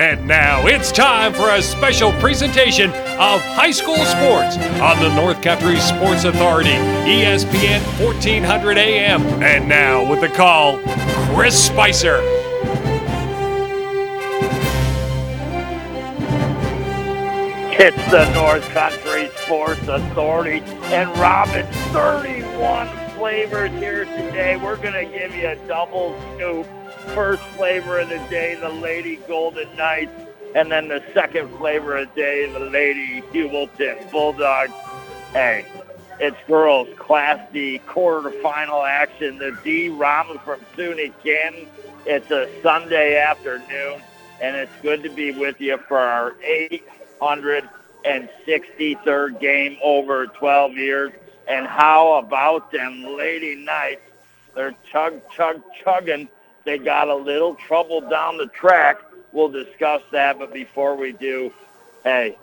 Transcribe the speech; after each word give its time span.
And 0.00 0.26
now 0.26 0.66
it's 0.66 0.90
time 0.90 1.34
for 1.34 1.50
a 1.50 1.60
special 1.60 2.10
presentation 2.12 2.88
of 2.88 3.42
high 3.42 3.70
school 3.70 3.96
sports 3.96 4.56
on 4.80 4.98
the 4.98 5.14
North 5.14 5.42
Country 5.42 5.78
Sports 5.78 6.24
Authority, 6.24 6.70
ESPN 6.70 7.82
1400 8.02 8.78
AM. 8.78 9.20
And 9.42 9.68
now 9.68 10.08
with 10.08 10.22
the 10.22 10.30
call, 10.30 10.78
Chris 11.34 11.66
Spicer. 11.66 12.18
It's 17.78 18.10
the 18.10 18.32
North 18.32 18.66
Country 18.70 19.28
Sports 19.44 19.86
Authority 19.86 20.62
and 20.94 21.10
Robin 21.18 21.66
31 21.92 22.88
flavors 23.18 23.70
here 23.72 24.06
today. 24.06 24.56
We're 24.56 24.76
going 24.76 24.94
to 24.94 25.04
give 25.04 25.34
you 25.34 25.48
a 25.48 25.56
double 25.68 26.18
scoop. 26.36 26.66
First 27.14 27.42
flavor 27.56 27.98
of 27.98 28.08
the 28.08 28.18
day, 28.30 28.54
the 28.54 28.68
Lady 28.68 29.16
Golden 29.28 29.74
Knights, 29.76 30.12
and 30.54 30.70
then 30.70 30.88
the 30.88 31.02
second 31.12 31.48
flavor 31.58 31.96
of 31.96 32.08
the 32.14 32.20
day, 32.20 32.46
the 32.50 32.60
Lady 32.60 33.20
Heuvelton 33.32 34.10
Bulldogs. 34.12 34.72
Hey, 35.32 35.66
it's 36.20 36.36
girls 36.46 36.88
Class 36.96 37.40
D 37.52 37.80
quarterfinal 37.86 38.88
action. 38.88 39.38
The 39.38 39.58
D 39.64 39.88
Rama 39.88 40.38
from 40.44 40.60
SUNY 40.76 41.12
Canton. 41.24 41.66
It's 42.06 42.30
a 42.30 42.48
Sunday 42.62 43.18
afternoon, 43.18 44.02
and 44.40 44.56
it's 44.56 44.72
good 44.80 45.02
to 45.02 45.10
be 45.10 45.32
with 45.32 45.60
you 45.60 45.78
for 45.88 45.98
our 45.98 46.34
863rd 48.04 49.40
game 49.40 49.78
over 49.82 50.28
12 50.28 50.76
years. 50.76 51.12
And 51.48 51.66
how 51.66 52.14
about 52.14 52.70
them 52.70 53.02
Lady 53.16 53.56
Knights? 53.56 54.02
They're 54.54 54.76
chug, 54.90 55.20
chug, 55.34 55.62
chugging. 55.82 56.28
They 56.70 56.78
got 56.78 57.08
a 57.08 57.16
little 57.16 57.56
trouble 57.56 58.00
down 58.00 58.36
the 58.36 58.46
track. 58.46 59.00
We'll 59.32 59.48
discuss 59.48 60.02
that, 60.12 60.38
but 60.38 60.54
before 60.54 60.94
we 60.94 61.10
do, 61.10 61.52
hey, 62.04 62.38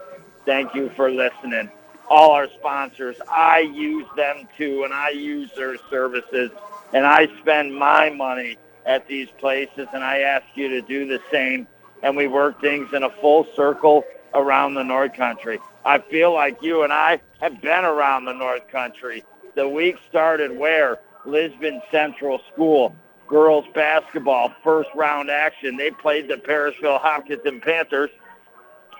thank 0.45 0.75
you 0.75 0.89
for 0.97 1.09
listening. 1.09 1.71
All 2.09 2.31
our 2.31 2.49
sponsors, 2.49 3.15
I 3.31 3.59
use 3.59 4.05
them 4.17 4.49
too, 4.57 4.83
and 4.83 4.93
I 4.93 5.11
use 5.11 5.49
their 5.55 5.77
services, 5.89 6.51
and 6.91 7.05
I 7.05 7.29
spend 7.39 7.73
my 7.73 8.09
money 8.09 8.57
at 8.85 9.07
these 9.07 9.29
places, 9.37 9.87
and 9.93 10.03
I 10.03 10.19
ask 10.19 10.45
you 10.55 10.67
to 10.67 10.81
do 10.81 11.07
the 11.07 11.21
same, 11.31 11.65
and 12.03 12.17
we 12.17 12.27
work 12.27 12.59
things 12.59 12.91
in 12.91 13.03
a 13.03 13.09
full 13.09 13.47
circle 13.55 14.03
around 14.33 14.73
the 14.73 14.83
North 14.83 15.13
Country. 15.13 15.57
I 15.85 15.99
feel 15.99 16.33
like 16.33 16.61
you 16.61 16.83
and 16.83 16.91
I 16.91 17.21
have 17.39 17.61
been 17.61 17.85
around 17.85 18.25
the 18.25 18.33
North 18.33 18.67
Country. 18.67 19.23
The 19.55 19.69
week 19.69 19.95
started 20.09 20.51
where? 20.51 20.99
Lisbon 21.23 21.81
Central 21.91 22.41
School 22.51 22.93
girls 23.27 23.65
basketball 23.73 24.53
first 24.63 24.89
round 24.95 25.29
action. 25.29 25.77
They 25.77 25.91
played 25.91 26.27
the 26.27 26.35
Parishville 26.35 26.99
Hopkinton 26.99 27.61
Panthers 27.61 28.09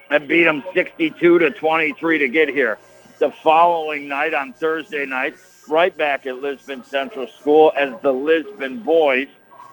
and 0.10 0.28
beat 0.28 0.44
them 0.44 0.64
62 0.74 1.40
to 1.40 1.52
23 1.52 2.18
to 2.20 2.30
get 2.30 2.50
here. 2.50 2.78
The 3.20 3.32
following 3.32 4.08
night 4.08 4.34
on 4.34 4.54
Thursday 4.54 5.06
night, 5.06 5.36
right 5.68 5.96
back 5.96 6.26
at 6.26 6.42
Lisbon 6.42 6.84
Central 6.84 7.28
School 7.28 7.74
as 7.76 7.94
the 8.02 8.12
Lisbon 8.12 8.82
boys 8.82 9.28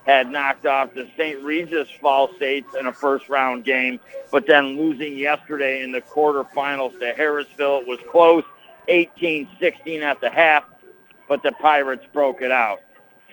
had 0.06 0.30
knocked 0.30 0.66
off 0.66 0.92
the 0.94 1.08
St. 1.16 1.42
Regis 1.42 1.88
Falls 2.00 2.30
Saints 2.38 2.74
in 2.78 2.86
a 2.86 2.92
first 2.92 3.28
round 3.28 3.64
game, 3.64 4.00
but 4.30 4.46
then 4.46 4.76
losing 4.76 5.16
yesterday 5.16 5.82
in 5.82 5.92
the 5.92 6.00
quarterfinals 6.00 6.98
to 6.98 7.14
Harrisville. 7.14 7.82
It 7.82 7.86
was 7.86 7.98
close, 8.10 8.44
18-16 8.88 10.02
at 10.02 10.20
the 10.20 10.30
half, 10.30 10.64
but 11.28 11.42
the 11.42 11.52
Pirates 11.52 12.04
broke 12.12 12.42
it 12.42 12.50
out. 12.50 12.80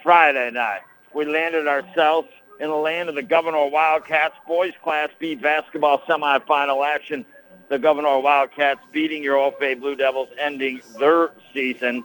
Friday 0.02 0.50
night, 0.52 0.82
we 1.14 1.26
landed 1.26 1.68
ourselves 1.68 2.30
in 2.60 2.70
the 2.70 2.76
land 2.76 3.10
of 3.10 3.16
the 3.16 3.24
Gouverneur 3.24 3.70
Wildcats 3.70 4.36
boys 4.48 4.74
Class 4.84 5.10
B 5.20 5.36
basketball 5.36 6.00
semifinal 6.02 6.86
action. 6.86 7.26
The 7.70 7.80
Gouverneur 7.80 8.20
Wildcats 8.20 8.82
beating 8.92 9.24
your 9.24 9.38
OFA 9.38 9.80
Blue 9.80 9.96
Devils, 9.96 10.30
ending 10.38 10.82
their 11.00 11.32
season. 11.54 12.04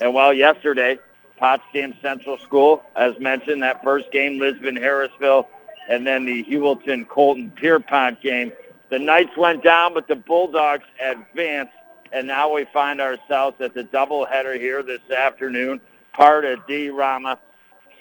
And 0.00 0.14
well, 0.14 0.32
yesterday, 0.32 0.98
Potsdam 1.36 1.94
Central 2.00 2.38
School, 2.38 2.82
as 2.96 3.18
mentioned, 3.18 3.62
that 3.62 3.82
first 3.82 4.10
game, 4.12 4.38
Lisbon 4.38 4.76
Harrisville, 4.76 5.46
and 5.88 6.06
then 6.06 6.24
the 6.24 6.42
Heuvelton 6.44 7.06
Colton 7.06 7.50
Pierrepont 7.50 8.20
game. 8.20 8.52
The 8.90 8.98
Knights 8.98 9.36
went 9.36 9.62
down, 9.62 9.94
but 9.94 10.08
the 10.08 10.16
Bulldogs 10.16 10.84
advanced, 11.02 11.72
and 12.12 12.26
now 12.26 12.52
we 12.52 12.64
find 12.72 13.00
ourselves 13.00 13.60
at 13.60 13.74
the 13.74 13.84
doubleheader 13.84 14.58
here 14.58 14.82
this 14.82 15.10
afternoon, 15.10 15.80
part 16.12 16.44
of 16.44 16.66
D. 16.66 16.90
Rama 16.90 17.38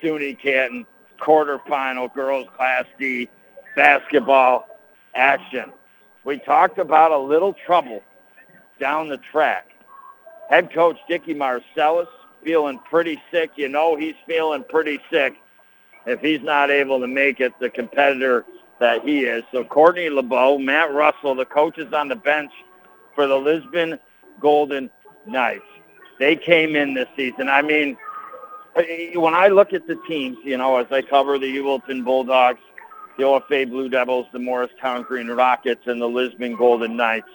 SUNY 0.04 0.38
Canton 0.40 0.86
quarterfinal 1.20 2.14
girls 2.14 2.48
Class 2.56 2.86
D 3.00 3.30
basketball 3.76 4.68
action. 5.16 5.72
We 6.26 6.40
talked 6.40 6.78
about 6.78 7.12
a 7.12 7.18
little 7.18 7.54
trouble 7.66 8.02
down 8.80 9.08
the 9.08 9.18
track. 9.18 9.68
Head 10.50 10.74
coach 10.74 10.98
Dicky 11.08 11.34
Marcellus 11.34 12.08
feeling 12.44 12.80
pretty 12.90 13.22
sick. 13.32 13.52
You 13.56 13.70
know 13.70 13.96
he's 13.96 14.16
feeling 14.28 14.64
pretty 14.68 15.00
sick 15.12 15.36
if 16.06 16.20
he's 16.20 16.42
not 16.42 16.70
able 16.70 17.00
to 17.00 17.08
make 17.08 17.40
it 17.40 17.54
the 17.60 17.70
competitor 17.70 18.46
that 18.80 19.04
he 19.04 19.22
is. 19.24 19.44
So 19.52 19.64
Courtney 19.64 20.10
LeBeau, 20.10 20.58
Matt 20.58 20.94
Russell, 20.94 21.36
the 21.36 21.46
coaches 21.46 21.94
on 21.94 22.10
the 22.10 22.16
bench 22.16 22.52
for 23.16 23.28
the 23.28 23.38
Lisbon 23.38 24.00
Golden 24.42 24.90
Knights. 25.26 25.64
They 26.20 26.36
came 26.36 26.76
in 26.76 26.94
this 26.94 27.08
season. 27.16 27.50
I 27.50 27.62
mean, 27.62 27.98
when 28.76 29.34
I 29.34 29.48
look 29.50 29.74
at 29.74 29.88
the 29.88 29.96
teams, 30.08 30.38
you 30.44 30.58
know, 30.58 30.78
as 30.78 30.88
I 30.92 31.02
cover 31.02 31.38
the 31.38 31.46
Heuvelton 31.46 32.04
Bulldogs, 32.04 32.60
the 33.18 33.24
OFA 33.24 33.70
Blue 33.70 33.90
Devils, 33.90 34.26
the 34.34 34.40
Morristown 34.40 35.04
Green 35.04 35.28
Rockets, 35.28 35.86
and 35.86 36.02
the 36.02 36.08
Lisbon 36.08 36.56
Golden 36.56 36.98
Knights, 36.98 37.30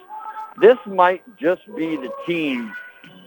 this 0.60 0.78
might 0.86 1.22
just 1.36 1.62
be 1.76 1.96
the 1.96 2.10
team 2.26 2.72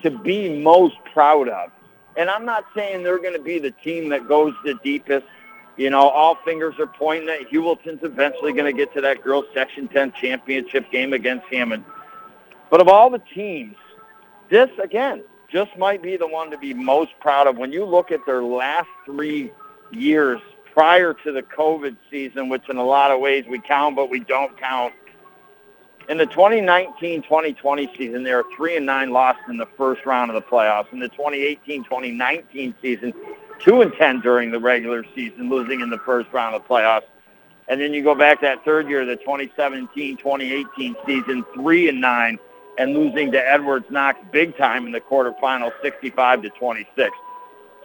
to 0.04 0.12
be 0.12 0.62
most 0.62 0.98
proud 1.14 1.48
of. 1.48 1.72
And 2.18 2.30
I'm 2.30 2.46
not 2.46 2.66
saying 2.76 3.04
they're 3.04 3.20
going 3.20 3.36
to 3.36 3.42
be 3.42 3.60
the 3.60 3.72
team 3.72 4.10
that 4.10 4.28
goes 4.28 4.54
the 4.66 4.74
deepest. 4.84 5.26
You 5.78 5.90
know, 5.90 6.10
all 6.10 6.36
fingers 6.44 6.76
are 6.80 6.88
pointing 6.88 7.28
that 7.28 7.50
Heuvelton's 7.50 8.04
eventually 8.04 8.52
going 8.52 8.66
to 8.66 8.74
get 8.74 8.94
to 8.96 9.02
that 9.02 9.24
girls 9.24 9.46
Section 9.54 9.88
10 9.88 10.12
championship 10.14 10.92
game 10.92 11.14
against 11.14 11.46
Hammond. 11.48 11.86
But 12.70 12.82
of 12.82 12.90
all 12.90 13.10
the 13.10 13.22
teams, 13.34 13.78
this, 14.50 14.70
again, 14.84 15.24
just 15.52 15.78
might 15.78 16.02
be 16.02 16.18
the 16.18 16.28
one 16.28 16.50
to 16.52 16.58
be 16.58 16.74
most 16.74 17.12
proud 17.20 17.48
of. 17.48 17.58
When 17.58 17.72
you 17.72 17.86
look 17.86 18.12
at 18.12 18.26
their 18.26 18.44
last 18.44 18.90
three 19.06 19.52
years 19.92 20.40
prior 20.74 21.14
to 21.14 21.32
the 21.32 21.44
COVID 21.44 21.98
season, 22.10 22.50
which 22.50 22.70
in 22.70 22.78
a 22.78 22.84
lot 22.84 23.12
of 23.12 23.20
ways 23.20 23.46
we 23.50 23.60
count, 23.60 23.96
but 23.96 24.10
we 24.10 24.22
don't 24.22 24.58
count. 24.58 24.94
In 26.10 26.18
the 26.18 26.26
2019-2020 26.28 27.98
season, 27.98 28.24
they 28.24 28.34
were 28.34 28.46
3 28.56 28.78
and 28.78 28.86
9 28.86 29.12
lost 29.12 29.40
in 29.50 29.58
the 29.58 29.68
first 29.78 30.06
round 30.06 30.32
of 30.32 30.36
the 30.36 30.42
playoffs. 30.42 30.92
In 30.92 31.00
the 31.00 31.10
2018-2019 31.10 32.74
season, 32.82 33.14
2 33.60 33.82
and 33.82 33.94
10 33.94 34.22
during 34.22 34.52
the 34.52 34.60
regular 34.60 35.06
season, 35.14 35.50
losing 35.50 35.82
in 35.82 35.90
the 35.90 36.00
first 36.00 36.32
round 36.34 36.56
of 36.56 36.64
the 36.64 36.68
playoffs. 36.68 37.04
And 37.68 37.80
then 37.80 37.94
you 37.94 38.04
go 38.04 38.16
back 38.16 38.42
that 38.42 38.66
third 38.66 38.90
year, 38.90 39.06
the 39.06 39.18
2017-2018 39.18 41.06
season, 41.06 41.46
3 41.54 41.90
and 41.90 42.02
9 42.02 42.40
and 42.78 42.94
losing 42.94 43.32
to 43.32 43.38
Edwards 43.38 43.86
Knox 43.90 44.20
big 44.32 44.58
time 44.58 44.86
in 44.86 44.92
the 44.92 45.02
quarterfinals, 45.02 45.74
65 45.82 46.44
to 46.44 46.50
26. 46.52 47.12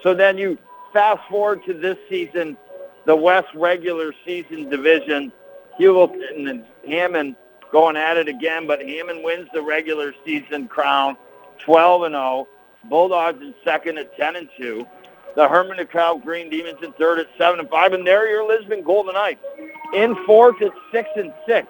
So 0.02 0.14
then 0.14 0.38
you 0.38 0.58
fast 0.92 1.28
forward 1.28 1.64
to 1.66 1.74
this 1.74 1.98
season, 2.08 2.56
the 3.04 3.16
West 3.16 3.48
regular 3.54 4.12
season 4.24 4.68
division, 4.68 5.32
Heuvelton 5.78 6.48
and 6.48 6.64
Hammond 6.86 7.36
going 7.72 7.96
at 7.96 8.16
it 8.16 8.28
again, 8.28 8.66
but 8.66 8.80
Hammond 8.80 9.24
wins 9.24 9.48
the 9.52 9.62
regular 9.62 10.14
season 10.24 10.68
crown, 10.68 11.16
12 11.58 12.02
and 12.04 12.14
0. 12.14 12.48
Bulldogs 12.88 13.42
in 13.42 13.54
second 13.64 13.98
at 13.98 14.16
10 14.16 14.36
and 14.36 14.48
2. 14.56 14.86
The 15.34 15.48
Hermon 15.48 15.76
DeKalb 15.76 16.24
Green 16.24 16.48
Demons 16.48 16.78
in 16.82 16.92
third 16.92 17.18
at 17.18 17.26
7 17.36 17.60
and 17.60 17.68
5, 17.68 17.92
and 17.92 18.06
there 18.06 18.28
your 18.28 18.46
Lisbon 18.46 18.82
Golden 18.82 19.14
Knights 19.14 19.44
in 19.92 20.16
fourth 20.24 20.60
at 20.62 20.72
6 20.92 21.08
and 21.16 21.32
6. 21.46 21.68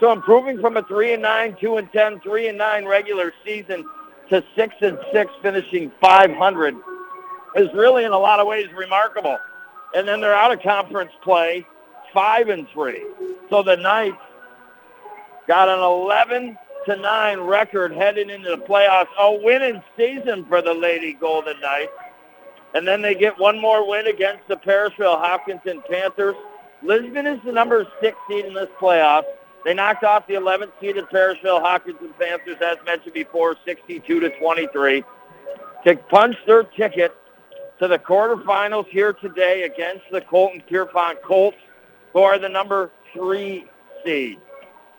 So 0.00 0.12
improving 0.12 0.58
from 0.60 0.78
a 0.78 0.82
3 0.82 1.12
and 1.12 1.22
9, 1.22 1.56
2 1.60 1.76
and 1.76 1.92
10, 1.92 2.20
3 2.20 2.48
and 2.48 2.58
9 2.58 2.86
regular 2.86 3.34
season 3.44 3.84
to 4.30 4.42
6 4.56 4.74
and 4.80 4.98
6 5.12 5.32
finishing 5.42 5.92
500 6.00 6.74
is 7.56 7.68
really 7.74 8.04
in 8.04 8.12
a 8.12 8.18
lot 8.18 8.40
of 8.40 8.46
ways 8.46 8.68
remarkable. 8.74 9.38
And 9.94 10.08
then 10.08 10.22
they're 10.22 10.34
out 10.34 10.52
of 10.52 10.62
conference 10.62 11.12
play 11.22 11.66
5 12.14 12.48
and 12.48 12.66
3. 12.70 13.04
So 13.50 13.62
the 13.62 13.76
Knights 13.76 14.16
got 15.46 15.68
an 15.68 15.80
11 15.80 16.56
to 16.86 16.96
9 16.96 17.40
record 17.40 17.92
heading 17.92 18.30
into 18.30 18.48
the 18.48 18.62
playoffs. 18.62 19.08
A 19.18 19.32
winning 19.42 19.82
season 19.98 20.46
for 20.46 20.62
the 20.62 20.72
Lady 20.72 21.12
Golden 21.12 21.60
Knights. 21.60 21.92
And 22.72 22.88
then 22.88 23.02
they 23.02 23.14
get 23.14 23.38
one 23.38 23.60
more 23.60 23.86
win 23.86 24.06
against 24.06 24.48
the 24.48 24.56
Parishville 24.56 25.18
Hopkinton 25.18 25.82
Panthers. 25.90 26.36
Lisbon 26.82 27.26
is 27.26 27.38
the 27.44 27.52
number 27.52 27.86
six 28.00 28.16
seed 28.28 28.46
in 28.46 28.54
this 28.54 28.68
playoff. 28.80 29.24
They 29.64 29.74
knocked 29.74 30.04
off 30.04 30.26
the 30.26 30.34
11th 30.34 30.72
seeded 30.80 31.04
Parishville 31.10 31.60
Hopkinton 31.60 32.14
Panthers, 32.18 32.56
as 32.62 32.76
mentioned 32.86 33.12
before, 33.12 33.56
62 33.64 34.20
to 34.20 34.30
23, 34.38 35.04
to 35.84 35.96
punch 35.96 36.36
their 36.46 36.62
ticket 36.62 37.14
to 37.78 37.88
the 37.88 37.98
quarterfinals 37.98 38.86
here 38.88 39.12
today 39.12 39.62
against 39.62 40.04
the 40.10 40.20
Colton 40.22 40.62
Pierrepont 40.66 41.22
Colts, 41.22 41.58
who 42.12 42.20
are 42.20 42.38
the 42.38 42.48
number 42.48 42.90
three 43.12 43.66
seed. 44.04 44.38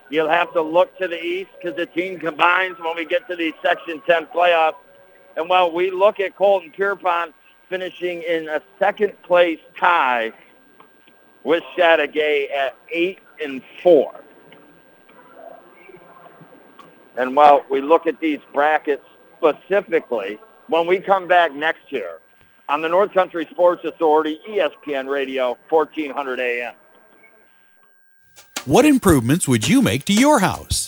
You'll 0.09 0.29
have 0.29 0.51
to 0.53 0.61
look 0.61 0.95
to 0.99 1.07
the 1.07 1.19
east 1.19 1.51
because 1.57 1.77
the 1.77 1.85
team 1.85 2.19
combines 2.19 2.77
when 2.79 2.95
we 2.95 3.05
get 3.05 3.27
to 3.29 3.35
the 3.35 3.53
Section 3.63 4.01
10 4.05 4.27
playoffs. 4.27 4.75
And 5.37 5.47
while 5.47 5.71
we 5.71 5.89
look 5.89 6.19
at 6.19 6.35
Colton 6.35 6.71
Pierrepont 6.71 7.33
finishing 7.69 8.21
in 8.23 8.49
a 8.49 8.61
second 8.77 9.13
place 9.23 9.59
tie 9.79 10.33
with 11.43 11.63
Chateauguay 11.77 12.51
at 12.51 12.75
8 12.91 13.19
and 13.43 13.61
4. 13.81 14.21
And 17.17 17.35
while 17.35 17.65
we 17.69 17.81
look 17.81 18.07
at 18.07 18.19
these 18.19 18.39
brackets 18.53 19.05
specifically, 19.37 20.39
when 20.67 20.87
we 20.87 20.99
come 20.99 21.27
back 21.27 21.53
next 21.53 21.91
year 21.91 22.19
on 22.69 22.81
the 22.81 22.87
North 22.87 23.13
Country 23.13 23.47
Sports 23.51 23.83
Authority, 23.83 24.39
ESPN 24.47 25.09
Radio, 25.09 25.57
1400 25.69 26.39
AM. 26.39 26.73
What 28.65 28.85
improvements 28.85 29.47
would 29.47 29.67
you 29.67 29.81
make 29.81 30.05
to 30.05 30.13
your 30.13 30.39
house? 30.39 30.87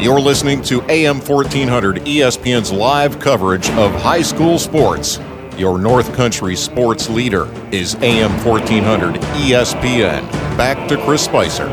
You're 0.00 0.18
listening 0.18 0.62
to 0.62 0.80
AM 0.90 1.18
1400 1.18 1.96
ESPN's 2.06 2.72
live 2.72 3.18
coverage 3.18 3.68
of 3.72 3.92
high 3.92 4.22
school 4.22 4.58
sports. 4.58 5.20
Your 5.58 5.78
North 5.78 6.14
Country 6.14 6.56
sports 6.56 7.10
leader 7.10 7.46
is 7.70 7.96
AM 7.96 8.32
1400 8.42 9.16
ESPN. 9.16 10.22
Back 10.56 10.88
to 10.88 10.96
Chris 11.04 11.22
Spicer. 11.22 11.68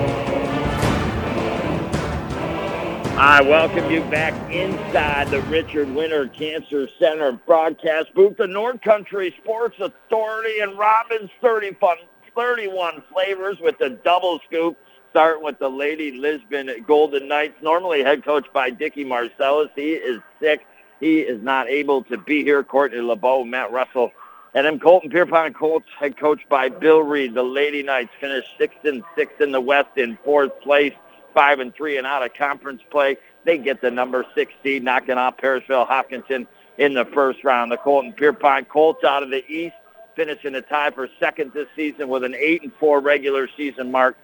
I 3.18 3.40
welcome 3.44 3.90
you 3.90 4.02
back 4.02 4.34
inside 4.52 5.30
the 5.30 5.42
Richard 5.44 5.90
Winter 5.96 6.28
Cancer 6.28 6.90
Center 7.00 7.32
broadcast 7.32 8.14
booth, 8.14 8.36
the 8.36 8.46
North 8.46 8.82
Country 8.82 9.34
Sports 9.42 9.78
Authority 9.80 10.60
and 10.60 10.78
Robbins 10.78 11.30
30 11.40 11.76
fun, 11.76 11.96
31 12.36 13.04
flavors 13.10 13.58
with 13.62 13.78
the 13.78 13.92
double 14.04 14.42
scoop 14.46 14.78
starting 15.18 15.44
with 15.44 15.58
the 15.58 15.68
Lady 15.68 16.12
Lisbon 16.12 16.70
Golden 16.86 17.28
Knights, 17.28 17.56
normally 17.64 18.04
head 18.04 18.24
coached 18.24 18.54
by 18.54 18.70
Dickie 18.70 19.04
Marcellus. 19.04 19.72
He 19.76 19.94
is 19.94 20.22
sick. 20.40 20.68
He 21.00 21.22
is 21.22 21.42
not 21.42 21.68
able 21.68 22.04
to 22.04 22.20
be 22.20 22.44
here. 22.44 22.64
Courtney 22.64 23.00
LeBeau, 23.00 23.44
Matt 23.44 23.72
Russell, 23.72 24.12
and 24.54 24.68
then 24.68 24.80
Colton 24.80 25.10
Pierrepont 25.10 25.56
Colts, 25.56 25.88
head 26.00 26.20
coached 26.20 26.48
by 26.50 26.70
Bill 26.70 27.02
Reed. 27.02 27.34
The 27.34 27.42
Lady 27.42 27.82
Knights 27.82 28.12
finished 28.22 28.48
sixth 28.60 28.78
and 28.84 29.02
sixth 29.16 29.42
in 29.42 29.52
the 29.52 29.60
West 29.60 29.90
in 29.96 30.20
fourth 30.24 30.52
place, 30.62 30.94
five 31.34 31.58
and 31.62 31.74
three 31.74 31.98
and 31.98 32.06
out 32.06 32.24
of 32.24 32.36
conference 32.36 32.84
play. 32.92 33.18
They 33.44 33.58
get 33.58 33.82
the 33.82 33.90
number 33.90 34.24
six 34.36 34.54
seed, 34.62 34.84
knocking 34.84 35.18
off 35.18 35.38
Parishville 35.38 35.88
Hopkinton 35.88 36.46
in 36.78 36.94
the 36.94 37.06
first 37.06 37.44
round. 37.44 37.72
The 37.72 37.78
Colton 37.78 38.14
Pierrepont 38.14 38.70
Colts 38.70 39.04
out 39.04 39.24
of 39.24 39.32
the 39.32 39.44
East 39.52 39.74
finishing 40.16 40.54
a 40.54 40.62
tie 40.62 40.92
for 40.92 41.08
second 41.20 41.54
this 41.54 41.68
season 41.76 42.08
with 42.08 42.24
an 42.24 42.36
eight 42.36 42.62
and 42.62 42.72
four 42.80 43.00
regular 43.00 43.50
season 43.58 43.92
mark. 43.92 44.16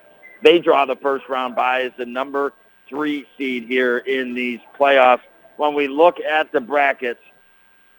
They 0.44 0.60
draw 0.60 0.86
the 0.86 0.98
first 0.98 1.30
round 1.30 1.56
by 1.56 1.84
as 1.84 1.94
the 1.98 2.06
number 2.06 2.54
three 2.90 3.26
seed 3.38 3.64
here 3.64 4.00
in 4.00 4.34
these 4.34 4.60
playoffs. 4.78 5.22
When 5.58 5.74
we 5.74 5.88
look 5.88 6.20
at 6.20 6.52
the 6.52 6.60
brackets, 6.60 7.22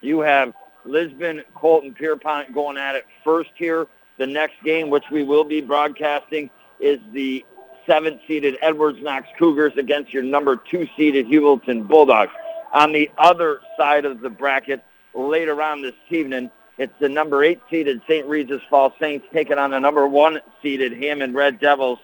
you 0.02 0.20
have 0.20 0.52
Lisbon, 0.84 1.42
Colton, 1.54 1.94
Pierrepont 1.94 2.52
going 2.52 2.76
at 2.76 2.94
it 2.94 3.06
first 3.24 3.50
here. 3.56 3.86
The 4.18 4.26
next 4.26 4.62
game, 4.62 4.90
which 4.90 5.04
we 5.10 5.24
will 5.24 5.44
be 5.44 5.60
broadcasting, 5.60 6.50
is 6.78 7.00
the 7.12 7.44
seventh 7.86 8.20
seeded 8.28 8.56
Edwards 8.60 8.98
Knox 9.00 9.26
Cougars 9.38 9.72
against 9.76 10.12
your 10.12 10.22
number 10.22 10.56
two 10.56 10.86
seeded 10.96 11.26
Heuvelton 11.26 11.88
Bulldogs. 11.88 12.32
On 12.72 12.92
the 12.92 13.10
other 13.18 13.60
side 13.78 14.04
of 14.04 14.20
the 14.20 14.30
bracket, 14.30 14.84
later 15.14 15.60
on 15.62 15.80
this 15.80 15.94
evening, 16.10 16.50
it's 16.76 16.92
the 17.00 17.08
number 17.08 17.42
eight 17.42 17.60
seeded 17.70 18.02
St. 18.08 18.26
Regis 18.26 18.60
Falls 18.68 18.92
Saints 19.00 19.26
taking 19.32 19.58
on 19.58 19.70
the 19.70 19.78
number 19.78 20.06
one 20.06 20.40
seeded 20.62 20.92
Hammond 20.92 21.34
Red 21.34 21.60
Devils 21.60 22.00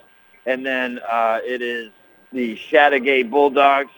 and 0.47 0.65
then 0.65 1.01
uh, 1.11 1.41
it 1.45 1.63
is 1.63 1.91
the 2.33 2.57
Chateauguay 2.57 3.29
Bulldogs 3.29 3.93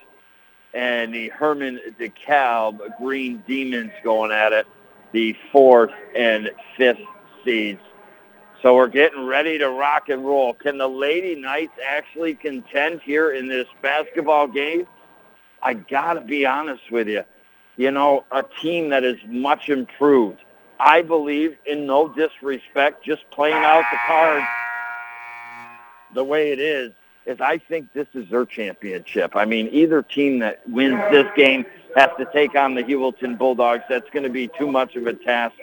and 0.75 1.15
the 1.15 1.29
Hermon 1.29 1.81
DeKalb 2.01 2.99
Green 2.99 3.43
Demons 3.47 3.93
going 4.03 4.33
at 4.33 4.53
it, 4.53 4.67
the 5.13 5.37
fourth 5.51 5.93
and 6.17 6.51
fifth 6.77 7.01
seeds. 7.45 7.81
So 8.63 8.77
we're 8.77 8.89
getting 8.89 9.27
ready 9.27 9.59
to 9.59 9.69
rock 9.71 10.09
and 10.09 10.25
roll. 10.25 10.55
Can 10.55 10.79
the 10.79 10.89
Lady 10.89 11.35
Knights 11.35 11.73
actually 11.85 12.35
contend 12.35 13.01
here 13.03 13.33
in 13.33 13.49
this 13.49 13.67
basketball 13.83 14.47
game? 14.47 14.87
I 15.63 15.75
got 15.75 16.15
to 16.15 16.21
be 16.21 16.47
honest 16.47 16.91
with 16.91 17.09
you. 17.09 17.25
You 17.77 17.91
know, 17.91 18.25
a 18.31 18.45
team 18.61 18.91
that 18.91 19.05
is 19.05 19.19
much 19.27 19.69
improved. 19.69 20.39
I 20.79 21.03
believe, 21.03 21.57
in 21.67 21.87
no 21.87 22.09
disrespect, 22.09 23.05
just 23.05 23.29
playing 23.31 23.63
out 23.65 23.85
the 23.91 23.99
cards 24.07 24.47
the 26.15 26.25
way 26.25 26.53
it 26.53 26.59
is, 26.59 26.93
is 27.27 27.41
I 27.41 27.59
think 27.59 27.93
this 27.93 28.09
is 28.15 28.29
their 28.31 28.45
championship. 28.45 29.37
I 29.37 29.45
mean, 29.45 29.69
either 29.73 30.03
team 30.03 30.41
that 30.41 30.69
wins 30.69 31.01
this 31.11 31.27
game 31.37 31.65
has 31.97 32.11
to 32.19 32.27
take 32.33 32.57
on 32.57 32.75
the 32.75 32.83
Heuvelton 32.83 33.39
Bulldogs. 33.39 33.85
That's 33.89 34.09
going 34.11 34.25
to 34.25 34.31
be 34.31 34.49
too 34.59 34.71
much 34.71 34.97
of 34.97 35.07
a 35.07 35.13
task. 35.13 35.55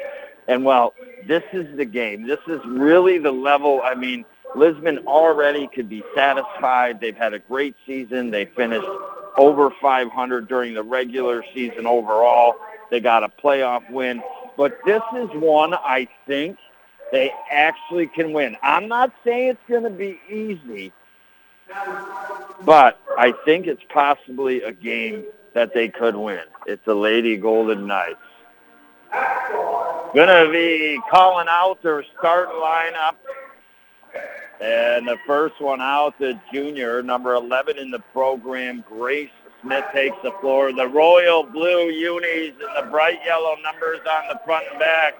And, 0.48 0.64
well, 0.64 0.94
this 1.28 1.44
is 1.52 1.76
the 1.78 1.86
game. 1.86 2.28
This 2.28 2.40
is 2.48 2.60
really 2.66 3.18
the 3.18 3.32
level. 3.32 3.82
I 3.84 3.96
mean, 3.96 4.26
Lisbon 4.56 5.00
already 5.00 5.68
could 5.68 5.90
be 5.90 6.04
satisfied. 6.16 7.00
They've 7.00 7.16
had 7.16 7.34
a 7.34 7.40
great 7.40 7.76
season. 7.86 8.32
They 8.32 8.46
finished 8.46 8.88
over 9.38 9.70
500 9.82 10.48
during 10.48 10.74
the 10.74 10.84
regular 10.84 11.44
season 11.54 11.86
overall. 11.86 12.56
They 12.90 13.00
got 13.00 13.24
a 13.24 13.30
playoff 13.30 13.90
win. 13.92 14.24
But 14.58 14.78
this 14.86 15.02
is 15.16 15.30
one 15.34 15.74
I 15.74 16.08
think 16.26 16.58
they 17.12 17.32
actually 17.52 18.08
can 18.08 18.34
win. 18.34 18.56
I'm 18.62 18.88
not 18.88 19.12
saying 19.24 19.50
it's 19.50 19.60
going 19.70 19.84
to 19.84 19.90
be 19.90 20.20
easy, 20.30 20.92
but 22.66 23.00
I 23.18 23.34
think 23.46 23.68
it's 23.68 23.84
possibly 23.90 24.62
a 24.62 24.72
game 24.72 25.26
that 25.54 25.74
they 25.74 25.90
could 25.90 26.16
win. 26.16 26.44
It's 26.66 26.84
the 26.86 26.96
Lady 26.96 27.38
Golden 27.38 27.88
Knights. 27.88 28.18
To 29.12 30.50
be 30.52 31.00
calling 31.10 31.48
out 31.50 31.82
their 31.84 32.04
start 32.18 32.50
lineup. 32.50 33.16
And 34.62 35.08
the 35.08 35.18
first 35.26 35.62
one 35.62 35.82
out, 35.82 36.20
the 36.20 36.40
junior, 36.52 37.02
number 37.02 37.34
11 37.34 37.78
in 37.78 37.92
the 37.92 38.00
program, 38.12 38.84
Grace 38.88 39.30
Smith 39.62 39.86
takes 39.94 40.18
the 40.22 40.32
floor. 40.42 40.74
The 40.74 40.88
royal 40.88 41.44
blue 41.44 41.90
unis 41.90 42.54
and 42.60 42.86
the 42.86 42.92
bright 42.92 43.20
yellow 43.26 43.56
numbers 43.64 44.00
on 44.00 44.28
the 44.34 44.40
front 44.46 44.66
and 44.72 44.80
back 44.80 45.16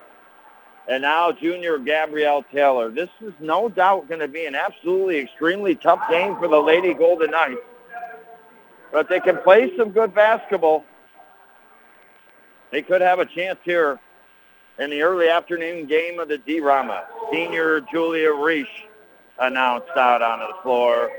and 0.90 1.04
now 1.04 1.32
junior 1.32 1.78
Gabrielle 1.78 2.44
Taylor. 2.52 2.90
This 2.90 3.10
is 3.22 3.32
no 3.40 3.70
doubt 3.70 4.10
going 4.10 4.20
to 4.22 4.28
be 4.28 4.48
an 4.48 4.56
absolutely 4.56 5.20
extremely 5.20 5.76
tough 5.76 6.02
game 6.10 6.36
for 6.38 6.48
the 6.48 6.60
Lady 6.60 6.96
Golden 6.96 7.30
Knights. 7.30 7.62
But 8.92 9.08
they 9.08 9.20
can 9.20 9.38
play 9.38 9.72
some 9.78 9.92
good 9.92 10.16
basketball. 10.16 10.84
They 12.72 12.82
could 12.82 13.02
have 13.02 13.20
a 13.20 13.26
chance 13.26 13.60
here 13.64 14.00
in 14.80 14.90
the 14.90 15.04
early 15.04 15.30
afternoon 15.30 15.86
game 15.86 16.20
of 16.20 16.28
the 16.28 16.40
D-Rama. 16.40 17.04
Senior 17.32 17.82
Julia 17.82 18.30
Reish 18.30 18.66
announced 19.38 19.96
out 19.96 20.24
on 20.24 20.40
the 20.40 20.56
floor. 20.64 21.12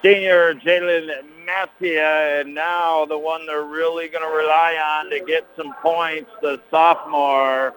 Senior 0.00 0.54
Jalen 0.54 1.10
And 2.40 2.54
now 2.54 3.04
the 3.06 3.18
one 3.18 3.46
they're 3.46 3.64
really 3.64 4.08
going 4.08 4.22
to 4.22 4.36
rely 4.36 4.76
on 4.76 5.10
to 5.10 5.20
get 5.20 5.46
some 5.56 5.74
points, 5.82 6.30
the 6.42 6.60
sophomore 6.70 7.74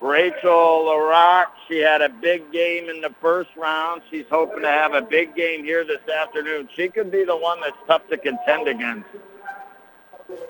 Rachel 0.00 0.84
LaRock, 0.86 1.46
she 1.66 1.78
had 1.78 2.02
a 2.02 2.08
big 2.08 2.52
game 2.52 2.90
in 2.90 3.00
the 3.00 3.14
first 3.20 3.50
round. 3.56 4.02
She's 4.10 4.26
hoping 4.30 4.62
to 4.62 4.68
have 4.68 4.92
a 4.92 5.00
big 5.00 5.34
game 5.34 5.64
here 5.64 5.84
this 5.84 6.06
afternoon. 6.08 6.68
She 6.74 6.88
could 6.88 7.10
be 7.10 7.24
the 7.24 7.36
one 7.36 7.60
that's 7.60 7.76
tough 7.86 8.06
to 8.08 8.18
contend 8.18 8.68
against 8.68 9.08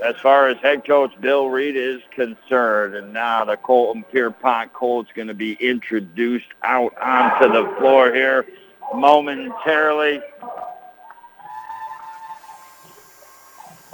as 0.05 0.17
far 0.23 0.49
as 0.49 0.57
head 0.59 0.87
coach 0.87 1.13
Bill 1.21 1.49
Reed 1.49 1.77
is 1.77 2.01
concerned. 2.11 2.95
And 2.95 3.13
now 3.13 3.45
the 3.45 3.57
Colton 3.57 4.05
Pierrepont 4.11 4.73
Colts 4.73 5.11
going 5.15 5.29
to 5.29 5.35
be 5.35 5.53
introduced 5.55 6.49
out 6.63 6.97
onto 7.01 7.53
the 7.53 7.73
floor 7.79 8.13
here 8.13 8.47
momentarily. 8.95 10.21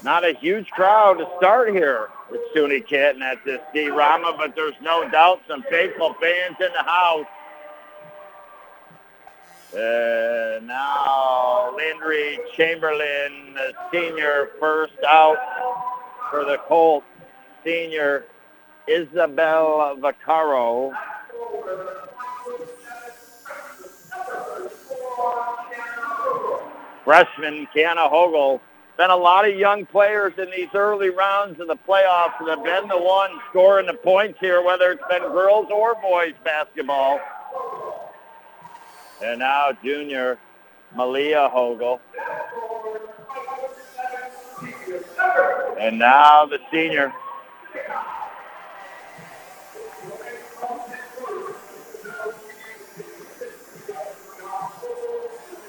Not 0.02 0.24
a 0.24 0.32
huge 0.34 0.70
crowd 0.70 1.18
to 1.18 1.28
start 1.36 1.70
here 1.70 2.08
at 2.32 2.40
SUNY 2.54 2.86
Canton 2.86 3.22
at 3.22 3.44
this 3.44 3.60
D-Rama, 3.74 4.34
but 4.36 4.54
there's 4.56 4.74
no 4.80 5.08
doubt 5.10 5.42
some 5.46 5.62
faithful 5.70 6.14
fans 6.20 6.56
in 6.60 6.72
the 6.72 6.82
house. 6.82 7.26
Now 10.62 11.74
Landry 11.76 12.40
Chamberlain, 12.56 13.56
senior, 13.92 14.50
first 14.58 14.94
out 15.06 15.38
for 16.30 16.44
the 16.44 16.58
Colts. 16.66 17.06
Senior 17.62 18.24
Isabel 18.88 19.94
Vaccaro. 19.98 20.92
Freshman 27.04 27.66
Kiana 27.74 28.08
Hogel. 28.10 28.62
Been 29.00 29.08
a 29.08 29.16
lot 29.16 29.48
of 29.48 29.56
young 29.56 29.86
players 29.86 30.34
in 30.36 30.50
these 30.50 30.68
early 30.74 31.08
rounds 31.08 31.58
of 31.58 31.68
the 31.68 31.74
playoffs 31.74 32.38
that 32.38 32.58
have 32.58 32.62
been 32.62 32.86
the 32.86 33.02
ones 33.02 33.32
scoring 33.48 33.86
the 33.86 33.94
points 33.94 34.38
here, 34.40 34.62
whether 34.62 34.92
it's 34.92 35.02
been 35.08 35.22
girls 35.22 35.68
or 35.72 35.94
boys 36.02 36.34
basketball. 36.44 37.18
And 39.24 39.38
now 39.38 39.70
junior 39.82 40.38
Malia 40.94 41.48
Hogel. 41.50 41.98
And 45.80 45.98
now 45.98 46.44
the 46.44 46.58
senior. 46.70 47.10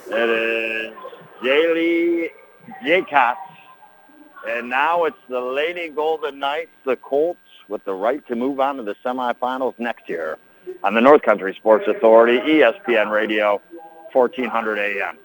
It 0.10 0.30
is 0.30 0.94
Jaylee 1.42 2.30
Jacobs. 2.84 3.40
And 4.48 4.70
now 4.70 5.04
it's 5.06 5.18
the 5.30 5.40
Lady 5.40 5.90
Golden 5.90 6.40
Knights, 6.40 6.72
the 6.86 6.96
Colts, 6.96 7.40
with 7.68 7.86
the 7.86 7.94
right 7.94 8.26
to 8.28 8.36
move 8.36 8.60
on 8.60 8.78
to 8.78 8.84
the 8.84 8.96
semifinals 9.06 9.78
next 9.78 10.10
year 10.10 10.38
on 10.84 10.94
the 10.94 11.02
North 11.02 11.22
Country 11.22 11.54
Sports 11.54 11.86
Authority, 11.88 12.40
ESPN 12.40 13.12
Radio, 13.12 13.62
1400 14.14 14.78
AM. 14.78 15.18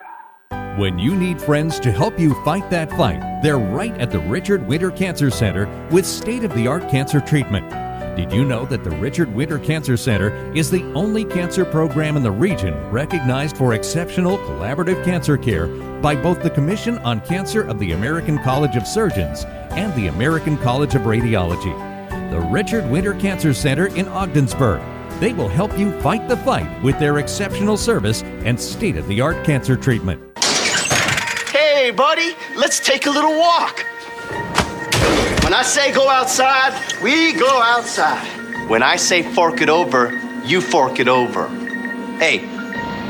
When 0.79 0.99
you 0.99 1.17
need 1.17 1.41
friends 1.41 1.81
to 1.81 1.91
help 1.91 2.19
you 2.19 2.35
fight 2.45 2.69
that 2.71 2.91
fight, 2.91 3.41
they're 3.43 3.59
right 3.59 3.99
at 3.99 4.11
the 4.11 4.19
Richard 4.21 4.67
Winter 4.67 4.91
Cancer 4.91 5.31
Center 5.31 5.67
with 5.91 6.05
state 6.05 6.45
of 6.45 6.55
the 6.55 6.67
art 6.67 6.89
cancer 6.91 7.21
treatment. 7.21 7.86
Did 8.17 8.33
you 8.33 8.47
know 8.47 8.65
that 8.65 8.83
the 8.83 8.93
Richard 8.93 9.35
Winter 9.35 9.59
Cancer 9.59 9.95
Center 9.95 10.31
is 10.55 10.71
the 10.71 10.83
only 10.95 11.23
cancer 11.23 11.67
program 11.67 12.17
in 12.17 12.23
the 12.23 12.31
region 12.31 12.75
recognized 12.91 13.59
for 13.59 13.75
exceptional 13.75 14.39
collaborative 14.39 15.05
cancer 15.05 15.37
care 15.37 15.67
by 16.01 16.17
both 16.17 16.43
the 16.43 16.49
Commission 16.49 16.97
on 17.01 17.21
Cancer 17.21 17.69
of 17.69 17.79
the 17.79 17.93
American 17.93 18.39
College 18.43 18.75
of 18.75 18.87
Surgeons 18.87 19.45
and 19.73 19.95
the 19.95 20.07
American 20.07 20.57
College 20.57 20.95
of 20.95 21.03
Radiology? 21.03 21.79
The 22.31 22.41
Richard 22.51 22.91
Winter 22.91 23.13
Cancer 23.13 23.53
Center 23.53 23.89
in 23.89 24.09
Ogdensburg. 24.09 24.81
They 25.21 25.35
will 25.35 25.49
help 25.49 25.79
you 25.79 25.93
fight 26.01 26.27
the 26.27 26.39
fight 26.39 26.83
with 26.83 26.99
their 26.99 27.19
exceptional 27.19 27.77
service 27.77 28.23
and 28.23 28.59
state 28.59 28.97
of 28.97 29.07
the 29.09 29.21
art 29.21 29.45
cancer 29.45 29.77
treatment. 29.77 30.23
Hey, 31.51 31.91
buddy, 31.91 32.35
let's 32.57 32.81
take 32.81 33.05
a 33.05 33.11
little 33.11 33.39
walk. 33.39 33.85
When 35.47 35.55
I 35.55 35.63
say 35.63 35.93
go 35.93 36.09
outside, 36.09 36.75
we 37.01 37.33
go 37.33 37.63
outside. 37.63 38.69
When 38.69 38.83
I 38.83 38.97
say 38.97 39.23
fork 39.23 39.61
it 39.61 39.69
over, 39.69 40.11
you 40.45 40.61
fork 40.61 40.99
it 40.99 41.07
over. 41.07 41.47
Hey, 42.19 42.41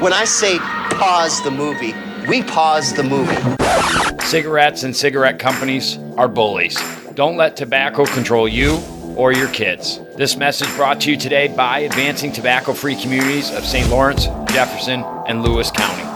when 0.01 0.13
I 0.13 0.27
say 0.27 0.59
pause 0.59 1.43
the 1.43 1.51
movie, 1.51 1.95
we 2.29 2.43
pause 2.43 2.93
the 2.93 3.05
movie. 3.05 3.35
Cigarettes 4.27 4.83
and 4.83 4.95
cigarette 4.95 5.39
companies 5.39 5.97
are 6.19 6.29
bullies. 6.29 6.79
Don't 7.15 7.39
let 7.39 7.57
tobacco 7.57 8.05
control 8.05 8.47
you 8.47 8.83
or 9.17 9.33
your 9.33 9.49
kids. 9.49 9.99
This 10.19 10.37
message 10.37 10.69
brought 10.77 11.01
to 11.01 11.13
you 11.13 11.17
today 11.17 11.49
by 11.49 11.79
Advancing 11.79 12.33
Tobacco 12.33 12.75
Free 12.75 12.97
Communities 12.97 13.51
of 13.51 13.65
St. 13.65 13.89
Lawrence, 13.89 14.27
Jefferson, 14.53 15.03
and 15.27 15.43
Lewis 15.43 15.71
County. 15.71 16.16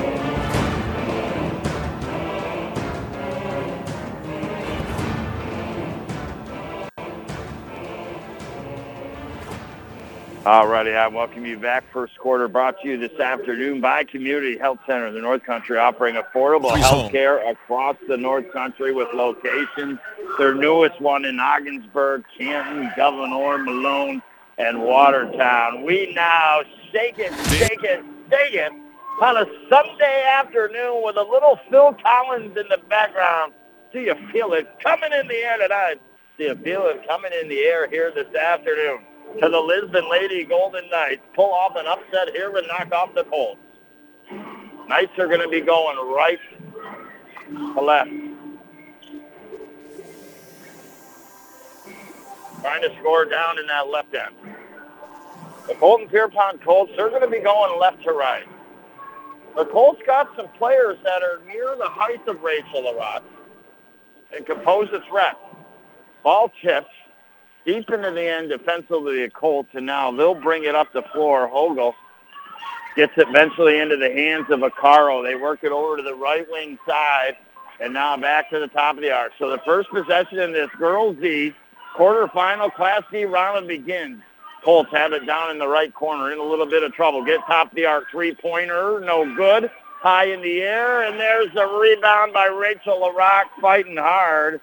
All 10.43 10.67
righty, 10.67 10.91
I 10.91 11.07
welcome 11.07 11.45
you 11.45 11.59
back. 11.59 11.83
First 11.93 12.17
quarter 12.17 12.47
brought 12.47 12.81
to 12.81 12.87
you 12.87 12.97
this 12.97 13.19
afternoon 13.19 13.79
by 13.79 14.03
Community 14.03 14.57
Health 14.57 14.79
Center 14.87 15.05
of 15.05 15.13
the 15.13 15.21
North 15.21 15.43
Country, 15.43 15.77
offering 15.77 16.15
affordable 16.15 16.75
health 16.75 17.11
care 17.11 17.47
across 17.47 17.95
the 18.07 18.17
North 18.17 18.51
Country 18.51 18.91
with 18.91 19.07
locations. 19.13 19.99
Their 20.39 20.55
newest 20.55 20.99
one 20.99 21.25
in 21.25 21.39
Ogdensburg, 21.39 22.23
Canton, 22.35 22.91
Gouverneur, 22.95 23.59
Malone, 23.59 24.23
and 24.57 24.81
Watertown. 24.81 25.83
We 25.83 26.11
now 26.15 26.61
shake 26.91 27.19
it, 27.19 27.31
shake 27.49 27.83
it, 27.83 28.03
shake 28.31 28.55
it 28.55 28.71
on 29.21 29.37
a 29.37 29.45
Sunday 29.69 30.23
afternoon 30.27 31.03
with 31.03 31.17
a 31.17 31.23
little 31.23 31.59
Phil 31.69 31.95
Collins 32.03 32.57
in 32.57 32.67
the 32.67 32.79
background. 32.89 33.53
Do 33.93 33.99
you 33.99 34.15
feel 34.33 34.53
it 34.53 34.67
coming 34.83 35.11
in 35.13 35.27
the 35.27 35.35
air 35.35 35.59
tonight? 35.59 36.01
Do 36.39 36.45
you 36.45 36.55
feel 36.55 36.87
it 36.87 37.07
coming 37.07 37.31
in 37.39 37.47
the 37.47 37.59
air 37.59 37.87
here 37.87 38.11
this 38.11 38.33
afternoon? 38.33 39.01
To 39.39 39.49
the 39.49 39.59
Lisbon 39.59 40.09
Lady 40.09 40.43
Golden 40.43 40.89
Knights. 40.89 41.21
Pull 41.33 41.51
off 41.51 41.75
an 41.75 41.87
upset 41.87 42.35
here 42.35 42.55
and 42.55 42.67
knock 42.67 42.91
off 42.91 43.15
the 43.15 43.23
Colts. 43.23 43.61
Knights 44.87 45.17
are 45.17 45.27
going 45.27 45.41
to 45.41 45.47
be 45.47 45.61
going 45.61 45.97
right 46.13 46.39
to 47.47 47.81
left. 47.81 48.11
Trying 52.61 52.81
to 52.81 52.95
score 52.99 53.25
down 53.25 53.57
in 53.57 53.65
that 53.67 53.87
left 53.87 54.13
end. 54.13 54.55
The 55.67 55.75
Colton 55.75 56.07
Pierrepont 56.09 56.61
Colts, 56.63 56.91
they're 56.95 57.09
going 57.09 57.21
to 57.21 57.29
be 57.29 57.39
going 57.39 57.79
left 57.79 58.03
to 58.03 58.11
right. 58.11 58.47
The 59.55 59.65
Colts 59.65 60.01
got 60.05 60.27
some 60.35 60.49
players 60.57 60.97
that 61.03 61.21
are 61.23 61.41
near 61.47 61.75
the 61.77 61.87
height 61.87 62.27
of 62.27 62.41
Rachel 62.43 62.83
LaRock 62.83 63.21
and 64.35 64.45
compose 64.45 64.89
a 64.91 65.01
threat. 65.09 65.37
Ball 66.23 66.51
chips 66.61 66.89
deep 67.65 67.89
into 67.89 68.11
the 68.11 68.23
end 68.23 68.49
defensively 68.49 69.21
the 69.23 69.29
Colts, 69.29 69.69
and 69.73 69.85
now 69.85 70.11
they'll 70.11 70.35
bring 70.35 70.63
it 70.63 70.75
up 70.75 70.91
the 70.93 71.03
floor. 71.13 71.47
Hogel 71.47 71.93
gets 72.95 73.13
it 73.17 73.27
eventually 73.29 73.79
into 73.79 73.97
the 73.97 74.11
hands 74.11 74.45
of 74.49 74.59
Vaccaro. 74.59 75.23
They 75.23 75.35
work 75.35 75.63
it 75.63 75.71
over 75.71 75.97
to 75.97 76.03
the 76.03 76.15
right 76.15 76.45
wing 76.49 76.77
side, 76.87 77.37
and 77.79 77.93
now 77.93 78.17
back 78.17 78.49
to 78.49 78.59
the 78.59 78.67
top 78.67 78.95
of 78.95 79.01
the 79.01 79.11
arc. 79.11 79.31
So 79.39 79.49
the 79.49 79.61
first 79.65 79.89
possession 79.89 80.39
in 80.39 80.51
this 80.51 80.69
girls 80.77 81.17
D 81.21 81.53
quarterfinal 81.97 82.73
Class 82.73 83.03
D 83.11 83.25
round 83.25 83.67
begins. 83.67 84.21
Colts 84.63 84.91
have 84.91 85.11
it 85.13 85.25
down 85.25 85.49
in 85.49 85.57
the 85.57 85.67
right 85.67 85.93
corner, 85.93 86.31
in 86.31 86.37
a 86.37 86.43
little 86.43 86.67
bit 86.67 86.83
of 86.83 86.93
trouble. 86.93 87.25
Get 87.25 87.39
top 87.47 87.71
of 87.71 87.75
the 87.75 87.85
arc 87.85 88.11
three-pointer, 88.11 88.99
no 88.99 89.35
good. 89.35 89.71
High 90.01 90.25
in 90.25 90.41
the 90.41 90.61
air, 90.61 91.03
and 91.03 91.19
there's 91.19 91.55
a 91.55 91.65
rebound 91.79 92.33
by 92.33 92.45
Rachel 92.45 92.99
LaRock 92.99 93.45
fighting 93.59 93.97
hard. 93.97 94.61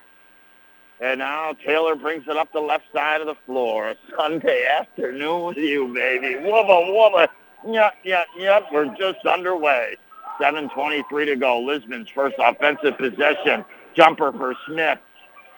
And 1.00 1.20
now 1.20 1.52
Taylor 1.64 1.94
brings 1.94 2.26
it 2.26 2.36
up 2.36 2.52
the 2.52 2.60
left 2.60 2.84
side 2.92 3.20
of 3.20 3.28
the 3.28 3.36
floor. 3.46 3.94
Sunday 4.16 4.66
afternoon 4.66 5.44
with 5.44 5.56
you, 5.56 5.94
baby. 5.94 6.34
Wubba, 6.34 6.90
wubba. 6.90 7.28
Yep, 7.66 7.94
yep, 8.04 8.26
yep. 8.36 8.66
We're 8.72 8.94
just 8.96 9.24
underway. 9.24 9.96
7.23 10.40 11.26
to 11.26 11.36
go. 11.36 11.60
Lisbon's 11.60 12.08
first 12.08 12.36
offensive 12.38 12.98
possession. 12.98 13.64
Jumper 13.94 14.32
for 14.32 14.54
Smith. 14.66 14.98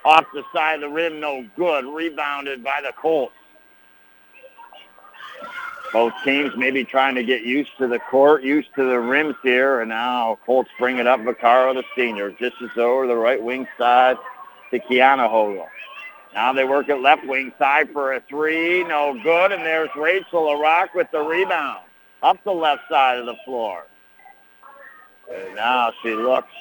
Off 0.05 0.25
the 0.35 0.43
side 0.55 0.77
of 0.77 0.81
the 0.83 0.89
rim, 0.89 1.21
no 1.21 1.47
good. 1.57 1.87
Rebounded 1.87 2.63
by 2.63 2.81
the 2.83 2.93
Colts. 2.93 3.35
Both 5.93 6.13
teams 6.23 6.53
maybe 6.57 6.85
trying 6.85 7.17
to 7.17 7.25
get 7.25 7.43
used 7.43 7.71
to 7.79 7.89
the 7.89 7.99
court, 7.99 8.45
used 8.45 8.69
to 8.77 8.85
the 8.85 9.01
rims 9.01 9.35
here, 9.43 9.81
and 9.81 9.89
now 9.89 10.39
Colts 10.47 10.71
bring 10.79 10.99
it 10.99 11.07
up. 11.07 11.21
Vaccaro, 11.21 11.75
the 11.75 11.83
senior, 11.97 12.31
just 12.31 12.57
as 12.63 12.71
over 12.77 13.07
the 13.07 13.17
right 13.17 13.43
wing 13.43 13.67
side 13.77 14.17
to 14.71 14.79
Kiana 14.79 15.29
Hogel. 15.29 15.69
Now 16.35 16.53
they 16.53 16.65
work 16.65 16.89
at 16.89 17.01
left 17.01 17.27
wing 17.27 17.53
side 17.59 17.91
for 17.93 18.15
a 18.15 18.21
three. 18.29 18.85
No 18.85 19.19
good. 19.23 19.53
And 19.53 19.63
there's 19.63 19.91
Rachel 19.97 20.43
LaRock 20.43 20.95
with 20.95 21.11
the 21.11 21.21
rebound. 21.21 21.81
Up 22.23 22.43
the 22.45 22.53
left 22.53 22.83
side 22.89 23.19
of 23.19 23.27
the 23.27 23.37
floor. 23.45 23.85
And 25.33 25.55
now 25.57 25.93
she 26.03 26.15
looks, 26.15 26.53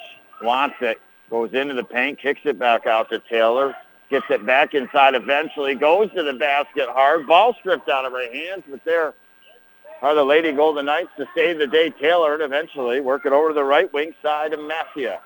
wants 0.41 0.75
it, 0.81 0.99
goes 1.29 1.53
into 1.53 1.73
the 1.73 1.83
paint, 1.83 2.19
kicks 2.19 2.41
it 2.45 2.57
back 2.57 2.85
out 2.85 3.09
to 3.09 3.19
Taylor, 3.19 3.75
gets 4.09 4.25
it 4.29 4.45
back 4.45 4.73
inside 4.73 5.15
eventually, 5.15 5.75
goes 5.75 6.11
to 6.13 6.23
the 6.23 6.33
basket 6.33 6.87
hard. 6.89 7.27
Ball 7.27 7.55
stripped 7.59 7.89
out 7.89 8.05
of 8.05 8.13
her 8.13 8.31
hands, 8.31 8.63
but 8.69 8.83
there 8.85 9.13
are 10.01 10.15
the 10.15 10.23
Lady 10.23 10.51
Golden 10.51 10.85
Knights 10.85 11.09
to 11.17 11.27
save 11.35 11.57
the 11.57 11.67
day. 11.67 11.89
Taylor 11.89 12.33
and 12.33 12.43
eventually 12.43 13.01
work 13.01 13.25
it 13.25 13.33
over 13.33 13.49
to 13.49 13.53
the 13.53 13.63
right 13.63 13.91
wing 13.91 14.13
side 14.21 14.53
of 14.53 14.59
Messia. 14.59 15.19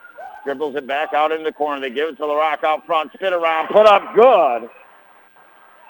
Dribbles 0.43 0.75
it 0.75 0.85
back 0.87 1.13
out 1.13 1.31
in 1.31 1.43
the 1.43 1.51
corner. 1.51 1.79
They 1.79 1.89
give 1.89 2.09
it 2.09 2.17
to 2.17 2.23
LaRock 2.23 2.63
out 2.63 2.85
front. 2.85 3.13
Spin 3.13 3.33
around. 3.33 3.67
Put 3.67 3.85
up 3.85 4.13
good. 4.13 4.69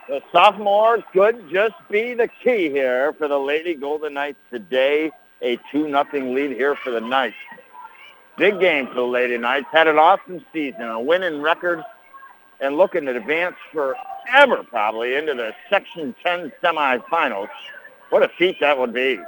The 0.07 0.21
sophomore 0.31 0.99
could 1.13 1.49
just 1.49 1.75
be 1.89 2.13
the 2.13 2.27
key 2.43 2.69
here 2.69 3.13
for 3.13 3.27
the 3.27 3.37
Lady 3.37 3.73
Golden 3.73 4.13
Knights 4.13 4.39
today. 4.51 5.11
A 5.41 5.57
2-0 5.73 6.33
lead 6.33 6.51
here 6.51 6.75
for 6.75 6.91
the 6.91 7.01
Knights. 7.01 7.35
Big 8.37 8.59
game 8.59 8.87
for 8.87 8.95
the 8.95 9.01
Lady 9.01 9.37
Knights. 9.37 9.67
Had 9.71 9.87
an 9.87 9.97
awesome 9.97 10.43
season, 10.51 10.83
a 10.83 10.99
winning 10.99 11.41
record, 11.41 11.81
and 12.59 12.77
looking 12.77 13.05
to 13.05 13.15
advance 13.15 13.55
forever 13.71 14.63
probably 14.63 15.15
into 15.15 15.33
the 15.33 15.53
Section 15.69 16.15
10 16.23 16.51
semifinals. 16.63 17.49
What 18.09 18.23
a 18.23 18.29
feat 18.29 18.57
that 18.59 18.77
would 18.77 18.93
be. 18.93 19.19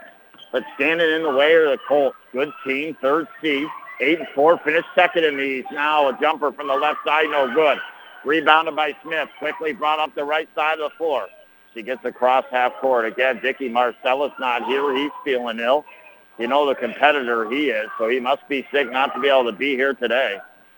But 0.51 0.63
standing 0.75 1.10
in 1.10 1.24
the 1.24 1.34
way 1.34 1.53
are 1.53 1.70
the 1.70 1.79
Colts. 1.88 2.17
Good 2.32 2.51
team, 2.65 2.98
third 3.01 3.27
seed. 3.41 3.67
Eight 4.02 4.20
and 4.20 4.28
four, 4.36 4.58
finished 4.60 4.88
second 4.94 5.24
in 5.24 5.38
these. 5.38 5.64
Now 5.72 6.10
a 6.10 6.20
jumper 6.20 6.52
from 6.52 6.68
the 6.68 6.75
left 6.75 7.00
side, 7.06 7.28
no 7.30 7.54
good. 7.54 7.78
Rebounded 8.25 8.75
by 8.75 8.96
Smith, 9.04 9.30
quickly 9.40 9.72
brought 9.72 10.00
up 10.00 10.14
the 10.16 10.24
right 10.24 10.50
side 10.56 10.80
of 10.80 10.92
the 10.92 10.98
floor. 10.98 11.28
She 11.74 11.82
gets 11.82 12.04
across 12.04 12.46
half 12.52 12.74
court. 12.82 13.06
Again, 13.06 13.40
Dicky 13.42 13.70
Marcellus 13.70 14.32
not 14.40 14.66
here. 14.66 14.96
He's 14.96 15.12
feeling 15.24 15.60
ill. 15.60 15.86
You 16.38 16.48
know 16.48 16.68
the 16.68 16.75
competitor 16.75 17.50
he 17.50 17.70
is, 17.70 17.90
so 17.98 18.10
he 18.10 18.20
must 18.20 18.48
be 18.50 18.68
sick 18.72 18.92
not 18.92 19.14
to 19.14 19.22
be 19.22 19.30
able 19.30 19.46
to 19.46 19.58
be 19.58 19.75
here 19.75 19.94
today. 19.94 20.38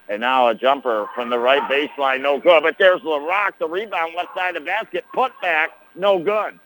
And 0.09 0.21
now 0.21 0.47
a 0.47 0.55
jumper 0.55 1.07
from 1.15 1.29
the 1.29 1.39
right 1.39 1.61
baseline, 1.63 2.21
no 2.21 2.39
good. 2.39 2.63
But 2.63 2.75
there's 2.77 3.01
LaRock, 3.01 3.53
the 3.59 3.67
rebound 3.67 4.13
left 4.15 4.35
side 4.35 4.55
of 4.55 4.63
the 4.63 4.65
basket, 4.65 5.03
put 5.13 5.31
back, 5.41 5.71
no 5.95 6.19
good. 6.19 6.59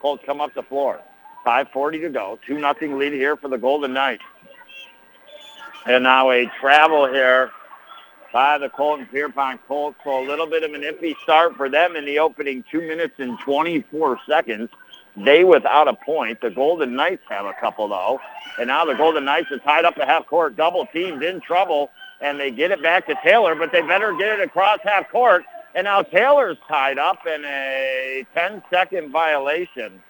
Colts 0.00 0.22
come 0.24 0.40
up 0.40 0.54
the 0.54 0.62
floor. 0.62 1.00
5.40 1.46 2.02
to 2.02 2.08
go. 2.10 2.38
2 2.46 2.58
nothing 2.58 2.98
lead 2.98 3.12
here 3.12 3.36
for 3.36 3.48
the 3.48 3.58
Golden 3.58 3.92
Knights. 3.92 4.22
And 5.88 6.04
now 6.04 6.30
a 6.30 6.44
travel 6.60 7.10
here 7.10 7.50
by 8.30 8.58
the 8.58 8.68
Colton 8.68 9.06
Pierrepont 9.06 9.66
Colts. 9.66 9.96
So 10.04 10.22
a 10.22 10.26
little 10.26 10.46
bit 10.46 10.62
of 10.62 10.74
an 10.74 10.82
iffy 10.82 11.16
start 11.22 11.56
for 11.56 11.70
them 11.70 11.96
in 11.96 12.04
the 12.04 12.18
opening 12.18 12.62
two 12.70 12.82
minutes 12.82 13.14
and 13.16 13.38
24 13.40 14.20
seconds. 14.28 14.68
They 15.16 15.44
without 15.44 15.88
a 15.88 15.94
point. 15.94 16.42
The 16.42 16.50
Golden 16.50 16.94
Knights 16.94 17.22
have 17.30 17.46
a 17.46 17.54
couple 17.54 17.88
though. 17.88 18.20
And 18.58 18.68
now 18.68 18.84
the 18.84 18.96
Golden 18.96 19.24
Knights 19.24 19.50
are 19.50 19.60
tied 19.60 19.86
up 19.86 19.96
at 19.96 20.06
half 20.06 20.26
court, 20.26 20.56
double 20.56 20.84
teamed 20.92 21.22
in 21.22 21.40
trouble, 21.40 21.90
and 22.20 22.38
they 22.38 22.50
get 22.50 22.70
it 22.70 22.82
back 22.82 23.06
to 23.06 23.14
Taylor, 23.24 23.54
but 23.54 23.72
they 23.72 23.80
better 23.80 24.12
get 24.12 24.38
it 24.38 24.42
across 24.42 24.80
half 24.82 25.08
court. 25.10 25.42
And 25.74 25.86
now 25.86 26.02
Taylor's 26.02 26.58
tied 26.68 26.98
up 26.98 27.26
in 27.26 27.46
a 27.46 28.26
10-second 28.36 29.10
violation. 29.10 30.02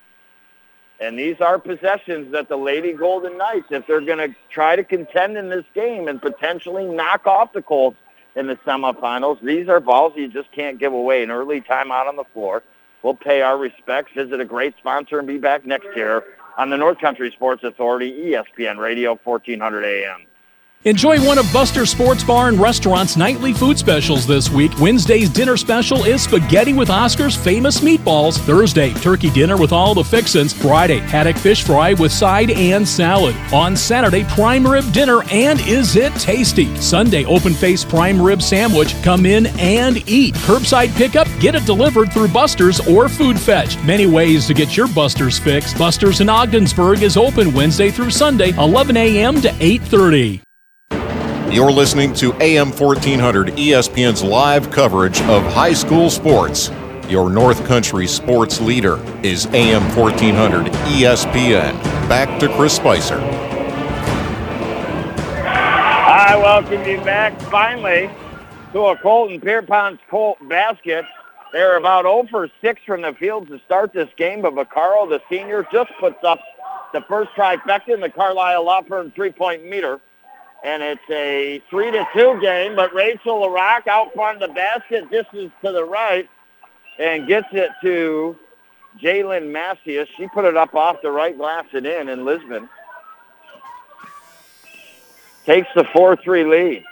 And 1.00 1.18
these 1.18 1.36
are 1.40 1.58
possessions 1.58 2.32
that 2.32 2.48
the 2.48 2.56
Lady 2.56 2.92
Golden 2.92 3.38
Knights, 3.38 3.68
if 3.70 3.86
they're 3.86 4.00
going 4.00 4.18
to 4.18 4.34
try 4.50 4.74
to 4.74 4.82
contend 4.82 5.36
in 5.36 5.48
this 5.48 5.64
game 5.74 6.08
and 6.08 6.20
potentially 6.20 6.84
knock 6.84 7.26
off 7.26 7.52
the 7.52 7.62
Colts 7.62 7.96
in 8.34 8.48
the 8.48 8.56
semifinals, 8.66 9.40
these 9.40 9.68
are 9.68 9.78
balls 9.78 10.14
you 10.16 10.28
just 10.28 10.50
can't 10.50 10.78
give 10.78 10.92
away. 10.92 11.22
An 11.22 11.30
early 11.30 11.60
timeout 11.60 12.08
on 12.08 12.16
the 12.16 12.24
floor. 12.32 12.64
We'll 13.02 13.14
pay 13.14 13.42
our 13.42 13.56
respects, 13.56 14.12
visit 14.14 14.40
a 14.40 14.44
great 14.44 14.74
sponsor, 14.78 15.20
and 15.20 15.28
be 15.28 15.38
back 15.38 15.64
next 15.64 15.86
year 15.94 16.24
on 16.56 16.70
the 16.70 16.76
North 16.76 16.98
Country 16.98 17.30
Sports 17.30 17.62
Authority, 17.62 18.32
ESPN 18.32 18.78
Radio, 18.78 19.16
1400 19.22 19.84
AM. 19.84 20.26
Enjoy 20.84 21.20
one 21.26 21.38
of 21.38 21.52
Buster 21.52 21.84
Sports 21.84 22.22
Bar 22.22 22.48
and 22.48 22.58
Restaurant's 22.58 23.16
nightly 23.16 23.52
food 23.52 23.76
specials 23.76 24.28
this 24.28 24.48
week. 24.48 24.70
Wednesday's 24.78 25.28
dinner 25.28 25.56
special 25.56 26.04
is 26.04 26.22
spaghetti 26.22 26.72
with 26.72 26.88
Oscar's 26.88 27.34
famous 27.34 27.80
meatballs. 27.80 28.38
Thursday, 28.38 28.94
turkey 28.94 29.28
dinner 29.30 29.56
with 29.56 29.72
all 29.72 29.92
the 29.92 30.04
fixins. 30.04 30.52
Friday, 30.52 31.00
haddock 31.00 31.36
fish 31.36 31.64
fry 31.64 31.94
with 31.94 32.12
side 32.12 32.52
and 32.52 32.88
salad. 32.88 33.34
On 33.52 33.76
Saturday, 33.76 34.22
prime 34.30 34.64
rib 34.64 34.90
dinner 34.92 35.24
and 35.32 35.60
is 35.66 35.96
it 35.96 36.14
tasty? 36.14 36.74
Sunday, 36.76 37.24
open 37.24 37.54
face 37.54 37.84
prime 37.84 38.22
rib 38.22 38.40
sandwich. 38.40 38.94
Come 39.02 39.26
in 39.26 39.46
and 39.58 40.08
eat. 40.08 40.36
Curbside 40.36 40.94
pickup, 40.96 41.26
get 41.40 41.56
it 41.56 41.66
delivered 41.66 42.12
through 42.12 42.28
Buster's 42.28 42.78
or 42.88 43.08
Food 43.08 43.38
Fetch. 43.38 43.82
Many 43.82 44.06
ways 44.06 44.46
to 44.46 44.54
get 44.54 44.76
your 44.76 44.86
Buster's 44.86 45.40
fix. 45.40 45.74
Buster's 45.76 46.20
in 46.20 46.28
Ogdensburg 46.28 47.02
is 47.02 47.16
open 47.16 47.52
Wednesday 47.52 47.90
through 47.90 48.10
Sunday, 48.10 48.50
11 48.56 48.96
a.m. 48.96 49.40
to 49.40 49.48
8:30. 49.48 50.47
You're 51.50 51.72
listening 51.72 52.12
to 52.14 52.34
AM 52.42 52.72
1400 52.72 53.48
ESPN's 53.56 54.22
live 54.22 54.70
coverage 54.70 55.22
of 55.22 55.42
high 55.44 55.72
school 55.72 56.10
sports. 56.10 56.70
Your 57.08 57.30
North 57.30 57.64
Country 57.64 58.06
sports 58.06 58.60
leader 58.60 59.02
is 59.22 59.46
AM 59.46 59.82
1400 59.96 60.66
ESPN. 60.66 61.72
Back 62.06 62.38
to 62.40 62.54
Chris 62.54 62.76
Spicer. 62.76 63.16
I 65.46 66.36
welcome 66.36 66.84
you 66.86 66.98
back 66.98 67.40
finally 67.40 68.10
to 68.74 68.80
a 68.82 68.96
Colton 68.98 69.40
Pierrepont's 69.40 70.02
Colt 70.10 70.36
basket. 70.50 71.06
They're 71.54 71.78
about 71.78 72.04
0 72.04 72.26
for 72.30 72.50
6 72.60 72.82
from 72.84 73.00
the 73.00 73.14
field 73.14 73.48
to 73.48 73.58
start 73.60 73.94
this 73.94 74.10
game, 74.18 74.42
but 74.42 74.52
Vaccaro, 74.52 75.08
the 75.08 75.22
senior, 75.30 75.66
just 75.72 75.90
puts 75.98 76.22
up 76.24 76.40
the 76.92 77.00
first 77.08 77.30
trifecta 77.30 77.94
in 77.94 78.00
the 78.00 78.10
Carlisle 78.10 78.66
Law 78.66 78.82
Firm 78.82 79.10
three-point 79.12 79.64
meter 79.64 80.02
and 80.64 80.82
it's 80.82 81.10
a 81.10 81.62
three 81.70 81.90
to 81.90 82.06
two 82.14 82.38
game. 82.40 82.74
But 82.76 82.94
Rachel 82.94 83.40
LaRock 83.40 83.86
out 83.86 84.12
front 84.14 84.42
of 84.42 84.48
the 84.48 84.54
basket, 84.54 85.10
distance 85.10 85.52
to 85.64 85.72
the 85.72 85.84
right, 85.84 86.28
and 86.98 87.26
gets 87.26 87.48
it 87.52 87.70
to 87.82 88.36
Jalen 89.00 89.52
Macias. 89.52 90.08
She 90.16 90.26
put 90.28 90.44
it 90.44 90.56
up 90.56 90.74
off 90.74 91.02
the 91.02 91.10
right 91.10 91.36
glass 91.36 91.66
and 91.72 91.86
in 91.86 92.08
in 92.08 92.24
Lisbon. 92.24 92.68
Takes 95.44 95.68
the 95.74 95.84
4-3 95.84 96.50
lead. 96.50 96.84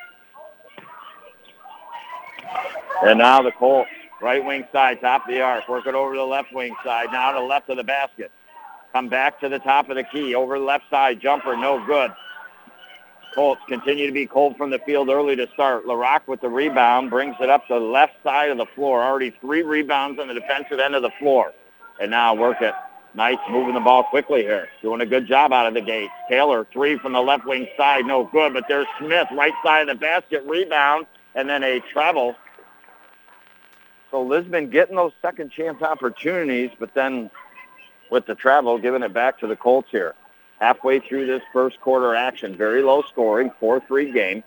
And 3.04 3.18
now 3.18 3.42
the 3.42 3.52
Colts, 3.52 3.90
right 4.22 4.42
wing 4.42 4.66
side, 4.72 5.00
top 5.02 5.28
of 5.28 5.34
the 5.34 5.42
arc, 5.42 5.68
work 5.68 5.86
it 5.86 5.94
over 5.94 6.14
to 6.14 6.18
the 6.18 6.24
left 6.24 6.54
wing 6.54 6.74
side, 6.82 7.08
now 7.12 7.32
to 7.32 7.40
the 7.40 7.44
left 7.44 7.68
of 7.68 7.76
the 7.76 7.84
basket. 7.84 8.30
Come 8.92 9.08
back 9.08 9.38
to 9.40 9.50
the 9.50 9.58
top 9.58 9.90
of 9.90 9.96
the 9.96 10.04
key, 10.04 10.34
over 10.34 10.58
the 10.58 10.64
left 10.64 10.84
side, 10.88 11.20
jumper, 11.20 11.54
no 11.54 11.84
good. 11.84 12.10
Colts 13.36 13.60
continue 13.68 14.06
to 14.06 14.14
be 14.14 14.26
cold 14.26 14.56
from 14.56 14.70
the 14.70 14.78
field 14.78 15.10
early 15.10 15.36
to 15.36 15.46
start. 15.52 15.84
LaRock 15.84 16.26
with 16.26 16.40
the 16.40 16.48
rebound 16.48 17.10
brings 17.10 17.36
it 17.38 17.50
up 17.50 17.68
the 17.68 17.78
left 17.78 18.14
side 18.24 18.48
of 18.48 18.56
the 18.56 18.64
floor. 18.74 19.02
Already 19.02 19.28
three 19.42 19.62
rebounds 19.62 20.18
on 20.18 20.28
the 20.28 20.32
defensive 20.32 20.80
end 20.80 20.94
of 20.94 21.02
the 21.02 21.10
floor. 21.18 21.52
And 22.00 22.10
now 22.10 22.34
work 22.34 22.62
it. 22.62 22.72
Nice 23.14 23.36
moving 23.50 23.74
the 23.74 23.80
ball 23.80 24.04
quickly 24.04 24.40
here. 24.40 24.68
Doing 24.80 25.02
a 25.02 25.06
good 25.06 25.26
job 25.26 25.52
out 25.52 25.66
of 25.66 25.74
the 25.74 25.82
gate. 25.82 26.08
Taylor, 26.30 26.66
three 26.72 26.96
from 26.96 27.12
the 27.12 27.20
left 27.20 27.44
wing 27.44 27.68
side. 27.76 28.06
No 28.06 28.24
good, 28.24 28.54
but 28.54 28.64
there's 28.68 28.86
Smith, 28.98 29.28
right 29.32 29.52
side 29.62 29.86
of 29.86 29.88
the 29.88 30.00
basket, 30.00 30.42
rebound, 30.46 31.04
and 31.34 31.46
then 31.46 31.62
a 31.62 31.80
travel. 31.92 32.34
So 34.10 34.22
Lisbon 34.22 34.70
getting 34.70 34.96
those 34.96 35.12
second 35.20 35.50
chance 35.50 35.82
opportunities, 35.82 36.70
but 36.78 36.94
then 36.94 37.30
with 38.10 38.24
the 38.24 38.34
travel, 38.34 38.78
giving 38.78 39.02
it 39.02 39.12
back 39.12 39.38
to 39.40 39.46
the 39.46 39.56
Colts 39.56 39.88
here 39.90 40.14
halfway 40.60 41.00
through 41.00 41.26
this 41.26 41.42
first 41.52 41.80
quarter 41.80 42.14
action. 42.14 42.56
Very 42.56 42.82
low 42.82 43.02
scoring, 43.02 43.50
4-3 43.60 44.12
game. 44.12 44.44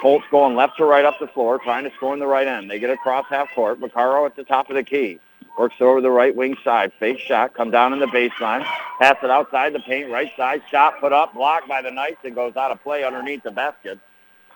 Colts 0.00 0.26
going 0.30 0.56
left 0.56 0.76
to 0.76 0.84
right 0.84 1.04
up 1.04 1.18
the 1.18 1.26
floor, 1.28 1.58
trying 1.58 1.84
to 1.84 1.90
score 1.96 2.12
in 2.12 2.20
the 2.20 2.26
right 2.26 2.46
end. 2.46 2.70
They 2.70 2.78
get 2.78 2.90
across 2.90 3.24
half 3.30 3.48
court. 3.54 3.80
Vaccaro 3.80 4.26
at 4.26 4.36
the 4.36 4.44
top 4.44 4.68
of 4.68 4.76
the 4.76 4.82
key. 4.82 5.20
Works 5.58 5.76
over 5.80 6.02
the 6.02 6.10
right 6.10 6.34
wing 6.36 6.56
side. 6.62 6.92
Fake 7.00 7.18
shot. 7.18 7.54
Come 7.54 7.70
down 7.70 7.94
in 7.94 7.98
the 7.98 8.06
baseline. 8.06 8.62
Pass 9.00 9.16
it 9.22 9.30
outside 9.30 9.72
the 9.72 9.80
paint. 9.80 10.10
Right 10.10 10.30
side. 10.36 10.62
Shot 10.70 11.00
put 11.00 11.14
up. 11.14 11.32
Blocked 11.32 11.66
by 11.66 11.80
the 11.80 11.90
Knights. 11.90 12.18
and 12.24 12.34
goes 12.34 12.56
out 12.56 12.70
of 12.70 12.82
play 12.82 13.04
underneath 13.04 13.42
the 13.42 13.50
basket. 13.50 13.98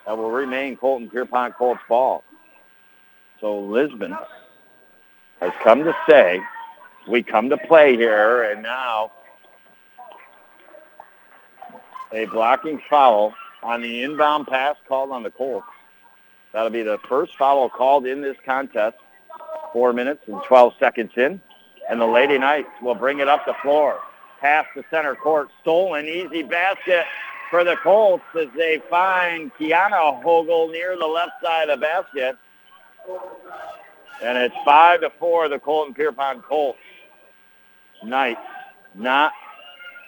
That 0.06 0.18
will 0.18 0.30
remain 0.30 0.76
Colton 0.76 1.08
Pierrepont 1.08 1.54
Colts 1.54 1.80
ball. 1.88 2.22
So 3.40 3.60
Lisbon 3.60 4.14
has 5.40 5.52
come 5.62 5.84
to 5.84 5.96
say, 6.06 6.40
we 7.08 7.22
come 7.22 7.48
to 7.48 7.56
play 7.56 7.96
here, 7.96 8.42
and 8.42 8.62
now 8.62 9.10
a 12.12 12.26
blocking 12.26 12.80
foul 12.88 13.34
on 13.62 13.82
the 13.82 14.02
inbound 14.02 14.46
pass 14.46 14.76
called 14.88 15.10
on 15.10 15.22
the 15.22 15.30
Colts. 15.30 15.66
That'll 16.52 16.70
be 16.70 16.82
the 16.82 16.98
first 17.08 17.36
foul 17.36 17.68
called 17.68 18.06
in 18.06 18.20
this 18.20 18.36
contest. 18.44 18.96
Four 19.72 19.92
minutes 19.92 20.22
and 20.26 20.42
12 20.48 20.74
seconds 20.80 21.12
in. 21.16 21.40
And 21.88 22.00
the 22.00 22.06
Lady 22.06 22.38
Knights 22.38 22.70
will 22.82 22.94
bring 22.94 23.20
it 23.20 23.28
up 23.28 23.46
the 23.46 23.54
floor. 23.62 24.00
Pass 24.40 24.66
to 24.74 24.84
center 24.90 25.14
court. 25.14 25.48
Stolen 25.62 26.06
easy 26.06 26.42
basket 26.42 27.04
for 27.50 27.62
the 27.62 27.76
Colts 27.82 28.24
as 28.38 28.48
they 28.56 28.82
find 28.90 29.52
Kiana 29.54 30.22
Hogel 30.22 30.70
near 30.70 30.96
the 30.96 31.06
left 31.06 31.32
side 31.42 31.68
of 31.68 31.80
the 31.80 31.86
basket. 31.86 32.36
And 34.22 34.38
it's 34.38 34.54
five 34.64 35.00
to 35.00 35.10
four, 35.18 35.48
the 35.48 35.58
Colton 35.58 35.94
Pierrepont 35.94 36.42
Colts. 36.44 36.78
Knights 38.02 38.40
not 38.94 39.32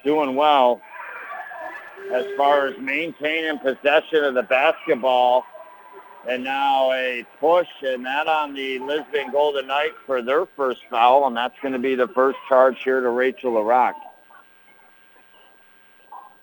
doing 0.04 0.34
well 0.34 0.80
as 2.12 2.26
far 2.36 2.66
as 2.66 2.78
maintaining 2.78 3.58
possession 3.58 4.24
of 4.24 4.34
the 4.34 4.42
basketball. 4.42 5.44
And 6.28 6.44
now 6.44 6.92
a 6.92 7.26
push, 7.40 7.66
and 7.82 8.06
that 8.06 8.28
on 8.28 8.54
the 8.54 8.78
Lisbon 8.78 9.32
Golden 9.32 9.66
Knights 9.66 9.96
for 10.06 10.22
their 10.22 10.46
first 10.46 10.80
foul, 10.88 11.26
and 11.26 11.36
that's 11.36 11.58
going 11.60 11.72
to 11.72 11.80
be 11.80 11.96
the 11.96 12.06
first 12.06 12.38
charge 12.48 12.80
here 12.84 13.00
to 13.00 13.08
Rachel 13.08 13.54
LaRock. 13.54 13.94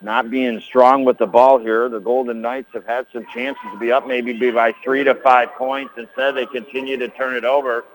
Not 0.01 0.29
being 0.29 0.59
strong 0.59 1.05
with 1.05 1.17
the 1.17 1.27
ball 1.27 1.59
here, 1.59 1.87
the 1.87 1.99
Golden 1.99 2.41
Knights 2.41 2.69
have 2.73 2.85
had 2.85 3.05
some 3.13 3.25
chances 3.33 3.63
to 3.71 3.79
be 3.79 3.91
up 3.91 4.05
maybe 4.05 4.33
be 4.33 4.51
by 4.51 4.73
three 4.83 5.03
to 5.05 5.15
five 5.15 5.49
points. 5.57 5.93
Instead, 5.97 6.35
they 6.35 6.45
continue 6.45 6.97
to 6.97 7.07
turn 7.09 7.35
it 7.35 7.45
over. 7.45 7.85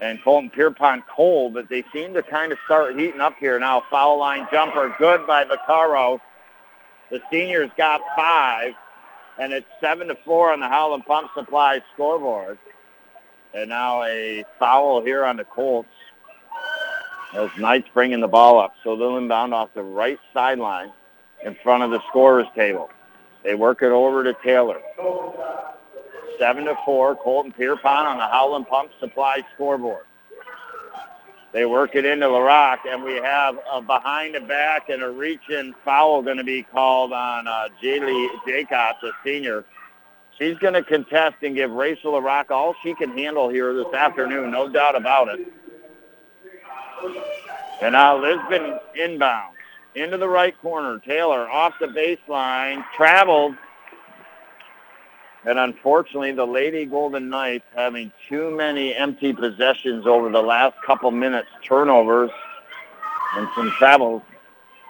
And 0.00 0.22
Colton 0.24 0.50
Pierrepont 0.50 1.04
cold, 1.06 1.54
but 1.54 1.68
they 1.68 1.84
seem 1.92 2.14
to 2.14 2.22
kind 2.22 2.50
of 2.50 2.58
start 2.64 2.98
heating 2.98 3.20
up 3.20 3.36
here 3.38 3.58
now. 3.60 3.82
Foul 3.90 4.18
line 4.18 4.48
jumper, 4.50 4.94
good 4.98 5.26
by 5.26 5.44
Vaccaro. 5.44 6.20
The 7.10 7.20
seniors 7.30 7.70
got 7.76 8.00
five, 8.16 8.74
and 9.38 9.52
it's 9.52 9.66
seven 9.80 10.08
to 10.08 10.14
four 10.24 10.52
on 10.52 10.60
the 10.60 10.68
Howland 10.68 11.04
Pump 11.06 11.30
Supply 11.34 11.82
scoreboard. 11.92 12.58
And 13.52 13.68
now 13.68 14.04
a 14.04 14.44
foul 14.58 15.02
here 15.02 15.24
on 15.24 15.36
the 15.36 15.44
Colts 15.44 15.88
as 17.34 17.50
Knights 17.58 17.88
bringing 17.92 18.20
the 18.20 18.28
ball 18.28 18.60
up. 18.60 18.74
So 18.84 18.96
they'll 18.96 19.16
inbound 19.16 19.52
off 19.54 19.70
the 19.74 19.82
right 19.82 20.18
sideline 20.32 20.92
in 21.44 21.56
front 21.62 21.82
of 21.82 21.90
the 21.90 22.00
scorer's 22.08 22.46
table. 22.54 22.90
They 23.42 23.54
work 23.54 23.82
it 23.82 23.90
over 23.90 24.22
to 24.22 24.34
Taylor. 24.44 24.80
Seven 26.38 26.64
to 26.66 26.76
four, 26.84 27.16
Colton 27.16 27.52
Pierrepont 27.52 28.06
on 28.06 28.18
the 28.18 28.26
Howland 28.26 28.66
Pump 28.68 28.92
Supply 29.00 29.42
scoreboard. 29.54 30.04
They 31.52 31.66
work 31.66 31.96
it 31.96 32.04
into 32.04 32.26
LaRock, 32.26 32.78
and 32.88 33.02
we 33.02 33.14
have 33.14 33.58
a 33.70 33.82
behind 33.82 34.36
the 34.36 34.40
back 34.40 34.88
and 34.88 35.02
a 35.02 35.10
reach-in 35.10 35.74
foul 35.84 36.22
going 36.22 36.36
to 36.36 36.44
be 36.44 36.62
called 36.62 37.12
on 37.12 37.48
uh, 37.48 37.68
Jaylee 37.82 38.28
Jacobs, 38.46 39.02
a 39.02 39.10
senior. 39.24 39.64
She's 40.38 40.56
going 40.58 40.74
to 40.74 40.82
contest 40.82 41.36
and 41.42 41.56
give 41.56 41.72
Rachel 41.72 42.12
LaRock 42.12 42.50
all 42.50 42.74
she 42.82 42.94
can 42.94 43.10
handle 43.18 43.48
here 43.48 43.74
this 43.74 43.92
afternoon, 43.92 44.52
no 44.52 44.68
doubt 44.68 44.94
about 44.94 45.28
it. 45.28 45.52
And 47.82 47.94
now 47.94 48.16
Lisbon 48.16 48.78
inbounds 48.96 49.54
into 49.96 50.18
the 50.18 50.28
right 50.28 50.56
corner. 50.60 51.00
Taylor 51.00 51.50
off 51.50 51.74
the 51.80 51.86
baseline, 51.86 52.84
traveled 52.96 53.54
and 55.44 55.58
unfortunately, 55.58 56.32
the 56.32 56.46
Lady 56.46 56.84
Golden 56.84 57.30
Knights 57.30 57.64
having 57.74 58.12
too 58.28 58.50
many 58.50 58.94
empty 58.94 59.32
possessions 59.32 60.06
over 60.06 60.30
the 60.30 60.42
last 60.42 60.76
couple 60.84 61.10
minutes, 61.10 61.48
turnovers 61.64 62.30
and 63.36 63.48
some 63.54 63.70
travels. 63.78 64.22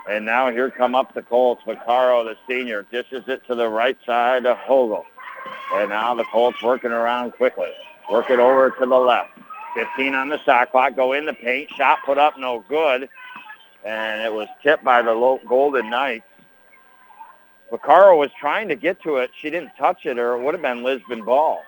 And 0.09 0.25
now 0.25 0.51
here 0.51 0.71
come 0.71 0.95
up 0.95 1.15
the 1.15 1.23
Colts. 1.23 1.63
Vaccaro, 1.67 2.25
the 2.25 2.37
senior, 2.49 2.85
dishes 2.91 3.25
it 3.29 3.47
to 3.47 3.55
the 3.55 3.69
right 3.69 3.97
side 4.05 4.47
of 4.47 4.57
Hogel. 4.57 5.05
And 5.75 5.91
now 5.91 6.15
the 6.15 6.25
Colts 6.25 6.61
working 6.63 6.91
around 6.91 7.33
quickly. 7.33 7.71
Work 8.11 8.31
it 8.31 8.41
over 8.41 8.71
to 8.71 8.87
the 8.87 8.97
left. 8.97 9.31
15 9.75 10.15
on 10.15 10.29
the 10.31 10.39
shot 10.39 10.73
clock. 10.73 10.97
Go 10.97 11.13
in 11.13 11.27
the 11.27 11.33
paint. 11.33 11.71
Shot 11.77 11.99
put 12.05 12.19
up, 12.19 12.37
no 12.39 12.65
good. 12.69 13.09
And 13.85 14.21
it 14.23 14.33
was 14.33 14.49
tipped 14.63 14.83
by 14.83 15.01
the 15.03 15.15
Golden 15.47 15.91
Knights. 15.91 16.25
Vaccaro 17.71 18.19
was 18.19 18.31
trying 18.39 18.69
to 18.69 18.75
get 18.75 19.01
to 19.03 19.17
it. 19.17 19.31
She 19.41 19.51
didn't 19.51 19.73
touch 19.79 20.07
it, 20.07 20.19
or 20.19 20.35
it 20.35 20.43
would 20.43 20.55
have 20.55 20.63
been 20.63 20.83
Lisbon 20.83 21.25
ball. 21.25 21.63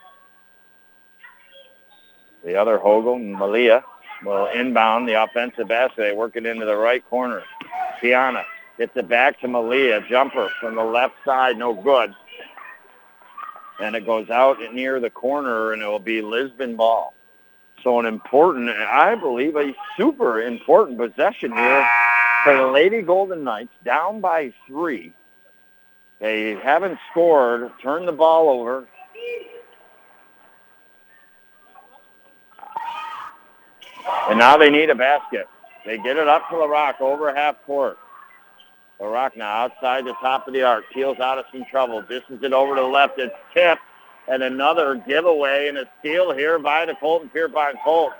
The 2.44 2.56
other 2.56 2.78
Hogel, 2.78 3.18
Malia, 3.18 3.84
will 4.24 4.46
inbound 4.46 5.08
the 5.08 5.22
offensive 5.22 5.68
basket. 5.68 6.02
They 6.02 6.12
work 6.12 6.34
it 6.34 6.44
into 6.44 6.66
the 6.66 6.76
right 6.76 7.08
corner. 7.08 7.42
Tiana 8.00 8.44
gets 8.78 8.96
it 8.96 9.08
back 9.08 9.40
to 9.40 9.48
Malia. 9.48 10.00
Jumper 10.08 10.48
from 10.60 10.74
the 10.74 10.84
left 10.84 11.14
side, 11.24 11.56
no 11.56 11.72
good. 11.72 12.12
And 13.80 13.94
it 13.94 14.04
goes 14.04 14.28
out 14.28 14.58
near 14.72 14.98
the 14.98 15.10
corner, 15.10 15.72
and 15.72 15.82
it 15.82 15.86
will 15.86 15.98
be 16.00 16.20
Lisbon 16.20 16.76
ball. 16.76 17.14
So 17.82 17.98
an 17.98 18.06
important, 18.06 18.70
I 18.70 19.14
believe, 19.14 19.56
a 19.56 19.72
super 19.96 20.42
important 20.42 20.98
possession 20.98 21.52
here 21.52 21.88
for 22.44 22.56
the 22.56 22.66
Lady 22.66 23.02
Golden 23.02 23.44
Knights, 23.44 23.72
down 23.84 24.20
by 24.20 24.52
three. 24.66 25.14
They 26.22 26.54
haven't 26.54 27.00
scored, 27.10 27.72
turned 27.82 28.06
the 28.06 28.12
ball 28.12 28.48
over. 28.48 28.86
And 34.30 34.38
now 34.38 34.56
they 34.56 34.70
need 34.70 34.88
a 34.88 34.94
basket. 34.94 35.48
They 35.84 35.98
get 35.98 36.16
it 36.16 36.28
up 36.28 36.48
to 36.50 36.54
LaRock 36.54 37.00
over 37.00 37.34
half 37.34 37.56
court. 37.66 37.98
LaRock 39.00 39.36
now 39.36 39.64
outside 39.64 40.04
the 40.04 40.14
top 40.22 40.46
of 40.46 40.54
the 40.54 40.62
arc. 40.62 40.84
Peels 40.94 41.18
out 41.18 41.38
of 41.38 41.44
some 41.50 41.64
trouble. 41.68 42.00
Distance 42.02 42.40
it 42.44 42.52
over 42.52 42.76
to 42.76 42.82
the 42.82 42.86
left. 42.86 43.18
It's 43.18 43.34
tipped. 43.52 43.82
And 44.28 44.44
another 44.44 44.94
giveaway 44.94 45.66
and 45.66 45.76
a 45.76 45.90
steal 45.98 46.32
here 46.32 46.60
by 46.60 46.86
the 46.86 46.94
Colton 46.94 47.30
Pierrepont 47.30 47.78
Colts. 47.84 48.14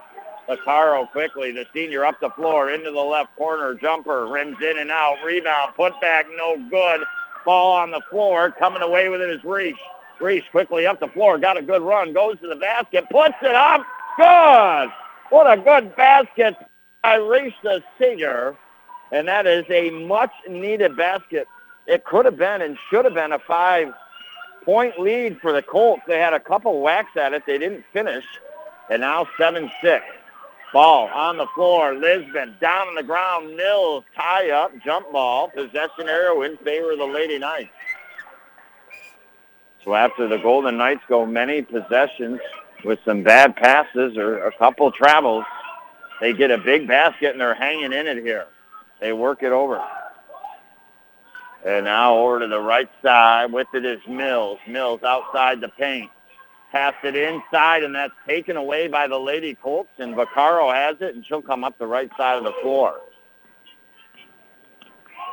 Vaccaro 0.49 1.09
quickly, 1.13 1.53
the 1.53 1.67
senior 1.73 2.05
up 2.05 2.19
the 2.19 2.31
floor 2.31 2.73
into 2.73 2.91
the 2.91 3.01
left 3.01 3.37
corner. 3.37 3.77
Jumper 3.77 4.27
rims 4.27 4.57
in 4.61 4.79
and 4.79 4.91
out. 4.91 5.19
Rebound. 5.25 5.77
Put 5.77 6.01
back 6.01 6.27
no 6.37 6.57
good. 6.69 7.03
Ball 7.45 7.77
on 7.77 7.91
the 7.91 8.01
floor. 8.11 8.51
Coming 8.51 8.83
away 8.83 9.09
with 9.09 9.21
it 9.21 9.31
is 9.31 9.43
Reese. 9.45 9.77
Reese 10.21 10.45
quickly 10.51 10.87
up 10.87 11.01
the 11.01 11.09
floor. 11.09 11.39
Got 11.39 11.57
a 11.57 11.63
good 11.63 11.83
run. 11.83 12.13
Goes 12.13 12.39
to 12.41 12.49
the 12.49 12.57
basket. 12.57 13.07
Puts 13.11 13.35
it 13.43 13.55
up. 13.55 13.85
Good. 14.17 14.93
What 15.31 15.51
a 15.51 15.61
good 15.61 15.97
basket 15.97 16.55
by 17.03 17.17
Reese 17.17 17.55
the 17.63 17.83
senior. 17.99 18.57
And 19.11 19.27
that 19.29 19.47
is 19.47 19.65
a 19.69 19.91
much-needed 19.91 20.97
basket. 20.97 21.47
It 21.87 22.05
could 22.05 22.25
have 22.25 22.37
been 22.37 22.63
and 22.63 22.79
should 22.91 23.05
have 23.05 23.15
been 23.15 23.33
a 23.33 23.39
five-point 23.39 24.99
lead 24.99 25.41
for 25.41 25.53
the 25.53 25.63
Colts. 25.63 26.03
They 26.07 26.19
had 26.19 26.33
a 26.33 26.41
couple 26.41 26.81
whacks 26.81 27.17
at 27.17 27.33
it. 27.33 27.45
They 27.47 27.59
didn't 27.59 27.85
finish. 27.93 28.25
And 28.91 29.01
now 29.01 29.27
7-6. 29.39 30.03
Ball 30.73 31.09
on 31.13 31.37
the 31.37 31.47
floor. 31.55 31.95
Lisbon 31.95 32.57
down 32.61 32.89
on 32.89 32.95
the 32.95 33.03
ground. 33.03 33.57
Mills 33.57 34.05
tie 34.17 34.51
up. 34.51 34.73
Jump 34.85 35.13
ball. 35.13 35.49
Possession 35.49 36.09
arrow 36.09 36.43
in 36.43 36.57
favor 36.59 36.93
of 36.93 36.99
the 36.99 37.05
Lady 37.05 37.39
Knights. 37.39 37.71
So 39.85 39.95
after 39.95 40.29
the 40.29 40.39
Golden 40.39 40.77
Knights 40.77 41.03
go 41.09 41.27
many 41.27 41.63
possessions 41.63 42.41
with 42.85 43.01
some 43.05 43.23
bad 43.23 43.57
passes 43.57 44.17
or 44.17 44.47
a 44.47 44.53
couple 44.57 44.91
travels, 44.93 45.45
they 46.21 46.33
get 46.33 46.51
a 46.51 46.59
big 46.59 46.87
basket 46.87 47.33
and 47.33 47.41
they're 47.41 47.55
hanging 47.55 47.93
in 47.93 48.07
it 48.07 48.23
here. 48.23 48.47
They 49.01 49.13
work 49.13 49.43
it 49.43 49.53
over. 49.53 49.85
And 51.67 51.85
now 51.85 52.17
over 52.17 52.41
to 52.41 52.47
the 52.47 52.61
right 52.61 52.89
side 53.03 53.53
with 53.53 53.67
it 53.75 53.85
is 53.85 54.01
Mills. 54.09 54.59
Mills 54.67 55.03
outside 55.03 55.61
the 55.61 55.69
paint. 55.69 56.11
Passed 56.73 57.05
it 57.05 57.15
inside, 57.15 57.85
and 57.85 57.95
that's 57.95 58.15
taken 58.27 58.57
away 58.57 58.89
by 58.89 59.07
the 59.07 59.19
Lady 59.19 59.55
Colts, 59.55 59.91
and 59.99 60.15
Vaccaro 60.15 60.75
has 60.75 60.97
it, 61.01 61.15
and 61.15 61.25
she'll 61.25 61.43
come 61.43 61.65
up 61.65 61.79
the 61.79 61.87
right 61.87 62.11
side 62.17 62.39
of 62.39 62.45
the 62.45 62.55
floor. 62.63 62.99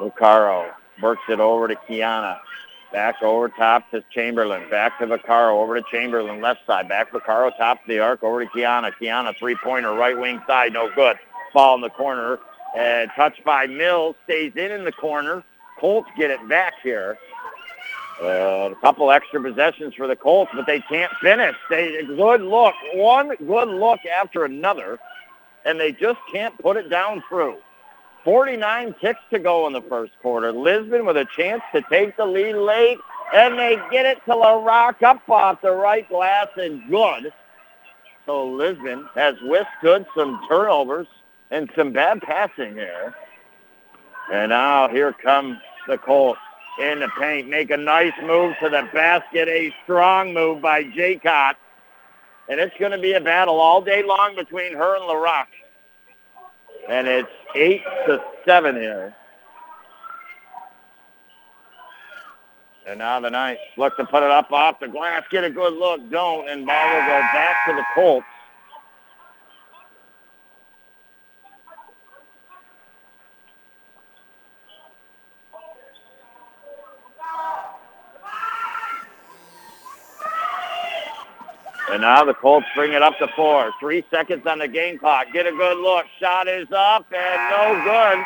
Vaccaro 0.02 0.71
works 1.02 1.21
it 1.30 1.39
over 1.39 1.69
to 1.69 1.75
Kiana. 1.75 2.38
Back 2.91 3.21
over 3.21 3.49
top 3.49 3.89
to 3.91 4.04
Chamberlain. 4.12 4.69
Back 4.69 4.99
to 4.99 5.08
Vaccaro. 5.08 5.62
Over 5.62 5.80
to 5.80 5.86
Chamberlain, 5.91 6.41
left 6.41 6.65
side. 6.65 6.89
Back 6.89 7.12
Vaccaro, 7.12 7.56
top 7.58 7.82
of 7.82 7.88
the 7.88 7.99
arc. 7.99 8.23
Over 8.23 8.43
to 8.43 8.52
Kiana. 8.52 8.91
Kiana, 8.99 9.38
three-pointer, 9.38 9.93
right 9.93 10.17
wing 10.17 10.41
side, 10.47 10.73
no 10.73 10.89
good. 10.93 11.17
Ball 11.54 11.75
in 11.75 11.82
the 11.82 11.89
corner. 11.89 12.39
And 12.75 13.10
touched 13.15 13.43
by 13.45 13.67
Mills. 13.67 14.15
Stays 14.25 14.54
in 14.56 14.71
in 14.71 14.84
the 14.84 14.91
corner. 14.91 15.43
Colts 15.80 16.10
get 16.17 16.32
it 16.32 16.49
back 16.49 16.73
here. 16.84 17.17
A 18.21 18.75
couple 18.82 19.12
extra 19.12 19.41
possessions 19.41 19.93
for 19.93 20.08
the 20.08 20.15
Colts, 20.15 20.51
but 20.53 20.65
they 20.65 20.82
can't 20.82 21.12
finish. 21.21 21.55
They 21.69 22.03
good 22.05 22.41
look, 22.41 22.73
one 22.93 23.29
good 23.47 23.69
look 23.69 23.99
after 24.05 24.43
another, 24.43 24.99
and 25.65 25.79
they 25.79 25.93
just 25.93 26.19
can't 26.32 26.58
put 26.60 26.75
it 26.75 26.89
down 26.89 27.23
through. 27.29 27.58
49 28.25 28.95
ticks 28.99 29.21
to 29.32 29.39
go 29.39 29.67
in 29.67 29.73
the 29.73 29.82
first 29.84 30.12
quarter. 30.21 30.51
Lisbon 30.51 31.05
with 31.05 31.15
a 31.15 31.25
chance 31.36 31.62
to 31.73 31.82
take 31.89 32.17
the 32.17 32.25
lead 32.25 32.55
late, 32.55 32.99
and 33.34 33.58
they 33.58 33.77
get 33.89 34.05
it 34.05 34.17
to 34.25 34.32
LaRock 34.32 35.01
up 35.01 35.27
off 35.29 35.62
the 35.62 35.71
right 35.71 36.08
glass 36.10 36.47
and 36.58 36.89
good. 36.89 37.32
So 38.25 38.47
Lisbon 38.47 39.08
has 39.15 39.36
withstood 39.41 40.05
some 40.15 40.41
turnovers 40.49 41.08
and 41.51 41.69
some 41.75 41.93
bad 41.93 42.21
passing 42.21 42.73
here. 42.73 43.15
And 44.32 44.49
now 44.49 44.89
here 44.89 45.13
come 45.13 45.60
the 45.88 45.97
Colts 45.97 46.39
in 46.79 46.99
the 46.99 47.09
paint. 47.19 47.49
Make 47.49 47.71
a 47.71 47.77
nice 47.77 48.13
move 48.23 48.55
to 48.61 48.69
the 48.69 48.87
basket. 48.93 49.47
A 49.47 49.73
strong 49.83 50.33
move 50.33 50.61
by 50.61 50.83
Jaycott. 50.83 51.55
And 52.47 52.59
it's 52.59 52.75
going 52.79 52.91
to 52.91 52.97
be 52.97 53.13
a 53.13 53.21
battle 53.21 53.59
all 53.59 53.81
day 53.81 54.01
long 54.03 54.35
between 54.35 54.73
her 54.73 54.95
and 54.95 55.03
LaRock. 55.03 55.45
And 56.89 57.07
it's 57.07 57.29
8 57.53 57.83
to 58.07 58.23
7 58.45 58.75
here. 58.75 59.15
And 62.87 62.97
now 62.97 63.19
the 63.19 63.29
Knights 63.29 63.61
look 63.77 63.95
to 63.97 64.05
put 64.05 64.23
it 64.23 64.31
up 64.31 64.51
off 64.51 64.79
the 64.79 64.87
glass, 64.87 65.23
get 65.29 65.43
a 65.43 65.49
good 65.51 65.73
look, 65.73 66.09
don't, 66.09 66.49
and 66.49 66.65
ball 66.65 66.87
will 66.87 67.01
go 67.01 67.19
back 67.19 67.67
to 67.67 67.75
the 67.75 67.83
Colts. 67.93 68.25
And 81.91 82.02
now 82.02 82.23
the 82.23 82.36
Colts 82.36 82.67
bring 82.75 82.93
it 82.93 83.02
up 83.02 83.17
to 83.17 83.28
four. 83.36 83.71
Three 83.80 84.06
seconds 84.12 84.45
on 84.45 84.60
the 84.60 84.67
game 84.67 84.99
clock. 84.99 85.28
Get 85.34 85.47
a 85.47 85.52
good 85.52 85.78
look. 85.78 86.06
Shot 86.19 86.47
is 86.47 86.67
up 86.71 87.08
and 87.12 87.49
no 87.49 87.84
good. 87.84 88.25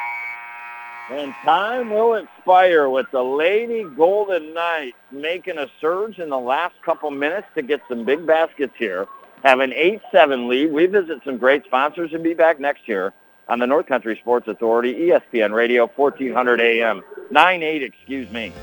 And 1.12 1.34
time 1.44 1.90
will 1.90 2.16
expire 2.16 2.90
with 2.90 3.08
the 3.12 3.24
Lady 3.24 3.84
Golden 3.84 4.54
Knights 4.54 4.98
making 5.12 5.58
a 5.58 5.68
surge 5.80 6.20
in 6.20 6.30
the 6.30 6.40
last 6.40 6.76
couple 6.82 7.10
minutes 7.12 7.48
to 7.56 7.62
get 7.62 7.82
some 7.88 8.04
big 8.04 8.26
baskets 8.26 8.74
here. 8.78 9.08
Have 9.44 9.60
an 9.60 9.72
8-7 9.72 10.48
lead. 10.48 10.72
We 10.72 10.86
visit 10.86 11.20
some 11.24 11.38
great 11.38 11.66
sponsors 11.66 12.14
and 12.14 12.24
be 12.24 12.34
back 12.34 12.60
next 12.60 12.88
year 12.88 13.14
on 13.48 13.60
the 13.60 13.68
North 13.68 13.88
Country 13.88 14.18
Sports 14.22 14.48
Authority, 14.48 14.94
ESPN 15.10 15.54
Radio, 15.54 15.88
1400 15.88 16.62
AM. 16.62 17.02
9-8, 17.32 17.82
excuse 17.82 18.30
me. 18.32 18.54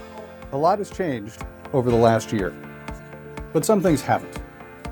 A 0.53 0.57
lot 0.57 0.79
has 0.79 0.91
changed 0.91 1.43
over 1.73 1.91
the 1.91 1.97
last 1.97 2.33
year, 2.33 2.55
but 3.53 3.65
some 3.65 3.83
things 3.83 4.03
haven't. 4.03 4.39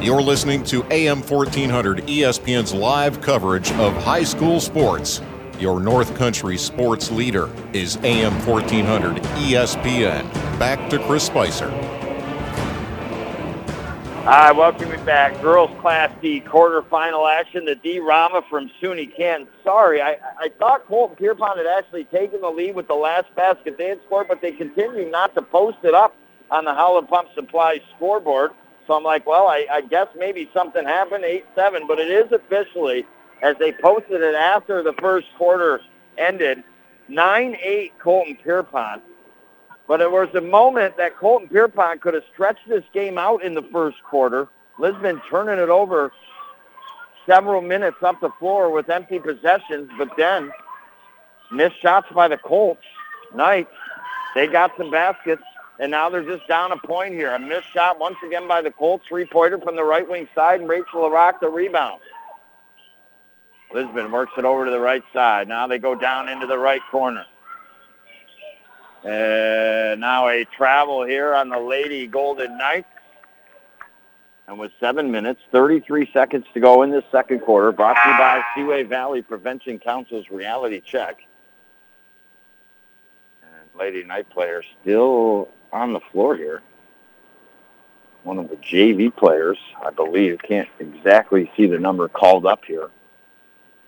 You're 0.00 0.22
listening 0.22 0.62
to 0.64 0.84
AM 0.92 1.22
1400 1.22 2.06
ESPN's 2.06 2.72
live 2.72 3.20
coverage 3.20 3.72
of 3.72 3.92
high 4.04 4.22
school 4.22 4.60
sports. 4.60 5.20
Your 5.58 5.80
North 5.80 6.14
Country 6.16 6.56
sports 6.56 7.10
leader 7.10 7.50
is 7.72 7.96
AM 8.04 8.32
1400 8.46 9.16
ESPN. 9.16 10.32
Back 10.56 10.88
to 10.90 11.00
Chris 11.00 11.24
Spicer. 11.24 11.68
Hi, 14.22 14.52
welcome 14.52 14.88
back. 15.04 15.42
Girls 15.42 15.76
Class 15.80 16.12
D 16.22 16.42
quarterfinal 16.42 17.28
action. 17.28 17.64
The 17.64 17.74
D 17.74 17.98
Rama 17.98 18.42
from 18.48 18.70
SUNY 18.80 19.16
Canton. 19.16 19.48
Sorry, 19.64 20.00
I, 20.00 20.18
I 20.38 20.48
thought 20.60 20.86
Colton 20.86 21.16
Pierrepont 21.16 21.58
had 21.58 21.66
actually 21.66 22.04
taken 22.04 22.40
the 22.40 22.50
lead 22.50 22.76
with 22.76 22.86
the 22.86 22.94
last 22.94 23.34
basket 23.34 23.76
they 23.76 23.88
had 23.88 24.00
scored, 24.06 24.28
but 24.28 24.40
they 24.40 24.52
continue 24.52 25.10
not 25.10 25.34
to 25.34 25.42
post 25.42 25.78
it 25.82 25.94
up 25.94 26.14
on 26.52 26.64
the 26.64 26.72
Howland 26.72 27.08
Pump 27.08 27.30
Supply 27.34 27.80
scoreboard. 27.96 28.52
So 28.88 28.94
I'm 28.94 29.04
like, 29.04 29.26
well, 29.26 29.48
I, 29.48 29.66
I 29.70 29.82
guess 29.82 30.08
maybe 30.16 30.50
something 30.54 30.82
happened, 30.84 31.22
8-7, 31.22 31.86
but 31.86 31.98
it 32.00 32.10
is 32.10 32.32
officially, 32.32 33.04
as 33.42 33.54
they 33.58 33.70
posted 33.70 34.22
it 34.22 34.34
after 34.34 34.82
the 34.82 34.94
first 34.94 35.26
quarter 35.36 35.82
ended, 36.16 36.64
9-8 37.10 37.92
Colton 37.98 38.38
Pierrepont. 38.42 39.02
But 39.86 40.00
it 40.00 40.10
was 40.10 40.34
a 40.34 40.40
moment 40.40 40.96
that 40.96 41.16
Colton 41.18 41.48
Pierrepont 41.48 42.00
could 42.00 42.14
have 42.14 42.24
stretched 42.32 42.66
this 42.66 42.84
game 42.94 43.18
out 43.18 43.44
in 43.44 43.54
the 43.54 43.62
first 43.70 44.02
quarter. 44.02 44.48
Lisbon 44.78 45.20
turning 45.30 45.62
it 45.62 45.68
over 45.68 46.10
several 47.26 47.60
minutes 47.60 47.98
up 48.02 48.18
the 48.22 48.30
floor 48.38 48.70
with 48.70 48.88
empty 48.88 49.18
possessions, 49.18 49.90
but 49.98 50.08
then 50.16 50.50
missed 51.52 51.80
shots 51.82 52.08
by 52.14 52.26
the 52.26 52.38
Colts. 52.38 52.82
Knights, 53.34 53.70
they 54.34 54.46
got 54.46 54.72
some 54.78 54.90
baskets. 54.90 55.42
And 55.80 55.90
now 55.90 56.08
they're 56.08 56.24
just 56.24 56.46
down 56.48 56.72
a 56.72 56.76
point 56.76 57.14
here. 57.14 57.34
A 57.34 57.38
missed 57.38 57.72
shot 57.72 58.00
once 58.00 58.16
again 58.26 58.48
by 58.48 58.62
the 58.62 58.70
Colts. 58.70 59.04
Three-pointer 59.08 59.58
from 59.60 59.76
the 59.76 59.84
right 59.84 60.08
wing 60.08 60.28
side, 60.34 60.60
and 60.60 60.68
Rachel 60.68 61.02
LaRock 61.02 61.40
the 61.40 61.48
rebound. 61.48 62.00
Lisbon 63.72 64.10
works 64.10 64.32
it 64.36 64.44
over 64.44 64.64
to 64.64 64.70
the 64.70 64.80
right 64.80 65.04
side. 65.12 65.46
Now 65.46 65.66
they 65.66 65.78
go 65.78 65.94
down 65.94 66.28
into 66.28 66.46
the 66.46 66.58
right 66.58 66.80
corner. 66.90 67.24
And 69.04 70.00
now 70.00 70.28
a 70.28 70.44
travel 70.44 71.04
here 71.04 71.34
on 71.34 71.48
the 71.48 71.58
Lady 71.58 72.06
Golden 72.06 72.58
Knights. 72.58 72.88
And 74.48 74.58
with 74.58 74.72
seven 74.80 75.12
minutes, 75.12 75.42
33 75.52 76.10
seconds 76.12 76.46
to 76.54 76.60
go 76.60 76.82
in 76.82 76.90
this 76.90 77.04
second 77.12 77.40
quarter, 77.40 77.70
brought 77.70 78.02
to 78.02 78.10
you 78.10 78.16
by 78.16 78.42
Seaway 78.54 78.82
Valley 78.82 79.20
Prevention 79.20 79.78
Council's 79.78 80.30
Reality 80.30 80.80
Check. 80.80 81.18
And 83.42 83.68
Lady 83.78 84.02
Knight 84.04 84.30
players 84.30 84.64
still 84.80 85.48
on 85.72 85.92
the 85.92 86.00
floor 86.12 86.36
here. 86.36 86.62
One 88.24 88.38
of 88.38 88.50
the 88.50 88.56
JV 88.56 89.14
players, 89.14 89.58
I 89.84 89.90
believe, 89.90 90.38
can't 90.42 90.68
exactly 90.78 91.50
see 91.56 91.66
the 91.66 91.78
number 91.78 92.08
called 92.08 92.46
up 92.46 92.64
here. 92.64 92.90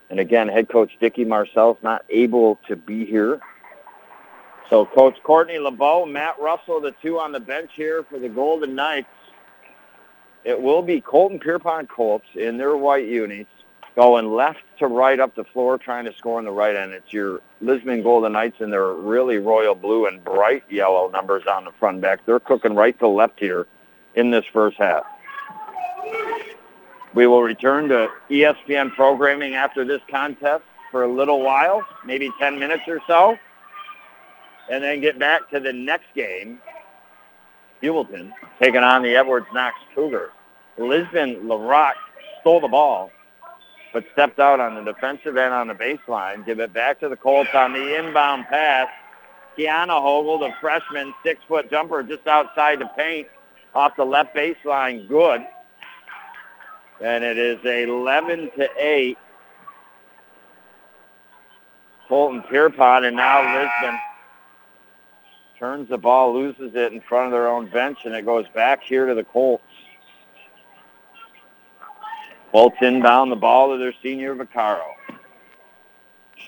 And 0.09 0.19
again, 0.19 0.49
head 0.49 0.69
coach 0.69 0.97
Dicky 1.01 1.25
Marcellus 1.25 1.79
not 1.83 2.05
able 2.09 2.59
to 2.69 2.77
be 2.77 3.05
here. 3.05 3.41
So 4.69 4.87
Coach 4.87 5.17
Courtney 5.23 5.59
LeBeau, 5.59 6.07
Matt 6.07 6.41
Russell, 6.41 6.81
the 6.81 6.95
two 7.03 7.19
on 7.19 7.33
the 7.33 7.41
bench 7.41 7.71
here 7.75 8.05
for 8.05 8.19
the 8.19 8.29
Golden 8.29 8.75
Knights. 8.75 9.09
It 10.45 10.61
will 10.61 10.83
be 10.83 11.01
Colton 11.01 11.39
Pierrepont 11.39 11.89
Colts 11.89 12.27
in 12.35 12.57
their 12.57 12.77
white 12.77 13.07
unis 13.07 13.47
going 14.01 14.33
left 14.33 14.63
to 14.79 14.87
right 14.87 15.21
up 15.21 15.35
the 15.35 15.45
floor 15.45 15.77
trying 15.77 16.07
to 16.07 16.15
score 16.15 16.39
on 16.39 16.47
the 16.47 16.51
right 16.51 16.75
end. 16.75 16.91
It's 16.95 17.13
your 17.13 17.43
Lisbon 17.61 18.03
Golden 18.03 18.33
Knights 18.33 18.57
in 18.61 18.71
their 18.71 18.95
really 18.95 19.37
royal 19.37 19.75
blue 19.75 20.07
and 20.07 20.25
bright 20.25 20.63
yellow 20.71 21.11
numbers 21.11 21.43
on 21.47 21.67
the 21.67 21.73
front 21.73 22.01
back. 22.01 22.25
They're 22.25 22.41
cooking 22.41 22.75
right 22.75 22.99
to 22.99 23.07
left 23.07 23.39
here 23.39 23.67
in 24.15 24.31
this 24.31 24.47
first 24.55 24.79
half. 24.79 25.05
We 27.13 27.27
will 27.27 27.43
return 27.43 27.91
to 27.91 28.09
ESPN 28.31 28.95
programming 28.95 29.55
after 29.55 29.85
this 29.85 30.01
contest 30.11 30.65
for 30.91 31.03
a 31.03 31.13
little 31.13 31.43
while, 31.43 31.87
maybe 32.03 32.31
10 32.41 32.59
minutes 32.59 32.85
or 32.89 33.03
so, 33.07 33.37
and 34.71 34.83
then 34.83 35.03
get 35.03 35.19
back 35.19 35.51
to 35.51 35.61
the 35.61 35.75
next 35.75 36.07
game, 36.15 36.59
Heuvelton 37.83 38.33
taking 38.63 38.83
on 38.83 39.03
the 39.03 39.15
Edwards 39.15 39.49
Knox 39.53 39.77
Cougars. 39.95 40.33
Lisbon 40.79 41.37
LaRock 41.43 41.97
stole 42.41 42.61
the 42.61 42.69
ball 42.69 43.11
but 43.93 44.05
stepped 44.13 44.39
out 44.39 44.61
on 44.61 44.75
the 44.75 44.93
defensive 44.93 45.37
end 45.37 45.53
on 45.53 45.69
the 45.69 45.75
baseline. 45.75 46.45
Give 46.47 46.61
it 46.61 46.73
back 46.73 47.01
to 47.01 47.09
the 47.09 47.17
Colts 47.17 47.51
on 47.55 47.73
the 47.73 47.99
inbound 47.99 48.47
pass. 48.47 48.89
Kiana 49.59 50.01
Hogel, 50.01 50.39
the 50.39 50.53
freshman, 50.61 51.13
six-foot 51.25 51.71
jumper 51.71 52.03
just 52.03 52.27
outside 52.27 52.79
the 52.79 52.91
paint 52.97 53.27
off 53.75 53.97
the 53.97 54.05
left 54.05 54.35
baseline. 54.35 55.09
Good. 55.09 55.43
And 57.01 57.25
it 57.25 57.39
is 57.39 57.59
11 57.65 58.51
to 58.57 58.69
8. 58.77 59.19
Colton 62.09 62.43
Pierrepont 62.43 63.05
and 63.05 63.17
now 63.17 63.41
Lisbon 63.57 63.99
turns 65.59 65.89
the 65.89 65.99
ball, 65.99 66.35
loses 66.35 66.75
it 66.75 66.93
in 66.93 67.01
front 67.01 67.27
of 67.27 67.33
their 67.33 67.49
own 67.49 67.71
bench, 67.71 67.99
and 68.05 68.15
it 68.15 68.25
goes 68.25 68.47
back 68.55 68.83
here 68.83 69.07
to 69.07 69.15
the 69.15 69.25
Colts. 69.25 69.63
Colts 72.51 72.77
inbound 72.81 73.31
the 73.31 73.37
ball 73.37 73.73
to 73.73 73.79
their 73.79 73.95
senior 74.03 74.35
Vaccaro. 74.35 74.83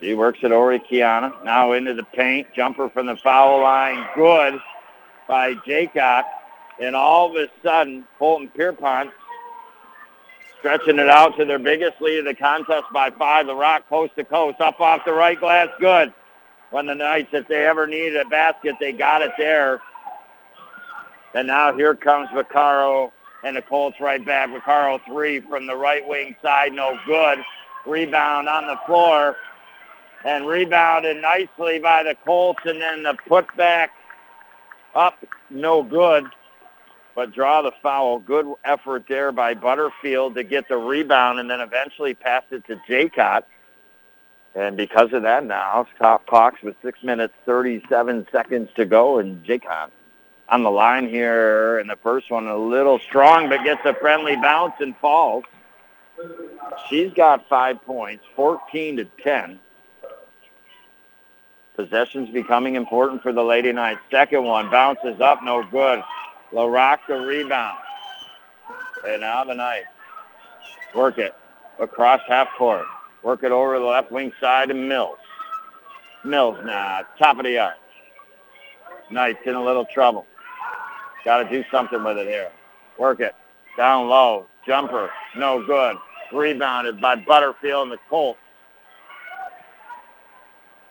She 0.00 0.14
works 0.14 0.40
it 0.42 0.50
over 0.50 0.76
to 0.76 0.84
Kiana. 0.84 1.44
Now 1.44 1.72
into 1.72 1.94
the 1.94 2.02
paint. 2.02 2.48
Jumper 2.54 2.88
from 2.88 3.06
the 3.06 3.16
foul 3.16 3.60
line. 3.60 4.04
Good 4.14 4.58
by 5.28 5.54
Jaycock. 5.54 6.24
And 6.80 6.96
all 6.96 7.30
of 7.30 7.36
a 7.36 7.48
sudden, 7.62 8.04
Colton 8.18 8.48
Pierrepont 8.48 9.10
stretching 10.58 10.98
it 10.98 11.08
out 11.08 11.36
to 11.36 11.44
their 11.44 11.58
biggest 11.58 12.00
lead 12.00 12.20
of 12.20 12.24
the 12.24 12.34
contest 12.34 12.84
by 12.92 13.10
five. 13.10 13.46
LaRock 13.46 13.86
coast 13.88 14.16
to 14.16 14.24
coast. 14.24 14.60
Up 14.60 14.80
off 14.80 15.04
the 15.04 15.12
right 15.12 15.38
glass. 15.38 15.68
Good. 15.78 16.12
When 16.70 16.86
the 16.86 16.94
Knights, 16.94 17.28
if 17.32 17.46
they 17.48 17.66
ever 17.66 17.86
needed 17.86 18.16
a 18.16 18.24
basket, 18.24 18.76
they 18.80 18.92
got 18.92 19.22
it 19.22 19.32
there. 19.36 19.82
And 21.34 21.46
now 21.46 21.74
here 21.76 21.94
comes 21.94 22.28
Vaccaro 22.30 23.12
and 23.42 23.56
the 23.56 23.62
Colts 23.62 24.00
right 24.00 24.24
back. 24.24 24.50
Vaccaro 24.50 25.00
three 25.06 25.40
from 25.40 25.66
the 25.66 25.76
right 25.76 26.06
wing 26.06 26.36
side, 26.42 26.72
no 26.72 26.98
good. 27.06 27.38
Rebound 27.86 28.48
on 28.48 28.66
the 28.66 28.78
floor 28.86 29.36
and 30.24 30.46
rebounded 30.46 31.20
nicely 31.20 31.78
by 31.78 32.02
the 32.02 32.16
Colts 32.24 32.60
and 32.64 32.80
then 32.80 33.02
the 33.02 33.16
putback 33.28 33.88
up, 34.94 35.16
no 35.50 35.82
good. 35.82 36.26
But 37.14 37.34
draw 37.34 37.60
the 37.60 37.72
foul. 37.82 38.20
Good 38.20 38.46
effort 38.64 39.04
there 39.08 39.32
by 39.32 39.54
Butterfield 39.54 40.34
to 40.36 40.44
get 40.44 40.68
the 40.68 40.78
rebound 40.78 41.40
and 41.40 41.50
then 41.50 41.60
eventually 41.60 42.14
pass 42.14 42.44
it 42.50 42.66
to 42.68 42.76
Jaycott. 42.88 43.42
And 44.54 44.76
because 44.76 45.12
of 45.12 45.22
that 45.22 45.44
now, 45.44 45.86
top 45.98 46.26
clocks 46.26 46.62
with 46.62 46.76
6 46.82 47.02
minutes 47.02 47.34
37 47.44 48.26
seconds 48.30 48.70
to 48.76 48.86
go 48.86 49.18
and 49.18 49.44
Jaycott 49.44 49.90
on 50.48 50.62
the 50.62 50.70
line 50.70 51.08
here 51.08 51.78
and 51.78 51.88
the 51.88 51.96
first 51.96 52.30
one. 52.30 52.46
A 52.46 52.56
little 52.56 52.98
strong, 52.98 53.48
but 53.48 53.64
gets 53.64 53.84
a 53.84 53.94
friendly 53.94 54.36
bounce 54.36 54.74
and 54.80 54.96
falls. 54.96 55.44
She's 56.88 57.12
got 57.12 57.48
five 57.48 57.82
points, 57.82 58.24
14 58.36 58.98
to 58.98 59.04
10. 59.04 59.58
Possessions 61.74 62.28
becoming 62.30 62.74
important 62.74 63.22
for 63.22 63.32
the 63.32 63.42
Lady 63.42 63.72
Knights. 63.72 64.00
Second 64.10 64.44
one 64.44 64.70
bounces 64.70 65.20
up, 65.20 65.42
no 65.42 65.62
good. 65.64 66.02
LaRock 66.52 66.98
the 67.08 67.14
rebound. 67.14 67.78
And 69.06 69.22
now 69.22 69.44
the 69.44 69.54
Knights 69.54 69.86
work 70.94 71.18
it 71.18 71.34
across 71.80 72.20
half 72.28 72.48
court. 72.58 72.84
Work 73.22 73.42
it 73.42 73.52
over 73.52 73.78
the 73.78 73.84
left 73.84 74.10
wing 74.10 74.32
side 74.40 74.68
to 74.68 74.74
Mills. 74.74 75.18
Mills 76.24 76.58
now, 76.64 77.02
top 77.18 77.38
of 77.38 77.44
the 77.44 77.58
arc. 77.58 77.76
Knight's 79.10 79.40
in 79.46 79.54
a 79.54 79.62
little 79.62 79.84
trouble. 79.84 80.26
Got 81.24 81.44
to 81.44 81.48
do 81.48 81.64
something 81.70 82.02
with 82.02 82.18
it 82.18 82.26
here. 82.26 82.50
Work 82.98 83.20
it. 83.20 83.34
Down 83.76 84.08
low. 84.08 84.46
Jumper. 84.66 85.10
No 85.36 85.64
good. 85.64 85.96
Rebounded 86.32 87.00
by 87.00 87.16
Butterfield 87.16 87.84
and 87.84 87.92
the 87.92 87.98
Colts. 88.08 88.38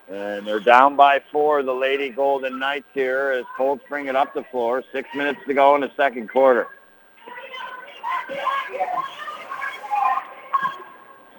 And 0.09 0.45
they're 0.45 0.59
down 0.59 0.95
by 0.97 1.21
four, 1.31 1.63
the 1.63 1.73
Lady 1.73 2.09
Golden 2.09 2.59
Knights 2.59 2.87
here 2.93 3.31
as 3.31 3.45
Colts 3.55 3.83
bring 3.87 4.07
it 4.07 4.15
up 4.15 4.33
the 4.33 4.43
floor. 4.51 4.83
Six 4.91 5.07
minutes 5.15 5.39
to 5.47 5.53
go 5.53 5.75
in 5.75 5.81
the 5.81 5.91
second 5.95 6.29
quarter. 6.29 6.67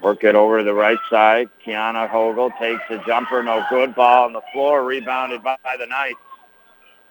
Work 0.03 0.25
it 0.25 0.35
over 0.35 0.59
to 0.59 0.65
the 0.65 0.75
right 0.75 0.99
side. 1.11 1.49
Kiana 1.65 2.11
Hogel 2.11 2.51
takes 2.59 2.83
a 2.91 2.99
jumper, 3.07 3.43
no 3.43 3.65
good. 3.71 3.95
Ball 3.95 4.25
on 4.25 4.33
the 4.33 4.43
floor, 4.53 4.85
rebounded 4.85 5.43
by 5.45 5.57
the 5.79 5.87
Knights. 5.87 6.19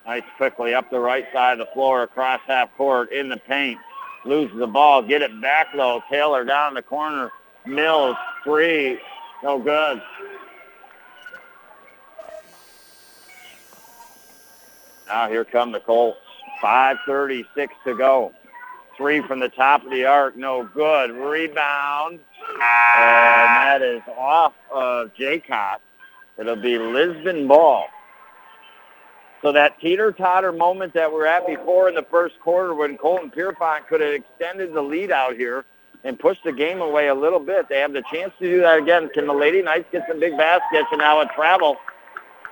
Knights 0.06 0.28
quickly 0.38 0.74
up 0.74 0.90
the 0.90 1.00
right 1.00 1.26
side 1.32 1.60
of 1.60 1.68
the 1.68 1.74
floor, 1.74 2.04
across 2.04 2.42
half 2.48 2.76
court, 2.76 3.12
in 3.12 3.30
the 3.30 3.38
paint. 3.38 3.80
Loses 4.26 4.58
the 4.58 4.68
ball, 4.68 5.02
get 5.02 5.22
it 5.22 5.42
back 5.42 5.68
though. 5.76 6.04
Taylor 6.10 6.44
down 6.44 6.74
the 6.74 6.82
corner. 6.82 7.32
Mills, 7.66 8.16
three, 8.44 9.00
no 9.44 9.60
good. 9.60 10.02
Now 15.08 15.28
here 15.28 15.44
come 15.44 15.72
the 15.72 15.80
Colts. 15.80 16.18
5.36 16.64 17.70
to 17.84 17.96
go. 17.96 18.32
Three 18.96 19.22
from 19.22 19.40
the 19.40 19.50
top 19.50 19.84
of 19.84 19.92
the 19.92 20.06
arc, 20.06 20.38
no 20.38 20.64
good. 20.64 21.12
Rebound, 21.12 22.14
and 22.14 22.22
that 22.60 23.82
is 23.82 24.02
off 24.16 24.54
of 24.72 25.12
Jaycott. 25.16 25.78
It'll 26.38 26.56
be 26.56 26.78
Lisbon 26.78 27.48
ball. 27.48 27.88
So 29.42 29.52
that 29.52 29.80
teeter-totter 29.80 30.52
moment 30.52 30.94
that 30.94 31.12
we're 31.12 31.26
at 31.26 31.48
before 31.48 31.90
in 31.90 31.96
the 31.96 32.06
first 32.12 32.40
quarter 32.40 32.76
when 32.76 32.98
Colton 32.98 33.32
Pierrepont 33.32 33.88
could 33.88 34.02
have 34.02 34.14
extended 34.14 34.74
the 34.74 34.82
lead 34.82 35.12
out 35.12 35.36
here 35.36 35.66
and 36.04 36.20
pushed 36.20 36.44
the 36.44 36.52
game 36.52 36.82
away 36.82 37.08
a 37.08 37.16
little 37.16 37.40
bit. 37.40 37.68
They 37.68 37.80
have 37.80 37.94
the 37.94 38.04
chance 38.12 38.34
to 38.40 38.46
do 38.46 38.62
that 38.62 38.78
again. 38.78 39.10
Can 39.14 39.26
the 39.26 39.34
Lady 39.34 39.62
Knights 39.62 39.88
get 39.92 40.06
some 40.08 40.20
big 40.20 40.38
baskets 40.38 40.88
and 40.92 41.00
now 41.00 41.22
a 41.22 41.26
travel? 41.34 41.78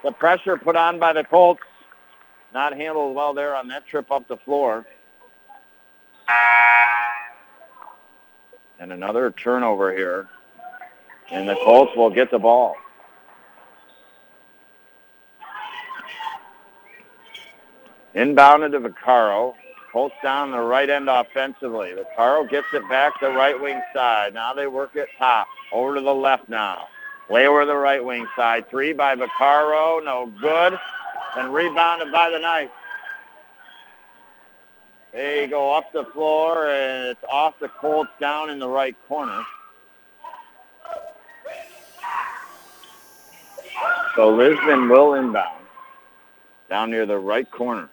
The 0.03 0.11
pressure 0.11 0.57
put 0.57 0.75
on 0.75 0.99
by 0.99 1.13
the 1.13 1.23
Colts 1.23 1.61
not 2.53 2.75
handled 2.75 3.15
well 3.15 3.33
there 3.33 3.55
on 3.55 3.67
that 3.67 3.85
trip 3.85 4.11
up 4.11 4.27
the 4.27 4.37
floor. 4.37 4.85
And 8.79 8.91
another 8.91 9.31
turnover 9.31 9.95
here. 9.95 10.27
And 11.31 11.47
the 11.47 11.55
Colts 11.63 11.95
will 11.95 12.09
get 12.09 12.31
the 12.31 12.39
ball. 12.39 12.75
Inbounded 18.15 18.71
to 18.71 18.79
Vaccaro. 18.79 19.53
Colts 19.91 20.15
down 20.21 20.51
the 20.51 20.59
right 20.59 20.89
end 20.89 21.09
offensively. 21.09 21.93
Vaccaro 21.93 22.47
gets 22.49 22.67
it 22.73 22.87
back 22.89 23.19
to 23.19 23.29
right 23.29 23.59
wing 23.59 23.81
side. 23.93 24.33
Now 24.33 24.53
they 24.53 24.67
work 24.67 24.95
it 24.95 25.07
top. 25.17 25.47
Over 25.71 25.95
to 25.95 26.01
the 26.01 26.13
left 26.13 26.47
now. 26.47 26.87
Way 27.29 27.47
over 27.47 27.65
the 27.65 27.75
right 27.75 28.03
wing 28.03 28.27
side. 28.35 28.69
Three 28.69 28.93
by 28.93 29.15
Vaccaro. 29.15 30.03
No 30.03 30.31
good. 30.41 30.77
And 31.37 31.53
rebounded 31.53 32.11
by 32.11 32.29
the 32.29 32.39
Knights. 32.39 32.71
They 35.11 35.47
go 35.47 35.75
up 35.75 35.91
the 35.91 36.05
floor, 36.05 36.67
and 36.69 37.07
it's 37.07 37.23
off 37.31 37.55
the 37.59 37.67
Colts 37.67 38.11
down 38.19 38.51
in 38.51 38.59
the 38.59 38.67
right 38.67 38.95
corner. 39.07 39.43
So 44.15 44.29
Lisbon 44.29 44.87
will 44.87 45.15
inbound 45.15 45.59
down 46.69 46.91
near 46.91 47.05
the 47.05 47.17
right 47.17 47.49
corner. 47.49 47.89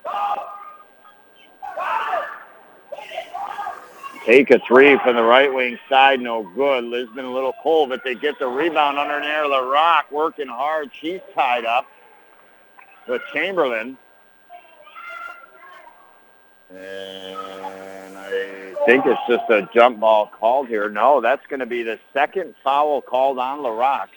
Take 4.25 4.51
a 4.51 4.59
three 4.67 4.99
from 4.99 5.15
the 5.15 5.23
right 5.23 5.53
wing 5.53 5.79
side, 5.89 6.21
no 6.21 6.43
good. 6.43 6.83
Lisbon 6.83 7.25
a 7.25 7.33
little 7.33 7.55
cold, 7.63 7.91
but 7.91 8.03
they 8.03 8.17
get 8.17 8.39
the 8.41 8.49
rebound 8.49 8.99
under 8.99 9.21
near 9.21 9.45
LaRock, 9.45 10.11
working 10.11 10.49
hard. 10.49 10.91
She's 10.93 11.21
tied 11.33 11.65
up 11.65 11.87
with 13.07 13.23
Chamberlain. 13.33 13.97
And 16.71 18.19
I 18.19 18.75
think 18.85 19.07
it's 19.07 19.21
just 19.29 19.49
a 19.49 19.69
jump 19.73 20.01
ball 20.01 20.27
called 20.27 20.67
here. 20.67 20.89
No, 20.91 21.21
that's 21.21 21.47
going 21.47 21.61
to 21.61 21.67
be 21.67 21.85
the 21.85 22.01
second 22.13 22.57
foul 22.65 23.01
called 23.01 23.39
on 23.39 23.61
LaRock. 23.61 24.09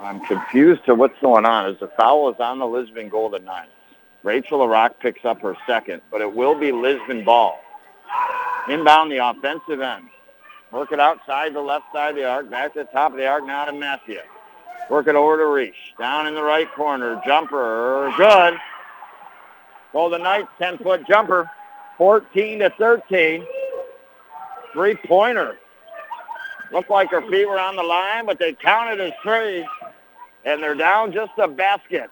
I'm 0.00 0.20
confused 0.20 0.84
to 0.86 0.94
what's 0.94 1.18
going 1.20 1.44
on. 1.44 1.66
As 1.66 1.78
the 1.80 1.88
foul 1.88 2.30
is 2.30 2.38
on 2.38 2.58
the 2.58 2.66
Lisbon 2.66 3.08
Golden 3.08 3.44
Knights. 3.44 3.70
Rachel 4.22 4.60
LaRock 4.60 4.98
picks 5.00 5.24
up 5.24 5.40
her 5.42 5.56
second, 5.66 6.02
but 6.10 6.20
it 6.20 6.34
will 6.34 6.58
be 6.58 6.72
Lisbon 6.72 7.24
ball. 7.24 7.60
Inbound 8.68 9.10
the 9.10 9.18
offensive 9.18 9.80
end. 9.80 10.08
Work 10.72 10.92
it 10.92 11.00
outside 11.00 11.54
the 11.54 11.60
left 11.60 11.86
side 11.92 12.10
of 12.10 12.16
the 12.16 12.28
arc, 12.28 12.50
back 12.50 12.74
to 12.74 12.80
the 12.80 12.84
top 12.86 13.12
of 13.12 13.18
the 13.18 13.26
arc, 13.26 13.46
now 13.46 13.64
to 13.64 13.72
Matthew. 13.72 14.20
Work 14.90 15.06
it 15.06 15.14
over 15.14 15.38
to 15.38 15.46
Reach. 15.46 15.94
Down 15.98 16.26
in 16.26 16.34
the 16.34 16.42
right 16.42 16.70
corner. 16.74 17.20
Jumper. 17.26 18.12
Good. 18.16 18.54
Golden 19.92 20.22
Knights 20.22 20.48
10-foot 20.60 21.06
jumper. 21.06 21.50
14 21.96 22.60
to 22.60 22.70
13. 22.78 23.44
Three-pointer. 24.72 25.58
Looked 26.72 26.90
like 26.90 27.10
her 27.10 27.22
feet 27.30 27.46
were 27.46 27.58
on 27.58 27.76
the 27.76 27.82
line, 27.82 28.26
but 28.26 28.38
they 28.38 28.52
counted 28.52 29.00
as 29.00 29.12
three. 29.22 29.66
And 30.44 30.62
they're 30.62 30.74
down 30.74 31.12
just 31.12 31.32
a 31.38 31.48
basket. 31.48 32.10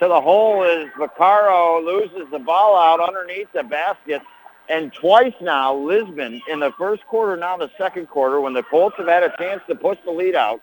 To 0.00 0.08
the 0.08 0.20
hole 0.20 0.64
is 0.64 0.88
Vaccaro 0.98 1.84
loses 1.84 2.30
the 2.30 2.38
ball 2.38 2.76
out 2.76 3.00
underneath 3.00 3.48
the 3.52 3.62
basket. 3.62 4.22
And 4.68 4.92
twice 4.92 5.34
now, 5.40 5.74
Lisbon 5.74 6.40
in 6.48 6.60
the 6.60 6.72
first 6.78 7.06
quarter, 7.06 7.36
now 7.36 7.56
the 7.56 7.70
second 7.76 8.08
quarter, 8.08 8.40
when 8.40 8.54
the 8.54 8.62
Colts 8.62 8.96
have 8.98 9.08
had 9.08 9.22
a 9.22 9.34
chance 9.36 9.62
to 9.68 9.74
push 9.74 9.98
the 10.04 10.10
lead 10.10 10.34
out, 10.34 10.60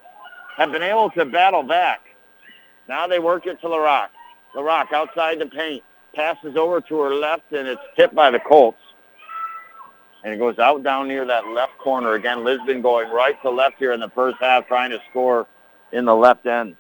have 0.57 0.71
been 0.71 0.83
able 0.83 1.09
to 1.11 1.25
battle 1.25 1.63
back. 1.63 2.01
Now 2.89 3.07
they 3.07 3.19
work 3.19 3.45
it 3.45 3.61
to 3.61 3.67
LaRock. 3.67 4.09
LaRock 4.55 4.91
outside 4.91 5.39
the 5.39 5.45
paint. 5.45 5.83
Passes 6.13 6.57
over 6.57 6.81
to 6.81 6.99
her 6.99 7.13
left, 7.15 7.53
and 7.53 7.67
it's 7.67 7.81
tipped 7.95 8.13
by 8.13 8.31
the 8.31 8.39
Colts. 8.39 8.77
And 10.23 10.33
it 10.33 10.37
goes 10.37 10.59
out 10.59 10.83
down 10.83 11.07
near 11.07 11.25
that 11.25 11.47
left 11.47 11.77
corner. 11.77 12.15
Again, 12.15 12.43
Lisbon 12.43 12.81
going 12.81 13.09
right 13.11 13.41
to 13.43 13.49
left 13.49 13.77
here 13.79 13.93
in 13.93 14.01
the 14.01 14.09
first 14.09 14.37
half, 14.41 14.67
trying 14.67 14.89
to 14.91 14.99
score 15.09 15.47
in 15.93 16.03
the 16.03 16.15
left 16.15 16.45
end. 16.45 16.75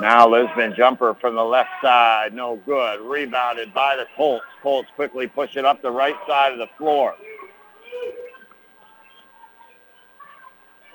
Now 0.00 0.28
Lisbon 0.28 0.74
jumper 0.76 1.14
from 1.14 1.36
the 1.36 1.44
left 1.44 1.70
side, 1.80 2.34
no 2.34 2.56
good. 2.66 3.00
Rebounded 3.00 3.72
by 3.72 3.96
the 3.96 4.06
Colts. 4.16 4.44
Colts 4.62 4.88
quickly 4.96 5.26
push 5.28 5.56
it 5.56 5.64
up 5.64 5.82
the 5.82 5.90
right 5.90 6.16
side 6.26 6.52
of 6.52 6.58
the 6.58 6.68
floor. 6.76 7.14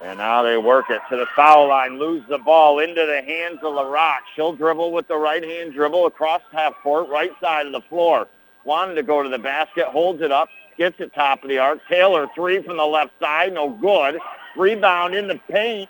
And 0.01 0.17
now 0.17 0.43
they 0.43 0.57
work 0.57 0.89
it 0.89 1.01
to 1.09 1.17
the 1.17 1.27
foul 1.35 1.69
line, 1.69 1.99
lose 1.99 2.23
the 2.29 2.37
ball 2.37 2.79
into 2.79 3.05
the 3.05 3.21
hands 3.21 3.59
of 3.63 3.73
LaRock. 3.73 4.19
She'll 4.35 4.53
dribble 4.53 4.91
with 4.91 5.07
the 5.07 5.17
right 5.17 5.43
hand 5.43 5.73
dribble 5.73 6.05
across 6.05 6.41
half 6.51 6.73
court, 6.81 7.09
right 7.09 7.31
side 7.41 7.65
of 7.65 7.73
the 7.73 7.81
floor. 7.81 8.27
Wanted 8.63 8.95
to 8.95 9.03
go 9.03 9.23
to 9.23 9.29
the 9.29 9.39
basket, 9.39 9.85
holds 9.87 10.21
it 10.21 10.31
up, 10.31 10.49
gets 10.77 10.99
it 10.99 11.13
top 11.13 11.43
of 11.43 11.49
the 11.49 11.57
arc. 11.57 11.79
Taylor, 11.89 12.27
three 12.35 12.61
from 12.61 12.77
the 12.77 12.85
left 12.85 13.11
side, 13.19 13.53
no 13.53 13.69
good. 13.69 14.19
Rebound 14.55 15.15
in 15.15 15.27
the 15.27 15.39
paint 15.49 15.89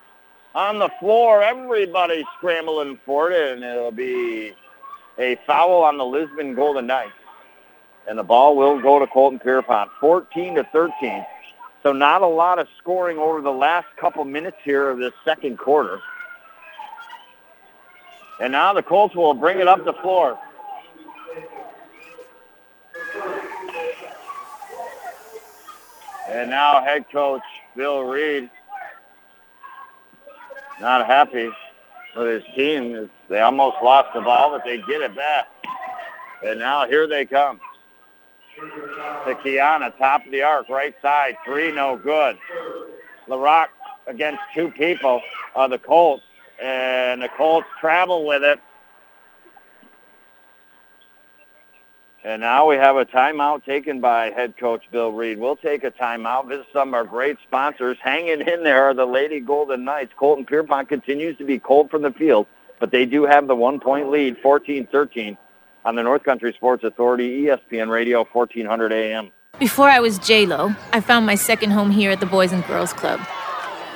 on 0.56 0.80
the 0.80 0.90
floor. 1.00 1.44
Everybody 1.44 2.26
scrambling 2.38 3.00
for 3.06 3.32
it, 3.32 3.54
and 3.54 3.64
it'll 3.64 3.92
be 3.92 4.54
a 5.18 5.36
foul 5.48 5.84
on 5.84 5.98
the 5.98 6.06
Lisbon 6.06 6.56
Golden 6.56 6.88
Knights. 6.88 7.12
And 8.08 8.18
the 8.18 8.24
ball 8.24 8.56
will 8.56 8.82
go 8.82 8.98
to 9.00 9.08
Colton 9.08 9.40
Pierrepont, 9.40 9.92
14 10.00 10.56
to 10.56 10.64
13. 10.66 11.26
So 11.84 11.94
not 11.94 12.22
a 12.22 12.28
lot 12.28 12.60
of 12.60 12.68
scoring 12.78 13.18
over 13.18 13.42
the 13.42 13.52
last 13.52 13.88
couple 13.98 14.26
minutes 14.26 14.58
here 14.64 14.90
of 14.90 14.98
this 14.98 15.14
second 15.24 15.58
quarter. 15.58 16.00
And 18.42 18.52
now 18.52 18.74
the 18.74 18.84
Colts 18.84 19.16
will 19.16 19.34
bring 19.34 19.60
it 19.60 19.68
up 19.68 19.84
the 19.86 19.94
floor. 19.94 20.40
And 26.30 26.50
now 26.50 26.82
head 26.84 27.06
coach 27.12 27.42
Bill 27.76 28.04
Reed 28.04 28.50
not 30.82 31.06
happy 31.06 31.50
with 32.16 32.44
his 32.44 32.56
team. 32.56 33.10
They 33.30 33.42
almost 33.42 33.78
lost 33.84 34.14
the 34.14 34.22
ball, 34.22 34.52
but 34.52 34.64
they 34.64 34.78
get 34.78 35.02
it 35.02 35.16
back. 35.16 35.48
And 36.44 36.60
now 36.60 36.88
here 36.88 37.08
they 37.08 37.26
come 37.26 37.60
to 39.26 39.36
Kiana, 39.36 39.98
top 39.98 40.26
of 40.26 40.32
the 40.32 40.42
arc, 40.42 40.70
right 40.70 40.96
side, 41.02 41.38
three, 41.46 41.72
no 41.72 41.98
good. 41.98 42.38
LaRock 43.28 43.68
against 44.08 44.42
two 44.54 44.72
people, 44.72 45.22
uh, 45.56 45.68
the 45.68 45.78
Colts, 45.78 46.24
and 46.62 47.22
the 47.22 47.30
Colts 47.30 47.68
travel 47.80 48.26
with 48.26 48.44
it, 48.44 48.60
And 52.24 52.42
now 52.42 52.68
we 52.68 52.76
have 52.76 52.98
a 52.98 53.06
timeout 53.06 53.64
taken 53.64 54.02
by 54.02 54.30
head 54.32 54.58
coach 54.58 54.84
Bill 54.92 55.14
Reed. 55.14 55.40
We'll 55.40 55.56
take 55.56 55.86
a 55.86 55.92
timeout, 55.92 56.50
visit 56.50 56.66
some 56.74 56.90
of 56.90 56.94
our 56.94 57.06
great 57.06 57.38
sponsors. 57.48 57.98
Hanging 58.04 58.42
in 58.46 58.64
there 58.64 58.84
are 58.84 58.94
the 58.94 59.06
Lady 59.06 59.40
Golden 59.40 59.86
Knights. 59.86 60.12
Colton 60.18 60.46
Pierrepont 60.46 60.90
continues 60.90 61.38
to 61.38 61.46
be 61.46 61.60
cold 61.60 61.90
from 61.90 62.02
the 62.02 62.12
field, 62.12 62.46
but 62.80 62.92
they 62.92 63.06
do 63.06 63.24
have 63.24 63.48
the 63.48 63.56
one-point 63.56 64.10
lead, 64.10 64.36
14-13, 64.44 65.38
on 65.86 65.96
the 65.96 66.04
North 66.04 66.24
Country 66.24 66.52
Sports 66.52 66.84
Authority, 66.84 67.44
ESPN 67.44 67.90
Radio, 67.90 68.26
1400 68.30 68.92
AM. 68.92 69.32
Before 69.58 69.90
I 69.90 70.02
was 70.02 70.20
J-Lo, 70.20 70.76
I 70.92 71.00
found 71.00 71.26
my 71.26 71.36
second 71.36 71.72
home 71.72 71.90
here 71.90 72.12
at 72.12 72.20
the 72.20 72.26
Boys 72.26 72.52
and 72.52 72.66
Girls 72.68 72.92
Club. 72.92 73.22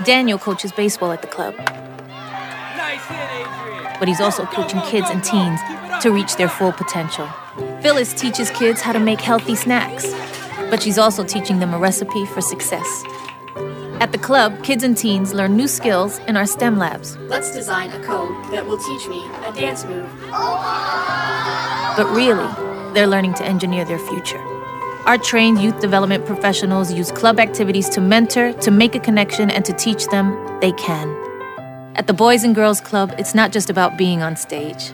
Daniel 0.06 0.40
coaches 0.40 0.72
baseball 0.72 1.12
at 1.12 1.22
the 1.22 1.28
club. 1.28 1.56
Nice 1.58 3.06
hit, 3.06 3.30
Adrian. 3.32 3.96
But 4.00 4.08
he's 4.08 4.22
also 4.22 4.46
coaching 4.46 4.82
kids 4.82 5.10
and 5.10 5.22
teens 5.22 5.60
to 6.02 6.12
reach 6.12 6.38
their 6.38 6.50
full 6.50 6.72
potential. 6.72 7.28
Phyllis 7.84 8.14
teaches 8.14 8.50
kids 8.52 8.80
how 8.80 8.94
to 8.94 9.00
make 9.00 9.20
healthy 9.20 9.56
snacks, 9.56 10.10
but 10.70 10.82
she's 10.82 10.98
also 10.98 11.22
teaching 11.22 11.60
them 11.60 11.74
a 11.74 11.78
recipe 11.78 12.26
for 12.28 12.40
success. 12.40 13.04
At 14.00 14.14
the 14.14 14.18
club, 14.18 14.64
kids 14.64 14.86
and 14.86 14.98
teens 14.98 15.34
learn 15.34 15.58
new 15.58 15.68
skills 15.68 16.20
in 16.20 16.38
our 16.38 16.46
STEM 16.46 16.78
labs. 16.78 17.18
Let's 17.28 17.52
design 17.52 17.92
a 17.92 18.02
code 18.02 18.42
that 18.54 18.66
will 18.66 18.78
teach 18.78 19.10
me 19.10 19.26
a 19.46 19.52
dance 19.52 19.84
move. 19.84 20.10
But 21.98 22.08
really, 22.12 22.48
they're 22.94 23.06
learning 23.06 23.34
to 23.34 23.44
engineer 23.44 23.84
their 23.84 24.00
future. 24.00 24.40
Our 25.06 25.18
trained 25.18 25.60
youth 25.60 25.82
development 25.82 26.26
professionals 26.26 26.94
use 26.94 27.12
club 27.12 27.38
activities 27.38 27.90
to 27.90 28.00
mentor, 28.00 28.54
to 28.54 28.72
make 28.72 28.96
a 28.96 29.00
connection, 29.00 29.52
and 29.52 29.66
to 29.66 29.74
teach 29.74 30.08
them 30.08 30.38
they 30.62 30.72
can. 30.72 31.10
At 31.96 32.08
the 32.08 32.14
Boys 32.14 32.46
and 32.46 32.56
Girls 32.56 32.80
Club, 32.80 33.14
it's 33.18 33.36
not 33.36 33.52
just 33.52 33.70
about 33.70 33.98
being 33.98 34.22
on 34.22 34.38
stage. 34.38 34.94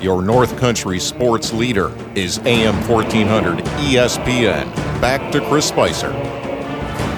Your 0.00 0.22
North 0.22 0.56
Country 0.58 1.00
sports 1.00 1.52
leader 1.52 1.92
is 2.14 2.38
AM 2.44 2.76
1400 2.88 3.64
ESPN. 3.64 4.72
Back 5.00 5.32
to 5.32 5.40
Chris 5.48 5.66
Spicer. 5.66 6.12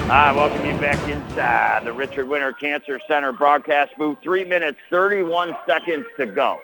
I 0.09 0.33
welcome 0.35 0.65
you 0.65 0.73
back 0.81 0.97
inside 1.07 1.85
the 1.85 1.93
Richard 1.93 2.27
Winter 2.27 2.51
Cancer 2.51 2.99
Center 3.07 3.31
broadcast 3.31 3.95
booth. 3.99 4.17
Three 4.23 4.43
minutes, 4.43 4.79
31 4.89 5.55
seconds 5.67 6.07
to 6.17 6.25
go. 6.25 6.59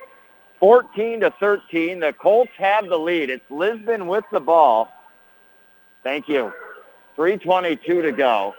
14 0.59 1.19
to 1.19 1.29
13. 1.39 1.99
The 1.99 2.13
Colts 2.13 2.51
have 2.57 2.87
the 2.87 2.97
lead. 2.97 3.29
It's 3.29 3.49
Lisbon 3.51 4.07
with 4.07 4.25
the 4.31 4.39
ball. 4.39 4.89
Thank 6.03 6.27
you. 6.27 6.51
322 7.15 8.01
to 8.01 8.11
go. 8.11 8.55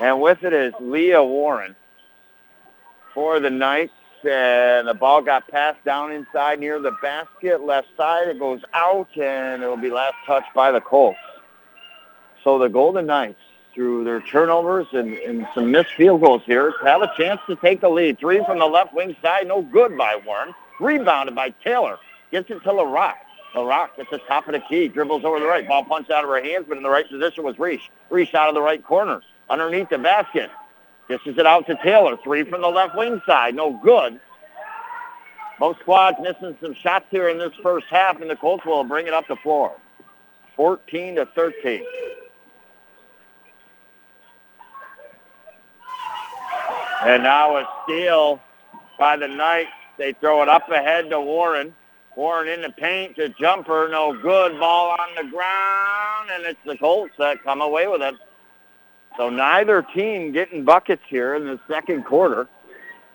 And 0.00 0.20
with 0.20 0.44
it 0.44 0.52
is 0.52 0.72
Leah 0.78 1.24
Warren 1.24 1.74
for 3.14 3.40
the 3.40 3.50
Knights. 3.50 3.92
And 4.24 4.88
the 4.88 4.94
ball 4.94 5.22
got 5.22 5.48
passed 5.48 5.84
down 5.84 6.12
inside 6.12 6.60
near 6.60 6.80
the 6.80 6.92
basket, 7.02 7.62
left 7.62 7.88
side. 7.96 8.28
It 8.28 8.38
goes 8.38 8.60
out, 8.74 9.08
and 9.16 9.62
it 9.62 9.66
will 9.66 9.76
be 9.76 9.90
last 9.90 10.14
touched 10.26 10.52
by 10.54 10.72
the 10.72 10.80
Colts. 10.80 11.18
So 12.42 12.58
the 12.58 12.68
Golden 12.68 13.06
Knights, 13.06 13.38
through 13.74 14.04
their 14.04 14.20
turnovers 14.20 14.86
and, 14.92 15.14
and 15.14 15.46
some 15.54 15.70
missed 15.70 15.92
field 15.96 16.20
goals 16.20 16.42
here, 16.46 16.74
have 16.82 17.02
a 17.02 17.12
chance 17.16 17.40
to 17.46 17.56
take 17.56 17.80
the 17.80 17.88
lead. 17.88 18.18
Three 18.18 18.44
from 18.44 18.58
the 18.58 18.66
left 18.66 18.92
wing 18.92 19.14
side, 19.22 19.46
no 19.46 19.62
good 19.62 19.96
by 19.96 20.20
Warren. 20.26 20.54
Rebounded 20.80 21.34
by 21.34 21.50
Taylor. 21.62 21.98
Gets 22.30 22.50
it 22.50 22.62
to 22.64 22.70
LaRock. 22.70 23.14
LaRock 23.54 23.90
at 23.98 24.10
the 24.10 24.18
top 24.18 24.46
of 24.46 24.52
the 24.52 24.60
key, 24.60 24.88
dribbles 24.88 25.24
over 25.24 25.40
the 25.40 25.46
right. 25.46 25.66
Ball 25.66 25.84
punched 25.84 26.10
out 26.10 26.24
of 26.24 26.30
her 26.30 26.42
hands, 26.42 26.66
but 26.68 26.76
in 26.76 26.82
the 26.82 26.90
right 26.90 27.08
position 27.08 27.44
was 27.44 27.58
Reese. 27.58 27.80
Reese 28.10 28.34
out 28.34 28.48
of 28.48 28.54
the 28.54 28.62
right 28.62 28.82
corner, 28.84 29.22
underneath 29.48 29.88
the 29.88 29.98
basket. 29.98 30.50
Dishes 31.08 31.38
it 31.38 31.46
out 31.46 31.66
to 31.66 31.76
Taylor. 31.82 32.16
Three 32.22 32.44
from 32.44 32.60
the 32.60 32.68
left 32.68 32.96
wing 32.96 33.20
side. 33.26 33.54
No 33.54 33.80
good. 33.82 34.20
Both 35.58 35.80
squads 35.80 36.18
missing 36.20 36.56
some 36.60 36.74
shots 36.74 37.06
here 37.10 37.28
in 37.28 37.38
this 37.38 37.52
first 37.62 37.86
half, 37.90 38.20
and 38.20 38.30
the 38.30 38.36
Colts 38.36 38.64
will 38.64 38.84
bring 38.84 39.06
it 39.06 39.14
up 39.14 39.26
the 39.26 39.36
floor. 39.36 39.72
14 40.56 41.16
to 41.16 41.26
13. 41.26 41.82
And 47.04 47.22
now 47.22 47.56
a 47.56 47.68
steal 47.84 48.40
by 48.98 49.16
the 49.16 49.28
Knights. 49.28 49.70
They 49.96 50.12
throw 50.12 50.42
it 50.42 50.48
up 50.48 50.68
ahead 50.70 51.10
to 51.10 51.20
Warren. 51.20 51.74
Warren 52.16 52.48
in 52.48 52.62
the 52.62 52.70
paint 52.70 53.16
to 53.16 53.28
jumper. 53.30 53.88
No 53.90 54.12
good. 54.12 54.58
Ball 54.58 54.96
on 54.98 55.08
the 55.16 55.30
ground, 55.30 56.30
and 56.32 56.44
it's 56.44 56.58
the 56.66 56.76
Colts 56.76 57.14
that 57.18 57.42
come 57.44 57.62
away 57.62 57.86
with 57.86 58.02
it. 58.02 58.14
So 59.18 59.28
neither 59.28 59.82
team 59.82 60.30
getting 60.30 60.64
buckets 60.64 61.02
here 61.08 61.34
in 61.34 61.44
the 61.44 61.58
second 61.68 62.04
quarter. 62.04 62.48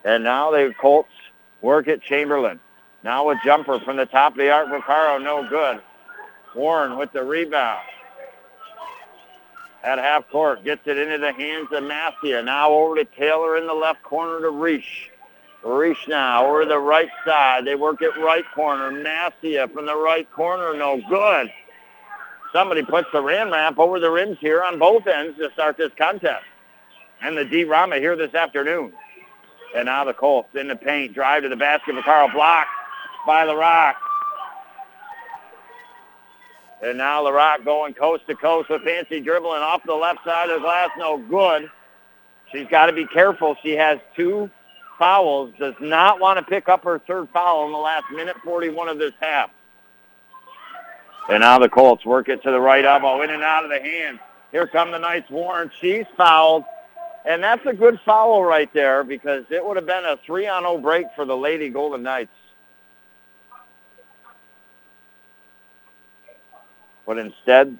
And 0.04 0.24
now 0.26 0.52
the 0.52 0.74
Colts 0.80 1.10
work 1.62 1.88
at 1.88 2.04
Chamberlain. 2.04 2.60
Now 3.04 3.30
a 3.30 3.40
jumper 3.44 3.80
from 3.80 3.96
the 3.96 4.06
top 4.06 4.34
of 4.34 4.38
the 4.38 4.52
arc. 4.52 4.68
Vaccaro, 4.68 5.24
no 5.24 5.48
good. 5.48 5.82
Warren 6.56 6.98
with 6.98 7.14
the 7.14 7.24
rebound. 7.24 7.80
At 9.82 9.98
half 9.98 10.30
court, 10.30 10.64
gets 10.64 10.86
it 10.88 10.98
into 10.98 11.18
the 11.18 11.32
hands 11.32 11.70
of 11.72 11.84
Massia. 11.84 12.44
Now 12.44 12.72
over 12.72 12.96
to 12.96 13.06
Taylor 13.06 13.58
in 13.58 13.66
the 13.66 13.74
left 13.74 14.04
corner 14.04 14.42
to 14.42 14.50
Reach. 14.50 15.10
Reach 15.64 16.08
now 16.10 16.46
over 16.46 16.66
the 16.66 16.80
right 16.80 17.10
side. 17.26 17.66
They 17.66 17.76
work 17.76 18.02
at 18.02 18.18
right 18.18 18.46
corner. 18.54 18.92
Massia 18.92 19.70
from 19.74 19.86
the 19.86 19.96
right 19.96 20.30
corner, 20.32 20.78
no 20.78 21.02
good. 21.10 21.50
Somebody 22.54 22.84
puts 22.84 23.08
the 23.12 23.22
rim 23.22 23.52
ramp 23.52 23.80
over 23.80 24.00
the 24.00 24.12
rims 24.12 24.38
here 24.40 24.64
on 24.64 24.78
both 24.78 25.08
ends 25.08 25.38
to 25.40 25.52
start 25.54 25.76
this 25.76 25.92
contest. 25.98 26.46
And 27.22 27.36
the 27.36 27.46
D-Rama 27.46 27.98
here 27.98 28.16
this 28.16 28.34
afternoon. 28.36 28.94
And 29.76 29.88
now 29.88 30.06
the 30.06 30.14
Colts 30.14 30.50
in 30.54 30.68
the 30.68 30.76
paint. 30.76 31.14
Drive 31.14 31.44
to 31.44 31.50
the 31.50 31.56
basket. 31.56 31.96
For 31.96 32.04
Carl 32.04 32.30
blocked 32.32 32.70
by 33.26 33.46
LaRock. 33.46 33.96
And 36.84 36.98
now 36.98 37.24
LaRock 37.24 37.66
going 37.66 37.96
coast 37.96 38.28
to 38.28 38.36
coast 38.36 38.70
with 38.70 38.84
fancy 38.84 39.20
dribbling 39.20 39.62
off 39.62 39.82
the 39.86 39.96
left 39.96 40.20
side 40.24 40.50
of 40.50 40.62
the 40.62 40.66
glass. 40.66 40.90
No 40.98 41.18
good. 41.18 41.72
She's 42.52 42.68
got 42.68 42.86
to 42.86 42.94
be 42.94 43.08
careful. 43.08 43.56
She 43.64 43.72
has 43.72 43.98
two 44.16 44.52
fouls. 45.00 45.54
Does 45.58 45.76
not 45.80 46.20
want 46.20 46.38
to 46.38 46.46
pick 46.46 46.70
up 46.70 46.84
her 46.84 47.00
third 47.00 47.30
foul 47.34 47.66
in 47.66 47.72
the 47.72 47.80
last 47.80 48.06
minute 48.12 48.36
41 48.44 48.90
of 48.90 49.00
this 49.00 49.14
half. 49.22 49.50
And 51.30 51.42
now 51.42 51.60
the 51.60 51.70
Colts 51.70 52.06
work 52.06 52.30
it 52.30 52.44
to 52.44 52.52
the 52.52 52.60
right 52.60 52.84
elbow, 52.84 53.22
in 53.22 53.30
and 53.30 53.44
out 53.44 53.64
of 53.64 53.70
the 53.70 53.80
hand. 53.80 54.20
Here 54.52 54.68
come 54.68 54.92
the 54.92 55.00
Knights 55.00 55.30
Warren. 55.30 55.72
She's 55.80 56.06
fouled. 56.18 56.64
And 57.26 57.42
that's 57.42 57.66
a 57.66 57.74
good 57.74 58.00
foul 58.06 58.44
right 58.44 58.72
there 58.74 59.04
because 59.04 59.46
it 59.50 59.66
would 59.66 59.78
have 59.78 59.86
been 59.86 60.04
a 60.04 60.18
3-on-0 60.28 60.82
break 60.82 61.08
for 61.16 61.24
the 61.24 61.36
Lady 61.36 61.70
Golden 61.70 62.04
Knights. 62.04 62.32
But 67.06 67.18
instead, 67.18 67.78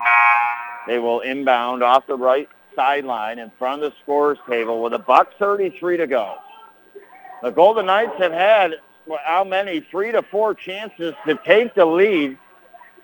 they 0.88 1.00
will 1.00 1.20
inbound 1.22 1.84
off 1.84 2.08
the 2.08 2.18
right 2.18 2.48
sideline 2.76 3.40
in 3.40 3.52
front 3.60 3.84
of 3.84 3.92
the 3.92 3.98
scorer's 4.02 4.38
table 4.50 4.82
with 4.82 4.94
a 4.94 5.00
buck 5.00 5.38
33 5.38 5.98
to 5.98 6.08
go. 6.08 6.36
The 7.42 7.52
Golden 7.52 7.86
Knights 7.86 8.18
have 8.18 8.32
had 8.32 8.76
how 9.26 9.44
many 9.44 9.82
three 9.82 10.12
to 10.12 10.22
four 10.24 10.54
chances 10.54 11.14
to 11.26 11.36
take 11.46 11.76
the 11.76 11.86
lead, 11.86 12.38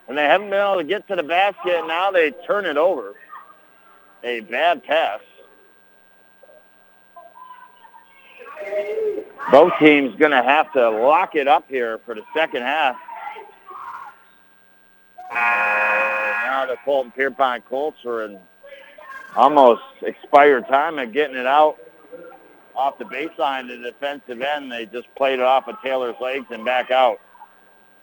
and 0.10 0.18
they 0.18 0.24
haven't 0.24 0.50
been 0.50 0.60
able 0.60 0.78
to 0.78 0.84
get 0.84 1.08
to 1.08 1.16
the 1.16 1.24
basket. 1.24 1.86
Now 1.88 2.10
they 2.10 2.32
turn 2.46 2.66
it 2.66 2.78
over. 2.78 3.14
A 4.24 4.42
bad 4.42 4.84
pass. 4.84 5.22
Both 9.52 9.74
teams 9.80 10.16
going 10.16 10.32
to 10.32 10.44
have 10.44 10.74
to 10.74 10.90
lock 10.90 11.36
it 11.36 11.48
up 11.48 11.66
here 11.70 12.00
for 12.06 12.16
the 12.16 12.24
second 12.36 12.64
half. 12.64 12.98
now 15.32 16.66
the 16.66 16.78
Colton 16.84 17.12
Pierrepont 17.12 17.66
Colts 17.70 18.04
are 18.04 18.26
in 18.26 18.40
almost 19.36 19.84
expired 20.02 20.68
time 20.68 20.98
of 20.98 21.14
getting 21.14 21.38
it 21.38 21.46
out 21.46 21.78
off 22.76 22.98
the 22.98 23.06
baseline 23.06 23.68
to 23.68 23.78
the 23.78 23.92
defensive 23.92 24.42
end. 24.42 24.72
They 24.72 24.88
just 24.88 25.08
played 25.16 25.40
it 25.40 25.46
off 25.46 25.68
of 25.68 25.76
Taylor's 25.84 26.16
legs 26.20 26.48
and 26.50 26.66
back 26.66 26.90
out. 26.92 27.20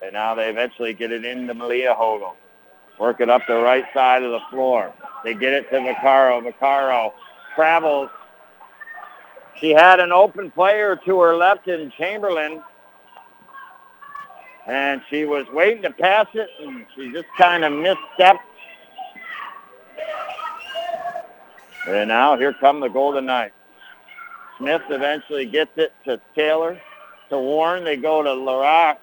And 0.07 0.13
now 0.13 0.37
they 0.37 0.49
eventually 0.49 0.95
get 0.95 1.11
it 1.11 1.25
into 1.25 1.53
Malia 1.53 1.93
Hogel. 1.93 2.37
Work 3.01 3.21
it 3.21 3.29
up 3.29 3.43
the 3.49 3.57
right 3.57 3.85
side 3.93 4.23
of 4.23 4.31
the 4.31 4.41
floor. 4.53 4.95
They 5.25 5.35
get 5.35 5.53
it 5.53 5.69
to 5.71 5.79
Vaccaro. 5.79 6.41
Vaccaro 6.49 7.13
travels. 7.57 8.09
She 9.57 9.71
had 9.71 9.99
an 9.99 10.13
open 10.13 10.53
player 10.53 10.95
to 11.07 11.21
her 11.23 11.35
left 11.35 11.67
in 11.67 11.91
Chamberlain. 11.99 12.63
And 14.69 15.03
she 15.11 15.25
was 15.25 15.45
waiting 15.53 15.83
to 15.83 15.91
pass 15.91 16.29
it, 16.35 16.51
and 16.61 16.87
she 16.95 17.11
just 17.11 17.27
kind 17.37 17.65
of 17.65 17.73
misstepped. 17.73 18.39
And 21.89 22.09
now 22.09 22.37
here 22.39 22.53
come 22.53 22.79
the 22.79 22.89
Golden 22.89 23.27
Knights. 23.27 23.55
Smith 24.59 24.83
eventually 24.89 25.47
gets 25.47 25.73
it 25.77 25.93
to 26.05 26.21
Taylor. 26.37 26.81
To 27.31 27.41
Warren, 27.41 27.83
they 27.83 27.97
go 27.97 28.23
to 28.23 28.31
LaRock. 28.31 28.99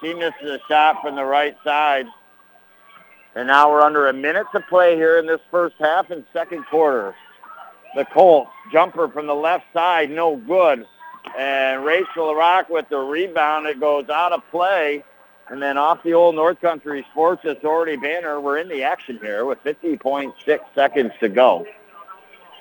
She 0.00 0.14
misses 0.14 0.42
a 0.42 0.60
shot 0.68 1.02
from 1.02 1.16
the 1.16 1.24
right 1.24 1.56
side. 1.64 2.06
And 3.34 3.48
now 3.48 3.70
we're 3.70 3.82
under 3.82 4.08
a 4.08 4.12
minute 4.12 4.46
to 4.52 4.60
play 4.60 4.94
here 4.94 5.18
in 5.18 5.26
this 5.26 5.40
first 5.50 5.74
half 5.80 6.10
and 6.10 6.24
second 6.32 6.64
quarter. 6.66 7.14
The 7.96 8.04
Colts 8.06 8.50
jumper 8.72 9.08
from 9.08 9.26
the 9.26 9.34
left 9.34 9.64
side, 9.72 10.10
no 10.10 10.36
good. 10.36 10.86
And 11.38 11.84
Rachel 11.84 12.34
Rock 12.34 12.68
with 12.68 12.88
the 12.88 12.98
rebound. 12.98 13.66
It 13.66 13.80
goes 13.80 14.08
out 14.08 14.32
of 14.32 14.42
play. 14.50 15.04
And 15.48 15.60
then 15.60 15.76
off 15.76 16.02
the 16.02 16.14
old 16.14 16.34
North 16.34 16.60
Country 16.60 17.04
Sports 17.10 17.44
Authority 17.44 17.96
banner, 17.96 18.40
we're 18.40 18.58
in 18.58 18.68
the 18.68 18.82
action 18.82 19.18
here 19.20 19.44
with 19.44 19.62
50.6 19.62 20.32
seconds 20.74 21.12
to 21.20 21.28
go. 21.28 21.66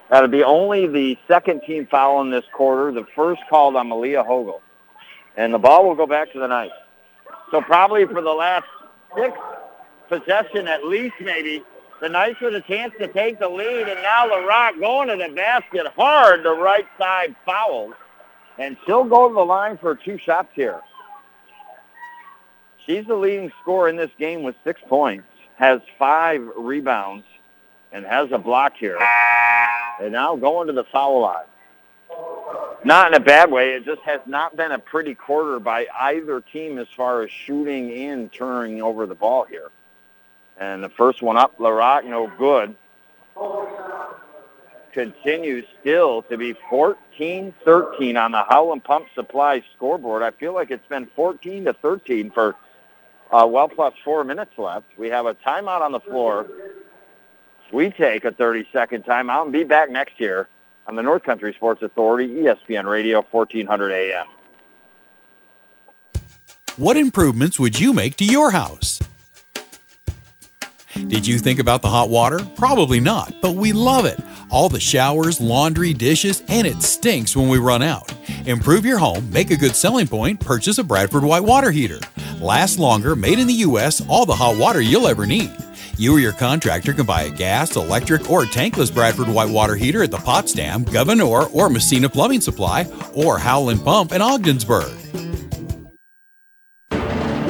That'll 0.10 0.30
be 0.30 0.44
only 0.44 0.88
the 0.88 1.18
second 1.28 1.62
team 1.62 1.88
foul 1.88 2.22
in 2.22 2.30
this 2.30 2.44
quarter, 2.54 2.92
the 2.92 3.06
first 3.16 3.42
called 3.50 3.76
on 3.76 3.90
Malia 3.90 4.24
Hogel. 4.24 4.62
And 5.38 5.54
the 5.54 5.60
ball 5.60 5.88
will 5.88 5.96
go 5.96 6.06
back 6.06 6.32
to 6.34 6.40
the 6.40 6.48
Knights. 6.48 6.74
So 7.54 7.62
probably 7.62 8.08
for 8.08 8.24
the 8.24 8.34
last 8.34 8.66
six 9.16 9.38
possession 10.10 10.68
at 10.68 10.86
least 10.86 11.14
maybe, 11.22 11.64
the 12.02 12.10
Knights 12.10 12.40
with 12.42 12.56
a 12.56 12.62
chance 12.62 12.92
to 13.00 13.08
take 13.08 13.38
the 13.38 13.48
lead. 13.48 13.88
And 13.88 14.02
now 14.02 14.28
LaRock 14.28 14.80
going 14.80 15.10
to 15.10 15.16
the 15.16 15.32
basket 15.36 15.86
hard, 15.96 16.44
the 16.44 16.56
right 16.56 16.88
side 16.98 17.36
fouls. 17.46 17.94
And 18.58 18.76
she'll 18.88 19.04
go 19.04 19.30
to 19.30 19.36
the 19.36 19.46
line 19.46 19.78
for 19.78 19.94
two 19.94 20.18
shots 20.18 20.50
here. 20.56 20.82
She's 22.88 23.06
the 23.06 23.16
leading 23.16 23.52
scorer 23.62 23.88
in 23.88 23.98
this 23.98 24.12
game 24.18 24.42
with 24.42 24.56
six 24.64 24.82
points, 24.90 25.28
has 25.58 25.80
five 26.00 26.42
rebounds, 26.58 27.24
and 27.92 28.04
has 28.04 28.32
a 28.32 28.40
block 28.40 28.74
here. 28.80 28.98
And 30.02 30.12
now 30.12 30.36
going 30.36 30.66
to 30.68 30.74
the 30.74 30.86
foul 30.86 31.22
line. 31.22 31.46
Not 32.86 33.08
in 33.08 33.14
a 33.14 33.24
bad 33.24 33.50
way. 33.50 33.74
It 33.74 33.86
just 33.86 34.02
has 34.02 34.20
not 34.26 34.58
been 34.58 34.72
a 34.72 34.80
pretty 34.80 35.16
quarter 35.16 35.60
by 35.60 35.88
either 36.02 36.42
team 36.42 36.78
as 36.78 36.88
far 36.96 37.24
as 37.24 37.32
shooting 37.32 37.92
and 37.94 38.32
turning 38.32 38.82
over 38.82 39.06
the 39.06 39.16
ball 39.16 39.46
here. 39.46 39.72
And 40.60 40.84
the 40.84 40.90
first 40.90 41.22
one 41.22 41.38
up, 41.38 41.58
LaRock, 41.58 42.04
no 42.06 42.32
good. 42.38 42.76
Continues 44.92 45.66
still 45.80 46.24
to 46.24 46.38
be 46.38 46.54
14-13 46.70 48.22
on 48.22 48.32
the 48.32 48.44
Howland 48.44 48.84
Pump 48.84 49.08
Supply 49.16 49.64
scoreboard. 49.76 50.22
I 50.22 50.32
feel 50.32 50.54
like 50.54 50.70
it's 50.70 50.88
been 50.88 51.08
14 51.16 51.66
to 51.66 51.74
13 51.74 52.32
for 52.32 52.56
uh, 53.32 53.48
well 53.50 53.70
plus 53.70 53.94
four 54.04 54.24
minutes 54.24 54.52
left. 54.58 54.86
We 54.98 55.08
have 55.10 55.26
a 55.26 55.34
timeout 55.36 55.82
on 55.82 55.94
the 55.94 56.00
floor. 56.02 56.48
We 57.72 57.90
take 57.90 58.26
a 58.26 58.32
30-second 58.32 59.06
timeout 59.06 59.44
and 59.44 59.54
be 59.54 59.64
back 59.64 59.90
next 59.90 60.20
year 60.20 60.48
on 60.88 60.96
the 60.96 61.04
North 61.04 61.24
Country 61.24 61.54
Sports 61.54 61.82
Authority, 61.82 62.28
ESPN 62.36 62.86
Radio, 62.86 63.26
1400 63.32 63.92
AM. 63.92 64.26
What 66.78 66.98
improvements 66.98 67.60
would 67.60 67.80
you 67.80 67.94
make 67.94 68.16
to 68.18 68.26
your 68.26 68.52
house? 68.52 69.00
Did 71.08 71.26
you 71.26 71.40
think 71.40 71.60
about 71.60 71.82
the 71.82 71.90
hot 71.90 72.10
water? 72.10 72.40
Probably 72.56 73.00
not, 73.00 73.34
but 73.42 73.56
we 73.56 73.74
love 73.74 74.06
it. 74.06 74.20
All 74.50 74.70
the 74.70 74.80
showers, 74.80 75.42
laundry, 75.42 75.94
dishes, 75.94 76.44
and 76.48 76.68
it 76.68 76.82
stinks 76.84 77.36
when 77.36 77.50
we 77.50 77.58
run 77.58 77.82
out. 77.82 78.14
Improve 78.46 78.86
your 78.86 79.00
home, 79.00 79.32
make 79.32 79.50
a 79.50 79.58
good 79.58 79.76
selling 79.76 80.08
point, 80.08 80.40
purchase 80.40 80.78
a 80.78 80.84
Bradford 80.84 81.24
White 81.24 81.44
water 81.44 81.72
heater. 81.72 82.00
Last 82.40 82.78
longer, 82.78 83.16
made 83.16 83.40
in 83.40 83.48
the 83.48 83.54
U.S., 83.54 84.02
all 84.08 84.26
the 84.26 84.36
hot 84.36 84.58
water 84.58 84.82
you'll 84.82 85.08
ever 85.08 85.26
need. 85.26 85.52
You 86.04 86.18
or 86.18 86.20
your 86.20 86.34
contractor 86.34 86.92
can 86.92 87.06
buy 87.06 87.22
a 87.22 87.30
gas, 87.30 87.78
electric, 87.78 88.30
or 88.30 88.44
tankless 88.44 88.94
Bradford 88.94 89.30
White 89.30 89.50
water 89.50 89.78
heater 89.78 90.04
at 90.04 90.12
the 90.12 90.18
Potsdam, 90.18 90.84
Gouverneur, 90.84 91.46
or 91.54 91.70
Massena 91.70 92.10
Plumbing 92.10 92.42
Supply, 92.42 92.86
or 93.14 93.38
Howland 93.38 93.86
Pump 93.86 94.12
in 94.12 94.22
Ogdensburg. 94.22 94.92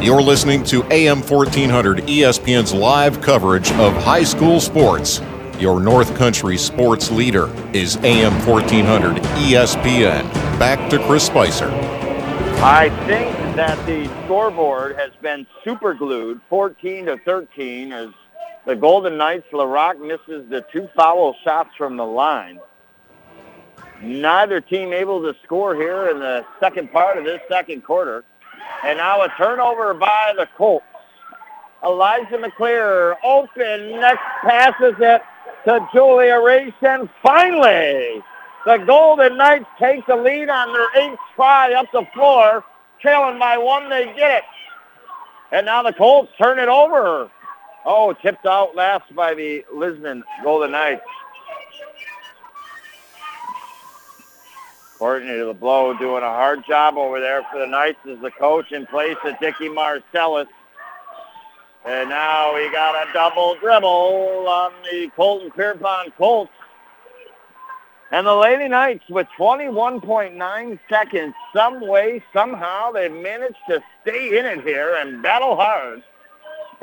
You're 0.04 0.22
listening 0.22 0.64
to 0.66 0.84
AM 0.92 1.24
1400 1.24 2.04
ESPN's 2.04 2.76
live 2.76 3.22
coverage 3.22 3.72
of 3.72 3.96
high 3.96 4.22
school 4.22 4.60
sports. 4.60 5.20
Your 5.58 5.80
North 5.80 6.16
Country 6.16 6.60
sports 6.60 7.10
leader 7.10 7.52
is 7.74 7.96
AM 8.04 8.34
1400 8.46 9.16
ESPN. 9.24 10.32
Back 10.60 10.92
to 10.92 11.04
Chris 11.08 11.26
Spicer. 11.26 11.72
I 12.62 12.90
think 13.08 13.36
that 13.56 13.84
the 13.88 14.06
scoreboard 14.26 14.96
has 14.98 15.12
been 15.24 15.48
super 15.64 15.96
glued 15.96 16.40
14 16.50 17.08
to 17.08 17.18
13 17.26 17.92
as 17.92 18.10
the 18.66 18.76
Golden 18.76 19.18
Knights, 19.18 19.46
LaRock 19.52 20.00
misses 20.00 20.50
the 20.50 20.66
two 20.72 20.90
foul 20.96 21.36
shots 21.44 21.70
from 21.78 21.98
the 21.98 22.06
line. 22.06 22.60
Neither 24.02 24.62
team 24.62 24.94
able 24.94 25.22
to 25.22 25.38
score 25.44 25.76
here 25.76 26.10
in 26.10 26.20
the 26.20 26.46
second 26.60 26.92
part 26.92 27.18
of 27.18 27.24
this 27.26 27.42
second 27.50 27.84
quarter. 27.84 28.24
And 28.84 28.98
now 28.98 29.22
a 29.22 29.30
turnover 29.38 29.94
by 29.94 30.34
the 30.38 30.48
Colts. 30.58 30.86
Elijah 31.84 32.38
McClear 32.38 33.16
open, 33.24 34.00
next 34.00 34.24
passes 34.42 34.96
it 35.00 35.22
to 35.66 35.88
Julia 35.94 36.40
Reese, 36.42 36.74
and 36.82 37.10
finally 37.22 38.22
the 38.66 38.78
Golden 38.78 39.38
Knights 39.38 39.66
take 39.78 40.06
the 40.06 40.16
lead 40.16 40.50
on 40.50 40.72
their 40.72 41.04
eighth 41.04 41.20
try 41.36 41.74
up 41.74 41.88
the 41.92 42.06
floor. 42.14 42.64
Trailing 43.02 43.38
by 43.38 43.58
one, 43.58 43.90
they 43.90 44.06
get 44.16 44.32
it. 44.32 44.44
And 45.52 45.66
now 45.66 45.84
the 45.84 45.92
Colts 45.92 46.32
turn 46.42 46.58
it 46.58 46.70
over. 46.70 47.30
Oh, 47.86 48.14
tipped 48.14 48.46
out 48.46 48.76
last 48.76 49.14
by 49.14 49.34
the 49.34 49.66
Lisbon 49.74 50.24
Golden 50.44 50.72
Knights. 50.72 51.02
Courtney 54.98 55.42
LeBlanc 55.42 56.00
doing 56.00 56.24
a 56.24 56.28
hard 56.28 56.66
job 56.66 56.96
over 56.98 57.20
there 57.20 57.44
for 57.52 57.60
the 57.60 57.68
Knights 57.68 58.00
as 58.10 58.20
the 58.22 58.32
coach 58.32 58.72
in 58.72 58.86
place 58.86 59.18
of 59.26 59.38
Dickie 59.40 59.68
Marcellus. 59.68 60.48
And 61.84 62.10
now 62.10 62.56
we 62.56 62.72
got 62.72 62.96
a 62.96 63.12
double 63.12 63.56
dribble 63.56 64.48
on 64.48 64.72
the 64.90 65.10
Colton 65.14 65.52
Pierrepont 65.52 66.16
Colts. 66.16 66.52
And 68.12 68.26
the 68.26 68.34
Lady 68.34 68.70
Knights 68.70 69.04
with 69.10 69.28
21.9 69.38 70.80
seconds, 70.88 71.34
some 71.54 71.86
way, 71.86 72.24
somehow, 72.32 72.92
they 72.92 73.10
managed 73.10 73.58
to 73.68 73.84
stay 74.04 74.38
in 74.38 74.46
it 74.46 74.62
here 74.64 74.96
and 74.96 75.22
battle 75.22 75.58
hard. 75.58 76.02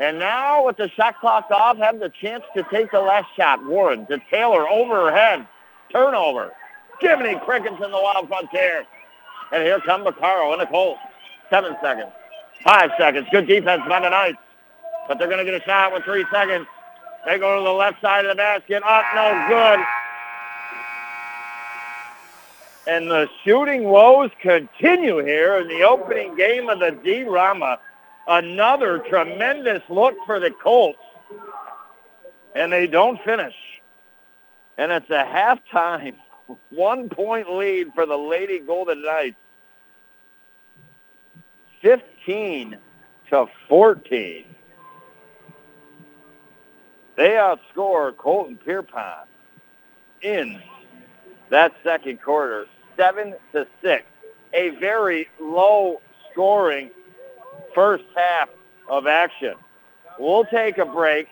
And 0.01 0.17
now 0.17 0.65
with 0.65 0.77
the 0.77 0.89
shot 0.89 1.19
clock 1.19 1.51
off, 1.51 1.77
have 1.77 1.99
the 1.99 2.09
chance 2.09 2.43
to 2.55 2.63
take 2.71 2.89
the 2.89 2.99
last 2.99 3.27
shot. 3.37 3.63
Warren 3.63 4.07
to 4.07 4.19
Taylor 4.31 4.67
over 4.67 5.11
her 5.11 5.15
head. 5.15 5.47
Turnover. 5.91 6.51
Jiminy 6.99 7.39
Crickets 7.45 7.75
in 7.75 7.91
the 7.91 8.01
Wild 8.01 8.27
Frontier. 8.27 8.83
And 9.51 9.61
here 9.61 9.79
come 9.81 10.03
Vaccaro 10.03 10.53
and 10.53 10.61
the 10.61 10.65
Colts. 10.65 10.99
Seven 11.51 11.75
seconds. 11.83 12.11
Five 12.63 12.89
seconds. 12.97 13.27
Good 13.31 13.45
defense 13.45 13.83
by 13.87 13.99
the 13.99 14.09
Knights. 14.09 14.39
But 15.07 15.19
they're 15.19 15.27
going 15.27 15.45
to 15.45 15.45
get 15.45 15.61
a 15.61 15.63
shot 15.65 15.93
with 15.93 16.03
three 16.03 16.25
seconds. 16.31 16.65
They 17.27 17.37
go 17.37 17.59
to 17.59 17.63
the 17.63 17.71
left 17.71 18.01
side 18.01 18.25
of 18.25 18.31
the 18.31 18.35
basket. 18.35 18.81
Up, 18.83 19.05
no 19.13 19.45
good. 19.49 19.85
And 22.87 23.11
the 23.11 23.29
shooting 23.43 23.83
woes 23.83 24.31
continue 24.41 25.19
here 25.19 25.57
in 25.57 25.67
the 25.67 25.83
opening 25.83 26.35
game 26.35 26.69
of 26.69 26.79
the 26.79 26.89
D-Rama. 27.03 27.77
Another 28.27 28.99
tremendous 28.99 29.81
look 29.89 30.15
for 30.25 30.39
the 30.39 30.51
Colts. 30.51 30.99
And 32.55 32.71
they 32.71 32.87
don't 32.87 33.21
finish. 33.23 33.55
And 34.77 34.91
it's 34.91 35.09
a 35.09 35.23
halftime 35.23 36.15
one-point 36.69 37.49
lead 37.49 37.93
for 37.93 38.05
the 38.05 38.17
Lady 38.17 38.59
Golden 38.59 39.03
Knights. 39.03 39.37
15 41.81 42.77
to 43.29 43.47
14. 43.67 44.45
They 47.15 47.29
outscore 47.29 48.15
Colton 48.15 48.57
Pierrepont 48.57 49.27
in 50.21 50.61
that 51.49 51.73
second 51.83 52.21
quarter, 52.21 52.65
7 52.97 53.33
to 53.53 53.67
6. 53.81 54.03
A 54.53 54.69
very 54.79 55.27
low 55.39 56.01
scoring 56.31 56.91
first 57.73 58.03
half 58.15 58.49
of 58.87 59.07
action. 59.07 59.55
We'll 60.19 60.45
take 60.45 60.77
a 60.77 60.85
break 60.85 61.27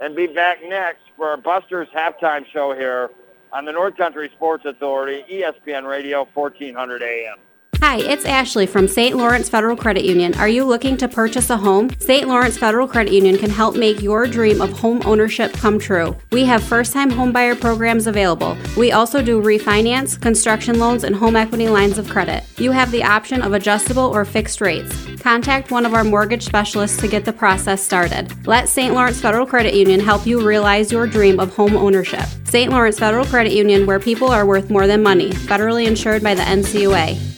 and 0.00 0.14
be 0.14 0.26
back 0.26 0.58
next 0.64 1.02
for 1.16 1.28
our 1.28 1.36
Buster's 1.36 1.88
halftime 1.88 2.46
show 2.46 2.74
here 2.74 3.10
on 3.52 3.64
the 3.64 3.72
North 3.72 3.96
Country 3.96 4.30
Sports 4.34 4.64
Authority, 4.64 5.24
ESPN 5.30 5.88
Radio, 5.88 6.28
1400 6.34 7.02
AM. 7.02 7.38
Hi, 7.80 7.98
it's 7.98 8.24
Ashley 8.24 8.66
from 8.66 8.88
St. 8.88 9.16
Lawrence 9.16 9.48
Federal 9.48 9.76
Credit 9.76 10.04
Union. 10.04 10.34
Are 10.34 10.48
you 10.48 10.64
looking 10.64 10.96
to 10.96 11.06
purchase 11.06 11.48
a 11.48 11.56
home? 11.56 11.90
St. 12.00 12.26
Lawrence 12.26 12.58
Federal 12.58 12.88
Credit 12.88 13.12
Union 13.12 13.38
can 13.38 13.50
help 13.50 13.76
make 13.76 14.02
your 14.02 14.26
dream 14.26 14.60
of 14.60 14.72
home 14.72 15.00
ownership 15.04 15.52
come 15.52 15.78
true. 15.78 16.16
We 16.32 16.44
have 16.44 16.60
first 16.60 16.92
time 16.92 17.08
homebuyer 17.08 17.58
programs 17.58 18.08
available. 18.08 18.58
We 18.76 18.90
also 18.90 19.22
do 19.22 19.40
refinance, 19.40 20.20
construction 20.20 20.80
loans, 20.80 21.04
and 21.04 21.14
home 21.14 21.36
equity 21.36 21.68
lines 21.68 21.98
of 21.98 22.08
credit. 22.10 22.42
You 22.58 22.72
have 22.72 22.90
the 22.90 23.04
option 23.04 23.42
of 23.42 23.52
adjustable 23.52 24.02
or 24.02 24.24
fixed 24.24 24.60
rates. 24.60 25.06
Contact 25.20 25.70
one 25.70 25.86
of 25.86 25.94
our 25.94 26.04
mortgage 26.04 26.42
specialists 26.42 27.00
to 27.00 27.06
get 27.06 27.24
the 27.24 27.32
process 27.32 27.80
started. 27.80 28.44
Let 28.44 28.68
St. 28.68 28.92
Lawrence 28.92 29.20
Federal 29.20 29.46
Credit 29.46 29.74
Union 29.74 30.00
help 30.00 30.26
you 30.26 30.44
realize 30.44 30.90
your 30.90 31.06
dream 31.06 31.38
of 31.38 31.54
home 31.54 31.76
ownership. 31.76 32.26
St. 32.42 32.72
Lawrence 32.72 32.98
Federal 32.98 33.24
Credit 33.24 33.52
Union, 33.52 33.86
where 33.86 34.00
people 34.00 34.28
are 34.28 34.44
worth 34.44 34.68
more 34.68 34.88
than 34.88 35.00
money, 35.00 35.30
federally 35.30 35.86
insured 35.86 36.24
by 36.24 36.34
the 36.34 36.42
NCUA. 36.42 37.37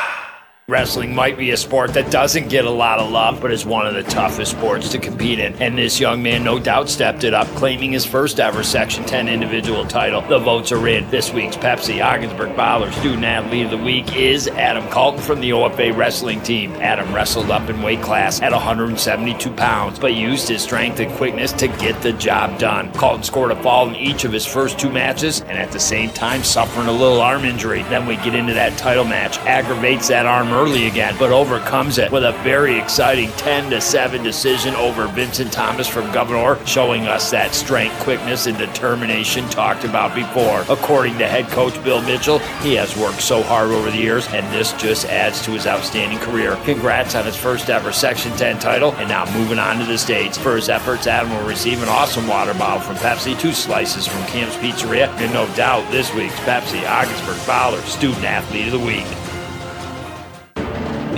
Wrestling 0.67 1.15
might 1.15 1.39
be 1.39 1.49
a 1.49 1.57
sport 1.57 1.95
that 1.95 2.11
doesn't 2.11 2.49
get 2.49 2.65
a 2.65 2.69
lot 2.69 2.99
of 2.99 3.09
love, 3.09 3.41
but 3.41 3.51
is 3.51 3.65
one 3.65 3.87
of 3.87 3.95
the 3.95 4.03
toughest 4.03 4.51
sports 4.51 4.89
to 4.89 4.99
compete 4.99 5.39
in. 5.39 5.55
And 5.55 5.75
this 5.75 5.99
young 5.99 6.21
man, 6.21 6.43
no 6.43 6.59
doubt, 6.59 6.87
stepped 6.87 7.23
it 7.23 7.33
up, 7.33 7.47
claiming 7.55 7.93
his 7.93 8.05
first 8.05 8.39
ever 8.39 8.61
Section 8.61 9.03
10 9.03 9.27
individual 9.27 9.85
title. 9.85 10.21
The 10.21 10.37
votes 10.37 10.71
are 10.71 10.87
in. 10.87 11.09
This 11.09 11.33
week's 11.33 11.57
Pepsi 11.57 12.05
Ogdensburg 12.05 12.55
Fowler 12.55 12.91
Student 12.91 13.23
Athlete 13.23 13.65
of 13.65 13.71
the 13.71 13.83
Week 13.83 14.15
is 14.15 14.47
Adam 14.49 14.87
Colton 14.89 15.19
from 15.19 15.41
the 15.41 15.49
OFA 15.49 15.97
wrestling 15.97 16.41
team. 16.41 16.71
Adam 16.73 17.11
wrestled 17.13 17.49
up 17.49 17.67
in 17.67 17.81
weight 17.81 18.03
class 18.03 18.39
at 18.39 18.51
172 18.51 19.51
pounds, 19.53 19.97
but 19.97 20.13
used 20.13 20.47
his 20.47 20.61
strength 20.61 20.99
and 20.99 21.11
quickness 21.13 21.53
to 21.53 21.69
get 21.69 21.99
the 22.03 22.13
job 22.13 22.59
done. 22.59 22.93
Colton 22.93 23.23
scored 23.23 23.51
a 23.51 23.61
fall 23.63 23.89
in 23.89 23.95
each 23.95 24.25
of 24.25 24.31
his 24.31 24.45
first 24.45 24.77
two 24.77 24.91
matches, 24.91 25.41
and 25.41 25.57
at 25.57 25.71
the 25.71 25.79
same 25.79 26.11
time 26.11 26.43
suffering 26.43 26.87
a 26.87 26.91
little 26.91 27.19
arm 27.19 27.45
injury. 27.45 27.81
Then 27.83 28.05
we 28.05 28.15
get 28.17 28.35
into 28.35 28.53
that 28.53 28.77
title 28.77 29.05
match, 29.05 29.39
aggravates 29.39 30.07
that 30.09 30.27
arm 30.27 30.50
early 30.53 30.87
again, 30.87 31.15
but 31.19 31.31
overcomes 31.31 31.97
it 31.97 32.11
with 32.11 32.23
a 32.23 32.31
very 32.43 32.79
exciting 32.79 33.29
10 33.31 33.71
to 33.71 33.81
7 33.81 34.23
decision 34.23 34.75
over 34.75 35.07
Vincent 35.07 35.51
Thomas 35.51 35.87
from 35.87 36.11
Gouverneur, 36.11 36.57
showing 36.65 37.07
us 37.07 37.31
that 37.31 37.53
strength, 37.53 37.97
quickness, 37.99 38.47
and 38.47 38.57
determination 38.57 39.47
talked 39.49 39.83
about 39.83 40.13
before. 40.15 40.63
According 40.69 41.17
to 41.17 41.27
head 41.27 41.47
coach 41.49 41.81
Bill 41.83 42.01
Mitchell, 42.01 42.39
he 42.61 42.75
has 42.75 42.95
worked 42.97 43.21
so 43.21 43.41
hard 43.43 43.71
over 43.71 43.91
the 43.91 43.97
years, 43.97 44.27
and 44.29 44.45
this 44.53 44.73
just 44.73 45.05
adds 45.07 45.41
to 45.43 45.51
his 45.51 45.67
outstanding 45.67 46.19
career. 46.19 46.57
Congrats 46.65 47.15
on 47.15 47.25
his 47.25 47.35
first 47.35 47.69
ever 47.69 47.91
Section 47.91 48.31
10 48.37 48.59
title, 48.59 48.93
and 48.95 49.09
now 49.09 49.25
moving 49.37 49.59
on 49.59 49.79
to 49.79 49.85
the 49.85 49.97
States. 49.97 50.37
For 50.37 50.55
his 50.55 50.69
efforts, 50.69 51.07
Adam 51.07 51.31
will 51.31 51.47
receive 51.47 51.81
an 51.81 51.89
awesome 51.89 52.27
water 52.27 52.53
bottle 52.53 52.81
from 52.81 52.95
Pepsi, 52.95 53.39
two 53.39 53.53
slices 53.53 54.07
from 54.07 54.23
Camp's 54.25 54.55
Pizzeria, 54.57 55.07
and 55.19 55.33
no 55.33 55.47
doubt 55.55 55.89
this 55.91 56.13
week's 56.13 56.39
Pepsi 56.41 56.87
Ogdensburg 56.89 57.37
Fowler 57.37 57.81
Student 57.81 58.25
Athlete 58.25 58.67
of 58.67 58.73
the 58.73 58.79
Week. 58.79 59.30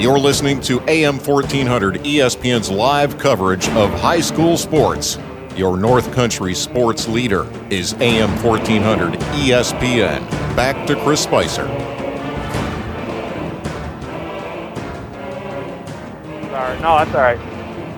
You're 0.04 0.20
listening 0.20 0.60
to 0.64 0.82
AM 0.90 1.18
1400 1.18 2.02
ESPN's 2.04 2.70
live 2.70 3.18
coverage 3.18 3.70
of 3.70 3.90
high 4.02 4.20
school 4.20 4.58
sports. 4.58 5.18
Your 5.56 5.78
North 5.78 6.12
Country 6.12 6.54
sports 6.56 7.08
leader 7.08 7.48
is 7.70 7.94
AM 8.02 8.30
1400 8.44 9.14
ESPN. 9.14 10.30
Back 10.58 10.86
to 10.88 11.02
Chris 11.04 11.22
Spicer. 11.24 11.66
Sorry, 16.50 16.80
no, 16.82 16.98
that's 16.98 17.16
all 17.16 17.22
right. 17.22 17.40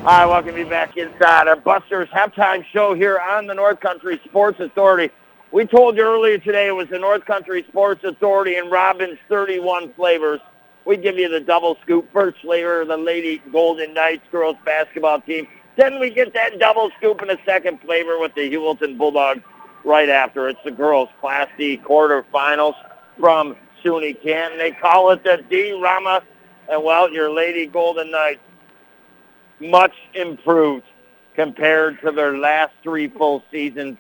All 0.02 0.06
right, 0.06 0.26
welcome 0.28 0.56
you 0.60 0.68
back 0.68 0.96
inside 0.98 1.48
our 1.48 1.56
Busters 1.56 2.08
halftime 2.10 2.64
show 2.66 2.94
here 2.94 3.18
on 3.18 3.48
the 3.48 3.56
North 3.56 3.80
Country 3.80 4.22
Sports 4.26 4.60
Authority. 4.60 5.12
We 5.52 5.66
told 5.66 5.98
you 5.98 6.04
earlier 6.04 6.38
today 6.38 6.68
it 6.68 6.76
was 6.76 6.88
the 6.90 7.00
North 7.00 7.26
Country 7.26 7.66
Sports 7.68 8.04
Authority 8.04 8.58
and 8.58 8.70
Robbins 8.70 9.18
31 9.28 9.92
flavors. 9.94 10.40
We 10.86 10.98
give 10.98 11.18
you 11.18 11.28
the 11.30 11.40
double 11.40 11.78
scoop 11.82 12.12
first 12.14 12.42
flavor, 12.42 12.86
the 12.86 12.96
Lady 12.96 13.42
Golden 13.52 13.94
Knights 13.94 14.26
girls 14.32 14.56
basketball 14.64 15.20
team. 15.22 15.48
Then 15.78 16.00
we 16.00 16.12
get 16.12 16.34
that 16.34 16.60
double 16.60 16.92
scoop 16.98 17.22
in 17.24 17.30
a 17.32 17.38
second 17.44 17.82
flavor 17.82 18.20
with 18.20 18.36
the 18.36 18.50
Heuvelton 18.50 18.98
Bulldogs 18.98 19.42
right 19.84 20.10
after. 20.10 20.48
It's 20.48 20.60
the 20.64 20.72
girls 20.72 21.10
Class 21.20 21.50
D 21.58 21.78
quarterfinals 21.84 22.76
from 23.20 23.56
SUNY 23.84 24.22
Canton. 24.22 24.60
They 24.60 24.72
call 24.72 25.12
it 25.12 25.24
the 25.24 25.44
D-Rama. 25.50 26.22
And, 26.70 26.84
well, 26.84 27.12
your 27.12 27.32
Lady 27.32 27.66
Golden 27.68 28.12
Knights, 28.12 28.40
much 29.60 29.94
improved 30.14 30.86
compared 31.36 32.00
to 32.02 32.12
their 32.12 32.38
last 32.38 32.74
three 32.84 33.08
full 33.08 33.44
seasons. 33.52 33.98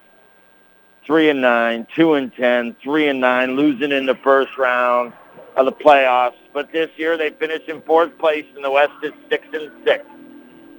Three 1.05 1.29
and 1.29 1.41
nine, 1.41 1.85
two 1.95 2.13
and 2.13 2.33
ten, 2.33 2.75
three 2.81 3.07
and 3.07 3.19
nine, 3.19 3.55
losing 3.55 3.91
in 3.91 4.07
the 4.07 4.15
first 4.15 4.57
round 4.57 5.13
of 5.55 5.65
the 5.65 5.71
playoffs. 5.71 6.33
But 6.55 6.71
this 6.71 6.89
year 6.95 7.17
they 7.17 7.31
finished 7.31 7.67
in 7.67 7.81
fourth 7.81 8.17
place 8.17 8.45
in 8.55 8.61
the 8.61 8.71
West 8.71 8.93
at 9.03 9.11
six 9.29 9.45
and 9.51 9.69
six, 9.83 10.05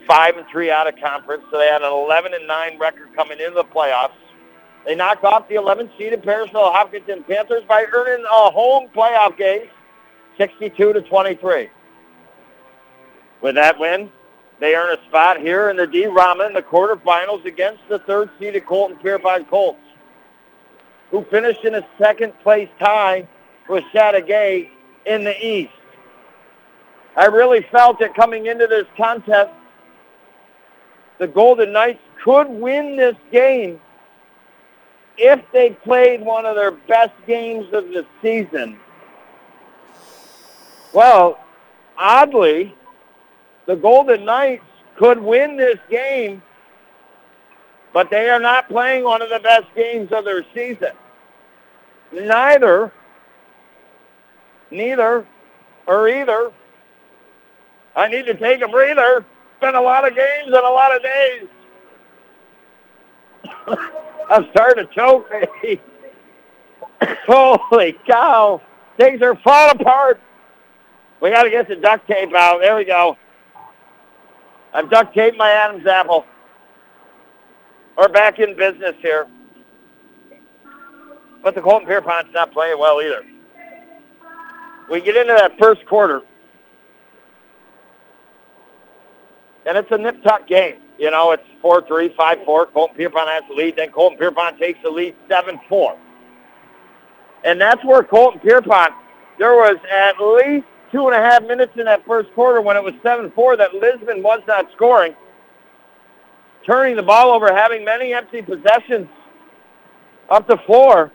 five 0.06 0.38
and 0.38 0.46
three 0.50 0.70
out 0.70 0.88
of 0.88 0.98
conference. 0.98 1.44
So 1.50 1.58
they 1.58 1.66
had 1.66 1.82
an 1.82 1.92
11 1.92 2.32
and 2.32 2.46
nine 2.46 2.78
record 2.78 3.14
coming 3.14 3.38
into 3.38 3.56
the 3.56 3.64
playoffs. 3.64 4.16
They 4.86 4.94
knocked 4.94 5.22
off 5.24 5.50
the 5.50 5.56
11th 5.56 5.90
seeded 5.98 6.22
Parishville 6.22 6.72
Hopkinton 6.72 7.24
Panthers 7.24 7.62
by 7.68 7.84
earning 7.92 8.24
a 8.24 8.50
home 8.50 8.88
playoff 8.96 9.36
game, 9.36 9.68
62 10.38 10.94
to 10.94 11.02
23. 11.02 11.68
With 13.42 13.56
that 13.56 13.78
win, 13.78 14.10
they 14.60 14.74
earn 14.74 14.96
a 14.98 15.04
spot 15.04 15.38
here 15.38 15.68
in 15.68 15.76
the 15.76 15.86
D 15.86 16.06
Rama 16.06 16.46
in 16.46 16.54
the 16.54 16.62
quarterfinals 16.62 17.44
against 17.44 17.86
the 17.90 17.98
third 17.98 18.30
seeded 18.38 18.64
Colton 18.64 18.96
Pierrepont 18.96 19.50
Colts, 19.50 19.78
who 21.10 21.22
finished 21.24 21.64
in 21.64 21.74
a 21.74 21.86
second 21.98 22.32
place 22.40 22.70
tie 22.78 23.28
with 23.68 23.84
Chateauguay 23.92 24.70
in 25.06 25.24
the 25.24 25.46
East. 25.46 25.72
I 27.16 27.26
really 27.26 27.62
felt 27.70 27.98
that 28.00 28.14
coming 28.14 28.46
into 28.46 28.66
this 28.66 28.86
contest, 28.96 29.50
the 31.18 31.26
Golden 31.26 31.72
Knights 31.72 32.02
could 32.22 32.48
win 32.48 32.96
this 32.96 33.16
game 33.32 33.80
if 35.16 35.40
they 35.52 35.70
played 35.70 36.20
one 36.20 36.44
of 36.44 36.56
their 36.56 36.72
best 36.72 37.14
games 37.26 37.72
of 37.72 37.88
the 37.88 38.04
season. 38.20 38.78
Well, 40.92 41.38
oddly, 41.96 42.74
the 43.66 43.76
Golden 43.76 44.24
Knights 44.24 44.64
could 44.96 45.18
win 45.18 45.56
this 45.56 45.78
game, 45.88 46.42
but 47.92 48.10
they 48.10 48.28
are 48.28 48.40
not 48.40 48.68
playing 48.68 49.04
one 49.04 49.22
of 49.22 49.30
the 49.30 49.40
best 49.40 49.66
games 49.74 50.12
of 50.12 50.24
their 50.24 50.44
season. 50.54 50.92
Neither 52.12 52.92
neither, 54.70 55.26
or 55.86 56.08
either. 56.08 56.52
I 57.94 58.08
need 58.08 58.26
to 58.26 58.34
take 58.34 58.60
a 58.62 58.68
breather. 58.68 59.24
Been 59.60 59.74
a 59.74 59.80
lot 59.80 60.06
of 60.06 60.14
games 60.14 60.46
and 60.46 60.54
a 60.54 60.70
lot 60.70 60.94
of 60.94 61.02
days. 61.02 61.48
I'm 64.30 64.46
starting 64.50 64.86
to 64.86 64.94
choke. 64.94 65.30
Holy 67.26 67.96
cow. 68.06 68.60
Things 68.98 69.22
are 69.22 69.36
falling 69.36 69.80
apart. 69.80 70.20
We 71.20 71.30
got 71.30 71.44
to 71.44 71.50
get 71.50 71.68
the 71.68 71.76
duct 71.76 72.06
tape 72.06 72.34
out. 72.34 72.60
There 72.60 72.76
we 72.76 72.84
go. 72.84 73.16
I've 74.74 74.90
duct 74.90 75.14
taped 75.14 75.38
my 75.38 75.50
Adam's 75.50 75.86
apple. 75.86 76.26
We're 77.96 78.08
back 78.08 78.38
in 78.38 78.54
business 78.56 78.94
here. 79.00 79.26
But 81.42 81.54
the 81.54 81.62
Colton 81.62 81.88
Pierrepont's 81.88 82.34
not 82.34 82.52
playing 82.52 82.78
well 82.78 83.00
either 83.00 83.24
we 84.90 85.00
get 85.00 85.16
into 85.16 85.34
that 85.34 85.58
first 85.58 85.84
quarter, 85.86 86.22
and 89.66 89.76
it's 89.76 89.90
a 89.90 89.98
nip 89.98 90.22
tuck 90.22 90.46
game. 90.46 90.76
You 90.98 91.10
know, 91.10 91.32
it's 91.32 91.44
4-3, 91.62 92.14
5-4. 92.14 92.72
Colton 92.72 92.96
Pierrepont 92.96 93.28
has 93.28 93.42
the 93.48 93.54
lead. 93.54 93.76
Then 93.76 93.90
Colton 93.90 94.16
Pierrepont 94.16 94.58
takes 94.58 94.78
the 94.82 94.88
lead 94.88 95.14
7-4. 95.28 95.98
And 97.44 97.60
that's 97.60 97.84
where 97.84 98.02
Colton 98.02 98.40
Pierrepont, 98.40 98.94
there 99.38 99.52
was 99.52 99.76
at 99.92 100.18
least 100.18 100.66
two 100.90 101.06
and 101.08 101.14
a 101.14 101.18
half 101.18 101.42
minutes 101.42 101.72
in 101.76 101.84
that 101.84 102.04
first 102.06 102.32
quarter 102.32 102.62
when 102.62 102.76
it 102.76 102.82
was 102.82 102.94
7-4 103.04 103.58
that 103.58 103.74
Lisbon 103.74 104.22
was 104.22 104.40
not 104.48 104.70
scoring. 104.72 105.14
Turning 106.64 106.96
the 106.96 107.02
ball 107.02 107.30
over, 107.30 107.54
having 107.54 107.84
many 107.84 108.14
empty 108.14 108.40
possessions 108.40 109.08
up 110.30 110.48
the 110.48 110.56
floor. 110.64 111.12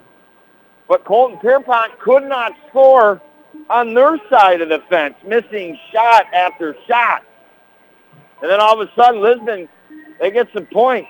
But 0.88 1.06
Colton 1.06 1.40
Pierrepont 1.40 2.00
could 2.00 2.24
not 2.24 2.54
score 2.70 3.22
on 3.70 3.94
their 3.94 4.18
side 4.30 4.62
of 4.62 4.70
the 4.70 4.80
fence, 4.90 5.16
missing 5.26 5.78
shot 5.92 6.26
after 6.34 6.76
shot. 6.88 7.24
And 8.42 8.50
then 8.50 8.60
all 8.60 8.82
of 8.82 8.88
a 8.88 8.92
sudden, 8.96 9.22
Lisbon, 9.22 9.70
they 10.20 10.32
get 10.32 10.48
some 10.54 10.66
points. 10.68 11.10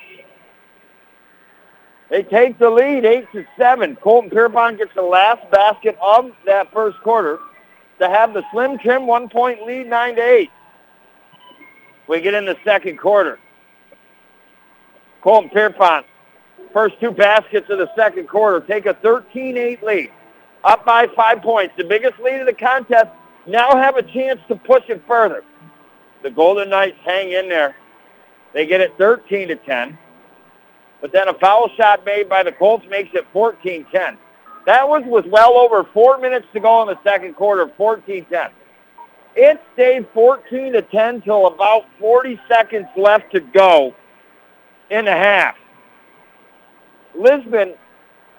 They 2.09 2.23
take 2.23 2.59
the 2.59 2.69
lead, 2.69 3.05
eight 3.05 3.31
to 3.31 3.45
seven. 3.57 3.95
Colton 3.95 4.29
Pierrepont 4.29 4.77
gets 4.77 4.93
the 4.95 5.01
last 5.01 5.49
basket 5.49 5.97
of 6.01 6.31
that 6.45 6.71
first 6.73 6.99
quarter 7.01 7.39
to 7.99 8.09
have 8.09 8.33
the 8.33 8.43
slim 8.51 8.77
trim 8.79 9.07
one-point 9.07 9.63
lead, 9.63 9.87
nine 9.87 10.15
to 10.15 10.21
eight. 10.21 10.51
We 12.07 12.19
get 12.19 12.33
in 12.33 12.45
the 12.45 12.57
second 12.65 12.97
quarter. 12.97 13.39
Colton 15.21 15.49
Pierrepont, 15.51 16.05
first 16.73 16.99
two 16.99 17.11
baskets 17.11 17.69
of 17.69 17.77
the 17.77 17.89
second 17.95 18.27
quarter, 18.27 18.59
take 18.65 18.87
a 18.87 18.93
13-8 18.95 19.81
lead, 19.81 20.11
up 20.63 20.85
by 20.85 21.07
five 21.15 21.41
points. 21.41 21.73
The 21.77 21.83
biggest 21.83 22.19
lead 22.19 22.39
of 22.39 22.47
the 22.47 22.53
contest. 22.53 23.07
Now 23.47 23.75
have 23.75 23.97
a 23.97 24.03
chance 24.03 24.39
to 24.47 24.55
push 24.55 24.83
it 24.89 25.01
further. 25.07 25.43
The 26.23 26.29
Golden 26.29 26.69
Knights 26.69 26.97
hang 27.03 27.31
in 27.31 27.49
there. 27.49 27.75
They 28.53 28.65
get 28.65 28.81
it 28.81 28.93
13 28.97 29.47
to 29.47 29.55
10. 29.55 29.97
But 30.99 31.11
then 31.11 31.27
a 31.27 31.33
foul 31.33 31.69
shot 31.75 32.05
made 32.05 32.29
by 32.29 32.43
the 32.43 32.51
Colts 32.51 32.85
makes 32.89 33.09
it 33.13 33.25
14-10. 33.33 34.17
That 34.67 34.87
was 34.87 35.03
with 35.07 35.25
well 35.25 35.57
over 35.57 35.83
four 35.91 36.19
minutes 36.19 36.45
to 36.53 36.59
go 36.59 36.81
in 36.83 36.87
the 36.87 36.99
second 37.03 37.33
quarter, 37.35 37.65
14-10. 37.65 38.51
It 39.35 39.59
stayed 39.73 40.07
14 40.13 40.73
to 40.73 40.81
10 40.83 41.21
till 41.21 41.47
about 41.47 41.85
40 41.99 42.39
seconds 42.47 42.87
left 42.95 43.31
to 43.31 43.39
go 43.39 43.95
in 44.91 45.05
the 45.05 45.11
half. 45.11 45.55
Lisbon 47.15 47.73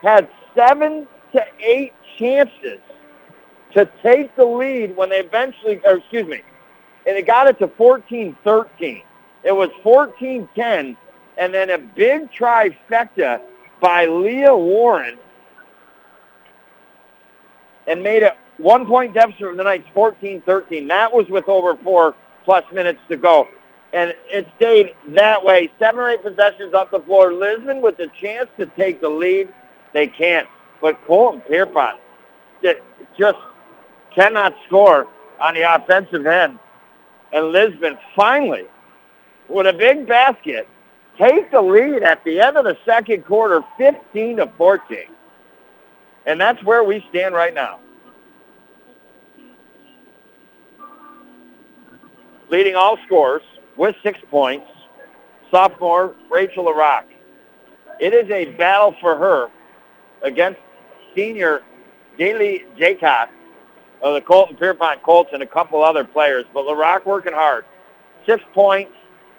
had 0.02 0.28
seven 0.54 1.08
to 1.32 1.44
eight 1.60 1.92
chances 2.18 2.80
to 3.74 3.88
take 4.02 4.34
the 4.36 4.44
lead 4.44 4.96
when 4.96 5.08
they 5.08 5.20
eventually, 5.20 5.80
or 5.84 5.98
excuse 5.98 6.26
me, 6.26 6.42
and 7.06 7.16
it 7.16 7.26
got 7.26 7.46
it 7.48 7.58
to 7.58 7.68
14-13. 7.68 9.02
It 9.44 9.52
was 9.52 9.70
14-10, 9.84 10.96
and 11.38 11.54
then 11.54 11.70
a 11.70 11.78
big 11.78 12.30
trifecta 12.32 13.40
by 13.80 14.06
Leah 14.06 14.56
Warren 14.56 15.18
and 17.86 18.02
made 18.02 18.22
it 18.22 18.34
one-point 18.58 19.14
deficit 19.14 19.40
from 19.40 19.56
the 19.56 19.64
Knights 19.64 19.88
14-13. 19.94 20.88
That 20.88 21.12
was 21.12 21.28
with 21.28 21.48
over 21.48 21.76
four 21.76 22.14
plus 22.44 22.64
minutes 22.72 23.00
to 23.08 23.16
go. 23.16 23.48
And 23.92 24.14
it 24.30 24.46
stayed 24.56 24.94
that 25.08 25.44
way. 25.44 25.70
Seven 25.78 26.00
or 26.00 26.08
eight 26.10 26.22
possessions 26.22 26.72
up 26.72 26.90
the 26.90 27.00
floor. 27.00 27.32
Lisbon 27.32 27.82
with 27.82 27.96
the 27.96 28.08
chance 28.20 28.48
to 28.58 28.66
take 28.66 29.00
the 29.00 29.08
lead. 29.08 29.52
They 29.92 30.06
can't. 30.06 30.48
But 30.82 31.02
Colton 31.06 31.40
Pierrepont 31.42 32.00
just 33.16 33.38
cannot 34.14 34.54
score 34.66 35.06
on 35.40 35.54
the 35.54 35.62
offensive 35.74 36.26
end. 36.26 36.58
And 37.32 37.46
Lisbon 37.46 37.96
finally, 38.14 38.64
with 39.48 39.66
a 39.66 39.72
big 39.72 40.06
basket, 40.06 40.68
take 41.16 41.50
the 41.50 41.62
lead 41.62 42.02
at 42.02 42.22
the 42.24 42.40
end 42.40 42.56
of 42.56 42.64
the 42.64 42.76
second 42.84 43.24
quarter, 43.24 43.62
15 43.78 44.38
to 44.38 44.52
14. 44.58 44.98
And 46.26 46.40
that's 46.40 46.62
where 46.64 46.84
we 46.84 47.04
stand 47.10 47.34
right 47.34 47.54
now. 47.54 47.78
Leading 52.50 52.74
all 52.74 52.98
scores 53.06 53.42
with 53.76 53.96
six 54.02 54.18
points, 54.30 54.66
sophomore 55.50 56.14
Rachel 56.30 56.64
LaRock. 56.64 57.04
It 57.98 58.12
is 58.12 58.30
a 58.30 58.46
battle 58.56 58.94
for 59.00 59.16
her 59.16 59.48
against 60.22 60.60
senior 61.14 61.62
Daly 62.18 62.64
Jaycott 62.78 63.28
of 64.02 64.08
uh, 64.08 64.12
the 64.14 64.20
Colton 64.20 64.56
Pierrepont 64.56 65.02
Colts 65.02 65.30
and 65.32 65.42
a 65.42 65.46
couple 65.46 65.82
other 65.82 66.04
players. 66.04 66.44
But 66.52 66.64
LaRock 66.64 67.06
working 67.06 67.32
hard. 67.32 67.64
Six 68.26 68.42
points, 68.52 68.92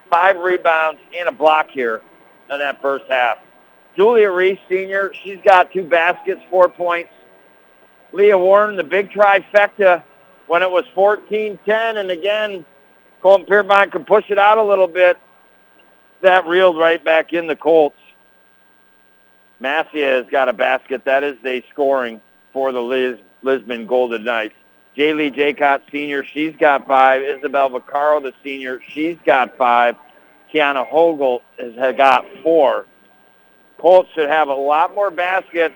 five 0.09 0.37
rebounds, 0.37 1.01
and 1.17 1.27
a 1.27 1.31
block 1.31 1.69
here 1.69 2.01
in 2.49 2.59
that 2.59 2.81
first 2.81 3.05
half. 3.09 3.39
Julia 3.95 4.31
Reese, 4.31 4.59
senior, 4.69 5.11
she's 5.23 5.39
got 5.43 5.71
two 5.71 5.83
baskets, 5.83 6.41
four 6.49 6.69
points. 6.69 7.11
Leah 8.11 8.37
Warren, 8.37 8.75
the 8.75 8.83
big 8.83 9.09
trifecta 9.11 10.03
when 10.47 10.61
it 10.61 10.69
was 10.69 10.85
14-10. 10.95 11.59
And 11.97 12.11
again, 12.11 12.65
Colton 13.21 13.45
Pierrepont 13.45 13.91
could 13.91 14.07
push 14.07 14.29
it 14.29 14.39
out 14.39 14.57
a 14.57 14.63
little 14.63 14.87
bit. 14.87 15.17
That 16.21 16.45
reeled 16.47 16.77
right 16.77 17.03
back 17.03 17.33
in 17.33 17.47
the 17.47 17.55
Colts. 17.55 17.97
Massia 19.63 20.23
has 20.23 20.25
got 20.29 20.49
a 20.49 20.53
basket. 20.53 21.05
That 21.05 21.23
is 21.23 21.37
the 21.41 21.63
scoring 21.71 22.21
for 22.51 22.71
the 22.71 22.81
Lis- 22.81 23.19
Lisbon 23.41 23.87
Golden 23.87 24.23
Knights. 24.23 24.55
Jaylee 24.95 25.33
Jaycott, 25.33 25.81
senior, 25.91 26.23
she's 26.23 26.55
got 26.57 26.85
five. 26.85 27.23
Isabel 27.23 27.69
Vaccaro, 27.69 28.21
the 28.21 28.33
senior, 28.43 28.79
she's 28.89 29.17
got 29.25 29.57
five. 29.57 29.95
Kiana 30.53 30.87
Hogel 30.87 31.41
has 31.57 31.95
got 31.95 32.25
four. 32.43 32.85
Colts 33.79 34.09
should 34.13 34.29
have 34.29 34.49
a 34.49 34.53
lot 34.53 34.93
more 34.93 35.09
baskets. 35.09 35.73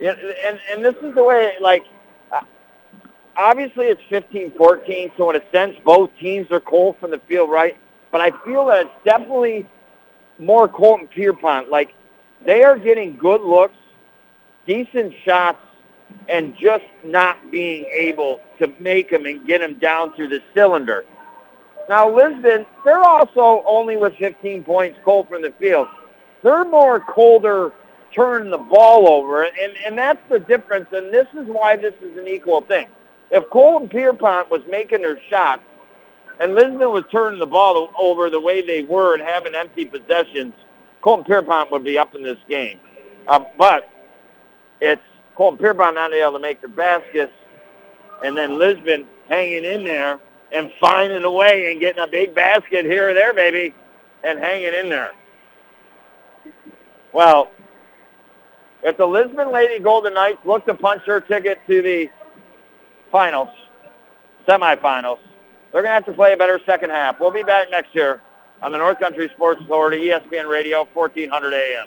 And, 0.00 0.18
and, 0.18 0.60
and 0.72 0.84
this 0.84 0.94
is 1.02 1.14
the 1.14 1.24
way, 1.24 1.54
like, 1.60 1.84
uh, 2.32 2.40
obviously 3.36 3.86
it's 3.86 4.00
15-14, 4.10 5.12
so 5.16 5.30
in 5.30 5.36
a 5.36 5.50
sense 5.50 5.76
both 5.84 6.10
teams 6.18 6.50
are 6.52 6.60
cold 6.60 6.96
from 6.98 7.10
the 7.10 7.18
field, 7.28 7.50
right? 7.50 7.76
But 8.10 8.20
I 8.20 8.30
feel 8.44 8.64
that 8.66 8.86
it's 8.86 9.04
definitely 9.04 9.66
more 10.38 10.68
Colton 10.68 11.08
Pierrepont. 11.08 11.70
Like, 11.70 11.94
they 12.44 12.62
are 12.62 12.78
getting 12.78 13.16
good 13.16 13.42
looks, 13.42 13.76
decent 14.66 15.14
shots, 15.24 15.58
and 16.28 16.56
just 16.56 16.84
not 17.04 17.50
being 17.50 17.84
able 17.86 18.40
to 18.58 18.72
make 18.78 19.10
them 19.10 19.26
and 19.26 19.46
get 19.46 19.60
them 19.60 19.74
down 19.78 20.14
through 20.14 20.28
the 20.28 20.42
cylinder. 20.54 21.04
Now, 21.88 22.14
Lisbon, 22.14 22.66
they're 22.84 23.02
also 23.02 23.62
only 23.66 23.96
with 23.96 24.14
15 24.16 24.62
points 24.64 24.98
cold 25.04 25.28
from 25.28 25.42
the 25.42 25.52
field. 25.52 25.88
They're 26.42 26.64
more 26.64 27.00
colder 27.00 27.72
turning 28.14 28.50
the 28.50 28.58
ball 28.58 29.08
over, 29.08 29.44
and, 29.44 29.74
and 29.84 29.98
that's 29.98 30.20
the 30.28 30.38
difference, 30.38 30.86
and 30.92 31.12
this 31.12 31.26
is 31.34 31.46
why 31.46 31.76
this 31.76 31.94
is 32.02 32.16
an 32.16 32.26
equal 32.26 32.60
thing. 32.62 32.86
If 33.30 33.48
Colton 33.50 33.88
Pierrepont 33.88 34.50
was 34.50 34.62
making 34.70 35.02
their 35.02 35.20
shots 35.28 35.62
and 36.40 36.54
Lisbon 36.54 36.92
was 36.92 37.04
turning 37.10 37.40
the 37.40 37.46
ball 37.46 37.90
over 37.98 38.30
the 38.30 38.40
way 38.40 38.64
they 38.64 38.82
were 38.82 39.14
and 39.14 39.22
having 39.22 39.54
empty 39.54 39.84
possessions, 39.84 40.54
Colton 41.00 41.24
Pierrepont 41.24 41.70
would 41.70 41.84
be 41.84 41.98
up 41.98 42.14
in 42.14 42.22
this 42.22 42.38
game. 42.48 42.78
Uh, 43.26 43.44
but 43.56 43.90
it's 44.80 45.02
Colton 45.36 45.58
Pierrepont 45.58 45.94
not 45.94 46.12
able 46.12 46.32
to 46.32 46.38
make 46.38 46.60
the 46.60 46.68
baskets, 46.68 47.32
and 48.24 48.36
then 48.36 48.58
Lisbon 48.58 49.06
hanging 49.28 49.64
in 49.64 49.84
there 49.84 50.18
and 50.52 50.70
finding 50.80 51.24
a 51.24 51.30
way 51.30 51.70
and 51.70 51.80
getting 51.80 52.02
a 52.02 52.06
big 52.06 52.34
basket 52.34 52.84
here 52.84 53.10
or 53.10 53.14
there, 53.14 53.34
baby, 53.34 53.74
and 54.24 54.38
hanging 54.38 54.74
in 54.74 54.88
there. 54.88 55.12
Well, 57.12 57.50
if 58.82 58.96
the 58.96 59.06
Lisbon 59.06 59.52
Lady 59.52 59.82
Golden 59.82 60.14
Knights 60.14 60.38
look 60.44 60.64
to 60.66 60.74
punch 60.74 61.02
their 61.06 61.20
ticket 61.20 61.58
to 61.66 61.82
the 61.82 62.08
finals, 63.10 63.48
semifinals, 64.46 65.18
they're 65.78 65.84
going 65.84 66.02
to 66.02 66.06
have 66.06 66.06
to 66.06 66.12
play 66.12 66.32
a 66.32 66.36
better 66.36 66.60
second 66.66 66.90
half. 66.90 67.20
We'll 67.20 67.30
be 67.30 67.44
back 67.44 67.70
next 67.70 67.94
year 67.94 68.20
on 68.62 68.72
the 68.72 68.78
North 68.78 68.98
Country 68.98 69.30
Sports 69.32 69.60
Authority, 69.60 70.08
ESPN 70.08 70.50
Radio, 70.50 70.88
1400 70.92 71.54
AM. 71.54 71.86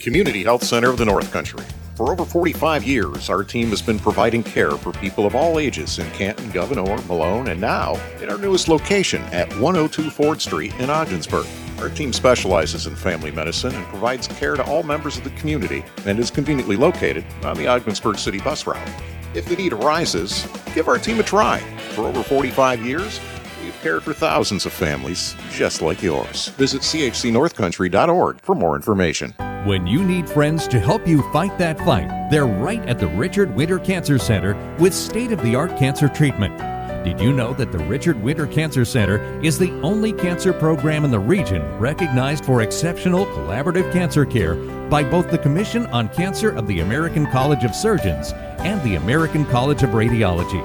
Community 0.00 0.42
Health 0.42 0.64
Center 0.64 0.90
of 0.90 0.98
the 0.98 1.04
North 1.04 1.30
Country. 1.30 1.64
For 1.94 2.10
over 2.10 2.24
45 2.24 2.82
years, 2.82 3.30
our 3.30 3.44
team 3.44 3.68
has 3.68 3.80
been 3.80 4.00
providing 4.00 4.42
care 4.42 4.72
for 4.72 4.90
people 4.94 5.24
of 5.24 5.36
all 5.36 5.60
ages 5.60 6.00
in 6.00 6.10
Canton, 6.10 6.50
Gouverneur, 6.50 7.00
Malone, 7.02 7.46
and 7.46 7.60
now 7.60 7.94
in 8.20 8.28
our 8.28 8.38
newest 8.38 8.66
location 8.66 9.22
at 9.26 9.48
102 9.60 10.10
Ford 10.10 10.42
Street 10.42 10.74
in 10.80 10.90
Ogdensburg. 10.90 11.46
Our 11.78 11.90
team 11.90 12.12
specializes 12.12 12.88
in 12.88 12.96
family 12.96 13.30
medicine 13.30 13.72
and 13.72 13.86
provides 13.86 14.26
care 14.26 14.56
to 14.56 14.64
all 14.64 14.82
members 14.82 15.16
of 15.16 15.22
the 15.22 15.30
community 15.30 15.84
and 16.06 16.18
is 16.18 16.32
conveniently 16.32 16.74
located 16.74 17.24
on 17.44 17.56
the 17.56 17.68
Ogdensburg 17.68 18.18
City 18.18 18.40
bus 18.40 18.66
route. 18.66 18.88
If 19.32 19.46
the 19.46 19.54
need 19.54 19.72
arises, 19.72 20.48
give 20.74 20.88
our 20.88 20.98
team 20.98 21.20
a 21.20 21.22
try. 21.22 21.60
For 21.94 22.02
over 22.02 22.22
45 22.22 22.84
years, 22.84 23.20
we've 23.62 23.80
cared 23.80 24.02
for 24.02 24.12
thousands 24.12 24.66
of 24.66 24.72
families 24.72 25.36
just 25.52 25.82
like 25.82 26.02
yours. 26.02 26.48
Visit 26.58 26.82
chcnorthcountry.org 26.82 28.40
for 28.40 28.54
more 28.56 28.74
information. 28.74 29.32
When 29.66 29.86
you 29.86 30.02
need 30.02 30.28
friends 30.28 30.66
to 30.68 30.80
help 30.80 31.06
you 31.06 31.22
fight 31.32 31.56
that 31.58 31.78
fight, 31.80 32.28
they're 32.30 32.46
right 32.46 32.84
at 32.88 32.98
the 32.98 33.06
Richard 33.06 33.54
Winter 33.54 33.78
Cancer 33.78 34.18
Center 34.18 34.56
with 34.80 34.92
state 34.92 35.30
of 35.30 35.40
the 35.42 35.54
art 35.54 35.76
cancer 35.76 36.08
treatment. 36.08 36.69
Did 37.04 37.18
you 37.18 37.32
know 37.32 37.54
that 37.54 37.72
the 37.72 37.78
Richard 37.78 38.22
Winter 38.22 38.46
Cancer 38.46 38.84
Center 38.84 39.22
is 39.42 39.58
the 39.58 39.72
only 39.80 40.12
cancer 40.12 40.52
program 40.52 41.02
in 41.02 41.10
the 41.10 41.18
region 41.18 41.62
recognized 41.78 42.44
for 42.44 42.60
exceptional 42.60 43.24
collaborative 43.24 43.90
cancer 43.90 44.26
care 44.26 44.54
by 44.90 45.02
both 45.02 45.30
the 45.30 45.38
Commission 45.38 45.86
on 45.86 46.10
Cancer 46.10 46.50
of 46.50 46.66
the 46.66 46.80
American 46.80 47.26
College 47.30 47.64
of 47.64 47.74
Surgeons 47.74 48.34
and 48.58 48.82
the 48.82 48.96
American 48.96 49.46
College 49.46 49.82
of 49.82 49.90
Radiology? 49.90 50.60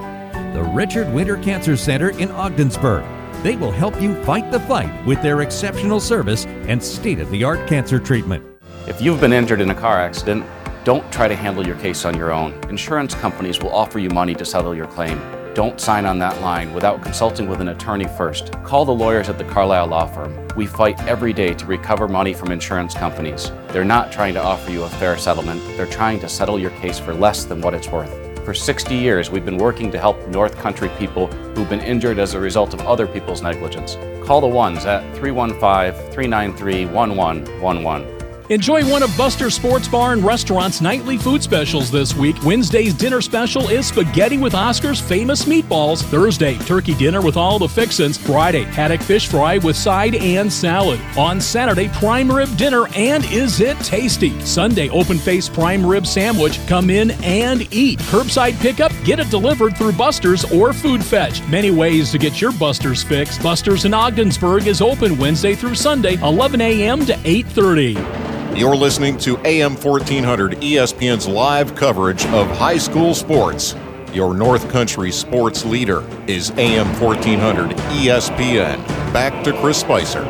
The 0.54 0.64
Richard 0.64 1.10
Winter 1.14 1.38
Cancer 1.38 1.78
Center 1.78 2.10
in 2.10 2.30
Ogdensburg. 2.32 3.06
They 3.42 3.56
will 3.56 3.72
help 3.72 4.02
you 4.02 4.22
fight 4.26 4.52
the 4.52 4.60
fight 4.60 5.06
with 5.06 5.22
their 5.22 5.40
exceptional 5.40 6.02
service 6.02 6.46
and 6.68 6.84
state 6.84 7.20
of 7.20 7.32
the 7.32 7.46
art 7.46 7.66
cancer 7.66 7.98
treatment. 7.98 8.46
If 8.88 9.02
you've 9.02 9.22
been 9.22 9.32
injured 9.32 9.62
in 9.62 9.70
a 9.70 9.76
car 9.76 10.02
accident, 10.02 10.46
don't 10.84 11.10
try 11.14 11.30
to 11.30 11.36
handle 11.36 11.66
your 11.66 11.78
case 11.78 12.04
on 12.04 12.18
your 12.18 12.34
own. 12.34 12.52
Insurance 12.70 13.16
companies 13.16 13.62
will 13.62 13.74
offer 13.74 14.00
you 14.00 14.10
money 14.10 14.36
to 14.36 14.44
settle 14.44 14.76
your 14.76 14.88
claim. 14.88 15.18
Don't 15.56 15.80
sign 15.80 16.06
on 16.06 16.20
that 16.20 16.42
line 16.42 16.74
without 16.74 17.02
consulting 17.02 17.48
with 17.48 17.62
an 17.62 17.70
attorney 17.70 18.10
first. 18.18 18.52
Call 18.66 18.84
the 18.84 18.92
lawyers 18.92 19.30
at 19.30 19.38
the 19.38 19.46
Carlisle 19.46 19.88
Law 19.88 20.06
Firm. 20.06 20.46
We 20.58 20.66
fight 20.68 21.02
every 21.08 21.32
day 21.32 21.54
to 21.54 21.66
recover 21.66 22.10
money 22.10 22.34
from 22.34 22.52
insurance 22.52 22.94
companies. 22.94 23.54
They're 23.70 23.86
not 23.86 24.12
trying 24.12 24.34
to 24.34 24.44
offer 24.44 24.70
you 24.70 24.84
a 24.84 24.90
fair 24.90 25.18
settlement, 25.18 25.62
they're 25.78 25.86
trying 25.86 26.20
to 26.20 26.28
settle 26.28 26.60
your 26.60 26.72
case 26.72 27.00
for 27.00 27.14
less 27.14 27.46
than 27.46 27.62
what 27.62 27.74
it's 27.74 27.88
worth. 27.88 28.14
For 28.44 28.54
60 28.54 28.96
years, 28.96 29.32
we've 29.32 29.46
been 29.46 29.58
working 29.58 29.94
to 29.94 29.98
help 29.98 30.28
North 30.28 30.58
Country 30.58 30.90
people 31.00 31.28
who've 31.28 31.70
been 31.70 31.80
injured 31.80 32.20
as 32.20 32.34
a 32.34 32.40
result 32.40 32.74
of 32.74 32.82
other 32.82 33.08
people's 33.08 33.42
negligence. 33.42 33.96
Call 34.28 34.42
the 34.42 34.48
ones 34.48 34.86
at 34.86 35.04
315 35.16 36.12
393 36.12 36.86
1111. 36.88 38.15
Enjoy 38.50 38.88
one 38.88 39.02
of 39.02 39.10
Buster 39.18 39.50
Sports 39.50 39.88
Bar 39.88 40.14
and 40.14 40.24
Restaurant's 40.24 40.80
nightly 40.80 41.18
food 41.18 41.42
specials 41.42 41.90
this 41.90 42.16
week. 42.16 42.36
Wednesday's 42.44 42.94
dinner 42.94 43.20
special 43.20 43.70
is 43.70 43.88
spaghetti 43.88 44.38
with 44.38 44.54
Oscar's 44.54 45.02
famous 45.02 45.46
meatballs. 45.46 46.04
Thursday, 46.04 46.56
turkey 46.60 46.94
dinner 46.94 47.22
with 47.22 47.38
all 47.38 47.58
the 47.58 47.68
fixins. 47.68 48.20
Friday, 48.20 48.62
haddock 48.62 49.02
fish 49.02 49.28
fry 49.28 49.58
with 49.58 49.76
side 49.76 50.14
and 50.14 50.54
salad. 50.54 51.00
On 51.18 51.42
Saturday, 51.42 51.90
prime 51.90 52.32
rib 52.32 52.56
dinner 52.56 52.86
and 52.96 53.26
is 53.32 53.62
it 53.62 53.80
tasty? 53.80 54.40
Sunday, 54.42 54.90
open 54.90 55.18
face 55.18 55.50
prime 55.50 55.84
rib 55.84 56.06
sandwich. 56.06 56.60
Come 56.68 56.92
in 56.92 57.12
and 57.24 57.68
eat. 57.74 57.98
Curbside 57.98 58.60
pickup, 58.60 58.92
get 59.04 59.20
it 59.20 59.32
delivered 59.32 59.76
through 59.76 59.94
Buster's 59.94 60.46
or 60.54 60.72
Food 60.72 61.04
Fetch. 61.04 61.42
Many 61.48 61.72
ways 61.72 62.12
to 62.12 62.20
get 62.20 62.40
your 62.40 62.52
Buster's 62.52 63.02
fix. 63.02 63.40
Buster's 63.40 63.86
in 63.86 63.94
Ogdensburg 63.96 64.68
is 64.68 64.82
open 64.82 65.18
Wednesday 65.18 65.56
through 65.56 65.74
Sunday, 65.74 66.22
11 66.22 66.62
a.m. 66.62 67.04
to 67.08 67.14
8:30. 67.14 68.36
You're 68.56 68.78
listening 68.78 69.18
to 69.18 69.38
AM 69.40 69.76
1400 69.76 70.54
ESPN's 70.62 71.28
live 71.28 71.76
coverage 71.76 72.26
of 72.28 72.48
high 72.52 72.78
school 72.78 73.14
sports. 73.14 73.76
Your 74.14 74.34
North 74.34 74.70
Country 74.70 75.12
sports 75.12 75.66
leader 75.66 76.06
is 76.26 76.52
AM 76.52 76.88
1400 77.02 77.72
ESPN. 77.72 78.78
Back 79.12 79.44
to 79.44 79.52
Chris 79.60 79.82
Spicer. 79.82 80.24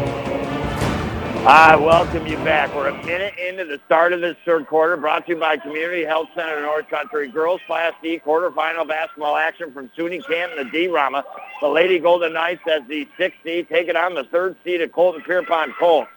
I 1.48 1.76
welcome 1.76 2.26
you 2.26 2.38
back. 2.38 2.74
We're 2.74 2.88
a 2.88 3.06
minute 3.06 3.36
into 3.38 3.64
the 3.64 3.80
start 3.86 4.12
of 4.12 4.22
this 4.22 4.36
third 4.44 4.66
quarter, 4.66 4.98
brought 4.98 5.28
to 5.28 5.34
you 5.34 5.40
by 5.40 5.58
Community 5.58 6.04
Health 6.04 6.30
Center 6.34 6.60
North 6.62 6.90
Country. 6.90 7.28
Girls 7.28 7.62
Class 7.68 7.94
D 8.02 8.20
quarterfinal 8.26 8.88
basketball 8.88 9.36
action 9.36 9.72
from 9.72 9.92
SUNY 9.96 10.26
Canton, 10.26 10.66
the 10.66 10.72
D-Rama. 10.72 11.24
The 11.62 11.68
Lady 11.68 12.00
Golden 12.00 12.34
Knights 12.34 12.64
as 12.68 12.82
the 12.88 13.08
sixth 13.20 13.38
seed, 13.44 13.70
taking 13.70 13.96
on 13.96 14.16
the 14.16 14.24
third 14.24 14.56
seed 14.64 14.82
at 14.82 14.94
Colton 14.94 15.22
Pierrepont 15.22 15.78
Colts 15.78 16.10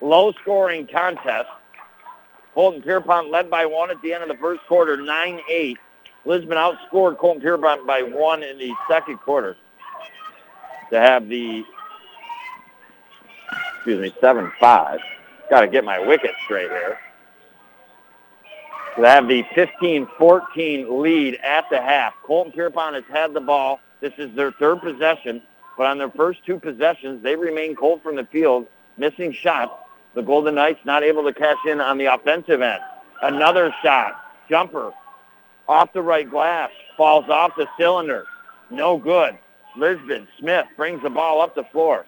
low-scoring 0.00 0.86
contest. 0.86 1.48
Colton 2.56 2.80
Pierrepont 2.80 3.30
led 3.30 3.50
by 3.50 3.66
one 3.66 3.90
at 3.90 4.00
the 4.00 4.14
end 4.14 4.22
of 4.22 4.30
the 4.30 4.36
first 4.38 4.62
quarter, 4.66 4.96
9-8. 4.96 5.76
Lisbon 6.24 6.56
outscored 6.56 7.18
Colton 7.18 7.42
Pierrepont 7.42 7.86
by 7.86 8.00
one 8.00 8.42
in 8.42 8.56
the 8.56 8.72
second 8.88 9.18
quarter 9.18 9.58
to 10.88 10.98
have 10.98 11.28
the, 11.28 11.62
excuse 13.76 14.00
me, 14.00 14.10
7-5. 14.22 14.98
Got 15.50 15.60
to 15.60 15.68
get 15.68 15.84
my 15.84 15.98
wicket 15.98 16.30
straight 16.46 16.70
here. 16.70 16.98
To 18.96 19.02
have 19.02 19.28
the 19.28 19.42
15-14 19.54 20.98
lead 20.98 21.34
at 21.44 21.66
the 21.70 21.78
half. 21.78 22.14
Colton 22.24 22.54
Pierrepont 22.54 22.94
has 22.94 23.04
had 23.12 23.34
the 23.34 23.40
ball. 23.40 23.80
This 24.00 24.14
is 24.16 24.34
their 24.34 24.52
third 24.52 24.80
possession, 24.80 25.42
but 25.76 25.88
on 25.88 25.98
their 25.98 26.10
first 26.10 26.42
two 26.46 26.58
possessions, 26.58 27.22
they 27.22 27.36
remain 27.36 27.76
cold 27.76 28.02
from 28.02 28.16
the 28.16 28.24
field, 28.24 28.66
missing 28.96 29.34
shots. 29.34 29.74
The 30.16 30.22
Golden 30.22 30.54
Knights 30.54 30.80
not 30.86 31.04
able 31.04 31.22
to 31.24 31.32
cash 31.34 31.58
in 31.68 31.78
on 31.78 31.98
the 31.98 32.06
offensive 32.06 32.62
end. 32.62 32.80
Another 33.22 33.72
shot. 33.84 34.18
Jumper. 34.48 34.90
Off 35.68 35.92
the 35.92 36.00
right 36.00 36.28
glass. 36.28 36.70
Falls 36.96 37.28
off 37.28 37.52
the 37.56 37.68
cylinder. 37.78 38.24
No 38.70 38.96
good. 38.96 39.38
Lisbon 39.76 40.26
Smith 40.38 40.64
brings 40.74 41.02
the 41.02 41.10
ball 41.10 41.42
up 41.42 41.54
the 41.54 41.64
floor. 41.64 42.06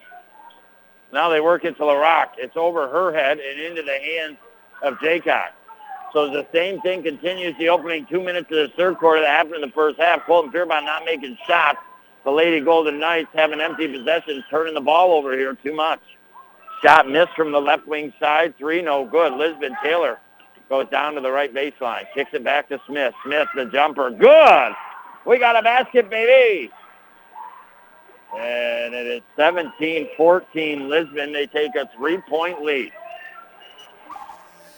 Now 1.13 1.29
they 1.29 1.39
work 1.39 1.65
it 1.65 1.77
to 1.77 1.83
LaRock. 1.83 2.29
It's 2.39 2.57
over 2.57 2.89
her 2.89 3.13
head 3.13 3.37
and 3.37 3.61
into 3.61 3.83
the 3.83 3.99
hands 3.99 4.37
of 4.81 4.95
Jaycock. 4.95 5.51
So 6.11 6.31
the 6.31 6.47
same 6.51 6.81
thing 6.81 7.03
continues 7.03 7.55
the 7.59 7.69
opening 7.69 8.07
two 8.07 8.23
minutes 8.23 8.49
of 8.49 8.57
the 8.57 8.73
third 8.75 8.97
quarter 8.97 9.21
that 9.21 9.29
happened 9.29 9.55
in 9.55 9.61
the 9.61 9.71
first 9.75 9.99
half. 9.99 10.25
Colton 10.25 10.51
Pierrepont 10.51 10.85
not 10.85 11.05
making 11.05 11.37
shots. 11.45 11.77
The 12.23 12.31
Lady 12.31 12.59
Golden 12.59 12.99
Knights 12.99 13.29
having 13.35 13.61
empty 13.61 13.87
possessions, 13.87 14.43
turning 14.49 14.73
the 14.73 14.81
ball 14.81 15.13
over 15.13 15.37
here 15.37 15.53
too 15.63 15.75
much. 15.75 16.01
Shot 16.81 17.09
missed 17.09 17.33
from 17.35 17.51
the 17.51 17.59
left 17.59 17.87
wing 17.87 18.13
side. 18.19 18.57
Three, 18.57 18.81
no 18.81 19.05
good. 19.05 19.33
Lisbon 19.33 19.75
Taylor 19.83 20.19
goes 20.69 20.87
down 20.89 21.15
to 21.15 21.21
the 21.21 21.31
right 21.31 21.53
baseline. 21.53 22.05
Kicks 22.13 22.33
it 22.33 22.43
back 22.43 22.69
to 22.69 22.79
Smith. 22.87 23.13
Smith, 23.25 23.47
the 23.55 23.65
jumper. 23.65 24.09
Good. 24.11 24.73
We 25.25 25.39
got 25.39 25.57
a 25.57 25.61
basket, 25.61 26.09
baby. 26.09 26.71
And 28.37 28.93
it 28.93 29.07
is 29.07 29.21
17-14 29.37 30.87
Lisbon. 30.87 31.33
They 31.33 31.47
take 31.47 31.75
a 31.75 31.89
three-point 31.97 32.61
lead. 32.61 32.91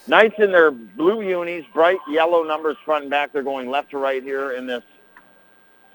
Knights 0.08 0.34
in 0.38 0.50
their 0.50 0.72
blue 0.72 1.22
unis, 1.22 1.64
bright 1.72 1.98
yellow 2.08 2.42
numbers 2.42 2.76
front 2.84 3.02
and 3.02 3.10
back. 3.10 3.32
They're 3.32 3.42
going 3.42 3.70
left 3.70 3.90
to 3.90 3.98
right 3.98 4.22
here 4.22 4.52
in 4.52 4.66
this 4.66 4.82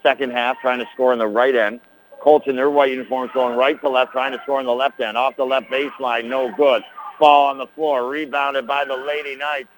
second 0.02 0.32
half, 0.32 0.58
trying 0.60 0.78
to 0.78 0.86
score 0.94 1.12
in 1.12 1.18
the 1.18 1.26
right 1.26 1.54
end. 1.54 1.80
Colts 2.20 2.46
in 2.48 2.56
their 2.56 2.70
white 2.70 2.90
uniforms 2.90 3.30
going 3.32 3.56
right 3.56 3.80
to 3.80 3.88
left, 3.88 4.12
trying 4.12 4.32
to 4.32 4.40
score 4.42 4.58
on 4.58 4.66
the 4.66 4.72
left 4.72 5.00
end. 5.00 5.16
Off 5.16 5.36
the 5.36 5.44
left 5.44 5.70
baseline, 5.70 6.26
no 6.26 6.52
good. 6.56 6.82
Ball 7.20 7.50
on 7.50 7.58
the 7.58 7.66
floor, 7.68 8.08
rebounded 8.08 8.66
by 8.66 8.84
the 8.84 8.96
Lady 8.96 9.36
Knights. 9.36 9.68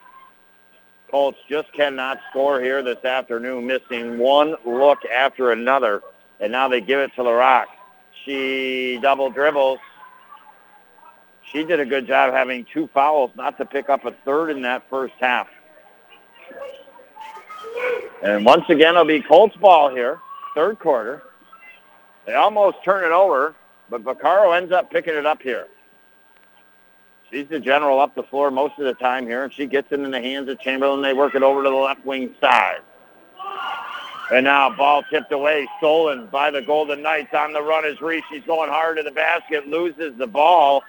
Colts 1.11 1.39
just 1.49 1.73
cannot 1.73 2.21
score 2.31 2.61
here 2.61 2.83
this 2.83 3.05
afternoon, 3.05 3.67
missing 3.67 4.19
one 4.19 4.55
look 4.65 5.05
after 5.05 5.53
another. 5.53 6.03
And 6.39 6.53
now 6.53 6.69
they 6.69 6.81
give 6.81 7.01
it 7.01 7.15
to 7.17 7.23
LaRock. 7.23 7.67
She 8.25 8.99
double 9.03 9.31
dribbles. 9.31 9.79
She 11.43 11.65
did 11.65 11.81
a 11.81 11.87
good 11.87 12.07
job 12.07 12.33
having 12.33 12.65
two 12.73 12.89
fouls, 12.95 13.33
not 13.35 13.59
to 13.59 13.65
pick 13.65 13.89
up 13.89 14.05
a 14.05 14.13
third 14.25 14.51
in 14.51 14.63
that 14.63 14.89
first 14.89 15.15
half. 15.19 15.49
And 18.23 18.45
once 18.45 18.65
again, 18.69 18.95
it'll 18.95 19.05
be 19.05 19.21
Colts 19.21 19.57
ball 19.57 19.91
here, 19.91 20.21
third 20.55 20.79
quarter. 20.79 21.23
They 22.31 22.37
almost 22.37 22.77
turn 22.85 23.03
it 23.03 23.11
over, 23.11 23.57
but 23.89 24.05
Vaccaro 24.05 24.57
ends 24.57 24.71
up 24.71 24.89
picking 24.89 25.15
it 25.15 25.27
up 25.27 25.43
here. 25.43 25.67
She's 27.29 27.49
the 27.49 27.59
general 27.59 27.99
up 27.99 28.15
the 28.15 28.23
floor 28.23 28.53
most 28.53 28.79
of 28.79 28.85
the 28.85 28.95
time 28.95 29.27
here, 29.27 29.43
and 29.43 29.53
she 29.53 29.67
gets 29.67 29.91
it 29.91 29.99
in 29.99 30.13
the 30.13 30.21
hands 30.21 30.49
of 30.49 30.61
Chamberlain. 30.61 31.03
They 31.03 31.13
work 31.13 31.35
it 31.35 31.43
over 31.43 31.65
to 31.65 31.69
the 31.69 31.75
left 31.75 32.07
wing 32.07 32.33
side. 32.41 32.83
And 34.31 34.45
now 34.45 34.71
ball 34.71 35.03
tipped 35.11 35.33
away, 35.33 35.67
stolen 35.79 36.29
by 36.29 36.53
the 36.53 36.63
Golden 36.63 37.03
Knights 37.03 37.35
on 37.35 37.53
the 37.53 37.63
run 37.63 37.85
as 37.85 38.01
Reese. 38.01 38.23
She's 38.31 38.45
going 38.45 38.71
hard 38.71 38.99
to 38.99 39.03
the 39.03 39.11
basket, 39.11 39.67
loses 39.67 40.17
the 40.17 40.29
ball, 40.29 40.85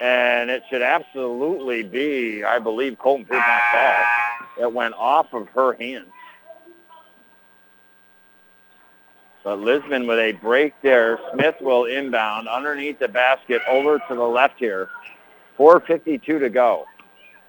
and 0.00 0.48
it 0.48 0.62
should 0.70 0.82
absolutely 0.82 1.82
be, 1.82 2.44
I 2.44 2.60
believe, 2.60 3.00
Colton 3.00 3.26
Pierrepont's 3.26 3.72
ball. 3.72 4.68
It 4.68 4.72
went 4.72 4.94
off 4.94 5.32
of 5.32 5.48
her 5.48 5.72
hands. 5.72 6.06
But 9.44 9.58
Lisbon 9.58 10.06
with 10.06 10.18
a 10.18 10.32
break 10.32 10.74
there. 10.82 11.18
Smith 11.32 11.56
will 11.60 11.86
inbound 11.86 12.48
underneath 12.48 12.98
the 12.98 13.08
basket 13.08 13.60
over 13.68 13.98
to 13.98 14.14
the 14.14 14.22
left 14.22 14.58
here. 14.58 14.88
4.52 15.58 16.22
to 16.40 16.48
go. 16.48 16.86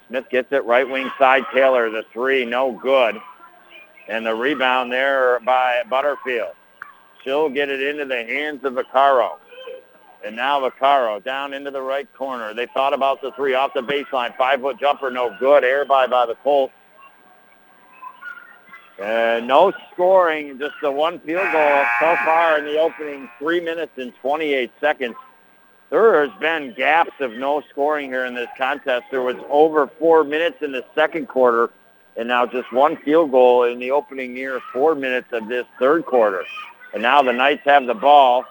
Smith 0.08 0.26
gets 0.30 0.52
it 0.52 0.66
right 0.66 0.88
wing 0.88 1.10
side. 1.20 1.44
Taylor, 1.54 1.90
the 1.90 2.04
three, 2.12 2.46
no 2.46 2.72
good. 2.72 3.16
And 4.08 4.26
the 4.26 4.36
rebound 4.36 4.92
there 4.92 5.40
by 5.42 5.84
Butterfield. 5.90 6.54
She'll 7.24 7.50
get 7.50 7.70
it 7.70 7.82
into 7.82 8.06
the 8.06 8.24
hands 8.24 8.64
of 8.66 8.74
Vaccaro. 8.74 9.38
And 10.26 10.36
now 10.36 10.60
Vaccaro 10.62 11.24
down 11.24 11.54
into 11.54 11.72
the 11.72 11.82
right 11.82 12.12
corner. 12.14 12.54
They 12.54 12.68
thought 12.74 12.94
about 12.94 13.22
the 13.22 13.32
three 13.34 13.54
off 13.54 13.74
the 13.74 13.82
baseline. 13.82 14.36
Five-foot 14.36 14.80
jumper, 14.80 15.12
no 15.12 15.36
good. 15.40 15.64
Air 15.64 15.86
by 15.86 16.08
by 16.08 16.26
the 16.26 16.36
Colts. 16.36 16.74
And 19.04 19.48
no 19.50 19.74
scoring, 19.92 20.58
just 20.58 20.76
the 20.82 20.90
one 20.90 21.20
field 21.20 21.52
goal 21.52 21.86
so 22.00 22.16
far 22.24 22.58
in 22.58 22.64
the 22.64 22.80
opening 22.80 23.30
three 23.38 23.60
minutes 23.60 23.92
and 23.98 24.16
28 24.22 24.72
seconds. 24.80 25.16
There 25.90 26.26
has 26.26 26.40
been 26.40 26.74
gaps 26.74 27.12
of 27.20 27.34
no 27.34 27.62
scoring 27.70 28.10
here 28.10 28.24
in 28.24 28.34
this 28.34 28.48
contest. 28.58 29.04
There 29.12 29.22
was 29.22 29.36
over 29.50 29.88
four 30.00 30.24
minutes 30.24 30.62
in 30.62 30.72
the 30.72 30.86
second 30.96 31.28
quarter, 31.28 31.70
and 32.16 32.30
now 32.30 32.46
just 32.46 32.72
one 32.72 32.96
field 32.96 33.32
goal 33.32 33.66
in 33.66 33.78
the 33.78 33.92
opening 33.92 34.34
near 34.34 34.62
four 34.72 34.96
minutes 34.96 35.34
of 35.34 35.50
this 35.50 35.66
third 35.80 36.06
quarter. 36.06 36.46
And 36.94 37.02
now 37.02 37.22
the 37.22 37.34
Knights 37.34 37.64
have 37.66 37.86
the 37.86 37.94
ball. 37.94 38.46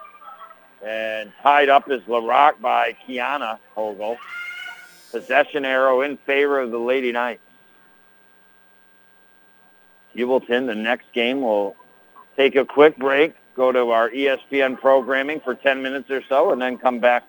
And 0.85 1.33
tied 1.43 1.71
up 1.71 1.91
is 1.91 2.03
LaRock 2.03 2.61
by 2.61 2.95
Kiana 3.09 3.59
Hogel. 3.75 4.19
Possession 5.13 5.65
arrow 5.65 6.03
in 6.03 6.19
favor 6.19 6.61
of 6.61 6.71
the 6.71 6.79
Lady 6.79 7.11
Knights. 7.11 7.41
Heuvelton, 10.17 10.67
the 10.67 10.75
next 10.75 11.13
game, 11.13 11.43
we'll 11.43 11.75
take 12.37 12.57
a 12.57 12.65
quick 12.65 12.97
break, 12.99 13.35
go 13.55 13.73
to 13.73 13.91
our 13.91 14.11
ESPN 14.11 14.79
programming 14.79 15.41
for 15.41 15.55
10 15.55 15.83
minutes 15.83 16.11
or 16.11 16.23
so, 16.29 16.53
and 16.53 16.61
then 16.61 16.79
come 16.79 16.99
back 16.99 17.25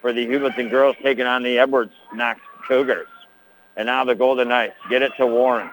for 0.00 0.12
the 0.12 0.26
Heuvelton 0.26 0.70
girls 0.70 0.96
taking 1.02 1.26
on 1.26 1.42
the 1.42 1.58
Edwards 1.58 1.94
Knox 2.12 2.40
Cougars. 2.66 3.08
And 3.76 3.86
now 3.86 4.04
the 4.04 4.14
Golden 4.14 4.48
Knights 4.48 4.76
get 4.88 5.02
it 5.02 5.12
to 5.16 5.26
Warren. 5.26 5.70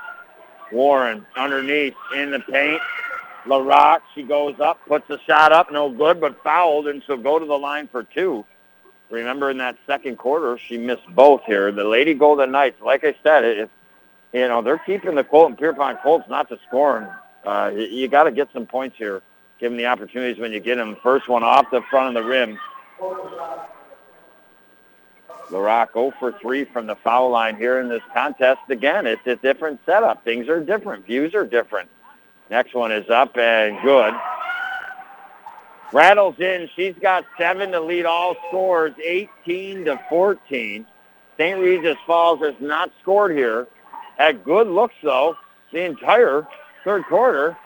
Warren 0.71 1.25
underneath 1.35 1.95
in 2.15 2.31
the 2.31 2.39
paint. 2.39 2.81
LaRock, 3.45 4.01
she 4.13 4.23
goes 4.23 4.59
up, 4.59 4.79
puts 4.87 5.09
a 5.09 5.19
shot 5.27 5.51
up, 5.51 5.71
no 5.71 5.89
good, 5.89 6.21
but 6.21 6.41
fouled, 6.43 6.87
and 6.87 7.03
she'll 7.03 7.17
go 7.17 7.39
to 7.39 7.45
the 7.45 7.57
line 7.57 7.87
for 7.87 8.03
two. 8.03 8.45
Remember 9.09 9.49
in 9.49 9.57
that 9.57 9.77
second 9.85 10.17
quarter, 10.17 10.57
she 10.57 10.77
missed 10.77 11.07
both 11.09 11.43
here. 11.45 11.71
The 11.71 11.83
Lady 11.83 12.13
Golden 12.13 12.51
Knights, 12.51 12.81
like 12.81 13.03
I 13.03 13.15
said, 13.23 13.43
if, 13.43 13.69
you 14.33 14.47
know, 14.47 14.61
they're 14.61 14.79
keeping 14.79 15.15
the 15.15 15.23
Colton 15.23 15.57
Pierrepont 15.57 16.01
Colts 16.01 16.25
not 16.29 16.49
to 16.49 16.57
scoring. 16.67 17.07
Uh, 17.45 17.71
you 17.73 17.83
you 17.83 18.07
got 18.07 18.23
to 18.23 18.31
get 18.31 18.49
some 18.53 18.65
points 18.65 18.97
here. 18.97 19.21
Give 19.59 19.71
them 19.71 19.77
the 19.77 19.85
opportunities 19.85 20.39
when 20.39 20.51
you 20.51 20.59
get 20.59 20.75
them. 20.75 20.97
First 21.03 21.27
one 21.27 21.43
off 21.43 21.69
the 21.71 21.81
front 21.89 22.15
of 22.15 22.23
the 22.23 22.27
rim. 22.29 22.57
LaRock 25.49 25.93
0 25.93 26.13
for 26.19 26.31
3 26.41 26.63
from 26.65 26.87
the 26.87 26.95
foul 26.95 27.29
line 27.29 27.57
here 27.57 27.79
in 27.79 27.89
this 27.89 28.01
contest. 28.13 28.61
Again, 28.69 29.05
it's 29.05 29.25
a 29.27 29.35
different 29.35 29.79
setup. 29.85 30.23
Things 30.23 30.47
are 30.47 30.63
different. 30.63 31.05
Views 31.05 31.35
are 31.35 31.45
different. 31.45 31.89
Next 32.49 32.73
one 32.73 32.91
is 32.91 33.09
up 33.09 33.37
and 33.37 33.77
good. 33.83 34.13
Rattles 35.93 36.39
in. 36.39 36.69
She's 36.75 36.95
got 37.01 37.25
seven 37.37 37.71
to 37.71 37.81
lead 37.81 38.05
all 38.05 38.35
scores, 38.47 38.93
18 39.03 39.85
to 39.85 40.01
14. 40.09 40.85
St. 41.37 41.59
Regis 41.59 41.97
Falls 42.05 42.39
has 42.39 42.55
not 42.59 42.91
scored 43.01 43.31
here. 43.31 43.67
Had 44.21 44.43
good 44.43 44.67
looks, 44.67 44.93
though, 45.01 45.35
the 45.73 45.83
entire 45.83 46.47
third 46.83 47.05
quarter. 47.05 47.57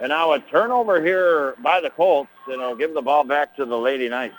And 0.00 0.08
now 0.08 0.32
a 0.32 0.40
turnover 0.40 1.00
here 1.00 1.54
by 1.62 1.80
the 1.80 1.90
Colts, 1.90 2.28
and 2.46 2.54
it'll 2.60 2.74
give 2.74 2.92
the 2.92 3.00
ball 3.00 3.22
back 3.22 3.54
to 3.54 3.64
the 3.64 3.78
Lady 3.78 4.08
Knights. 4.08 4.34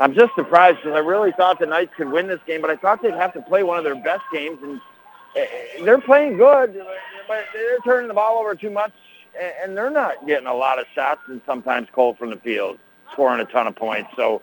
I'm 0.00 0.14
just 0.14 0.34
surprised 0.34 0.78
because 0.78 0.94
I 0.96 1.00
really 1.00 1.30
thought 1.32 1.58
the 1.58 1.66
Knights 1.66 1.92
could 1.94 2.10
win 2.10 2.26
this 2.26 2.40
game, 2.46 2.62
but 2.62 2.70
I 2.70 2.76
thought 2.76 3.02
they'd 3.02 3.12
have 3.12 3.34
to 3.34 3.42
play 3.42 3.62
one 3.62 3.76
of 3.76 3.84
their 3.84 4.02
best 4.02 4.22
games, 4.32 4.58
and 4.62 4.80
eh, 5.36 5.46
they're 5.84 6.00
playing 6.00 6.38
good, 6.38 6.82
but 7.28 7.44
they're 7.52 7.78
turning 7.84 8.08
the 8.08 8.14
ball 8.14 8.38
over 8.38 8.54
too 8.54 8.70
much, 8.70 8.92
and- 9.62 9.76
they're 9.76 9.90
not 9.90 10.26
getting 10.26 10.46
a 10.46 10.54
lot 10.54 10.78
of 10.78 10.86
shots 10.94 11.20
and 11.28 11.42
sometimes 11.44 11.86
cold 11.92 12.16
from 12.16 12.30
the 12.30 12.38
field, 12.38 12.78
scoring 13.12 13.40
a 13.40 13.44
ton 13.44 13.66
of 13.66 13.76
points. 13.76 14.08
So 14.16 14.40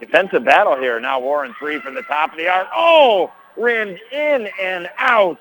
defensive 0.00 0.42
battle 0.42 0.76
here. 0.78 0.98
Now 1.00 1.20
Warren 1.20 1.54
three 1.58 1.80
from 1.80 1.94
the 1.94 2.02
top 2.02 2.32
of 2.32 2.38
the 2.38 2.48
arc. 2.48 2.66
Oh, 2.74 3.30
ran 3.56 3.98
in 4.12 4.48
and 4.60 4.88
out. 4.98 5.38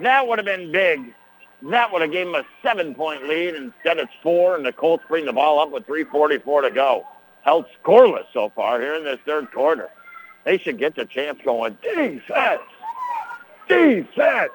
That 0.00 0.26
would 0.26 0.38
have 0.38 0.46
been 0.46 0.72
big. 0.72 1.14
That 1.62 1.92
would 1.92 2.02
have 2.02 2.10
gave 2.10 2.26
them 2.26 2.34
a 2.34 2.44
seven-point 2.62 3.28
lead. 3.28 3.54
Instead, 3.54 3.98
it's 3.98 4.12
four, 4.22 4.56
and 4.56 4.66
the 4.66 4.72
Colts 4.72 5.04
bring 5.08 5.24
the 5.24 5.32
ball 5.32 5.60
up 5.60 5.70
with 5.70 5.86
3.44 5.86 6.62
to 6.62 6.70
go. 6.70 7.06
Held 7.42 7.66
scoreless 7.82 8.24
so 8.32 8.50
far 8.54 8.80
here 8.80 8.94
in 8.94 9.04
this 9.04 9.18
third 9.24 9.50
quarter. 9.52 9.88
They 10.44 10.58
should 10.58 10.78
get 10.78 10.96
the 10.96 11.04
chance 11.04 11.38
going. 11.44 11.76
Defense! 11.82 12.62
Defense! 13.68 14.52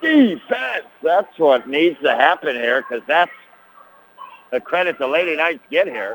Defense! 0.00 0.86
That's 1.02 1.38
what 1.38 1.68
needs 1.68 2.00
to 2.02 2.12
happen 2.12 2.54
here 2.54 2.82
because 2.82 3.04
that's 3.08 3.32
the 4.52 4.60
credit 4.60 4.98
the 4.98 5.08
Lady 5.08 5.36
Knights 5.36 5.64
get 5.70 5.88
here. 5.88 6.14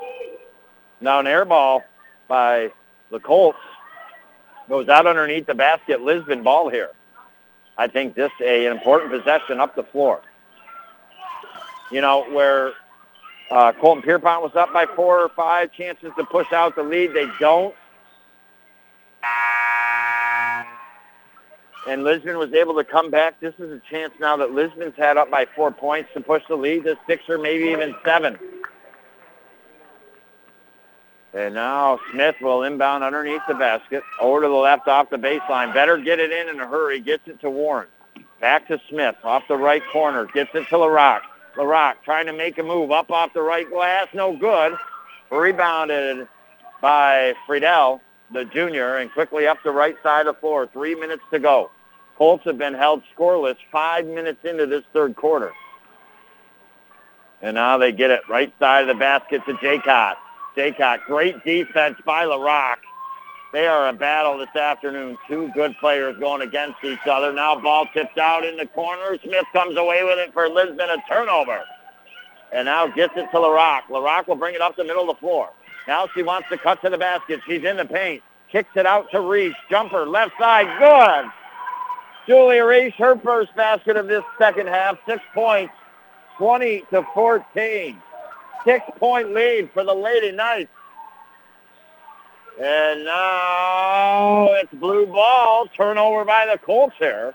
Now 1.01 1.19
an 1.19 1.27
air 1.27 1.43
ball 1.43 1.83
by 2.27 2.71
the 3.09 3.19
Colts 3.19 3.57
goes 4.71 4.87
out 4.87 5.05
underneath 5.05 5.45
the 5.45 5.53
basket. 5.53 6.01
Lisbon 6.01 6.43
ball 6.43 6.69
here. 6.69 6.91
I 7.77 7.87
think 7.87 8.15
this 8.15 8.31
a, 8.41 8.65
an 8.65 8.71
important 8.71 9.11
possession 9.11 9.59
up 9.59 9.75
the 9.75 9.83
floor. 9.83 10.21
You 11.91 11.99
know, 11.99 12.23
where 12.31 12.71
uh, 13.51 13.73
Colton 13.73 14.01
Pierrepont 14.01 14.41
was 14.41 14.55
up 14.55 14.71
by 14.71 14.85
four 14.95 15.19
or 15.19 15.29
five 15.29 15.73
chances 15.73 16.11
to 16.17 16.23
push 16.23 16.53
out 16.53 16.77
the 16.77 16.83
lead. 16.83 17.13
They 17.13 17.27
don't. 17.37 17.75
And 21.85 22.05
Lisbon 22.05 22.37
was 22.37 22.53
able 22.53 22.75
to 22.75 22.85
come 22.85 23.11
back. 23.11 23.41
This 23.41 23.55
is 23.59 23.73
a 23.73 23.81
chance 23.89 24.13
now 24.21 24.37
that 24.37 24.51
Lisbon's 24.51 24.95
had 24.95 25.17
up 25.17 25.29
by 25.29 25.47
four 25.53 25.71
points 25.71 26.09
to 26.13 26.21
push 26.21 26.43
the 26.47 26.55
lead 26.55 26.85
to 26.85 26.97
six 27.07 27.27
or 27.27 27.37
maybe 27.37 27.65
even 27.65 27.93
seven. 28.05 28.39
And 31.33 31.53
now 31.53 31.97
Smith 32.11 32.35
will 32.41 32.63
inbound 32.63 33.03
underneath 33.03 33.41
the 33.47 33.53
basket, 33.53 34.03
over 34.19 34.41
to 34.41 34.47
the 34.47 34.53
left 34.53 34.87
off 34.87 35.09
the 35.09 35.17
baseline. 35.17 35.73
Better 35.73 35.97
get 35.97 36.19
it 36.19 36.31
in 36.31 36.49
in 36.49 36.59
a 36.59 36.67
hurry. 36.67 36.99
Gets 36.99 37.27
it 37.27 37.39
to 37.41 37.49
Warren. 37.49 37.87
Back 38.41 38.67
to 38.67 38.81
Smith 38.89 39.15
off 39.23 39.43
the 39.47 39.55
right 39.55 39.83
corner. 39.93 40.25
Gets 40.25 40.49
it 40.53 40.67
to 40.67 40.75
LaRock. 40.75 41.21
LaRock 41.55 41.95
trying 42.03 42.25
to 42.25 42.33
make 42.33 42.57
a 42.57 42.63
move 42.63 42.91
up 42.91 43.11
off 43.11 43.33
the 43.33 43.41
right 43.41 43.69
glass. 43.69 44.07
No 44.13 44.35
good. 44.35 44.73
Rebounded 45.29 46.27
by 46.81 47.33
Friedel, 47.47 48.01
the 48.33 48.43
junior, 48.45 48.97
and 48.97 49.09
quickly 49.11 49.47
up 49.47 49.57
the 49.63 49.71
right 49.71 49.95
side 50.03 50.27
of 50.27 50.35
the 50.35 50.39
floor. 50.41 50.67
Three 50.67 50.95
minutes 50.95 51.23
to 51.31 51.39
go. 51.39 51.71
Colts 52.17 52.43
have 52.43 52.57
been 52.57 52.73
held 52.73 53.03
scoreless 53.15 53.55
five 53.71 54.05
minutes 54.05 54.43
into 54.43 54.65
this 54.65 54.83
third 54.91 55.15
quarter. 55.15 55.53
And 57.41 57.55
now 57.55 57.77
they 57.77 57.91
get 57.91 58.11
it 58.11 58.21
right 58.29 58.53
side 58.59 58.81
of 58.81 58.87
the 58.87 58.99
basket 58.99 59.41
to 59.45 59.53
Jaycott. 59.53 60.15
Jaycott, 60.55 61.05
great 61.05 61.43
defense 61.45 61.97
by 62.05 62.25
LaRock. 62.25 62.77
They 63.53 63.67
are 63.67 63.89
a 63.89 63.93
battle 63.93 64.37
this 64.37 64.55
afternoon. 64.55 65.17
Two 65.27 65.51
good 65.53 65.75
players 65.79 66.17
going 66.19 66.41
against 66.41 66.83
each 66.83 67.05
other. 67.09 67.33
Now 67.33 67.59
ball 67.59 67.85
tipped 67.93 68.17
out 68.17 68.45
in 68.45 68.57
the 68.57 68.65
corner. 68.67 69.17
Smith 69.23 69.45
comes 69.51 69.77
away 69.77 70.03
with 70.03 70.19
it 70.19 70.33
for 70.33 70.47
Lisbon, 70.47 70.89
a 70.89 70.97
turnover. 71.09 71.61
And 72.53 72.65
now 72.65 72.87
gets 72.87 73.13
it 73.15 73.27
to 73.31 73.37
LaRock. 73.37 73.83
LaRock 73.89 74.27
will 74.27 74.35
bring 74.35 74.55
it 74.55 74.61
up 74.61 74.75
the 74.75 74.83
middle 74.83 75.09
of 75.09 75.15
the 75.15 75.19
floor. 75.19 75.49
Now 75.87 76.07
she 76.13 76.23
wants 76.23 76.47
to 76.49 76.57
cut 76.57 76.81
to 76.81 76.89
the 76.89 76.97
basket. 76.97 77.41
She's 77.47 77.63
in 77.63 77.77
the 77.77 77.85
paint. 77.85 78.21
Kicks 78.51 78.69
it 78.75 78.85
out 78.85 79.09
to 79.11 79.21
Reese. 79.21 79.55
Jumper, 79.69 80.05
left 80.05 80.33
side, 80.39 80.67
good. 80.79 81.31
Julia 82.27 82.65
Reese, 82.65 82.93
her 82.97 83.17
first 83.19 83.55
basket 83.55 83.97
of 83.97 84.07
this 84.07 84.23
second 84.37 84.67
half. 84.67 84.97
Six 85.07 85.21
points, 85.33 85.73
20 86.37 86.83
to 86.91 87.05
14. 87.13 88.01
Six-point 88.65 89.33
lead 89.33 89.71
for 89.73 89.83
the 89.83 89.93
Lady 89.93 90.31
Knights. 90.31 90.69
And 92.61 93.05
now 93.05 94.49
it's 94.53 94.73
blue 94.73 95.07
ball, 95.07 95.67
turnover 95.75 96.25
by 96.25 96.47
the 96.51 96.59
Colts 96.59 96.95
here. 96.99 97.33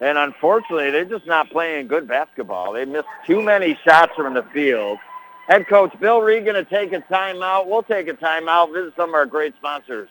And 0.00 0.18
unfortunately, 0.18 0.90
they're 0.90 1.04
just 1.04 1.26
not 1.26 1.50
playing 1.50 1.88
good 1.88 2.06
basketball. 2.06 2.72
They 2.72 2.84
missed 2.84 3.08
too 3.26 3.42
many 3.42 3.78
shots 3.84 4.12
from 4.14 4.34
the 4.34 4.42
field. 4.54 4.98
Head 5.48 5.68
coach 5.68 5.98
Bill 6.00 6.20
going 6.20 6.44
to 6.44 6.64
take 6.64 6.92
a 6.92 7.00
timeout. 7.00 7.66
We'll 7.66 7.82
take 7.82 8.08
a 8.08 8.14
timeout, 8.14 8.72
visit 8.72 8.94
some 8.96 9.10
of 9.10 9.14
our 9.14 9.26
great 9.26 9.54
sponsors. 9.56 10.08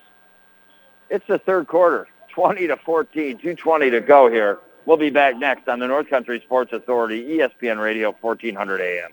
It's 1.10 1.26
the 1.28 1.38
third 1.40 1.68
quarter, 1.68 2.08
20 2.30 2.68
to 2.68 2.78
14, 2.78 3.38
220 3.38 3.90
to 3.92 4.02
go 4.02 4.30
here. 4.30 4.60
We'll 4.86 4.98
be 4.98 5.10
back 5.10 5.38
next 5.38 5.68
on 5.68 5.80
the 5.80 5.88
North 5.88 6.10
Country 6.10 6.42
Sports 6.46 6.72
Authority, 6.74 7.38
ESPN 7.38 7.82
Radio, 7.82 8.16
1400 8.22 8.82
AM. 8.82 9.12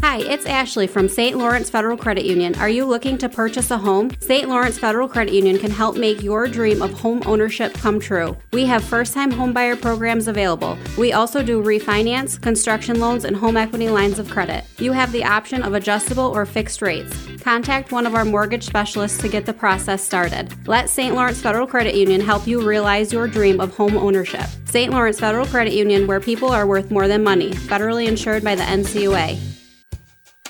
Hi, 0.00 0.18
it's 0.18 0.46
Ashley 0.46 0.86
from 0.86 1.08
St. 1.08 1.36
Lawrence 1.36 1.68
Federal 1.68 1.96
Credit 1.96 2.24
Union. 2.24 2.54
Are 2.60 2.68
you 2.68 2.84
looking 2.84 3.18
to 3.18 3.28
purchase 3.28 3.72
a 3.72 3.76
home? 3.76 4.12
St. 4.20 4.48
Lawrence 4.48 4.78
Federal 4.78 5.08
Credit 5.08 5.34
Union 5.34 5.58
can 5.58 5.72
help 5.72 5.96
make 5.96 6.22
your 6.22 6.46
dream 6.46 6.82
of 6.82 6.92
home 6.92 7.20
ownership 7.26 7.74
come 7.74 7.98
true. 7.98 8.36
We 8.52 8.64
have 8.66 8.84
first 8.84 9.12
time 9.12 9.32
homebuyer 9.32 9.80
programs 9.80 10.28
available. 10.28 10.78
We 10.96 11.12
also 11.12 11.42
do 11.42 11.60
refinance, 11.60 12.40
construction 12.40 13.00
loans, 13.00 13.24
and 13.24 13.36
home 13.36 13.56
equity 13.56 13.88
lines 13.88 14.20
of 14.20 14.30
credit. 14.30 14.64
You 14.78 14.92
have 14.92 15.10
the 15.10 15.24
option 15.24 15.64
of 15.64 15.74
adjustable 15.74 16.26
or 16.26 16.46
fixed 16.46 16.80
rates. 16.80 17.26
Contact 17.40 17.90
one 17.90 18.06
of 18.06 18.14
our 18.14 18.24
mortgage 18.24 18.64
specialists 18.64 19.18
to 19.18 19.28
get 19.28 19.46
the 19.46 19.52
process 19.52 20.02
started. 20.02 20.54
Let 20.68 20.88
St. 20.88 21.16
Lawrence 21.16 21.42
Federal 21.42 21.66
Credit 21.66 21.96
Union 21.96 22.20
help 22.20 22.46
you 22.46 22.60
realize 22.60 23.12
your 23.12 23.26
dream 23.26 23.60
of 23.60 23.76
home 23.76 23.96
ownership. 23.96 24.46
St. 24.66 24.92
Lawrence 24.92 25.18
Federal 25.18 25.46
Credit 25.46 25.74
Union, 25.74 26.06
where 26.06 26.20
people 26.20 26.50
are 26.50 26.68
worth 26.68 26.92
more 26.92 27.08
than 27.08 27.24
money, 27.24 27.50
federally 27.50 28.06
insured 28.06 28.44
by 28.44 28.54
the 28.54 28.62
NCUA. 28.62 29.57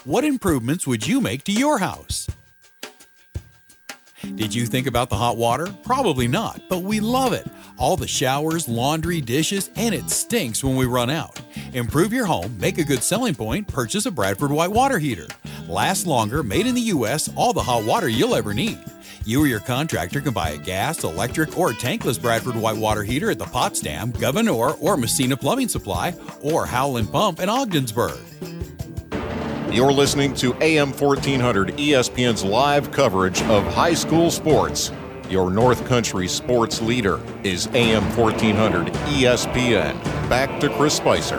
What 0.09 0.25
improvements 0.25 0.87
would 0.87 1.07
you 1.07 1.21
make 1.21 1.45
to 1.45 1.53
your 1.53 1.81
house? 1.81 2.27
Did 4.23 4.55
you 4.55 4.65
think 4.65 4.87
about 4.87 5.11
the 5.11 5.17
hot 5.17 5.37
water? 5.37 5.67
Probably 5.83 6.27
not, 6.27 6.63
but 6.71 6.79
we 6.79 6.99
love 6.99 7.35
it. 7.35 7.47
All 7.77 7.95
the 7.95 8.09
showers, 8.09 8.69
laundry, 8.69 9.21
dishes, 9.21 9.69
and 9.77 9.95
it 9.95 10.09
stinks 10.09 10.65
when 10.65 10.77
we 10.77 10.87
run 10.87 11.11
out. 11.11 11.39
Improve 11.75 12.11
your 12.11 12.25
home, 12.25 12.59
make 12.59 12.79
a 12.79 12.85
good 12.85 13.03
selling 13.03 13.35
point, 13.35 13.69
purchase 13.69 14.07
a 14.07 14.11
Bradford 14.11 14.51
White 14.51 14.71
water 14.71 14.99
heater. 14.99 15.27
Lasts 15.67 16.07
longer, 16.07 16.43
made 16.43 16.67
in 16.67 16.75
the 16.75 16.89
U.S., 16.97 17.29
all 17.37 17.53
the 17.53 17.61
hot 17.63 17.85
water 17.85 18.09
you'll 18.09 18.35
ever 18.35 18.55
need. 18.55 18.79
You 19.27 19.43
or 19.43 19.47
your 19.47 19.61
contractor 19.61 20.23
can 20.23 20.33
buy 20.33 20.53
a 20.53 20.57
gas, 20.57 21.05
electric, 21.05 21.59
or 21.59 21.73
tankless 21.73 22.19
Bradford 22.19 22.57
White 22.57 22.79
water 22.79 23.03
heater 23.03 23.31
at 23.31 23.39
the 23.39 23.45
Potsdam, 23.45 24.13
Gouverneur, 24.13 24.71
or 24.81 24.97
Massena 24.97 25.37
Plumbing 25.37 25.69
Supply, 25.69 26.15
or 26.41 26.65
Howland 26.65 27.13
Pump 27.13 27.41
in 27.41 27.51
Ogdensburg. 27.51 28.19
You're 29.71 29.93
listening 29.93 30.33
to 30.37 30.55
AM 30.63 30.93
1400 30.93 31.77
ESPN's 31.77 32.43
live 32.43 32.91
coverage 32.91 33.43
of 33.43 33.63
high 33.75 33.93
school 33.93 34.31
sports. 34.31 34.91
Your 35.29 35.51
North 35.51 35.87
Country 35.87 36.27
sports 36.27 36.81
leader 36.81 37.21
is 37.45 37.67
AM 37.75 38.03
1400 38.17 38.87
ESPN. 38.87 40.03
Back 40.31 40.59
to 40.61 40.71
Chris 40.71 40.95
Spicer. 40.95 41.39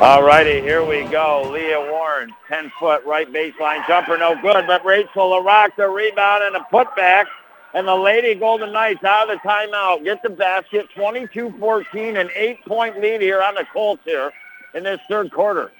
All 0.00 0.22
righty, 0.22 0.60
here 0.60 0.84
we 0.84 1.02
go. 1.08 1.50
Leah 1.52 1.80
Warren, 1.80 2.32
10-foot 2.48 3.04
right 3.04 3.30
baseline 3.30 3.84
jumper, 3.88 4.16
no 4.16 4.40
good, 4.40 4.64
but 4.68 4.84
Rachel 4.84 5.30
LaRock, 5.30 5.74
the 5.76 5.88
rebound 5.88 6.44
and 6.44 6.54
a 6.54 6.66
putback. 6.72 7.26
And 7.74 7.88
the 7.88 7.96
Lady 7.96 8.36
Golden 8.36 8.72
Knights 8.72 9.02
out 9.02 9.28
of 9.28 9.40
the 9.42 9.48
timeout. 9.48 10.04
Get 10.04 10.22
the 10.22 10.30
basket, 10.30 10.88
22-14, 10.94 12.20
an 12.20 12.30
eight-point 12.36 13.00
lead 13.00 13.20
here 13.20 13.42
on 13.42 13.56
the 13.56 13.66
Colts 13.72 14.02
here 14.04 14.30
in 14.74 14.84
this 14.84 15.00
third 15.08 15.32
quarter. 15.32 15.72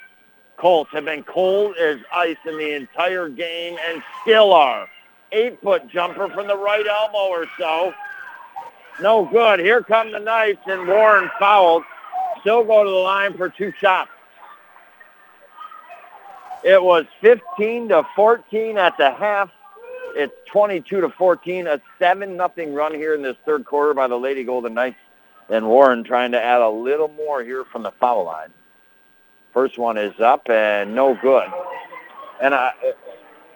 Colts 0.62 0.92
have 0.92 1.06
been 1.06 1.24
cold 1.24 1.76
as 1.76 1.98
ice 2.14 2.36
in 2.46 2.56
the 2.56 2.76
entire 2.76 3.28
game 3.28 3.76
and 3.88 4.00
still 4.22 4.52
are. 4.52 4.88
Eight-foot 5.32 5.88
jumper 5.88 6.28
from 6.28 6.46
the 6.46 6.56
right 6.56 6.86
elbow 6.86 7.30
or 7.30 7.46
so. 7.58 7.92
No 9.00 9.24
good. 9.24 9.58
Here 9.58 9.82
come 9.82 10.12
the 10.12 10.20
Knights, 10.20 10.60
and 10.66 10.86
Warren 10.86 11.28
fouled. 11.40 11.82
Still 12.42 12.62
go 12.62 12.84
to 12.84 12.88
the 12.90 12.94
line 12.94 13.36
for 13.36 13.48
two 13.48 13.72
shots. 13.80 14.12
It 16.62 16.80
was 16.80 17.06
15 17.22 17.88
to 17.88 18.06
14 18.14 18.78
at 18.78 18.96
the 18.96 19.10
half. 19.10 19.50
It's 20.14 20.32
22 20.52 21.00
to 21.00 21.08
14, 21.08 21.66
a 21.66 21.80
7 21.98 22.36
nothing 22.36 22.72
run 22.72 22.94
here 22.94 23.16
in 23.16 23.22
this 23.22 23.36
third 23.44 23.64
quarter 23.64 23.94
by 23.94 24.06
the 24.06 24.16
Lady 24.16 24.44
Golden 24.44 24.74
Knights. 24.74 24.98
And 25.48 25.66
Warren 25.66 26.04
trying 26.04 26.30
to 26.32 26.40
add 26.40 26.60
a 26.60 26.70
little 26.70 27.08
more 27.08 27.42
here 27.42 27.64
from 27.64 27.82
the 27.82 27.90
foul 27.98 28.26
line. 28.26 28.52
First 29.52 29.78
one 29.78 29.98
is 29.98 30.18
up 30.20 30.48
and 30.48 30.94
no 30.94 31.14
good. 31.20 31.48
And 32.40 32.54
I, 32.54 32.72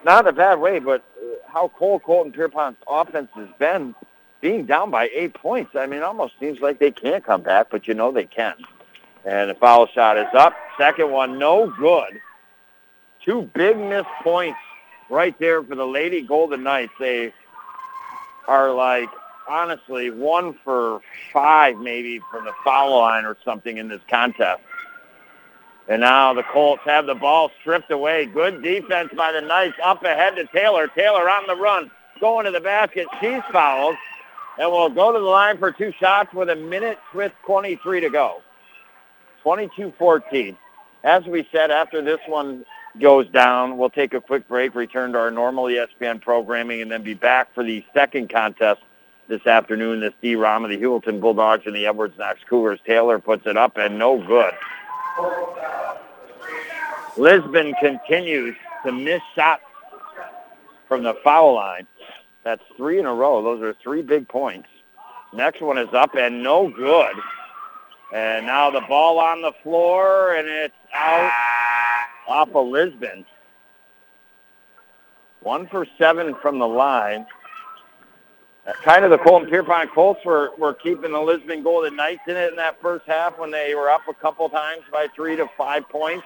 not 0.05 0.25
in 0.25 0.29
a 0.29 0.33
bad 0.33 0.59
way, 0.59 0.79
but 0.79 1.03
how 1.47 1.69
cold 1.69 2.03
Colton 2.03 2.31
Pierrepont's 2.31 2.81
offense 2.87 3.29
has 3.35 3.49
been, 3.57 3.95
being 4.41 4.65
down 4.65 4.91
by 4.91 5.09
eight 5.13 5.33
points. 5.33 5.75
I 5.75 5.87
mean, 5.87 6.03
almost 6.03 6.33
seems 6.39 6.59
like 6.59 6.79
they 6.79 6.91
can't 6.91 7.23
come 7.23 7.41
back, 7.41 7.67
but 7.71 7.87
you 7.87 7.93
know 7.93 8.11
they 8.11 8.25
can. 8.25 8.53
And 9.25 9.49
the 9.49 9.55
foul 9.55 9.87
shot 9.87 10.17
is 10.17 10.27
up. 10.33 10.55
Second 10.77 11.11
one, 11.11 11.39
no 11.39 11.73
good. 11.77 12.19
Two 13.25 13.49
big 13.53 13.77
missed 13.77 14.07
points 14.23 14.59
right 15.09 15.37
there 15.39 15.63
for 15.63 15.75
the 15.75 15.85
Lady 15.85 16.21
Golden 16.21 16.63
Knights. 16.63 16.93
They 16.99 17.33
are 18.47 18.71
like, 18.71 19.09
honestly, 19.49 20.11
one 20.11 20.53
for 20.63 21.01
five 21.33 21.77
maybe 21.77 22.21
from 22.31 22.45
the 22.45 22.53
foul 22.63 22.97
line 22.97 23.25
or 23.25 23.35
something 23.43 23.77
in 23.77 23.87
this 23.87 24.01
contest. 24.07 24.61
And 25.89 26.01
now 26.01 26.33
the 26.33 26.43
Colts 26.43 26.81
have 26.85 27.05
the 27.05 27.15
ball 27.15 27.49
stripped 27.61 27.91
away. 27.91 28.25
Good 28.25 28.61
defense 28.61 29.11
by 29.15 29.31
the 29.31 29.41
Knights. 29.41 29.77
Up 29.83 30.03
ahead 30.03 30.35
to 30.35 30.45
Taylor. 30.47 30.87
Taylor 30.87 31.29
on 31.29 31.47
the 31.47 31.55
run. 31.55 31.89
Going 32.19 32.45
to 32.45 32.51
the 32.51 32.59
basket. 32.59 33.07
She's 33.21 33.41
fouled. 33.51 33.95
And 34.59 34.71
will 34.71 34.89
go 34.89 35.13
to 35.13 35.19
the 35.19 35.25
line 35.25 35.57
for 35.57 35.71
two 35.71 35.93
shots 35.99 36.33
with 36.33 36.49
a 36.49 36.55
minute 36.55 36.97
with 37.13 37.31
23 37.45 38.01
to 38.01 38.09
go. 38.09 38.41
22-14. 39.45 40.57
As 41.03 41.23
we 41.25 41.47
said, 41.51 41.71
after 41.71 42.01
this 42.01 42.19
one 42.27 42.65
goes 42.99 43.29
down, 43.29 43.77
we'll 43.77 43.89
take 43.89 44.13
a 44.13 44.19
quick 44.19 44.47
break, 44.47 44.75
return 44.75 45.13
to 45.13 45.19
our 45.19 45.31
normal 45.31 45.65
ESPN 45.65 46.19
programming, 46.19 46.81
and 46.81 46.91
then 46.91 47.03
be 47.03 47.13
back 47.13 47.53
for 47.53 47.63
the 47.63 47.85
second 47.93 48.29
contest 48.29 48.81
this 49.29 49.45
afternoon. 49.45 50.01
This 50.01 50.13
D-Rom 50.21 50.65
of 50.65 50.71
the 50.71 50.77
Heuvelton 50.77 51.21
Bulldogs 51.21 51.63
and 51.65 51.75
the 51.75 51.85
Edwards 51.85 52.17
Knox 52.17 52.39
Cougars. 52.49 52.79
Taylor 52.85 53.19
puts 53.19 53.45
it 53.45 53.55
up 53.55 53.77
and 53.77 53.97
no 53.99 54.17
good. 54.25 54.53
Lisbon 57.17 57.73
continues 57.79 58.55
to 58.85 58.91
miss 58.91 59.21
shots 59.35 59.63
from 60.87 61.03
the 61.03 61.15
foul 61.23 61.55
line. 61.55 61.87
That's 62.43 62.61
three 62.77 62.99
in 62.99 63.05
a 63.05 63.13
row. 63.13 63.41
Those 63.41 63.61
are 63.61 63.75
three 63.83 64.01
big 64.01 64.27
points. 64.27 64.69
Next 65.33 65.61
one 65.61 65.77
is 65.77 65.93
up 65.93 66.15
and 66.15 66.41
no 66.43 66.69
good. 66.69 67.15
And 68.13 68.45
now 68.45 68.69
the 68.69 68.81
ball 68.81 69.19
on 69.19 69.41
the 69.41 69.51
floor, 69.63 70.35
and 70.35 70.47
it's 70.47 70.73
out 70.93 71.31
off 72.27 72.49
of 72.55 72.67
Lisbon. 72.67 73.25
One 75.41 75.67
for 75.67 75.85
seven 75.97 76.35
from 76.41 76.59
the 76.59 76.67
line. 76.67 77.25
Kind 78.83 79.05
of 79.05 79.11
the 79.11 79.17
Colton 79.17 79.49
Pierrepont 79.49 79.93
Colts 79.93 80.19
were, 80.25 80.51
were 80.57 80.73
keeping 80.73 81.13
the 81.13 81.21
Lisbon 81.21 81.63
Golden 81.63 81.95
Knights 81.95 82.23
in 82.27 82.35
it 82.35 82.49
in 82.49 82.57
that 82.57 82.81
first 82.81 83.05
half 83.05 83.39
when 83.39 83.49
they 83.49 83.73
were 83.75 83.89
up 83.89 84.01
a 84.09 84.13
couple 84.13 84.49
times 84.49 84.83
by 84.91 85.07
three 85.15 85.37
to 85.37 85.47
five 85.57 85.87
points. 85.87 86.25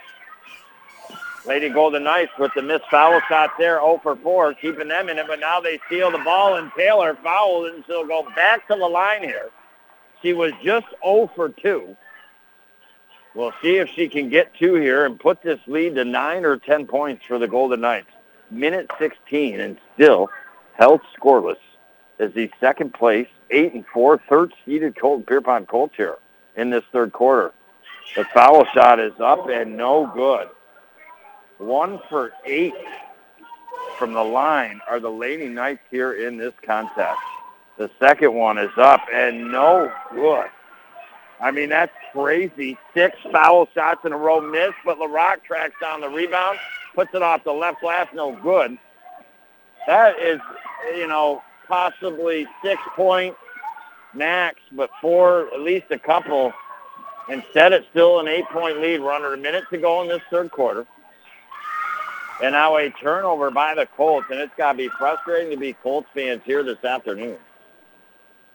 Lady 1.45 1.69
Golden 1.69 2.03
Knights 2.03 2.31
with 2.39 2.51
the 2.55 2.61
missed 2.63 2.85
foul 2.89 3.19
shot 3.27 3.51
there, 3.59 3.79
0 3.79 3.99
for 4.01 4.15
4, 4.15 4.55
keeping 4.55 4.87
them 4.87 5.09
in 5.09 5.19
it, 5.19 5.27
but 5.27 5.39
now 5.39 5.59
they 5.59 5.79
steal 5.87 6.11
the 6.11 6.19
ball, 6.19 6.55
and 6.55 6.71
Taylor 6.75 7.15
fouled, 7.23 7.67
and 7.67 7.83
she'll 7.85 8.05
go 8.05 8.27
back 8.35 8.67
to 8.67 8.75
the 8.75 8.87
line 8.87 9.23
here. 9.23 9.49
She 10.21 10.33
was 10.33 10.51
just 10.63 10.87
0 11.03 11.31
for 11.35 11.49
2. 11.49 11.95
We'll 13.35 13.53
see 13.61 13.77
if 13.77 13.89
she 13.89 14.07
can 14.07 14.29
get 14.29 14.53
two 14.55 14.75
here 14.75 15.05
and 15.05 15.19
put 15.19 15.41
this 15.41 15.59
lead 15.67 15.95
to 15.95 16.05
9 16.05 16.45
or 16.45 16.57
10 16.57 16.87
points 16.87 17.23
for 17.27 17.39
the 17.39 17.47
Golden 17.47 17.81
Knights. 17.81 18.09
Minute 18.49 18.91
16 18.99 19.59
and 19.59 19.77
still 19.95 20.29
held 20.73 21.01
scoreless 21.17 21.57
as 22.22 22.32
the 22.34 22.49
second 22.59 22.93
place, 22.93 23.28
8 23.49 23.74
and 23.74 23.86
four, 23.88 24.22
third 24.30 24.53
seeded 24.63 24.95
Colton 24.95 25.26
Pierrepont 25.26 25.67
Colts 25.67 25.95
here 25.97 26.17
in 26.55 26.69
this 26.69 26.84
third 26.93 27.11
quarter. 27.11 27.51
The 28.15 28.26
foul 28.26 28.65
shot 28.74 28.99
is 28.99 29.19
up 29.19 29.49
and 29.49 29.76
no 29.76 30.09
good. 30.13 30.49
One 31.57 31.99
for 32.09 32.34
eight 32.45 32.74
from 33.97 34.13
the 34.13 34.24
line 34.24 34.82
are 34.88 34.99
the 34.99 35.09
Lady 35.09 35.47
Knights 35.47 35.82
here 35.89 36.13
in 36.13 36.38
this 36.38 36.53
contest. 36.61 37.19
The 37.78 37.89
second 37.99 38.34
one 38.34 38.57
is 38.57 38.72
up 38.78 39.01
and 39.13 39.51
no 39.51 39.91
good. 40.11 40.47
I 41.39 41.51
mean, 41.51 41.69
that's 41.69 41.93
crazy. 42.13 42.78
Six 42.93 43.17
foul 43.32 43.67
shots 43.74 44.05
in 44.05 44.13
a 44.13 44.17
row 44.17 44.41
missed, 44.41 44.78
but 44.86 44.99
LaRock 44.99 45.43
tracks 45.43 45.74
down 45.82 46.01
the 46.01 46.09
rebound, 46.09 46.59
puts 46.93 47.13
it 47.15 47.24
off 47.24 47.43
the 47.43 47.51
left 47.51 47.82
glass, 47.82 48.07
no 48.13 48.36
good. 48.36 48.78
That 49.88 50.19
is, 50.19 50.39
you 50.95 51.07
know, 51.07 51.41
possibly 51.72 52.45
six 52.61 52.82
points 52.97 53.38
max, 54.13 54.59
but 54.74 54.89
four, 54.99 55.47
at 55.53 55.61
least 55.61 55.86
a 55.91 55.97
couple. 55.97 56.51
Instead, 57.30 57.72
it's 57.72 57.88
still 57.91 58.19
an 58.19 58.28
eight-point 58.28 58.82
lead. 58.82 58.99
We're 58.99 59.13
under 59.13 59.34
a 59.34 59.38
minute 59.38 59.63
to 59.72 59.78
go 59.78 60.01
in 60.01 60.09
this 60.09 60.22
third 60.30 60.51
quarter. 60.51 60.86
And 62.43 62.51
now 62.51 62.75
a 62.75 62.89
turnover 62.89 63.51
by 63.51 63.74
the 63.74 63.86
Colts, 63.95 64.28
and 64.29 64.39
it's 64.41 64.54
got 64.58 64.74
to 64.74 64.78
be 64.79 64.89
frustrating 64.89 65.50
to 65.51 65.58
be 65.58 65.71
Colts 65.82 66.09
fans 66.13 66.41
here 66.43 66.62
this 66.62 66.83
afternoon. 66.83 67.37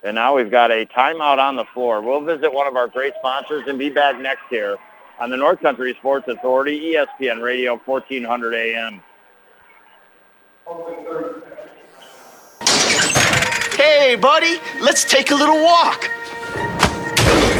And 0.03 0.15
now 0.15 0.37
we've 0.37 0.51
got 0.51 0.71
a 0.71 0.85
timeout 0.85 1.39
on 1.39 1.57
the 1.57 1.65
floor. 1.73 2.03
We'll 2.03 2.21
visit 2.21 2.53
one 2.53 2.67
of 2.67 2.77
our 2.77 2.87
great 2.87 3.15
sponsors 3.19 3.65
and 3.67 3.79
be 3.79 3.89
back 3.89 4.21
next 4.21 4.43
here 4.51 4.77
on 5.19 5.31
the 5.31 5.39
North 5.39 5.61
Country 5.61 5.95
Sports 5.99 6.29
Authority, 6.29 6.95
ESPN 6.95 7.43
Radio, 7.43 7.81
1400 7.83 8.55
AM. 8.55 9.03
Hey, 13.87 14.17
buddy, 14.17 14.57
let's 14.81 15.05
take 15.05 15.31
a 15.31 15.35
little 15.37 15.63
walk. 15.63 16.11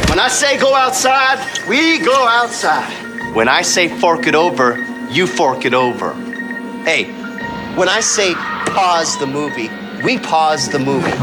When 0.09 0.19
I 0.19 0.27
say 0.29 0.59
go 0.59 0.75
outside, 0.75 1.39
we 1.69 1.99
go 1.99 2.27
outside. 2.27 3.33
When 3.33 3.47
I 3.47 3.61
say 3.61 3.87
fork 3.87 4.27
it 4.27 4.35
over, 4.35 4.77
you 5.09 5.25
fork 5.25 5.63
it 5.63 5.73
over. 5.73 6.13
Hey, 6.83 7.05
when 7.77 7.87
I 7.87 8.01
say 8.01 8.33
pause 8.33 9.17
the 9.19 9.25
movie, 9.25 9.69
we 10.03 10.19
pause 10.19 10.67
the 10.67 10.79
movie. 10.79 11.15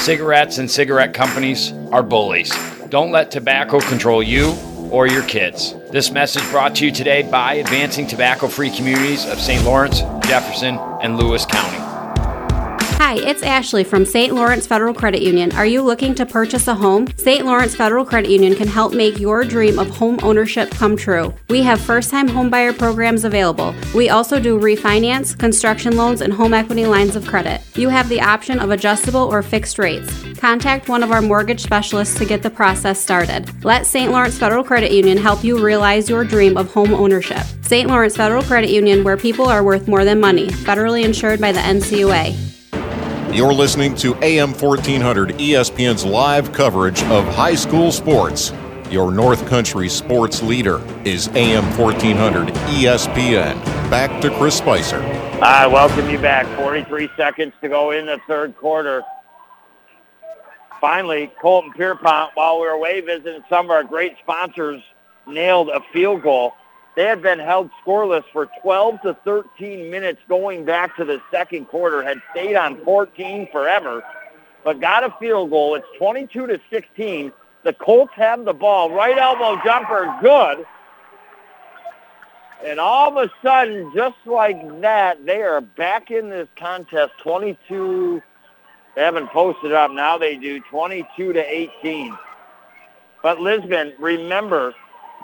Cigarettes 0.00 0.58
and 0.58 0.68
cigarette 0.68 1.14
companies 1.14 1.70
are 1.92 2.02
bullies. 2.02 2.52
Don't 2.88 3.12
let 3.12 3.30
tobacco 3.30 3.78
control 3.78 4.24
you 4.24 4.56
or 4.90 5.06
your 5.06 5.22
kids. 5.22 5.76
This 5.92 6.10
message 6.10 6.42
brought 6.50 6.74
to 6.76 6.84
you 6.84 6.90
today 6.90 7.22
by 7.22 7.54
Advancing 7.54 8.08
Tobacco 8.08 8.48
Free 8.48 8.70
Communities 8.70 9.24
of 9.24 9.38
St. 9.38 9.64
Lawrence, 9.64 10.00
Jefferson, 10.26 10.78
and 11.00 11.16
Lewis 11.16 11.46
County. 11.46 11.85
Hi, 13.06 13.14
it's 13.18 13.44
Ashley 13.44 13.84
from 13.84 14.04
St. 14.04 14.34
Lawrence 14.34 14.66
Federal 14.66 14.92
Credit 14.92 15.22
Union. 15.22 15.52
Are 15.52 15.64
you 15.64 15.80
looking 15.80 16.12
to 16.16 16.26
purchase 16.26 16.66
a 16.66 16.74
home? 16.74 17.06
St. 17.16 17.46
Lawrence 17.46 17.76
Federal 17.76 18.04
Credit 18.04 18.28
Union 18.28 18.56
can 18.56 18.66
help 18.66 18.92
make 18.92 19.20
your 19.20 19.44
dream 19.44 19.78
of 19.78 19.88
home 19.90 20.18
ownership 20.24 20.72
come 20.72 20.96
true. 20.96 21.32
We 21.48 21.62
have 21.62 21.80
first 21.80 22.10
time 22.10 22.28
homebuyer 22.28 22.76
programs 22.76 23.22
available. 23.22 23.76
We 23.94 24.08
also 24.08 24.40
do 24.40 24.58
refinance, 24.58 25.38
construction 25.38 25.96
loans, 25.96 26.20
and 26.20 26.32
home 26.32 26.52
equity 26.52 26.84
lines 26.84 27.14
of 27.14 27.24
credit. 27.24 27.60
You 27.76 27.90
have 27.90 28.08
the 28.08 28.20
option 28.20 28.58
of 28.58 28.72
adjustable 28.72 29.32
or 29.32 29.40
fixed 29.40 29.78
rates. 29.78 30.12
Contact 30.38 30.88
one 30.88 31.04
of 31.04 31.12
our 31.12 31.22
mortgage 31.22 31.62
specialists 31.62 32.18
to 32.18 32.24
get 32.24 32.42
the 32.42 32.50
process 32.50 33.00
started. 33.00 33.48
Let 33.64 33.86
St. 33.86 34.10
Lawrence 34.10 34.36
Federal 34.36 34.64
Credit 34.64 34.90
Union 34.90 35.16
help 35.16 35.44
you 35.44 35.64
realize 35.64 36.10
your 36.10 36.24
dream 36.24 36.56
of 36.56 36.72
home 36.72 36.92
ownership. 36.92 37.46
St. 37.62 37.88
Lawrence 37.88 38.16
Federal 38.16 38.42
Credit 38.42 38.70
Union, 38.70 39.04
where 39.04 39.16
people 39.16 39.46
are 39.46 39.62
worth 39.62 39.86
more 39.86 40.04
than 40.04 40.18
money, 40.18 40.48
federally 40.48 41.04
insured 41.04 41.40
by 41.40 41.52
the 41.52 41.60
NCUA. 41.60 42.45
You're 43.36 43.52
listening 43.52 43.94
to 43.96 44.14
AM 44.24 44.54
1400 44.54 45.32
ESPN's 45.32 46.06
live 46.06 46.54
coverage 46.54 47.02
of 47.02 47.26
high 47.34 47.54
school 47.54 47.92
sports. 47.92 48.50
Your 48.90 49.12
North 49.12 49.46
Country 49.46 49.90
sports 49.90 50.42
leader 50.42 50.80
is 51.04 51.28
AM 51.34 51.64
1400 51.78 52.48
ESPN. 52.48 53.62
Back 53.90 54.22
to 54.22 54.34
Chris 54.38 54.56
Spicer. 54.56 55.02
I 55.42 55.66
welcome 55.66 56.08
you 56.08 56.18
back. 56.18 56.46
43 56.56 57.10
seconds 57.14 57.52
to 57.60 57.68
go 57.68 57.90
in 57.90 58.06
the 58.06 58.18
third 58.26 58.56
quarter. 58.56 59.02
Finally, 60.80 61.30
Colton 61.38 61.74
Pierrepont, 61.74 62.30
while 62.36 62.58
we 62.58 62.66
were 62.66 62.72
away 62.72 63.02
visiting 63.02 63.44
some 63.50 63.66
of 63.66 63.70
our 63.70 63.84
great 63.84 64.16
sponsors, 64.18 64.80
nailed 65.26 65.68
a 65.68 65.82
field 65.92 66.22
goal. 66.22 66.54
They 66.96 67.04
had 67.04 67.20
been 67.20 67.38
held 67.38 67.70
scoreless 67.84 68.24
for 68.32 68.48
12 68.62 69.02
to 69.02 69.14
13 69.22 69.90
minutes 69.90 70.20
going 70.28 70.64
back 70.64 70.96
to 70.96 71.04
the 71.04 71.20
second 71.30 71.66
quarter, 71.66 72.02
had 72.02 72.22
stayed 72.32 72.56
on 72.56 72.82
14 72.84 73.48
forever, 73.52 74.02
but 74.64 74.80
got 74.80 75.04
a 75.04 75.14
field 75.20 75.50
goal. 75.50 75.74
It's 75.74 75.86
22 75.98 76.46
to 76.46 76.60
16. 76.70 77.32
The 77.64 77.74
Colts 77.74 78.14
have 78.16 78.46
the 78.46 78.54
ball. 78.54 78.90
Right 78.90 79.18
elbow 79.18 79.60
jumper, 79.62 80.16
good. 80.22 80.64
And 82.64 82.80
all 82.80 83.10
of 83.10 83.28
a 83.28 83.30
sudden, 83.46 83.92
just 83.94 84.16
like 84.24 84.80
that, 84.80 85.26
they 85.26 85.42
are 85.42 85.60
back 85.60 86.10
in 86.10 86.30
this 86.30 86.48
contest 86.56 87.12
22. 87.22 88.22
They 88.94 89.02
haven't 89.02 89.28
posted 89.28 89.74
up. 89.74 89.90
Now 89.90 90.16
they 90.16 90.36
do 90.36 90.60
22 90.70 91.34
to 91.34 91.44
18. 91.44 92.16
But 93.22 93.40
Lisbon, 93.40 93.92
remember, 93.98 94.74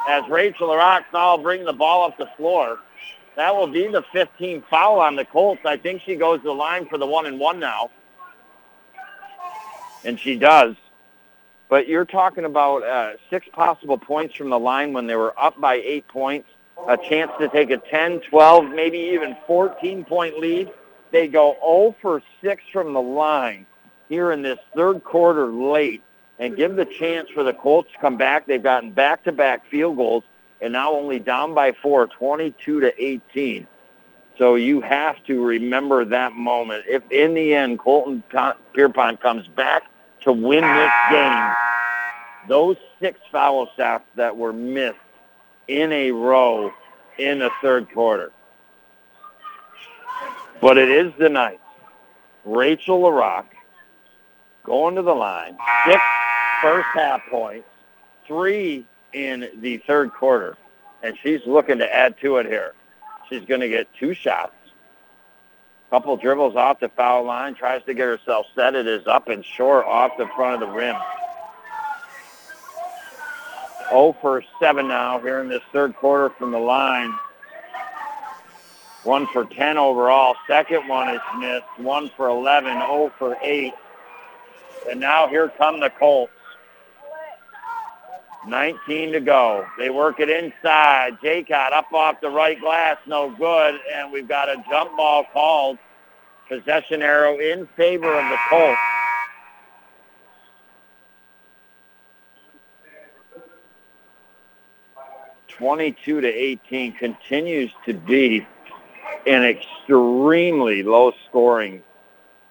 as 0.08 0.28
Rachel 0.28 0.74
now 1.12 1.36
bring 1.36 1.64
the 1.64 1.72
ball 1.72 2.06
up 2.06 2.18
the 2.18 2.28
floor, 2.36 2.78
that 3.36 3.54
will 3.54 3.66
be 3.66 3.86
the 3.86 4.02
15th 4.14 4.64
foul 4.68 5.00
on 5.00 5.16
the 5.16 5.24
Colts. 5.24 5.62
I 5.64 5.76
think 5.76 6.02
she 6.02 6.16
goes 6.16 6.40
to 6.40 6.44
the 6.44 6.54
line 6.54 6.86
for 6.86 6.98
the 6.98 7.06
one 7.06 7.26
and 7.26 7.38
one 7.38 7.58
now. 7.58 7.90
And 10.04 10.18
she 10.18 10.36
does. 10.36 10.76
But 11.68 11.88
you're 11.88 12.04
talking 12.04 12.44
about 12.44 12.82
uh, 12.82 13.12
six 13.30 13.46
possible 13.52 13.96
points 13.96 14.34
from 14.34 14.50
the 14.50 14.58
line 14.58 14.92
when 14.92 15.06
they 15.06 15.16
were 15.16 15.38
up 15.40 15.58
by 15.58 15.76
eight 15.76 16.06
points, 16.08 16.48
a 16.86 16.98
chance 16.98 17.30
to 17.38 17.48
take 17.48 17.70
a 17.70 17.78
10, 17.78 18.20
12, 18.28 18.68
maybe 18.70 18.98
even 18.98 19.36
14-point 19.48 20.38
lead. 20.38 20.70
They 21.12 21.28
go 21.28 21.56
0 21.60 21.96
for 22.02 22.22
6 22.42 22.62
from 22.72 22.92
the 22.92 23.00
line 23.00 23.64
here 24.08 24.32
in 24.32 24.42
this 24.42 24.58
third 24.76 25.02
quarter 25.04 25.46
late 25.46 26.02
and 26.38 26.56
give 26.56 26.76
the 26.76 26.84
chance 26.84 27.28
for 27.30 27.42
the 27.42 27.52
Colts 27.52 27.92
to 27.92 27.98
come 27.98 28.16
back. 28.16 28.46
They've 28.46 28.62
gotten 28.62 28.90
back-to-back 28.90 29.66
field 29.66 29.96
goals 29.96 30.24
and 30.60 30.72
now 30.72 30.92
only 30.92 31.18
down 31.18 31.54
by 31.54 31.72
four, 31.72 32.06
22 32.06 32.80
to 32.80 33.04
18. 33.04 33.66
So 34.38 34.54
you 34.54 34.80
have 34.80 35.22
to 35.24 35.44
remember 35.44 36.04
that 36.06 36.32
moment. 36.32 36.84
If 36.88 37.02
in 37.10 37.34
the 37.34 37.54
end 37.54 37.78
Colton 37.78 38.22
Pierrepont 38.72 39.20
comes 39.20 39.46
back 39.48 39.84
to 40.22 40.32
win 40.32 40.62
this 40.62 40.92
game, 41.10 41.52
those 42.48 42.76
six 43.00 43.20
foul 43.30 43.68
shots 43.76 44.04
that 44.14 44.36
were 44.36 44.52
missed 44.52 44.96
in 45.68 45.92
a 45.92 46.12
row 46.12 46.72
in 47.18 47.40
the 47.40 47.50
third 47.60 47.92
quarter. 47.92 48.32
But 50.60 50.78
it 50.78 50.88
is 50.88 51.12
the 51.18 51.28
night. 51.28 51.60
Rachel 52.44 53.02
LaRock 53.02 53.44
going 54.64 54.94
to 54.96 55.02
the 55.02 55.14
line. 55.14 55.56
Six 55.86 56.00
first 56.62 56.88
half 56.94 57.22
points, 57.30 57.68
three 58.26 58.86
in 59.12 59.48
the 59.58 59.78
third 59.78 60.12
quarter. 60.12 60.56
And 61.02 61.16
she's 61.22 61.40
looking 61.46 61.78
to 61.78 61.94
add 61.94 62.18
to 62.20 62.36
it 62.36 62.46
here. 62.46 62.74
She's 63.28 63.44
going 63.44 63.60
to 63.60 63.68
get 63.68 63.88
two 63.98 64.14
shots. 64.14 64.52
Couple 65.90 66.16
dribbles 66.16 66.56
off 66.56 66.80
the 66.80 66.88
foul 66.88 67.24
line, 67.24 67.54
tries 67.54 67.82
to 67.84 67.92
get 67.92 68.06
herself 68.06 68.46
set. 68.54 68.74
It 68.74 68.86
is 68.86 69.06
up 69.06 69.28
and 69.28 69.44
short 69.44 69.84
off 69.84 70.12
the 70.16 70.26
front 70.34 70.62
of 70.62 70.68
the 70.68 70.74
rim. 70.74 70.96
0 73.90 74.16
for 74.22 74.42
7 74.58 74.88
now 74.88 75.20
here 75.20 75.40
in 75.40 75.48
this 75.48 75.60
third 75.70 75.94
quarter 75.96 76.30
from 76.30 76.50
the 76.50 76.58
line. 76.58 77.12
One 79.04 79.26
for 79.26 79.44
10 79.44 79.76
overall. 79.76 80.34
Second 80.46 80.88
one 80.88 81.10
is 81.10 81.20
missed. 81.38 81.66
One 81.76 82.10
for 82.16 82.28
11. 82.28 82.72
0 82.72 83.12
for 83.18 83.36
8. 83.42 83.74
And 84.90 85.00
now 85.00 85.28
here 85.28 85.48
come 85.48 85.80
the 85.80 85.90
Colts. 85.90 86.32
19 88.46 89.12
to 89.12 89.20
go. 89.20 89.64
They 89.78 89.90
work 89.90 90.18
it 90.18 90.28
inside. 90.28 91.18
Jaycott 91.22 91.72
up 91.72 91.92
off 91.92 92.20
the 92.20 92.28
right 92.28 92.60
glass, 92.60 92.96
no 93.06 93.30
good. 93.30 93.78
And 93.94 94.12
we've 94.12 94.26
got 94.26 94.48
a 94.48 94.62
jump 94.68 94.96
ball 94.96 95.24
called. 95.32 95.78
Possession 96.48 97.02
arrow 97.02 97.38
in 97.38 97.66
favor 97.76 98.12
of 98.12 98.28
the 98.28 98.36
Colts. 98.50 98.78
Twenty-two 105.48 106.20
to 106.20 106.28
eighteen 106.28 106.92
continues 106.92 107.70
to 107.86 107.94
be 107.94 108.46
an 109.26 109.44
extremely 109.44 110.82
low-scoring 110.82 111.82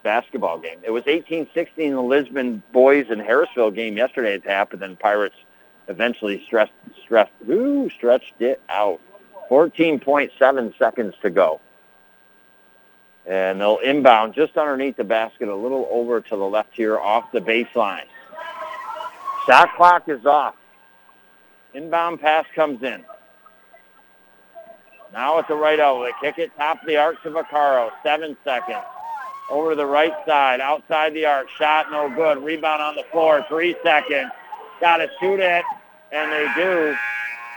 basketball 0.04 0.60
game. 0.60 0.80
It 0.84 0.92
was 0.92 1.04
18-16 1.04 1.70
in 1.78 1.94
the 1.94 2.02
Lisbon 2.02 2.64
boys 2.72 3.08
and 3.10 3.22
Harrisville 3.22 3.74
game 3.74 3.98
yesterday 3.98 4.36
at 4.36 4.46
half, 4.46 4.74
and 4.74 4.82
then 4.82 4.96
Pirates 4.96 5.36
eventually 5.88 6.44
stressed, 6.46 6.72
stressed, 7.04 7.32
ooh, 7.50 7.90
stretched 7.90 8.40
it 8.40 8.62
out. 8.70 9.00
14.7 9.50 10.78
seconds 10.78 11.14
to 11.22 11.30
go. 11.30 11.60
And 13.26 13.62
they'll 13.62 13.78
inbound 13.80 14.34
just 14.34 14.58
underneath 14.58 14.96
the 14.96 15.04
basket, 15.04 15.50
a 15.50 15.56
little 15.56 15.88
over 15.92 16.22
to 16.22 16.30
the 16.30 16.46
left 16.46 16.74
here 16.74 16.98
off 16.98 17.32
the 17.32 17.42
baseline. 17.42 18.06
Shot 19.46 19.76
clock 19.76 20.08
is 20.08 20.26
off. 20.26 20.56
Inbound 21.74 22.20
pass 22.20 22.46
comes 22.56 22.82
in. 22.84 23.04
Now 25.14 25.40
at 25.40 25.48
the 25.48 25.56
right 25.56 25.80
elbow. 25.80 26.06
They 26.06 26.12
kick 26.22 26.40
it 26.40 26.56
top 26.56 26.82
of 26.82 26.88
the 26.88 26.98
arc 26.98 27.22
to 27.24 27.30
Vaccaro. 27.30 27.92
Seven 28.04 28.38
seconds. 28.44 28.86
Over 29.52 29.72
to 29.72 29.76
the 29.76 29.86
right 29.86 30.14
side, 30.26 30.62
outside 30.62 31.14
the 31.14 31.26
arc. 31.26 31.50
Shot 31.50 31.92
no 31.92 32.10
good. 32.10 32.42
Rebound 32.42 32.82
on 32.82 32.96
the 32.96 33.04
floor. 33.12 33.46
Three 33.50 33.76
seconds. 33.84 34.32
Got 34.80 34.98
to 34.98 35.10
shoot 35.20 35.42
it, 35.42 35.66
and 36.14 36.32
they 36.32 36.50
do. 36.56 36.96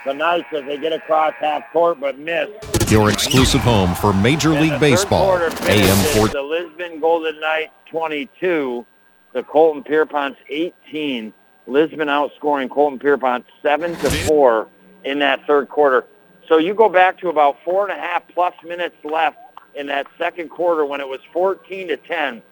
The 0.04 0.12
nice 0.12 0.44
as 0.52 0.64
they 0.64 0.76
get 0.76 0.92
across 0.92 1.34
half 1.38 1.62
court, 1.72 2.00
but 2.00 2.18
miss. 2.18 2.50
Your 2.90 3.10
exclusive 3.10 3.60
home 3.60 3.94
for 3.94 4.12
Major 4.12 4.50
League 4.50 4.78
Baseball. 4.80 5.38
AM 5.38 5.96
4. 6.16 6.28
The 6.28 6.42
Lisbon 6.42 6.98
Golden 7.00 7.38
Knights 7.38 7.72
22, 7.90 8.84
the 9.32 9.42
Colton 9.44 9.84
Pierrepont's 9.84 10.38
18. 10.48 11.32
Lisbon 11.68 12.08
outscoring 12.08 12.68
Colton 12.68 12.98
Pierrepont 12.98 13.46
7 13.62 13.94
to 13.96 14.10
4 14.10 14.68
in 15.04 15.20
that 15.20 15.46
third 15.46 15.68
quarter. 15.68 16.04
So 16.48 16.58
you 16.58 16.74
go 16.74 16.88
back 16.88 17.18
to 17.20 17.28
about 17.28 17.56
four 17.64 17.88
and 17.88 17.98
a 17.98 18.02
half 18.02 18.22
plus 18.34 18.52
minutes 18.64 18.96
left 19.04 19.38
in 19.74 19.86
that 19.86 20.06
second 20.18 20.50
quarter 20.50 20.84
when 20.84 21.00
it 21.00 21.08
was 21.08 21.20
14 21.32 21.88
to 21.88 21.96
10. 21.96 22.42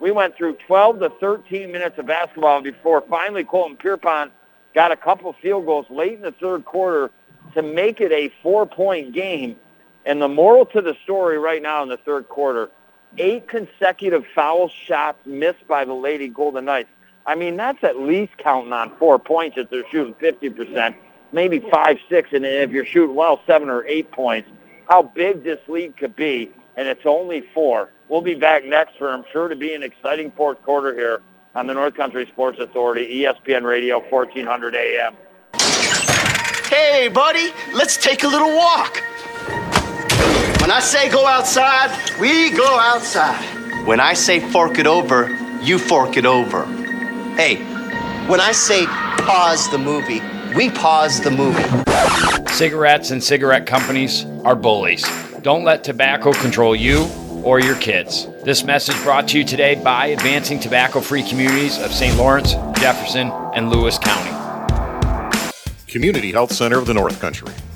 We 0.00 0.10
went 0.10 0.36
through 0.36 0.56
12 0.66 1.00
to 1.00 1.10
13 1.20 1.70
minutes 1.70 1.98
of 1.98 2.06
basketball 2.06 2.60
before 2.60 3.02
finally 3.08 3.44
Colton 3.44 3.76
Pierrepont 3.76 4.32
got 4.74 4.90
a 4.90 4.96
couple 4.96 5.32
field 5.34 5.66
goals 5.66 5.86
late 5.90 6.14
in 6.14 6.22
the 6.22 6.32
third 6.32 6.64
quarter 6.64 7.10
to 7.54 7.62
make 7.62 8.00
it 8.00 8.10
a 8.12 8.32
four-point 8.42 9.12
game. 9.12 9.56
And 10.04 10.20
the 10.20 10.28
moral 10.28 10.66
to 10.66 10.80
the 10.80 10.96
story 11.04 11.38
right 11.38 11.62
now 11.62 11.82
in 11.82 11.88
the 11.88 11.98
third 11.98 12.28
quarter, 12.28 12.70
eight 13.18 13.46
consecutive 13.46 14.24
foul 14.34 14.68
shots 14.68 15.18
missed 15.26 15.66
by 15.68 15.84
the 15.84 15.92
Lady 15.92 16.28
Golden 16.28 16.64
Knights. 16.64 16.88
I 17.24 17.36
mean, 17.36 17.56
that's 17.56 17.82
at 17.84 17.98
least 17.98 18.36
counting 18.38 18.72
on 18.72 18.96
four 18.96 19.18
points 19.18 19.56
if 19.56 19.70
they're 19.70 19.88
shooting 19.90 20.14
50%, 20.14 20.94
maybe 21.30 21.60
five, 21.70 21.98
six, 22.08 22.30
and 22.32 22.44
if 22.44 22.70
you're 22.70 22.86
shooting 22.86 23.14
well, 23.14 23.40
seven 23.46 23.70
or 23.70 23.84
eight 23.86 24.10
points. 24.10 24.50
How 24.92 25.00
big 25.00 25.42
this 25.42 25.58
league 25.68 25.96
could 25.96 26.14
be, 26.14 26.50
and 26.76 26.86
it's 26.86 27.06
only 27.06 27.44
four. 27.54 27.88
We'll 28.10 28.20
be 28.20 28.34
back 28.34 28.62
next 28.66 28.98
for, 28.98 29.08
I'm 29.08 29.24
sure, 29.32 29.48
to 29.48 29.56
be 29.56 29.72
an 29.72 29.82
exciting 29.82 30.30
fourth 30.32 30.62
quarter 30.64 30.94
here 30.94 31.22
on 31.54 31.66
the 31.66 31.72
North 31.72 31.94
Country 31.94 32.26
Sports 32.26 32.58
Authority, 32.60 33.22
ESPN 33.22 33.62
Radio, 33.62 34.00
1400 34.00 34.74
AM. 34.74 35.16
Hey, 36.68 37.08
buddy, 37.08 37.54
let's 37.72 37.96
take 37.96 38.22
a 38.22 38.28
little 38.28 38.54
walk. 38.54 39.02
When 40.60 40.70
I 40.70 40.80
say 40.82 41.08
go 41.08 41.26
outside, 41.26 41.90
we 42.20 42.50
go 42.50 42.78
outside. 42.78 43.86
When 43.86 43.98
I 43.98 44.12
say 44.12 44.40
fork 44.40 44.78
it 44.78 44.86
over, 44.86 45.34
you 45.62 45.78
fork 45.78 46.18
it 46.18 46.26
over. 46.26 46.66
Hey, 47.36 47.56
when 48.26 48.42
I 48.42 48.52
say 48.52 48.84
pause 48.84 49.70
the 49.70 49.78
movie, 49.78 50.20
we 50.54 50.70
pause 50.70 51.20
the 51.20 51.30
movie. 51.30 51.62
Cigarettes 52.52 53.10
and 53.10 53.22
cigarette 53.22 53.66
companies 53.66 54.24
are 54.44 54.54
bullies. 54.54 55.04
Don't 55.42 55.64
let 55.64 55.84
tobacco 55.84 56.32
control 56.32 56.76
you 56.76 57.08
or 57.42 57.60
your 57.60 57.76
kids. 57.76 58.28
This 58.44 58.64
message 58.64 59.00
brought 59.02 59.28
to 59.28 59.38
you 59.38 59.44
today 59.44 59.74
by 59.74 60.06
Advancing 60.06 60.60
Tobacco 60.60 61.00
Free 61.00 61.22
Communities 61.22 61.78
of 61.78 61.92
St. 61.92 62.16
Lawrence, 62.16 62.52
Jefferson, 62.78 63.28
and 63.54 63.70
Lewis 63.70 63.98
County. 63.98 64.30
Community 65.86 66.32
Health 66.32 66.52
Center 66.52 66.78
of 66.78 66.86
the 66.86 66.94
North 66.94 67.20
Country. 67.20 67.52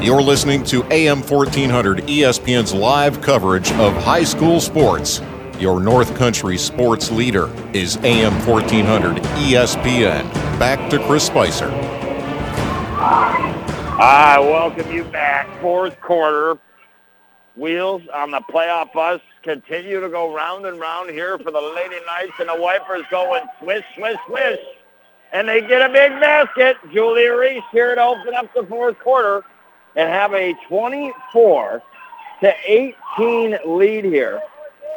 You're 0.00 0.22
listening 0.22 0.62
to 0.64 0.84
AM 0.92 1.22
1400 1.22 2.04
ESPN's 2.04 2.72
live 2.72 3.20
coverage 3.20 3.72
of 3.72 3.92
high 3.94 4.22
school 4.22 4.60
sports. 4.60 5.20
Your 5.58 5.80
North 5.80 6.14
Country 6.14 6.56
sports 6.56 7.10
leader 7.10 7.50
is 7.74 7.96
AM 8.04 8.32
1400 8.46 9.16
ESPN. 9.16 10.32
Back 10.60 10.88
to 10.90 11.04
Chris 11.04 11.26
Spicer. 11.26 11.68
I 14.00 14.38
welcome 14.38 14.88
you 14.92 15.02
back. 15.02 15.48
Fourth 15.60 16.00
quarter. 16.00 16.60
Wheels 17.56 18.02
on 18.14 18.30
the 18.30 18.40
playoff 18.52 18.92
bus 18.92 19.20
continue 19.42 20.00
to 20.00 20.08
go 20.08 20.32
round 20.32 20.64
and 20.64 20.78
round 20.78 21.10
here 21.10 21.38
for 21.38 21.50
the 21.50 21.60
Lady 21.60 21.96
Knights, 22.06 22.34
and 22.38 22.48
the 22.48 22.56
Wipers 22.56 23.02
going 23.10 23.42
swish, 23.60 23.84
swish, 23.96 24.16
swish. 24.28 24.60
And 25.32 25.48
they 25.48 25.60
get 25.60 25.82
a 25.82 25.92
big 25.92 26.12
basket. 26.20 26.76
Julia 26.92 27.36
Reese 27.36 27.64
here 27.72 27.96
to 27.96 28.00
open 28.00 28.32
up 28.34 28.54
the 28.54 28.64
fourth 28.64 28.96
quarter 29.00 29.44
and 29.98 30.08
have 30.08 30.32
a 30.32 30.54
24 30.68 31.82
to 32.40 32.54
18 32.66 33.58
lead 33.66 34.04
here 34.04 34.40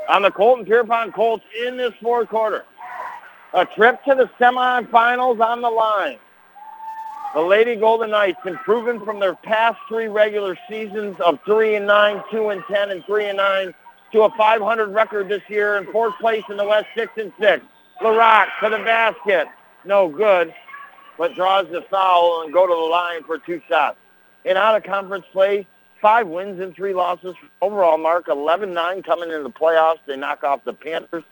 on 0.07 0.22
the 0.22 0.30
Colton 0.30 0.64
Pierrepont 0.64 1.14
Colts 1.14 1.44
in 1.65 1.76
this 1.76 1.94
fourth 1.99 2.30
quarter. 2.30 2.64
A 3.56 3.65
trip 3.65 4.02
to 4.06 4.14
the 4.14 4.30
semifinals 4.40 5.44
on 5.44 5.61
the 5.61 5.69
line. 5.69 6.19
The 7.34 7.41
Lady 7.41 7.76
Golden 7.76 8.11
Knights 8.11 8.40
improving 8.45 9.03
from 9.03 9.19
their 9.19 9.34
past 9.34 9.80
three 9.90 10.07
regular 10.07 10.56
seasons 10.69 11.15
of 11.19 11.40
3 11.45 11.76
and 11.76 11.88
9, 11.88 12.23
2 12.30 12.49
and 12.49 12.64
10, 12.69 12.91
and 12.91 13.03
3 13.06 13.30
and 13.30 13.38
9 13.38 13.73
to 14.11 14.22
a 14.23 14.30
500 14.38 14.90
record 14.90 15.30
this 15.30 15.41
year 15.48 15.78
in 15.78 15.91
fourth 15.91 16.14
place 16.19 16.44
in 16.49 16.57
the 16.57 16.65
West, 16.65 16.88
6 16.95 17.11
and 17.18 17.32
6. 17.40 17.65
LaRock 18.02 18.48
to 18.61 18.69
the 18.69 18.78
basket. 18.80 19.48
No 19.84 20.10
good, 20.10 20.53
but 21.18 21.34
draws 21.34 21.68
the 21.72 21.82
foul 21.90 22.44
and 22.44 22.53
go 22.53 22.68
to 22.68 22.73
the 22.73 22.80
line 22.80 23.23
for 23.23 23.40
two 23.40 23.61
shots. 23.68 23.98
In 24.43 24.57
out-of-conference 24.57 25.26
play, 25.31 25.68
five 26.01 26.27
wins 26.27 26.59
and 26.59 26.76
three 26.76 26.93
losses. 26.93 27.35
Overall 27.61 27.97
mark 27.97 28.27
11-9 28.27 29.03
coming 29.03 29.30
into 29.30 29.43
the 29.43 29.51
playoffs. 29.51 29.99
They 30.05 30.18
knock 30.18 30.43
off 30.43 30.63
the 30.63 30.73
Panthers 30.73 31.23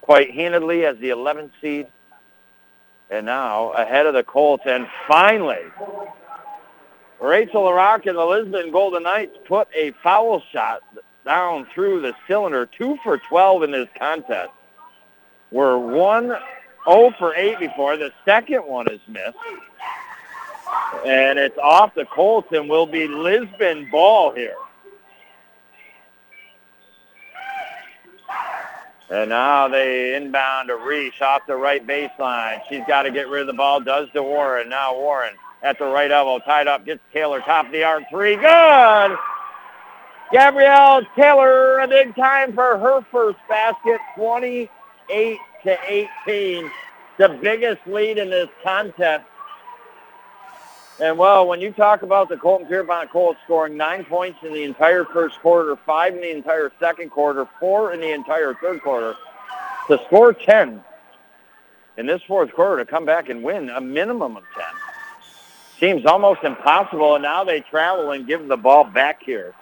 quite 0.00 0.30
handedly 0.32 0.84
as 0.84 0.98
the 0.98 1.10
11th 1.10 1.50
seed. 1.60 1.86
And 3.10 3.26
now 3.26 3.70
ahead 3.70 4.06
of 4.06 4.14
the 4.14 4.22
Colts. 4.22 4.64
And 4.66 4.88
finally, 5.06 5.62
Rachel 7.20 7.62
LaRock 7.62 8.06
and 8.06 8.16
the 8.16 8.24
Lisbon 8.24 8.70
Golden 8.70 9.02
Knights 9.02 9.36
put 9.46 9.68
a 9.74 9.92
foul 10.02 10.42
shot 10.52 10.82
down 11.24 11.66
through 11.74 12.00
the 12.00 12.14
cylinder. 12.26 12.66
Two 12.66 12.98
for 13.02 13.18
12 13.18 13.64
in 13.64 13.70
this 13.72 13.88
contest. 13.98 14.50
We're 15.50 15.78
1 15.78 16.36
0 16.88 17.14
for 17.18 17.34
8 17.34 17.58
before. 17.58 17.96
The 17.96 18.12
second 18.24 18.60
one 18.60 18.90
is 18.90 19.00
missed. 19.08 19.36
And 21.06 21.38
it's 21.38 21.58
off 21.58 21.94
the 21.94 22.06
Colts 22.06 22.48
and 22.52 22.68
will 22.68 22.86
be 22.86 23.06
Lisbon 23.06 23.88
ball 23.90 24.34
here. 24.34 24.56
And 29.10 29.30
now 29.30 29.68
they 29.68 30.16
inbound 30.16 30.68
to 30.68 30.76
Reese 30.76 31.20
off 31.20 31.42
the 31.46 31.56
right 31.56 31.86
baseline. 31.86 32.60
She's 32.68 32.82
got 32.88 33.02
to 33.02 33.10
get 33.10 33.28
rid 33.28 33.42
of 33.42 33.46
the 33.46 33.52
ball. 33.52 33.80
Does 33.80 34.08
to 34.12 34.22
Warren. 34.22 34.68
Now 34.68 34.94
Warren 34.94 35.34
at 35.62 35.78
the 35.78 35.84
right 35.86 36.10
elbow, 36.10 36.38
tied 36.44 36.68
up, 36.68 36.84
gets 36.84 37.00
Taylor 37.12 37.40
top 37.40 37.66
of 37.66 37.72
the 37.72 37.84
arc 37.84 38.04
three. 38.10 38.36
Good. 38.36 39.16
Gabrielle 40.32 41.02
Taylor, 41.16 41.78
a 41.78 41.88
big 41.88 42.14
time 42.16 42.54
for 42.54 42.78
her 42.78 43.02
first 43.10 43.38
basket, 43.48 44.00
28 44.16 45.38
to 45.64 45.78
18. 46.26 46.70
The 47.18 47.28
biggest 47.40 47.86
lead 47.86 48.18
in 48.18 48.30
this 48.30 48.48
contest. 48.62 49.24
And 51.00 51.18
well, 51.18 51.48
when 51.48 51.60
you 51.60 51.72
talk 51.72 52.02
about 52.02 52.28
the 52.28 52.36
Colton 52.36 52.68
Pierrepont 52.68 53.10
Colts 53.10 53.40
scoring 53.44 53.76
nine 53.76 54.04
points 54.04 54.38
in 54.42 54.52
the 54.52 54.62
entire 54.62 55.04
first 55.04 55.40
quarter, 55.40 55.76
five 55.84 56.14
in 56.14 56.20
the 56.20 56.30
entire 56.30 56.70
second 56.78 57.10
quarter, 57.10 57.48
four 57.58 57.92
in 57.92 58.00
the 58.00 58.12
entire 58.12 58.54
third 58.54 58.80
quarter, 58.80 59.16
to 59.88 60.00
score 60.06 60.32
10 60.32 60.82
in 61.96 62.06
this 62.06 62.22
fourth 62.22 62.52
quarter 62.52 62.84
to 62.84 62.90
come 62.90 63.04
back 63.04 63.28
and 63.28 63.42
win 63.42 63.70
a 63.70 63.80
minimum 63.80 64.36
of 64.36 64.44
10 64.54 64.64
seems 65.80 66.06
almost 66.06 66.42
impossible. 66.44 67.16
And 67.16 67.22
now 67.22 67.44
they 67.44 67.60
travel 67.60 68.12
and 68.12 68.26
give 68.26 68.46
the 68.46 68.56
ball 68.56 68.84
back 68.84 69.22
here 69.22 69.52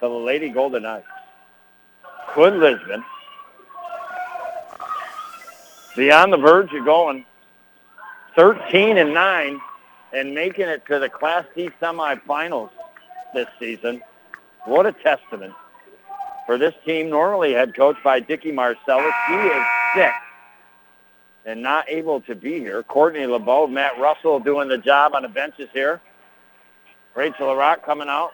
to 0.00 0.08
the 0.08 0.08
Lady 0.08 0.48
Golden 0.48 0.84
Knights. 0.84 1.06
Could 2.28 2.54
Lisbon 2.54 3.04
be 5.96 6.10
on 6.10 6.30
the 6.30 6.36
verge 6.36 6.72
of 6.72 6.84
going 6.84 7.26
13 8.36 8.96
and 8.96 9.12
9 9.12 9.60
and 10.12 10.34
making 10.34 10.68
it 10.68 10.84
to 10.86 10.98
the 10.98 11.08
Class 11.08 11.44
D 11.56 11.70
semifinals 11.80 12.70
this 13.34 13.46
season. 13.58 14.02
What 14.64 14.86
a 14.86 14.92
testament 14.92 15.54
for 16.46 16.58
this 16.58 16.74
team, 16.84 17.08
normally 17.08 17.52
head 17.52 17.74
coached 17.74 18.02
by 18.02 18.20
Dickie 18.20 18.52
Marcellus. 18.52 19.14
He 19.28 19.34
is 19.34 19.64
sick 19.94 20.12
and 21.44 21.62
not 21.62 21.88
able 21.88 22.20
to 22.22 22.34
be 22.34 22.58
here. 22.58 22.82
Courtney 22.82 23.26
LeBeau, 23.26 23.66
Matt 23.66 23.98
Russell 23.98 24.38
doing 24.38 24.68
the 24.68 24.78
job 24.78 25.14
on 25.14 25.22
the 25.22 25.28
benches 25.28 25.68
here. 25.72 26.00
Rachel 27.14 27.48
LaRock 27.48 27.84
coming 27.84 28.08
out. 28.08 28.32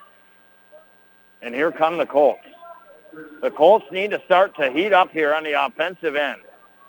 And 1.41 1.55
here 1.55 1.71
come 1.71 1.99
the 1.99 2.07
Colts. 2.07 2.41
The 3.41 3.51
Colts 3.51 3.87
need 3.91 4.11
to 4.11 4.21
start 4.25 4.57
to 4.57 4.71
heat 4.71 4.93
up 4.93 5.11
here 5.13 5.33
on 5.33 5.45
the 5.45 5.53
offensive 5.53 6.17
end. 6.17 6.41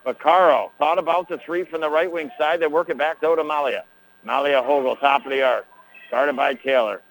Vaccaro 0.05 0.71
thought 0.77 0.97
about 0.97 1.29
the 1.29 1.37
three 1.37 1.63
from 1.63 1.81
the 1.81 1.89
right 1.89 2.11
wing 2.11 2.31
side. 2.37 2.59
They 2.59 2.67
work 2.67 2.89
it 2.89 2.97
back 2.97 3.21
though 3.21 3.35
to 3.35 3.43
Malia. 3.43 3.83
Malia 4.23 4.61
Hogel, 4.61 4.95
top 4.99 5.25
of 5.25 5.31
the 5.31 5.41
arc, 5.41 5.65
guarded 6.11 6.35
by 6.35 6.53
Taylor. 6.53 7.01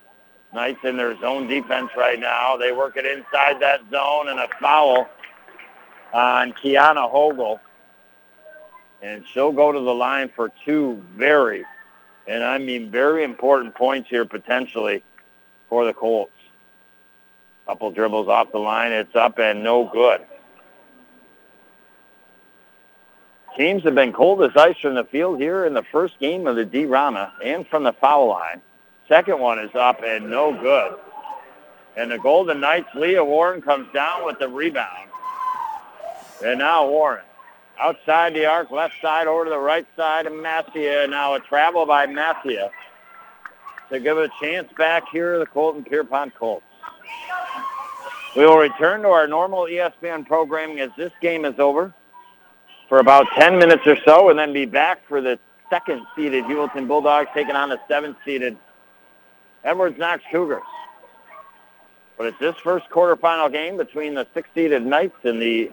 Knights 0.55 0.80
in 0.85 0.97
their 0.97 1.18
zone 1.20 1.47
defense 1.47 1.90
right 1.97 2.18
now. 2.18 2.56
They 2.56 2.72
work 2.72 2.97
it 2.97 3.05
inside 3.05 3.60
that 3.60 3.82
zone 3.90 4.28
and 4.28 4.40
a 4.40 4.48
foul 4.60 5.06
on 6.14 6.52
Kiana 6.52 7.10
Hogel. 7.10 7.60
And 9.02 9.24
she'll 9.32 9.52
go 9.52 9.70
to 9.72 9.78
the 9.78 9.94
line 9.94 10.30
for 10.35 10.51
two 10.64 11.02
very, 11.16 11.64
and 12.26 12.43
I 12.43 12.59
mean 12.59 12.90
very 12.90 13.24
important 13.24 13.74
points 13.74 14.09
here 14.09 14.24
potentially 14.24 15.05
for 15.68 15.85
the 15.85 15.93
Colts. 15.93 16.32
Couple 17.66 17.90
dribbles 17.90 18.28
off 18.28 18.51
the 18.51 18.59
line. 18.59 18.93
It's 18.93 19.14
up 19.14 19.39
and 19.39 19.62
no 19.62 19.85
good. 19.93 20.22
Teams 23.57 23.83
have 23.85 23.95
been 23.95 24.12
cold 24.12 24.43
as 24.43 24.57
ice 24.57 24.79
from 24.79 24.95
the 24.95 25.05
field 25.05 25.41
here 25.41 25.65
in 25.65 25.75
the 25.75 25.83
first 25.83 26.19
game 26.20 26.47
of 26.47 26.57
the 26.57 26.65
D-Rama 26.65 27.33
and 27.45 27.66
from 27.66 27.83
the 27.83 27.93
foul 27.93 28.29
line. 28.29 28.61
Second 29.09 29.41
one 29.41 29.59
is 29.59 29.75
up 29.75 30.03
and 30.05 30.31
no 30.31 30.53
good. 30.53 30.95
And 31.97 32.11
the 32.11 32.19
Golden 32.19 32.61
Knights, 32.61 32.89
Leah 32.95 33.25
Warren 33.25 33.61
comes 33.61 33.93
down 33.93 34.25
with 34.25 34.39
the 34.39 34.49
rebound. 34.49 35.09
And 36.45 36.61
now 36.61 36.89
Warren 36.89 37.25
outside 37.81 38.35
the 38.35 38.47
arc, 38.47 38.70
left 38.70 38.95
side 39.01 39.27
over 39.27 39.45
to 39.45 39.51
the 39.51 39.59
right 39.59 39.87
side 39.97 40.27
of 40.27 40.33
Massia. 40.33 41.09
Now 41.09 41.35
a 41.35 41.41
travel 41.41 41.87
by 41.87 42.07
Massia 42.07 42.70
to 43.91 44.01
give 44.01 44.19
a 44.19 44.29
chance 44.41 44.70
back 44.77 45.05
here 45.11 45.35
to 45.35 45.39
the 45.39 45.47
Colton 45.47 45.85
Pierrepont 45.85 46.35
Colts. 46.35 46.65
We 48.37 48.45
will 48.45 48.59
return 48.59 49.03
to 49.03 49.09
our 49.09 49.27
normal 49.27 49.65
ESPN 49.65 50.27
programming 50.27 50.81
as 50.81 50.91
this 50.97 51.12
game 51.20 51.45
is 51.45 51.59
over 51.59 51.95
for 52.89 52.98
about 52.98 53.27
10 53.39 53.59
minutes 53.59 53.86
or 53.86 53.97
so 54.05 54.31
and 54.31 54.39
then 54.39 54.52
be 54.52 54.65
back 54.65 55.06
for 55.06 55.20
the 55.20 55.39
second-seeded 55.70 56.44
Heuvelton 56.44 56.89
Bulldogs 56.89 57.28
taking 57.35 57.55
on 57.55 57.69
the 57.69 57.78
seventh-seeded 57.89 58.56
Edwards 59.65 59.98
Knox 59.98 60.23
Cougars. 60.31 60.62
But 62.16 62.28
it's 62.28 62.39
this 62.39 62.56
first 62.56 62.89
quarterfinal 62.90 63.52
game 63.52 63.77
between 63.77 64.15
the 64.15 64.27
six-seeded 64.35 64.85
Knights 64.85 65.24
and 65.24 65.40
the 65.40 65.70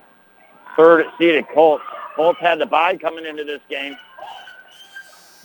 third-seeded 0.76 1.48
Colts. 1.54 1.84
Colts 2.16 2.40
had 2.40 2.60
the 2.60 2.66
bye 2.66 2.98
coming 2.98 3.26
into 3.26 3.44
this 3.44 3.62
game. 3.70 3.96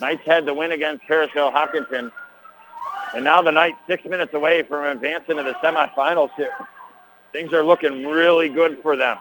Knights 0.01 0.23
had 0.27 0.47
the 0.47 0.55
win 0.55 0.73
against 0.73 1.05
Parishville 1.05 1.53
Hopkinton. 1.53 2.11
And 3.15 3.25
now 3.25 3.43
the 3.43 3.51
Knights 3.51 3.79
six 3.87 4.05
minutes 4.05 4.35
away 4.35 4.63
from 4.63 4.85
advancing 4.85 5.37
to 5.37 5.43
the 5.43 5.55
semifinals 5.55 6.31
here. 6.37 6.53
Things 7.33 7.53
are 7.53 7.63
looking 7.63 8.07
really 8.07 8.49
good 8.49 8.79
for 8.83 8.97
them. 8.97 9.19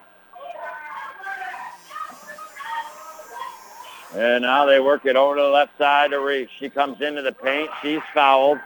And 4.16 4.42
now 4.42 4.66
they 4.66 4.80
work 4.80 5.06
it 5.06 5.16
over 5.16 5.36
to 5.36 5.42
the 5.42 5.48
left 5.50 5.78
side 5.78 6.12
to 6.12 6.20
Reese. 6.20 6.50
She 6.58 6.70
comes 6.70 7.02
into 7.02 7.22
the 7.22 7.32
paint. 7.32 7.70
She's 7.82 8.02
fouled. 8.14 8.58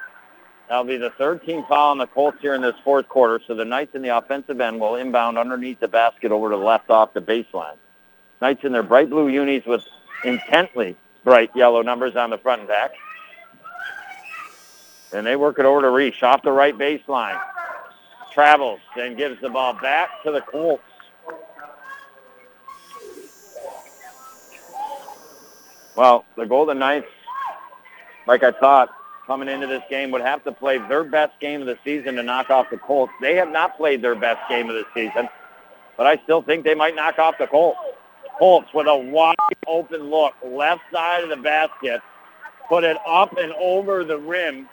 That'll 0.69 0.85
be 0.85 0.97
the 0.97 1.09
13th 1.11 1.67
foul 1.67 1.91
on 1.91 1.97
the 1.97 2.07
Colts 2.07 2.37
here 2.41 2.55
in 2.55 2.61
this 2.61 2.75
fourth 2.83 3.09
quarter. 3.09 3.41
So 3.45 3.53
the 3.53 3.65
Knights 3.65 3.93
in 3.95 4.01
the 4.01 4.17
offensive 4.17 4.59
end 4.61 4.79
will 4.79 4.95
inbound 4.95 5.37
underneath 5.37 5.79
the 5.79 5.89
basket 5.89 6.31
over 6.31 6.49
to 6.49 6.55
the 6.55 6.63
left 6.63 6.89
off 6.89 7.13
the 7.13 7.21
baseline. 7.21 7.75
Knights 8.41 8.63
in 8.63 8.71
their 8.71 8.83
bright 8.83 9.09
blue 9.09 9.27
unis 9.27 9.65
with 9.65 9.83
intently 10.23 10.95
bright 11.23 11.51
yellow 11.55 11.81
numbers 11.81 12.15
on 12.15 12.29
the 12.29 12.37
front 12.37 12.61
and 12.61 12.67
back. 12.69 12.91
And 15.11 15.25
they 15.25 15.35
work 15.35 15.59
it 15.59 15.65
over 15.65 15.81
to 15.81 15.89
Reese 15.89 16.23
off 16.23 16.41
the 16.41 16.51
right 16.51 16.77
baseline. 16.77 17.39
Travels 18.31 18.79
and 18.95 19.15
gives 19.15 19.39
the 19.41 19.49
ball 19.49 19.73
back 19.73 20.23
to 20.23 20.31
the 20.31 20.41
Colts. 20.41 20.83
Well, 25.95 26.25
the 26.35 26.45
Golden 26.45 26.79
Knights, 26.79 27.07
like 28.25 28.43
I 28.43 28.51
thought, 28.51 28.89
coming 29.27 29.47
into 29.47 29.67
this 29.67 29.83
game 29.89 30.11
would 30.11 30.21
have 30.21 30.43
to 30.43 30.51
play 30.51 30.79
their 30.79 31.03
best 31.03 31.39
game 31.39 31.61
of 31.61 31.67
the 31.67 31.77
season 31.83 32.15
to 32.15 32.23
knock 32.23 32.49
off 32.49 32.69
the 32.71 32.77
Colts. 32.77 33.13
They 33.21 33.35
have 33.35 33.51
not 33.51 33.77
played 33.77 34.01
their 34.01 34.15
best 34.15 34.41
game 34.49 34.69
of 34.69 34.75
the 34.75 34.85
season, 34.93 35.29
but 35.95 36.07
I 36.07 36.17
still 36.23 36.41
think 36.41 36.63
they 36.63 36.75
might 36.75 36.95
knock 36.95 37.19
off 37.19 37.35
the 37.37 37.47
Colts. 37.47 37.79
Colts 38.39 38.67
with 38.73 38.87
a 38.87 38.97
wide 38.97 39.35
open 39.67 40.09
look, 40.09 40.33
left 40.43 40.81
side 40.91 41.23
of 41.23 41.29
the 41.29 41.37
basket, 41.37 42.01
put 42.67 42.83
it 42.83 42.97
up 43.07 43.37
and 43.37 43.53
over 43.53 44.03
the 44.03 44.17
rim. 44.17 44.67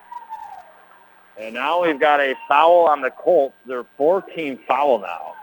And 1.38 1.54
now 1.54 1.82
we've 1.82 2.00
got 2.00 2.20
a 2.20 2.34
foul 2.48 2.86
on 2.86 3.02
the 3.02 3.10
Colts. 3.10 3.54
Their 3.66 3.84
14th 3.98 4.64
foul 4.66 5.00
now 5.00 5.34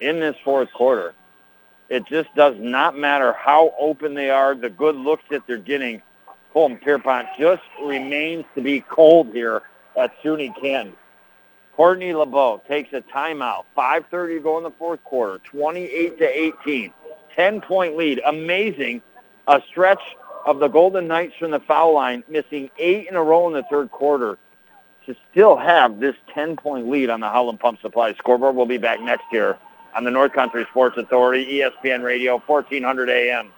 in 0.00 0.20
this 0.20 0.36
fourth 0.44 0.72
quarter. 0.72 1.14
It 1.88 2.06
just 2.06 2.34
does 2.34 2.56
not 2.58 2.98
matter 2.98 3.32
how 3.32 3.72
open 3.78 4.14
they 4.14 4.30
are, 4.30 4.54
the 4.54 4.70
good 4.70 4.96
looks 4.96 5.22
that 5.30 5.42
they're 5.46 5.58
getting. 5.58 6.02
Colton 6.52 6.78
Pierrepont 6.78 7.28
just 7.38 7.62
remains 7.82 8.44
to 8.54 8.62
be 8.62 8.80
cold 8.80 9.32
here 9.32 9.62
at 9.96 10.12
SUNY 10.22 10.58
Canton. 10.60 10.94
Courtney 11.76 12.14
LeBeau 12.14 12.62
takes 12.66 12.92
a 12.94 13.02
timeout. 13.02 13.64
5.30 13.76 14.36
to 14.36 14.40
go 14.40 14.56
in 14.56 14.64
the 14.64 14.70
fourth 14.70 15.02
quarter, 15.04 15.38
28 15.44 16.18
to 16.18 16.24
18. 16.24 16.92
10-point 17.36 17.96
lead. 17.96 18.20
Amazing. 18.24 19.02
A 19.46 19.62
stretch 19.68 20.00
of 20.46 20.58
the 20.58 20.68
Golden 20.68 21.06
Knights 21.06 21.34
from 21.38 21.50
the 21.50 21.60
foul 21.60 21.94
line, 21.94 22.24
missing 22.28 22.70
eight 22.78 23.06
in 23.08 23.14
a 23.14 23.22
row 23.22 23.46
in 23.46 23.52
the 23.52 23.62
third 23.64 23.90
quarter 23.90 24.38
to 25.04 25.14
still 25.30 25.56
have 25.56 26.00
this 26.00 26.16
10-point 26.34 26.88
lead 26.88 27.10
on 27.10 27.20
the 27.20 27.28
Howland 27.28 27.60
Pump 27.60 27.80
Supply 27.82 28.14
scoreboard. 28.14 28.56
We'll 28.56 28.66
be 28.66 28.78
back 28.78 29.00
next 29.00 29.24
year 29.30 29.58
on 29.96 30.04
the 30.04 30.10
North 30.10 30.32
Country 30.32 30.66
Sports 30.70 30.98
Authority, 30.98 31.60
ESPN 31.60 32.02
Radio, 32.02 32.38
1400 32.46 33.08
AM. 33.08 33.50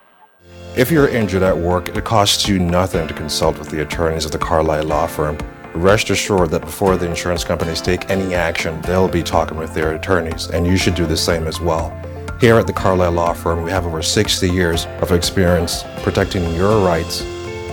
If 0.76 0.88
you're 0.90 1.08
injured 1.08 1.42
at 1.42 1.56
work, 1.56 1.88
it 1.88 2.04
costs 2.04 2.48
you 2.48 2.60
nothing 2.60 3.08
to 3.08 3.14
consult 3.14 3.58
with 3.58 3.70
the 3.70 3.82
attorneys 3.82 4.24
of 4.24 4.30
the 4.30 4.38
Carlisle 4.38 4.84
Law 4.84 5.08
Firm. 5.08 5.36
Rest 5.74 6.10
assured 6.10 6.50
that 6.50 6.60
before 6.60 6.96
the 6.96 7.08
insurance 7.08 7.42
companies 7.42 7.80
take 7.80 8.08
any 8.08 8.34
action, 8.34 8.80
they'll 8.82 9.08
be 9.08 9.22
talking 9.22 9.58
with 9.58 9.74
their 9.74 9.96
attorneys, 9.96 10.48
and 10.50 10.64
you 10.64 10.76
should 10.76 10.94
do 10.94 11.06
the 11.06 11.16
same 11.16 11.48
as 11.48 11.60
well. 11.60 11.90
Here 12.40 12.56
at 12.56 12.68
the 12.68 12.72
Carlisle 12.72 13.12
Law 13.12 13.32
Firm, 13.32 13.64
we 13.64 13.72
have 13.72 13.84
over 13.84 14.00
60 14.00 14.48
years 14.48 14.86
of 15.00 15.10
experience 15.10 15.82
protecting 16.02 16.54
your 16.54 16.84
rights. 16.86 17.24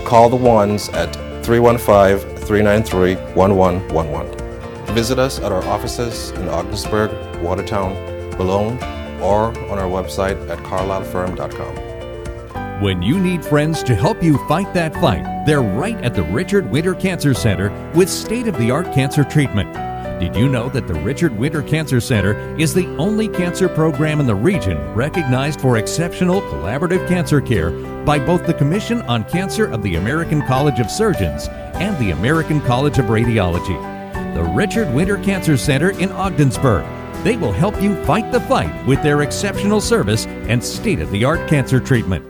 Call 0.06 0.28
the 0.28 0.36
ones 0.36 0.90
at 0.90 1.14
315 1.46 2.38
393 2.38 3.16
1111. 3.36 4.96
Visit 4.96 5.20
us 5.20 5.40
at 5.40 5.52
our 5.52 5.64
offices 5.66 6.32
in 6.32 6.50
Ogdensburg, 6.50 7.12
Watertown, 7.44 8.15
Boulogne, 8.38 8.78
or 9.22 9.48
on 9.70 9.80
our 9.80 9.90
website 9.90 10.50
at 10.50 10.60
carlislefirm.com. 10.60 12.82
When 12.82 13.02
you 13.02 13.20
need 13.20 13.46
friends 13.46 13.84
to 13.84 13.96
help 13.96 14.22
you 14.22 14.38
fight 14.50 14.74
that 14.74 14.94
fight, 14.96 15.46
they're 15.46 15.62
right 15.62 15.96
at 16.04 16.14
the 16.14 16.24
Richard 16.24 16.70
Winter 16.70 16.94
Cancer 16.94 17.34
Center 17.34 17.72
with 17.96 18.10
state 18.10 18.48
of 18.48 18.58
the 18.58 18.70
art 18.70 18.92
cancer 18.94 19.24
treatment. 19.24 19.74
Did 20.20 20.36
you 20.36 20.50
know 20.50 20.70
that 20.70 20.88
the 20.88 20.94
Richard 20.96 21.38
Winter 21.38 21.62
Cancer 21.62 22.02
Center 22.02 22.36
is 22.58 22.74
the 22.74 22.88
only 22.98 23.28
cancer 23.28 23.70
program 23.70 24.20
in 24.20 24.28
the 24.28 24.36
region 24.36 24.78
recognized 24.94 25.62
for 25.62 25.78
exceptional 25.78 26.42
collaborative 26.42 27.08
cancer 27.08 27.40
care 27.40 27.72
by 28.04 28.20
both 28.20 28.46
the 28.46 28.54
Commission 28.54 29.02
on 29.04 29.24
Cancer 29.26 29.66
of 29.66 29.82
the 29.82 29.96
American 29.96 30.46
College 30.46 30.80
of 30.80 30.92
Surgeons 30.92 31.48
and 31.76 31.98
the 31.98 32.12
American 32.12 32.62
College 32.62 32.98
of 32.98 33.06
Radiology? 33.06 33.94
The 34.34 34.44
Richard 34.44 34.94
Winter 34.94 35.18
Cancer 35.18 35.58
Center 35.58 35.92
in 35.92 36.12
Ogdensburg. 36.12 36.86
They 37.26 37.38
will 37.38 37.52
help 37.52 37.82
you 37.82 37.96
fight 38.06 38.32
the 38.32 38.40
fight 38.40 38.86
with 38.86 39.02
their 39.02 39.24
exceptional 39.24 39.82
service 39.82 40.28
and 40.28 40.64
state 40.64 41.00
of 41.00 41.10
the 41.10 41.26
art 41.26 41.50
cancer 41.50 41.80
treatment. 41.80 42.24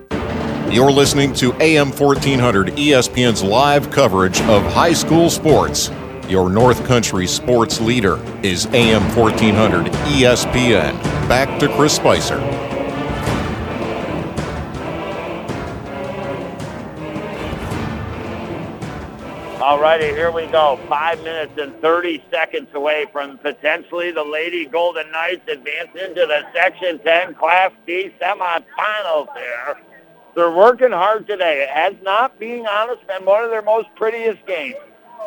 You're 0.74 0.90
listening 0.90 1.34
to 1.34 1.52
AM 1.62 1.92
1400 1.92 2.68
ESPN's 2.78 3.44
live 3.44 3.92
coverage 3.92 4.40
of 4.44 4.64
high 4.64 4.94
school 4.94 5.30
sports. 5.30 5.92
Your 6.30 6.50
North 6.50 6.86
Country 6.86 7.28
sports 7.28 7.82
leader 7.82 8.18
is 8.42 8.68
AM 8.68 9.04
1400 9.14 9.88
ESPN. 9.88 10.94
Back 11.28 11.60
to 11.60 11.68
Chris 11.76 11.94
Spicer. 11.94 12.40
Righty, 19.86 20.07
here 20.07 20.32
we 20.32 20.48
go. 20.48 20.80
Five 20.90 21.22
minutes 21.24 21.53
and 21.60 21.80
30 21.80 22.24
seconds 22.32 22.70
away 22.74 23.06
from 23.12 23.38
potentially 23.38 24.10
the 24.10 24.24
Lady 24.24 24.66
Golden 24.66 25.12
Knights 25.12 25.48
advancing 25.48 26.16
to 26.16 26.26
the 26.26 26.41
Section 26.56 26.98
10 26.98 27.36
Class 27.36 27.72
D 27.86 28.12
semifinals 28.20 29.28
there. 29.36 29.80
They're 30.36 30.49
working 30.49 30.91
hard 30.91 31.28
today. 31.28 31.62
It 31.62 31.70
has 31.70 31.94
not, 32.02 32.40
being 32.40 32.66
honest, 32.66 33.06
been 33.06 33.26
one 33.26 33.44
of 33.44 33.52
their 33.52 33.62
most 33.62 33.90
prettiest 33.95 34.44
games. 34.48 34.74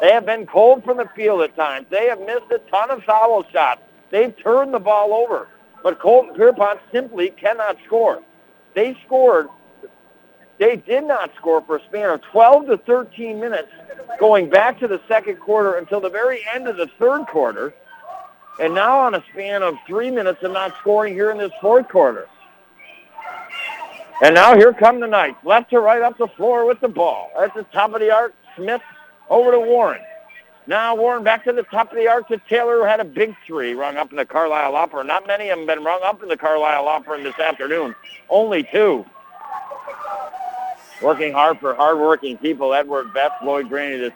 They 0.00 0.10
have 0.10 0.26
been 0.26 0.44
cold 0.44 0.82
from 0.82 0.96
the 0.96 1.08
field 1.14 1.42
at 1.42 1.54
times. 1.54 1.86
They 1.88 2.08
have 2.08 2.18
missed 2.18 2.50
a 2.50 2.58
ton 2.68 2.90
of 2.90 3.04
foul 3.04 3.44
shots. 3.52 3.82
They've 4.10 4.36
turned 4.42 4.74
the 4.74 4.80
ball 4.80 5.14
over. 5.14 5.46
But 5.84 6.00
Colton 6.00 6.34
Pierrepont 6.34 6.80
simply 6.90 7.30
cannot 7.30 7.76
score. 7.86 8.24
They 8.74 8.98
scored. 9.06 9.50
They 10.58 10.76
did 10.76 11.04
not 11.04 11.30
score 11.36 11.62
for 11.62 11.76
a 11.76 11.84
span 11.84 12.10
of 12.10 12.22
12 12.22 12.66
to 12.66 12.78
13 12.78 13.38
minutes 13.38 13.68
going 14.18 14.50
back 14.50 14.78
to 14.80 14.88
the 14.88 15.00
second 15.06 15.36
quarter 15.36 15.76
until 15.76 16.00
the 16.00 16.10
very 16.10 16.40
end 16.54 16.66
of 16.66 16.76
the 16.76 16.88
third 16.98 17.26
quarter. 17.26 17.74
And 18.60 18.74
now 18.74 18.98
on 18.98 19.14
a 19.14 19.22
span 19.32 19.62
of 19.62 19.76
three 19.86 20.10
minutes 20.10 20.42
of 20.42 20.52
not 20.52 20.74
scoring 20.80 21.14
here 21.14 21.30
in 21.30 21.38
this 21.38 21.52
fourth 21.60 21.88
quarter. 21.88 22.28
And 24.20 24.34
now 24.34 24.56
here 24.56 24.72
come 24.72 24.98
the 24.98 25.06
Knights, 25.06 25.36
left 25.44 25.70
to 25.70 25.78
right 25.78 26.02
up 26.02 26.18
the 26.18 26.26
floor 26.26 26.66
with 26.66 26.80
the 26.80 26.88
ball. 26.88 27.30
At 27.40 27.54
the 27.54 27.62
top 27.64 27.94
of 27.94 28.00
the 28.00 28.10
arc, 28.10 28.34
Smith 28.56 28.82
over 29.30 29.52
to 29.52 29.60
Warren. 29.60 30.00
Now 30.66 30.96
Warren 30.96 31.22
back 31.22 31.44
to 31.44 31.52
the 31.52 31.62
top 31.62 31.92
of 31.92 31.96
the 31.96 32.08
arc 32.08 32.26
to 32.28 32.38
Taylor, 32.48 32.78
who 32.78 32.84
had 32.84 32.98
a 32.98 33.04
big 33.04 33.36
three 33.46 33.74
rung 33.74 33.96
up 33.96 34.10
in 34.10 34.16
the 34.16 34.26
Carlisle 34.26 34.74
Opera. 34.74 35.04
Not 35.04 35.26
many 35.28 35.50
of 35.50 35.58
them 35.58 35.68
have 35.68 35.76
been 35.76 35.84
rung 35.84 36.00
up 36.02 36.20
in 36.22 36.28
the 36.28 36.36
Carlisle 36.36 36.88
Opera 36.88 37.22
this 37.22 37.38
afternoon. 37.38 37.94
Only 38.28 38.64
two. 38.64 39.06
Working 41.00 41.32
hard 41.32 41.60
for 41.60 41.74
hardworking 41.74 42.38
people, 42.38 42.74
Edward 42.74 43.14
Beth, 43.14 43.30
Lloyd 43.44 43.68
Graney 43.68 44.02
II, 44.02 44.10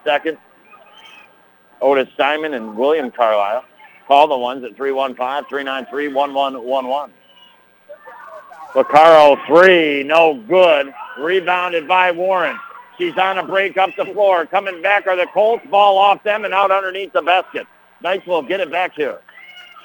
Otis 1.81 2.09
Simon, 2.17 2.55
and 2.55 2.77
William 2.77 3.09
Carlisle. 3.11 3.65
Call 4.09 4.27
the 4.27 4.37
ones 4.37 4.65
at 4.65 4.77
315-393-1111. 4.77 7.11
Vaccaro 8.73 9.47
three, 9.47 10.03
no 10.03 10.43
good. 10.49 10.93
Rebounded 11.19 11.87
by 11.87 12.11
Warren. 12.11 12.59
She's 12.99 13.17
on 13.19 13.39
a 13.39 13.47
break 13.47 13.77
up 13.77 13.91
the 13.97 14.07
floor. 14.07 14.47
Coming 14.47 14.83
back 14.83 15.07
are 15.07 15.15
the 15.17 15.27
Colts. 15.27 15.65
Ball 15.67 15.99
off 15.99 16.23
them 16.23 16.45
and 16.45 16.55
out 16.55 16.71
underneath 16.71 17.13
the 17.13 17.23
basket. 17.23 17.67
Knights 18.03 18.27
will 18.27 18.43
get 18.43 18.61
it 18.61 18.71
back 18.71 18.95
here. 18.95 19.19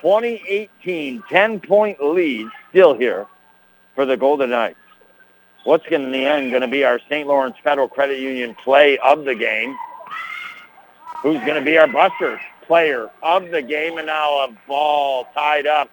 2018, 0.02 1.24
10-point 1.24 2.04
lead 2.04 2.48
still 2.70 2.94
here 2.94 3.26
for 3.96 4.06
the 4.06 4.16
Golden 4.16 4.52
Knights. 4.52 4.78
What's 5.68 5.86
in 5.88 6.14
the 6.14 6.26
end 6.26 6.52
going 6.52 6.62
to 6.62 6.68
be 6.70 6.86
our 6.86 6.98
St. 7.10 7.28
Lawrence 7.28 7.58
Federal 7.62 7.90
Credit 7.90 8.18
Union 8.20 8.56
play 8.56 8.98
of 9.00 9.26
the 9.26 9.36
game? 9.36 9.76
Who's 11.18 11.42
going 11.42 11.56
to 11.56 11.62
be 11.62 11.78
our 11.78 11.88
Buster 11.88 12.40
player 12.62 13.10
of 13.22 13.52
the 13.52 13.62
game? 13.62 13.98
And 13.98 14.08
now 14.08 14.46
a 14.46 14.58
ball 14.66 15.28
tied 15.34 15.68
up 15.68 15.90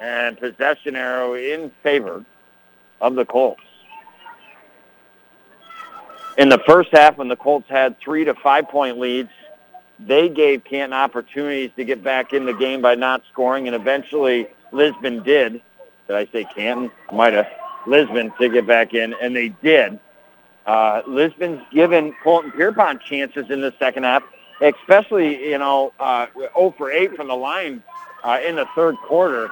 and 0.00 0.36
possession 0.36 0.96
arrow 0.96 1.34
in 1.34 1.70
favor 1.84 2.24
of 3.00 3.14
the 3.14 3.24
Colts. 3.24 3.62
In 6.36 6.48
the 6.48 6.58
first 6.66 6.88
half, 6.90 7.18
when 7.18 7.28
the 7.28 7.36
Colts 7.36 7.68
had 7.68 8.00
three 8.00 8.24
to 8.24 8.34
five 8.34 8.68
point 8.68 8.98
leads, 8.98 9.30
they 10.00 10.28
gave 10.28 10.64
Canton 10.64 10.92
opportunities 10.92 11.70
to 11.76 11.84
get 11.84 12.02
back 12.02 12.32
in 12.32 12.46
the 12.46 12.52
game 12.52 12.82
by 12.82 12.96
not 12.96 13.22
scoring, 13.30 13.68
and 13.68 13.76
eventually 13.76 14.48
Lisbon 14.72 15.22
did. 15.22 15.62
Did 16.08 16.16
I 16.16 16.26
say 16.32 16.48
Canton? 16.52 16.90
Might 17.12 17.34
have. 17.34 17.46
Lisbon 17.88 18.32
to 18.40 18.48
get 18.48 18.66
back 18.66 18.94
in, 18.94 19.14
and 19.20 19.34
they 19.34 19.48
did. 19.62 19.98
Uh, 20.66 21.02
Lisbon's 21.06 21.62
given 21.72 22.14
Colton 22.22 22.52
Pierrepont 22.52 23.00
chances 23.00 23.50
in 23.50 23.60
the 23.62 23.72
second 23.78 24.04
half, 24.04 24.22
especially, 24.60 25.50
you 25.50 25.58
know, 25.58 25.92
uh, 25.98 26.26
0 26.36 26.74
for 26.76 26.90
8 26.90 27.16
from 27.16 27.28
the 27.28 27.34
line 27.34 27.82
uh, 28.22 28.38
in 28.46 28.56
the 28.56 28.66
third 28.74 28.96
quarter. 28.98 29.48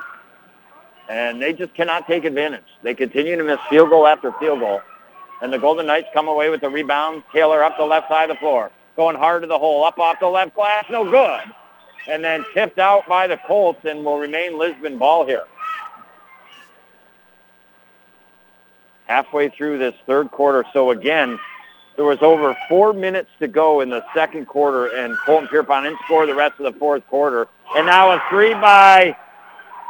And 1.08 1.40
they 1.40 1.52
just 1.52 1.72
cannot 1.74 2.06
take 2.06 2.24
advantage. 2.24 2.64
They 2.82 2.94
continue 2.94 3.36
to 3.36 3.44
miss 3.44 3.58
field 3.70 3.90
goal 3.90 4.06
after 4.06 4.32
field 4.32 4.60
goal. 4.60 4.82
And 5.40 5.52
the 5.52 5.58
Golden 5.58 5.86
Knights 5.86 6.08
come 6.12 6.28
away 6.28 6.50
with 6.50 6.60
the 6.60 6.68
rebound. 6.68 7.22
Taylor 7.32 7.62
up 7.62 7.78
the 7.78 7.84
left 7.84 8.08
side 8.08 8.28
of 8.28 8.36
the 8.36 8.40
floor. 8.40 8.70
Going 8.96 9.16
hard 9.16 9.42
to 9.42 9.48
the 9.48 9.58
hole. 9.58 9.84
Up 9.84 9.98
off 9.98 10.18
the 10.20 10.26
left 10.26 10.54
glass. 10.54 10.84
No 10.90 11.08
good. 11.08 11.40
And 12.08 12.24
then 12.24 12.44
tipped 12.52 12.78
out 12.78 13.06
by 13.06 13.26
the 13.26 13.36
Colts 13.46 13.84
and 13.84 14.04
will 14.04 14.18
remain 14.18 14.58
Lisbon 14.58 14.98
ball 14.98 15.24
here. 15.24 15.44
Halfway 19.06 19.48
through 19.50 19.78
this 19.78 19.94
third 20.06 20.30
quarter. 20.30 20.64
So 20.72 20.90
again, 20.90 21.38
there 21.96 22.04
was 22.04 22.18
over 22.20 22.56
four 22.68 22.92
minutes 22.92 23.30
to 23.38 23.48
go 23.48 23.80
in 23.80 23.88
the 23.88 24.04
second 24.14 24.46
quarter, 24.46 24.94
and 24.96 25.16
Colton 25.24 25.48
Pierrepont 25.48 25.84
didn't 25.84 26.00
score 26.04 26.26
the 26.26 26.34
rest 26.34 26.60
of 26.60 26.72
the 26.72 26.78
fourth 26.78 27.06
quarter. 27.08 27.48
And 27.74 27.86
now 27.86 28.10
a 28.10 28.22
three 28.28 28.52
by 28.52 29.16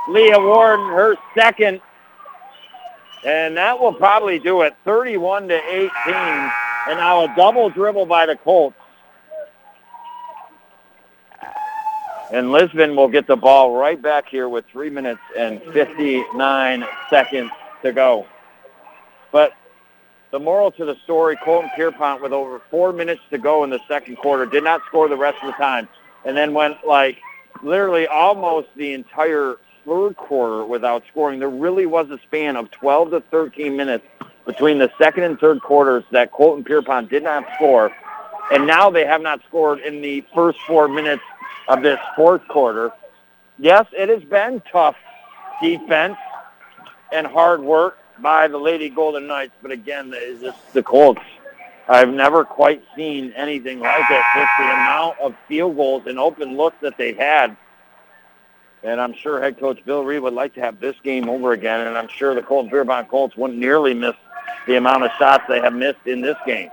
Leah 0.08 0.38
Warren, 0.38 0.80
her 0.80 1.16
second. 1.34 1.80
And 3.24 3.56
that 3.56 3.80
will 3.80 3.92
probably 3.92 4.38
do 4.38 4.62
it, 4.62 4.76
31 4.84 5.48
to 5.48 5.54
18. 5.54 5.90
And 6.88 6.98
now 6.98 7.24
a 7.24 7.34
double 7.34 7.70
dribble 7.70 8.06
by 8.06 8.26
the 8.26 8.36
Colts. 8.36 8.76
And 12.32 12.52
Lisbon 12.52 12.94
will 12.94 13.08
get 13.08 13.26
the 13.26 13.36
ball 13.36 13.76
right 13.76 14.00
back 14.00 14.28
here 14.28 14.48
with 14.48 14.64
3 14.66 14.90
minutes 14.90 15.20
and 15.36 15.60
59 15.72 16.84
seconds 17.10 17.50
to 17.82 17.92
go. 17.92 18.26
But 19.36 19.52
the 20.30 20.40
moral 20.40 20.70
to 20.70 20.86
the 20.86 20.96
story, 21.04 21.36
Colton 21.44 21.68
Pierrepont 21.76 22.22
with 22.22 22.32
over 22.32 22.58
four 22.70 22.90
minutes 22.90 23.20
to 23.28 23.36
go 23.36 23.64
in 23.64 23.68
the 23.68 23.80
second 23.86 24.16
quarter 24.16 24.46
did 24.46 24.64
not 24.64 24.80
score 24.86 25.10
the 25.10 25.16
rest 25.16 25.36
of 25.42 25.48
the 25.48 25.52
time 25.58 25.90
and 26.24 26.34
then 26.34 26.54
went 26.54 26.78
like 26.86 27.18
literally 27.62 28.06
almost 28.06 28.68
the 28.76 28.94
entire 28.94 29.56
third 29.84 30.16
quarter 30.16 30.64
without 30.64 31.02
scoring. 31.10 31.38
There 31.38 31.50
really 31.50 31.84
was 31.84 32.08
a 32.08 32.18
span 32.26 32.56
of 32.56 32.70
12 32.70 33.10
to 33.10 33.20
13 33.30 33.76
minutes 33.76 34.06
between 34.46 34.78
the 34.78 34.90
second 34.96 35.24
and 35.24 35.38
third 35.38 35.60
quarters 35.60 36.04
that 36.12 36.32
Colton 36.32 36.64
Pierrepont 36.64 37.10
did 37.10 37.22
not 37.22 37.44
score. 37.56 37.92
And 38.50 38.66
now 38.66 38.88
they 38.88 39.04
have 39.04 39.20
not 39.20 39.42
scored 39.46 39.80
in 39.80 40.00
the 40.00 40.24
first 40.34 40.58
four 40.66 40.88
minutes 40.88 41.22
of 41.68 41.82
this 41.82 41.98
fourth 42.16 42.48
quarter. 42.48 42.90
Yes, 43.58 43.84
it 43.92 44.08
has 44.08 44.22
been 44.24 44.62
tough 44.72 44.96
defense 45.60 46.16
and 47.12 47.26
hard 47.26 47.60
work 47.60 47.98
by 48.20 48.48
the 48.48 48.58
Lady 48.58 48.88
Golden 48.88 49.26
Knights, 49.26 49.52
but 49.62 49.70
again, 49.70 50.12
it's 50.14 50.42
just 50.42 50.72
the 50.72 50.82
Colts. 50.82 51.20
I've 51.88 52.08
never 52.08 52.44
quite 52.44 52.82
seen 52.96 53.32
anything 53.36 53.78
like 53.78 54.10
it. 54.10 54.22
Just 54.34 54.50
the 54.58 54.64
amount 54.64 55.20
of 55.20 55.34
field 55.46 55.76
goals 55.76 56.02
and 56.06 56.18
open 56.18 56.56
looks 56.56 56.76
that 56.80 56.98
they've 56.98 57.16
had. 57.16 57.56
And 58.82 59.00
I'm 59.00 59.14
sure 59.14 59.40
head 59.40 59.58
coach 59.58 59.84
Bill 59.84 60.04
Reed 60.04 60.22
would 60.22 60.34
like 60.34 60.54
to 60.54 60.60
have 60.60 60.80
this 60.80 60.96
game 61.02 61.28
over 61.28 61.52
again. 61.52 61.86
And 61.86 61.96
I'm 61.96 62.08
sure 62.08 62.34
the 62.34 62.42
Colton 62.42 62.70
Pierrepont 62.70 63.08
Colts 63.08 63.36
wouldn't 63.36 63.58
nearly 63.58 63.94
miss 63.94 64.14
the 64.66 64.76
amount 64.76 65.04
of 65.04 65.10
shots 65.18 65.44
they 65.48 65.60
have 65.60 65.74
missed 65.74 66.06
in 66.06 66.20
this 66.20 66.36
game. 66.44 66.70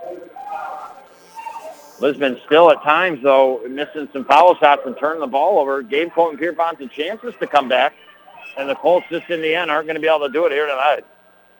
Lisbon 2.00 2.38
still 2.44 2.70
at 2.72 2.82
times, 2.82 3.22
though, 3.22 3.62
missing 3.68 4.08
some 4.12 4.24
foul 4.24 4.56
shots 4.56 4.82
and 4.84 4.96
turning 4.98 5.20
the 5.20 5.28
ball 5.28 5.60
over. 5.60 5.80
Gave 5.80 6.12
Colton 6.12 6.38
Pierrepont 6.38 6.78
the 6.78 6.88
chances 6.88 7.34
to 7.38 7.46
come 7.46 7.68
back. 7.68 7.94
And 8.58 8.68
the 8.68 8.74
Colts 8.74 9.06
just 9.10 9.30
in 9.30 9.40
the 9.40 9.54
end 9.54 9.70
aren't 9.70 9.86
going 9.86 9.94
to 9.94 10.00
be 10.00 10.08
able 10.08 10.26
to 10.26 10.32
do 10.32 10.44
it 10.46 10.52
here 10.52 10.66
tonight. 10.66 11.04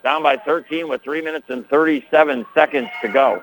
Down 0.04 0.22
by 0.22 0.36
13 0.36 0.86
with 0.86 1.02
3 1.02 1.22
minutes 1.22 1.46
and 1.48 1.66
37 1.68 2.44
seconds 2.54 2.88
to 3.00 3.08
go. 3.08 3.42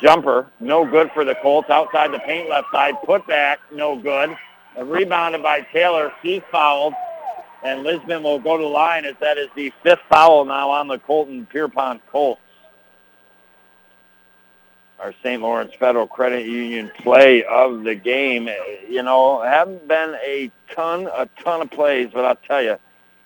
Jumper, 0.00 0.48
no 0.58 0.84
good 0.84 1.12
for 1.12 1.22
the 1.24 1.34
Colts. 1.36 1.68
Outside 1.68 2.12
the 2.12 2.18
paint 2.20 2.48
left 2.48 2.68
side. 2.72 2.94
Put 3.04 3.26
back, 3.26 3.60
no 3.70 3.94
good. 3.94 4.34
rebounded 4.76 5.42
by 5.42 5.60
Taylor. 5.72 6.12
He 6.22 6.42
fouled. 6.50 6.94
And 7.62 7.84
Lisbon 7.84 8.22
will 8.22 8.40
go 8.40 8.56
to 8.56 8.62
the 8.62 8.68
line 8.68 9.04
as 9.04 9.14
that 9.20 9.38
is 9.38 9.48
the 9.54 9.72
fifth 9.82 10.00
foul 10.08 10.46
now 10.46 10.70
on 10.70 10.88
the 10.88 10.98
Colton 10.98 11.46
Pierrepont 11.46 12.04
Colts. 12.10 12.40
Our 14.98 15.14
St. 15.22 15.42
Lawrence 15.42 15.72
Federal 15.78 16.06
Credit 16.06 16.46
Union 16.46 16.90
play 16.98 17.44
of 17.44 17.84
the 17.84 17.94
game. 17.94 18.48
You 18.88 19.02
know, 19.02 19.42
haven't 19.42 19.86
been 19.86 20.16
a 20.24 20.50
ton, 20.74 21.06
a 21.06 21.28
ton 21.42 21.60
of 21.60 21.70
plays, 21.70 22.08
but 22.12 22.24
I'll 22.24 22.36
tell 22.36 22.62
you, 22.62 22.78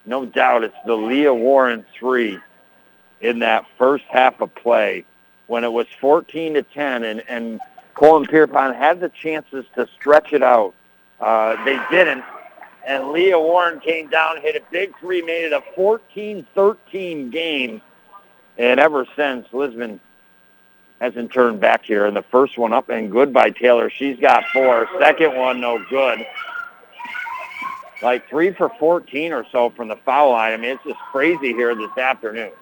no 0.06 0.24
doubt 0.24 0.64
it's 0.64 0.76
the 0.86 0.94
Leah 0.94 1.34
Warren 1.34 1.84
three 1.98 2.38
in 3.20 3.40
that 3.40 3.66
first 3.76 4.04
half 4.08 4.40
of 4.40 4.54
play 4.54 5.04
when 5.48 5.64
it 5.64 5.72
was 5.72 5.86
14 6.00 6.54
to 6.54 6.62
10 6.62 7.04
and, 7.04 7.22
and 7.28 7.60
Colton 7.94 8.26
Pierrepont 8.28 8.76
had 8.76 9.00
the 9.00 9.08
chances 9.08 9.64
to 9.74 9.88
stretch 9.94 10.32
it 10.32 10.42
out. 10.42 10.74
Uh, 11.20 11.62
they 11.64 11.80
didn't. 11.90 12.24
And 12.86 13.10
Leah 13.10 13.38
Warren 13.38 13.80
came 13.80 14.08
down, 14.08 14.40
hit 14.40 14.54
a 14.54 14.62
big 14.70 14.96
three, 15.00 15.22
made 15.22 15.46
it 15.46 15.52
a 15.52 15.62
14-13 15.76 17.32
game. 17.32 17.80
And 18.58 18.78
ever 18.78 19.06
since, 19.16 19.46
Lisbon 19.52 19.98
hasn't 21.00 21.32
turned 21.32 21.58
back 21.58 21.84
here. 21.84 22.06
And 22.06 22.16
the 22.16 22.22
first 22.22 22.56
one 22.58 22.72
up 22.72 22.88
and 22.90 23.10
good 23.10 23.32
by 23.32 23.50
Taylor. 23.50 23.90
She's 23.90 24.18
got 24.20 24.44
four. 24.52 24.88
Second 25.00 25.36
one, 25.36 25.60
no 25.60 25.84
good 25.90 26.24
like 28.02 28.28
three 28.28 28.52
for 28.52 28.70
14 28.78 29.32
or 29.32 29.44
so 29.50 29.70
from 29.70 29.88
the 29.88 29.96
foul 29.96 30.32
line. 30.32 30.52
I 30.52 30.56
mean, 30.56 30.70
it's 30.70 30.84
just 30.84 30.98
crazy 31.10 31.52
here 31.52 31.74
this 31.74 31.96
afternoon. 31.96 32.52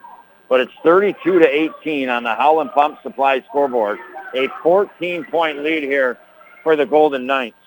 But 0.47 0.61
it's 0.61 0.71
32 0.83 1.39
to 1.39 1.47
18 1.47 2.09
on 2.09 2.23
the 2.23 2.35
Howland 2.35 2.71
Pump 2.71 3.01
Supply 3.01 3.41
scoreboard. 3.41 3.99
A 4.35 4.47
14-point 4.63 5.59
lead 5.59 5.83
here 5.83 6.17
for 6.63 6.75
the 6.75 6.85
Golden 6.85 7.25
Knights. 7.25 7.57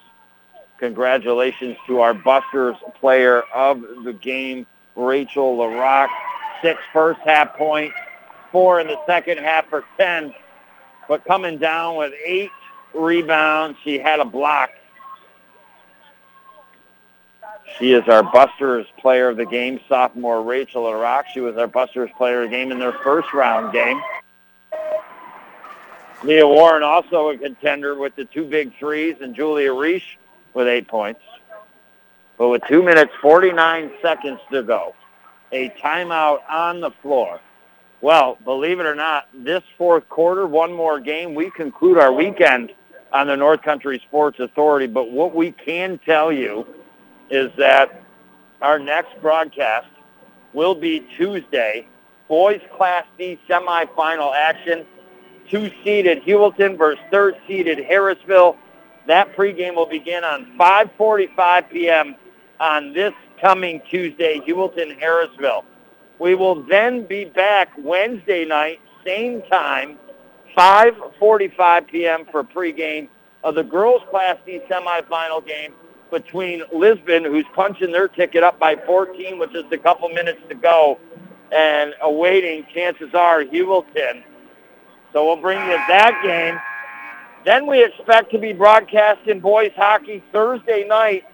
Congratulations 0.78 1.76
to 1.88 2.00
our 2.00 2.14
Busters 2.14 2.76
player 3.00 3.42
of 3.54 3.80
the 4.04 4.12
game, 4.12 4.64
Rachel 4.94 5.56
LaRock. 5.56 6.08
Six 6.62 6.80
first 6.92 7.20
half 7.20 7.56
points, 7.56 7.94
four 8.50 8.80
in 8.80 8.86
the 8.86 8.98
second 9.06 9.38
half 9.38 9.68
for 9.68 9.84
10. 9.96 10.32
But 11.08 11.24
coming 11.24 11.58
down 11.58 11.96
with 11.96 12.12
eight 12.24 12.50
rebounds, 12.94 13.78
she 13.82 13.98
had 13.98 14.20
a 14.20 14.24
block 14.24 14.70
she 17.78 17.92
is 17.92 18.08
our 18.08 18.22
Busters 18.22 18.86
player 18.98 19.28
of 19.28 19.36
the 19.36 19.46
game, 19.46 19.78
sophomore 19.88 20.42
Rachel 20.42 20.84
LaRock. 20.84 21.24
She 21.32 21.40
was 21.40 21.56
our 21.56 21.66
Busters 21.66 22.10
player 22.16 22.42
of 22.42 22.50
the 22.50 22.56
game 22.56 22.72
in 22.72 22.78
their 22.78 22.94
first 23.04 23.32
round 23.32 23.72
game. 23.72 24.00
Leah 26.24 26.46
Warren 26.46 26.82
also 26.82 27.28
a 27.28 27.38
contender 27.38 27.96
with 27.96 28.16
the 28.16 28.24
two 28.24 28.44
big 28.44 28.76
threes, 28.78 29.16
and 29.20 29.34
Julia 29.34 29.72
Reese 29.72 30.02
with 30.54 30.66
eight 30.66 30.88
points. 30.88 31.20
But 32.36 32.48
with 32.48 32.62
two 32.68 32.82
minutes, 32.82 33.12
49 33.22 33.92
seconds 34.02 34.40
to 34.50 34.62
go, 34.62 34.94
a 35.52 35.70
timeout 35.70 36.40
on 36.48 36.80
the 36.80 36.90
floor. 37.02 37.40
Well, 38.00 38.38
believe 38.44 38.80
it 38.80 38.86
or 38.86 38.94
not, 38.94 39.28
this 39.34 39.62
fourth 39.76 40.08
quarter, 40.08 40.46
one 40.46 40.72
more 40.72 41.00
game, 41.00 41.34
we 41.34 41.50
conclude 41.50 41.98
our 41.98 42.12
weekend 42.12 42.72
on 43.12 43.26
the 43.26 43.36
North 43.36 43.62
Country 43.62 44.00
Sports 44.06 44.38
Authority. 44.40 44.86
But 44.86 45.10
what 45.10 45.34
we 45.34 45.52
can 45.52 45.98
tell 45.98 46.32
you 46.32 46.66
is 47.30 47.50
that 47.58 48.02
our 48.62 48.78
next 48.78 49.20
broadcast 49.20 49.88
will 50.52 50.74
be 50.74 51.06
Tuesday. 51.16 51.86
Boys 52.28 52.60
Class 52.76 53.04
D 53.16 53.38
semifinal 53.48 54.34
action. 54.34 54.86
Two-seeded 55.50 56.22
Heuvelton 56.24 56.76
versus 56.76 57.02
third-seeded 57.10 57.78
Harrisville. 57.78 58.56
That 59.06 59.34
pregame 59.34 59.74
will 59.76 59.88
begin 59.88 60.22
on 60.22 60.52
5.45 60.58 61.70
p.m. 61.70 62.16
on 62.60 62.92
this 62.92 63.14
coming 63.40 63.80
Tuesday, 63.88 64.42
Heuvelton, 64.46 65.00
Harrisville. 65.00 65.64
We 66.18 66.34
will 66.34 66.62
then 66.64 67.06
be 67.06 67.24
back 67.24 67.70
Wednesday 67.78 68.44
night, 68.44 68.80
same 69.06 69.40
time, 69.42 69.98
5.45 70.54 71.88
p.m. 71.88 72.26
for 72.30 72.44
pregame 72.44 73.08
of 73.42 73.54
the 73.54 73.62
girls 73.62 74.02
Class 74.10 74.36
D 74.44 74.60
semifinal 74.68 75.46
game 75.46 75.72
between 76.10 76.62
Lisbon, 76.72 77.24
who's 77.24 77.44
punching 77.54 77.92
their 77.92 78.08
ticket 78.08 78.42
up 78.42 78.58
by 78.58 78.76
14 78.76 79.38
with 79.38 79.52
just 79.52 79.72
a 79.72 79.78
couple 79.78 80.08
minutes 80.08 80.40
to 80.48 80.54
go, 80.54 80.98
and 81.52 81.94
awaiting, 82.02 82.66
chances 82.74 83.14
are, 83.14 83.42
Heuvelton. 83.44 84.22
So 85.12 85.24
we'll 85.24 85.40
bring 85.40 85.58
you 85.58 85.76
that 85.88 86.20
game. 86.22 86.58
Then 87.44 87.66
we 87.66 87.82
expect 87.82 88.30
to 88.32 88.38
be 88.38 88.52
broadcasting 88.52 89.40
boys 89.40 89.72
hockey 89.76 90.22
Thursday 90.32 90.86
night 90.86 91.24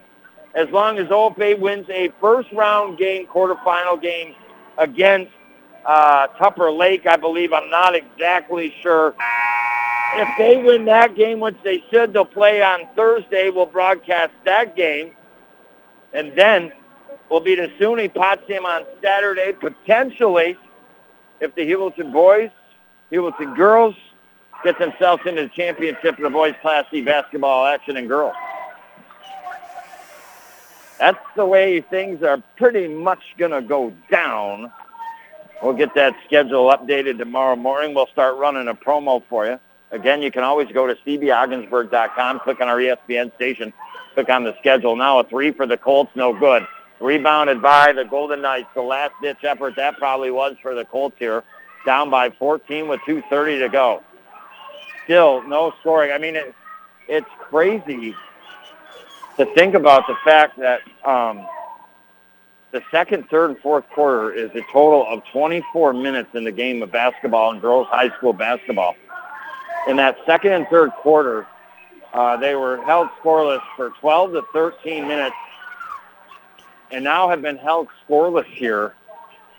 as 0.54 0.68
long 0.70 0.98
as 0.98 1.08
OFA 1.08 1.58
wins 1.58 1.86
a 1.90 2.12
first-round 2.20 2.96
game, 2.98 3.26
quarterfinal 3.26 4.00
game 4.00 4.34
against 4.78 5.32
uh, 5.84 6.28
Tupper 6.38 6.70
Lake, 6.70 7.06
I 7.06 7.16
believe. 7.16 7.52
I'm 7.52 7.70
not 7.70 7.94
exactly 7.94 8.72
sure 8.80 9.14
if 10.16 10.28
they 10.38 10.62
win 10.62 10.84
that 10.84 11.16
game, 11.16 11.40
which 11.40 11.56
they 11.64 11.82
should, 11.90 12.12
they'll 12.12 12.24
play 12.24 12.62
on 12.62 12.86
Thursday. 12.94 13.50
We'll 13.50 13.66
broadcast 13.66 14.32
that 14.44 14.76
game. 14.76 15.12
And 16.12 16.32
then 16.36 16.72
we'll 17.30 17.40
be 17.40 17.54
the 17.54 17.68
SUNY 17.80 18.14
Potsdam 18.14 18.64
on 18.64 18.84
Saturday, 19.02 19.52
potentially, 19.52 20.56
if 21.40 21.54
the 21.54 21.62
Heuvelton 21.62 22.12
boys, 22.12 22.50
Heuvelton 23.10 23.56
girls 23.56 23.94
get 24.62 24.78
themselves 24.78 25.22
into 25.26 25.42
the 25.42 25.48
championship 25.48 26.16
of 26.16 26.22
the 26.22 26.30
boys 26.30 26.54
Class 26.62 26.84
C 26.90 27.02
basketball 27.02 27.66
action 27.66 27.96
and 27.96 28.08
girls. 28.08 28.34
That's 30.98 31.18
the 31.34 31.44
way 31.44 31.80
things 31.80 32.22
are 32.22 32.42
pretty 32.56 32.86
much 32.86 33.20
going 33.36 33.50
to 33.50 33.60
go 33.60 33.92
down. 34.10 34.72
We'll 35.62 35.74
get 35.74 35.94
that 35.94 36.14
schedule 36.24 36.70
updated 36.70 37.18
tomorrow 37.18 37.56
morning. 37.56 37.94
We'll 37.94 38.06
start 38.06 38.36
running 38.36 38.68
a 38.68 38.74
promo 38.74 39.22
for 39.28 39.46
you. 39.46 39.58
Again, 39.94 40.22
you 40.22 40.32
can 40.32 40.42
always 40.42 40.66
go 40.72 40.88
to 40.88 40.96
cbogginsburg.com, 41.06 42.40
click 42.40 42.60
on 42.60 42.66
our 42.66 42.78
ESPN 42.78 43.32
station, 43.36 43.72
click 44.14 44.28
on 44.28 44.42
the 44.42 44.56
schedule. 44.58 44.96
Now 44.96 45.20
a 45.20 45.24
three 45.24 45.52
for 45.52 45.66
the 45.66 45.76
Colts, 45.76 46.10
no 46.16 46.36
good. 46.36 46.66
Rebounded 47.00 47.62
by 47.62 47.92
the 47.92 48.04
Golden 48.04 48.42
Knights. 48.42 48.68
The 48.74 48.82
last-ditch 48.82 49.44
effort 49.44 49.76
that 49.76 49.96
probably 49.96 50.32
was 50.32 50.56
for 50.60 50.74
the 50.74 50.84
Colts 50.84 51.14
here. 51.20 51.44
Down 51.86 52.10
by 52.10 52.30
14 52.30 52.88
with 52.88 53.00
2.30 53.06 53.60
to 53.60 53.68
go. 53.68 54.02
Still 55.04 55.42
no 55.46 55.72
scoring. 55.80 56.10
I 56.10 56.18
mean, 56.18 56.34
it, 56.34 56.52
it's 57.06 57.30
crazy 57.38 58.16
to 59.36 59.46
think 59.54 59.74
about 59.74 60.08
the 60.08 60.16
fact 60.24 60.58
that 60.58 60.80
um, 61.04 61.46
the 62.72 62.82
second, 62.90 63.28
third, 63.28 63.50
and 63.50 63.58
fourth 63.60 63.88
quarter 63.90 64.32
is 64.32 64.50
a 64.56 64.62
total 64.72 65.06
of 65.06 65.22
24 65.32 65.92
minutes 65.92 66.30
in 66.34 66.42
the 66.42 66.50
game 66.50 66.82
of 66.82 66.90
basketball 66.90 67.52
in 67.52 67.60
girls 67.60 67.86
high 67.88 68.10
school 68.16 68.32
basketball. 68.32 68.96
In 69.86 69.96
that 69.96 70.16
second 70.26 70.52
and 70.52 70.66
third 70.68 70.90
quarter, 70.92 71.46
uh, 72.12 72.36
they 72.36 72.54
were 72.54 72.82
held 72.84 73.08
scoreless 73.22 73.62
for 73.76 73.90
12 74.00 74.32
to 74.32 74.42
13 74.52 75.06
minutes 75.06 75.36
and 76.90 77.02
now 77.04 77.28
have 77.28 77.42
been 77.42 77.56
held 77.56 77.88
scoreless 78.06 78.46
here 78.46 78.94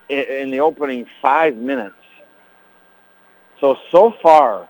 in, 0.09 0.23
in 0.23 0.51
the 0.51 0.59
opening 0.59 1.05
five 1.21 1.55
minutes. 1.55 1.95
So, 3.59 3.77
so 3.91 4.11
far, 4.21 4.67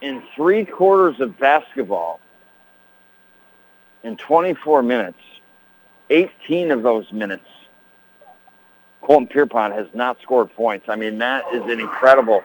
in 0.00 0.22
three 0.34 0.64
quarters 0.64 1.20
of 1.20 1.38
basketball, 1.38 2.20
in 4.02 4.16
24 4.16 4.82
minutes, 4.82 5.18
18 6.10 6.70
of 6.72 6.82
those 6.82 7.10
minutes, 7.12 7.46
Colton 9.00 9.26
Pierrepont 9.26 9.74
has 9.74 9.86
not 9.94 10.20
scored 10.22 10.52
points. 10.54 10.88
I 10.88 10.96
mean, 10.96 11.18
that 11.18 11.44
is 11.52 11.62
an 11.62 11.80
incredible. 11.80 12.42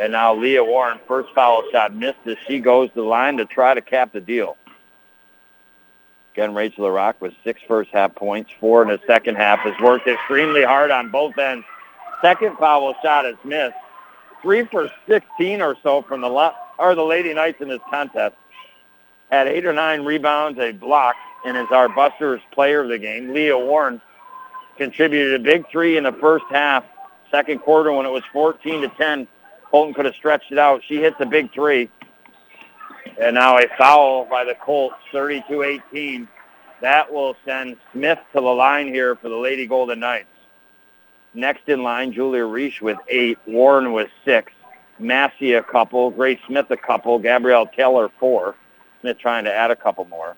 And 0.00 0.12
now 0.12 0.34
Leah 0.34 0.64
Warren, 0.64 0.98
first 1.08 1.28
foul 1.34 1.64
shot 1.72 1.94
missed 1.94 2.18
as 2.26 2.36
she 2.46 2.60
goes 2.60 2.88
to 2.90 2.96
the 2.96 3.02
line 3.02 3.36
to 3.38 3.44
try 3.44 3.74
to 3.74 3.80
cap 3.80 4.12
the 4.12 4.20
deal. 4.20 4.56
Again, 6.34 6.54
Rachel 6.54 6.84
LaRock 6.84 7.14
with 7.20 7.34
six 7.42 7.60
first 7.66 7.90
half 7.90 8.14
points, 8.14 8.50
four 8.60 8.82
in 8.82 8.88
the 8.88 9.00
second 9.08 9.34
half, 9.34 9.58
has 9.60 9.74
worked 9.80 10.06
extremely 10.06 10.62
hard 10.62 10.92
on 10.92 11.10
both 11.10 11.36
ends. 11.36 11.66
Second 12.22 12.56
foul 12.58 12.94
shot 13.02 13.26
is 13.26 13.36
missed. 13.44 13.74
Three 14.40 14.64
for 14.66 14.88
16 15.08 15.60
or 15.60 15.76
so 15.82 16.02
from 16.02 16.20
the 16.20 16.28
left, 16.28 16.56
or 16.78 16.94
the 16.94 17.02
Lady 17.02 17.34
Knights 17.34 17.60
in 17.60 17.68
this 17.68 17.80
contest. 17.90 18.36
Had 19.32 19.48
eight 19.48 19.66
or 19.66 19.72
nine 19.72 20.04
rebounds, 20.04 20.60
a 20.60 20.70
block, 20.70 21.16
and 21.44 21.56
is 21.56 21.66
our 21.72 21.88
Busters 21.88 22.40
player 22.52 22.82
of 22.82 22.88
the 22.88 22.98
game. 22.98 23.32
Leah 23.34 23.58
Warren 23.58 24.00
contributed 24.76 25.40
a 25.40 25.42
big 25.42 25.68
three 25.70 25.96
in 25.96 26.04
the 26.04 26.12
first 26.12 26.44
half. 26.50 26.84
Second 27.32 27.58
quarter 27.58 27.92
when 27.92 28.06
it 28.06 28.10
was 28.10 28.22
14 28.32 28.82
to 28.82 28.88
10, 28.88 29.26
Colton 29.70 29.94
could 29.94 30.04
have 30.06 30.14
stretched 30.14 30.50
it 30.50 30.58
out. 30.58 30.82
She 30.86 30.96
hits 30.96 31.16
a 31.20 31.26
big 31.26 31.52
three. 31.52 31.90
And 33.20 33.34
now 33.34 33.58
a 33.58 33.66
foul 33.76 34.24
by 34.24 34.44
the 34.44 34.54
Colts, 34.54 34.96
32-18. 35.12 36.28
That 36.80 37.12
will 37.12 37.36
send 37.44 37.76
Smith 37.92 38.18
to 38.32 38.40
the 38.40 38.46
line 38.46 38.88
here 38.88 39.16
for 39.16 39.28
the 39.28 39.36
Lady 39.36 39.66
Golden 39.66 40.00
Knights. 40.00 40.28
Next 41.34 41.68
in 41.68 41.82
line, 41.82 42.12
Julia 42.12 42.44
Reich 42.44 42.80
with 42.80 42.98
eight, 43.08 43.38
Warren 43.46 43.92
with 43.92 44.08
six, 44.24 44.52
Massey 44.98 45.54
a 45.54 45.62
couple, 45.62 46.10
Grace 46.10 46.38
Smith 46.46 46.70
a 46.70 46.76
couple, 46.76 47.18
Gabrielle 47.18 47.66
Taylor 47.66 48.10
four. 48.18 48.54
Smith 49.00 49.18
trying 49.18 49.44
to 49.44 49.52
add 49.52 49.70
a 49.70 49.76
couple 49.76 50.04
more. 50.06 50.36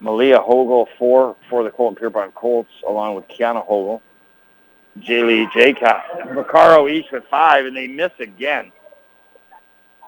Malia 0.00 0.38
Hogel 0.38 0.88
four 0.98 1.36
for 1.50 1.62
the 1.62 1.70
Colton 1.70 1.96
Pierrepont 1.96 2.34
Colts, 2.34 2.70
along 2.88 3.14
with 3.14 3.28
Kiana 3.28 3.66
Hogel. 3.66 4.00
Jaylee 4.98 5.50
Jacob, 5.52 6.02
Vaccaro 6.26 6.90
each 6.90 7.10
with 7.12 7.24
five, 7.30 7.64
and 7.64 7.76
they 7.76 7.86
miss 7.86 8.12
again 8.18 8.72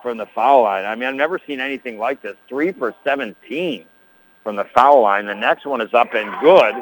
from 0.03 0.19
the 0.19 0.27
foul 0.27 0.63
line. 0.63 0.85
I 0.85 0.95
mean, 0.95 1.09
I've 1.09 1.15
never 1.15 1.39
seen 1.47 1.61
anything 1.61 1.99
like 1.99 2.21
this. 2.21 2.37
Three 2.49 2.73
for 2.73 2.95
17 3.05 3.87
from 4.43 4.57
the 4.57 4.65
foul 4.75 5.03
line. 5.03 5.27
The 5.27 5.35
next 5.35 5.65
one 5.65 5.81
is 5.81 5.95
up 5.95 6.13
and 6.15 6.31
good. 6.41 6.75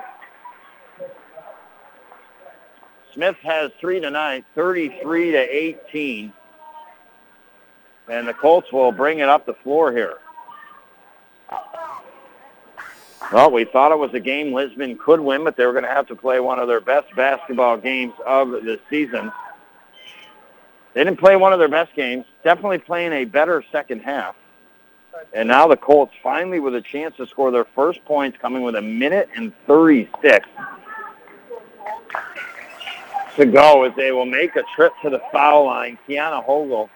Smith 3.12 3.36
has 3.42 3.70
three 3.80 4.00
tonight, 4.00 4.44
33 4.54 5.32
to 5.32 5.38
18. 5.38 6.32
And 8.08 8.26
the 8.26 8.34
Colts 8.34 8.72
will 8.72 8.92
bring 8.92 9.18
it 9.18 9.28
up 9.28 9.46
the 9.46 9.54
floor 9.54 9.92
here. 9.92 10.18
Well, 13.32 13.50
we 13.50 13.64
thought 13.64 13.92
it 13.92 13.98
was 13.98 14.12
a 14.14 14.20
game 14.20 14.52
Lisbon 14.52 14.96
could 14.96 15.20
win, 15.20 15.44
but 15.44 15.56
they 15.56 15.64
were 15.66 15.72
going 15.72 15.84
to 15.84 15.90
have 15.90 16.08
to 16.08 16.16
play 16.16 16.40
one 16.40 16.58
of 16.58 16.66
their 16.66 16.80
best 16.80 17.14
basketball 17.14 17.76
games 17.76 18.14
of 18.26 18.50
the 18.50 18.80
season. 18.88 19.30
They 20.94 21.04
didn't 21.04 21.20
play 21.20 21.36
one 21.36 21.52
of 21.52 21.58
their 21.58 21.68
best 21.68 21.94
games. 21.94 22.24
Definitely 22.42 22.78
playing 22.78 23.12
a 23.12 23.24
better 23.24 23.62
second 23.70 24.00
half. 24.00 24.34
And 25.32 25.48
now 25.48 25.68
the 25.68 25.76
Colts 25.76 26.12
finally 26.22 26.60
with 26.60 26.74
a 26.74 26.80
chance 26.80 27.16
to 27.16 27.26
score 27.26 27.50
their 27.50 27.66
first 27.76 28.04
points 28.04 28.38
coming 28.40 28.62
with 28.62 28.74
a 28.74 28.82
minute 28.82 29.28
and 29.36 29.52
36 29.66 30.48
to 33.36 33.46
go 33.46 33.84
as 33.84 33.94
they 33.96 34.12
will 34.12 34.26
make 34.26 34.56
a 34.56 34.62
trip 34.74 34.92
to 35.02 35.10
the 35.10 35.20
foul 35.32 35.66
line. 35.66 35.98
Kiana 36.08 36.44
Hogel. 36.44 36.88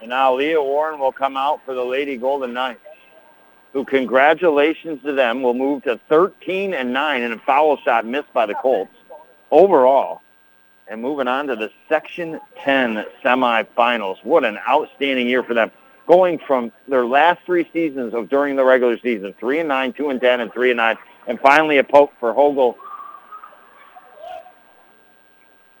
And 0.00 0.10
now 0.10 0.34
Leah 0.34 0.62
Warren 0.62 0.98
will 0.98 1.12
come 1.12 1.36
out 1.36 1.60
for 1.64 1.74
the 1.74 1.84
Lady 1.84 2.16
Golden 2.16 2.52
Knights, 2.52 2.80
who 3.72 3.84
congratulations 3.84 5.02
to 5.02 5.12
them 5.12 5.42
will 5.42 5.54
move 5.54 5.82
to 5.84 5.98
13 6.08 6.74
and 6.74 6.92
9 6.92 7.22
in 7.22 7.32
a 7.32 7.38
foul 7.38 7.76
shot 7.78 8.06
missed 8.06 8.32
by 8.32 8.46
the 8.46 8.54
Colts 8.54 8.92
overall. 9.50 10.20
And 10.88 11.00
moving 11.00 11.28
on 11.28 11.46
to 11.46 11.56
the 11.56 11.70
Section 11.88 12.40
10 12.58 13.06
semifinals. 13.24 14.22
What 14.24 14.44
an 14.44 14.58
outstanding 14.68 15.26
year 15.26 15.42
for 15.42 15.54
them. 15.54 15.70
Going 16.06 16.38
from 16.38 16.72
their 16.88 17.06
last 17.06 17.40
three 17.46 17.68
seasons 17.72 18.12
of 18.12 18.28
during 18.28 18.56
the 18.56 18.64
regular 18.64 18.98
season, 18.98 19.34
3 19.38 19.60
and 19.60 19.68
9, 19.68 19.92
2 19.94 20.10
and 20.10 20.20
10, 20.20 20.40
and 20.40 20.52
3 20.52 20.70
and 20.72 20.76
9, 20.76 20.96
and 21.28 21.40
finally 21.40 21.78
a 21.78 21.84
poke 21.84 22.12
for 22.18 22.34
Hogel 22.34 22.76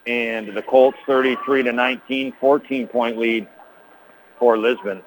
and 0.06 0.54
the 0.54 0.62
Colts 0.62 0.98
33 1.06 1.64
to 1.64 1.72
19, 1.72 2.32
14 2.40 2.88
point 2.88 3.18
lead 3.18 3.46
for 4.38 4.58
Lisbon. 4.58 5.02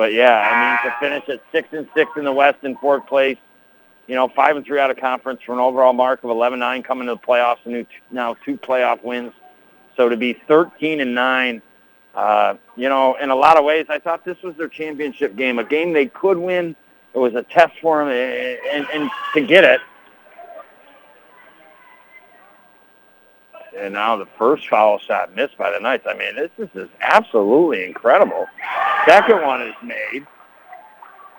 But 0.00 0.14
yeah, 0.14 0.32
I 0.32 0.80
mean 0.80 0.90
to 0.90 0.98
finish 0.98 1.28
at 1.28 1.42
six 1.52 1.68
and 1.72 1.86
six 1.92 2.10
in 2.16 2.24
the 2.24 2.32
West 2.32 2.60
in 2.62 2.74
fourth 2.78 3.06
place, 3.06 3.36
you 4.06 4.14
know, 4.14 4.28
five 4.28 4.56
and 4.56 4.64
three 4.64 4.80
out 4.80 4.90
of 4.90 4.96
conference 4.96 5.42
for 5.44 5.52
an 5.52 5.58
overall 5.58 5.92
mark 5.92 6.24
of 6.24 6.30
11-9 6.30 6.82
coming 6.82 7.06
to 7.06 7.16
the 7.16 7.20
playoffs, 7.20 7.58
and 7.66 7.86
now 8.10 8.32
two 8.42 8.56
playoff 8.56 9.04
wins. 9.04 9.34
So 9.98 10.08
to 10.08 10.16
be 10.16 10.32
13 10.48 11.02
and 11.02 11.14
nine, 11.14 11.60
uh, 12.14 12.54
you 12.76 12.88
know, 12.88 13.16
in 13.16 13.28
a 13.28 13.34
lot 13.34 13.58
of 13.58 13.64
ways, 13.66 13.84
I 13.90 13.98
thought 13.98 14.24
this 14.24 14.40
was 14.42 14.56
their 14.56 14.68
championship 14.68 15.36
game, 15.36 15.58
a 15.58 15.64
game 15.64 15.92
they 15.92 16.06
could 16.06 16.38
win. 16.38 16.74
It 17.12 17.18
was 17.18 17.34
a 17.34 17.42
test 17.42 17.74
for 17.82 18.02
them, 18.02 18.08
and, 18.10 18.86
and 18.94 19.10
to 19.34 19.42
get 19.42 19.64
it, 19.64 19.82
and 23.76 23.94
now 23.94 24.16
the 24.16 24.26
first 24.38 24.68
foul 24.68 24.98
shot 24.98 25.34
missed 25.34 25.56
by 25.56 25.70
the 25.70 25.80
Knights. 25.80 26.06
I 26.08 26.14
mean, 26.14 26.36
this, 26.36 26.50
this 26.58 26.70
is 26.74 26.88
absolutely 27.00 27.84
incredible. 27.84 28.46
Second 29.06 29.42
one 29.42 29.62
is 29.62 29.74
made. 29.82 30.26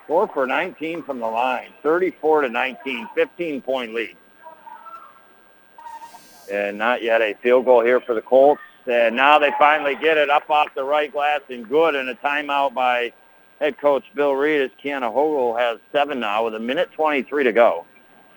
Four 0.08 0.28
for 0.28 0.46
19 0.46 1.04
from 1.04 1.20
the 1.20 1.28
line, 1.28 1.70
34 1.84 2.42
to 2.42 2.50
19, 2.50 3.08
15 3.16 3.62
point 3.62 3.94
lead. 3.94 4.18
And 6.52 6.78
not 6.78 7.02
yet 7.02 7.22
a 7.22 7.34
field 7.36 7.66
goal 7.66 7.82
here 7.82 8.02
for 8.02 8.14
the 8.14 8.22
Colts. 8.22 8.62
And 8.88 9.16
now 9.16 9.40
they 9.40 9.52
finally 9.60 9.96
get 9.96 10.18
it 10.18 10.30
up 10.30 10.50
off 10.50 10.74
the 10.76 10.84
right 10.84 11.12
glass 11.12 11.42
and 11.50 11.68
good. 11.68 11.96
And 11.96 12.10
a 12.10 12.16
timeout 12.16 12.74
by 12.74 13.14
head 13.60 13.78
coach 13.78 14.04
Bill 14.16 14.34
Reed 14.34 14.62
as 14.62 14.72
Kiana 14.84 15.14
Hogel 15.14 15.58
has 15.58 15.80
seven 15.92 16.20
now 16.20 16.44
with 16.44 16.56
a 16.56 16.60
minute 16.60 16.92
23 16.94 17.46
to 17.46 17.54
go. 17.54 17.86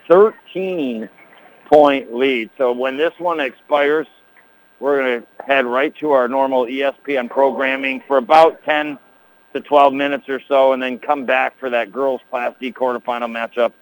13 0.08 1.08
point 1.74 2.14
lead. 2.14 2.50
So 2.56 2.72
when 2.72 2.96
this 2.96 3.12
one 3.18 3.40
expires, 3.40 4.06
we're 4.78 5.00
going 5.00 5.22
to 5.22 5.44
head 5.44 5.66
right 5.66 5.92
to 5.96 6.12
our 6.12 6.28
normal 6.28 6.66
ESPN 6.66 7.28
programming 7.28 8.00
for 8.06 8.18
about 8.18 8.62
10 8.64 8.96
to 9.54 9.60
12 9.60 9.92
minutes 9.92 10.28
or 10.28 10.40
so, 10.46 10.72
and 10.72 10.80
then 10.80 11.00
come 11.00 11.26
back 11.26 11.58
for 11.58 11.70
that 11.70 11.92
girls 11.92 12.20
Class 12.30 12.54
D 12.60 12.72
quarterfinal 12.72 13.28
matchup 13.28 13.72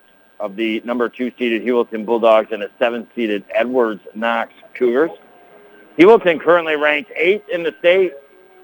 of 0.41 0.57
the 0.57 0.81
number 0.87 1.09
two 1.11 1.31
seeded 1.39 1.63
Heuvelton 1.63 2.07
Bulldogs 2.07 2.49
and 2.51 2.63
a 2.63 2.71
seven 2.79 3.07
seeded 3.15 3.45
Edwards 3.55 4.01
Knox 4.15 4.55
Cougars. 4.75 5.11
Heuvelton 5.99 6.41
currently 6.41 6.77
ranked 6.77 7.13
eighth 7.15 7.49
in 7.51 7.63
the 7.63 7.75
state. 7.79 8.15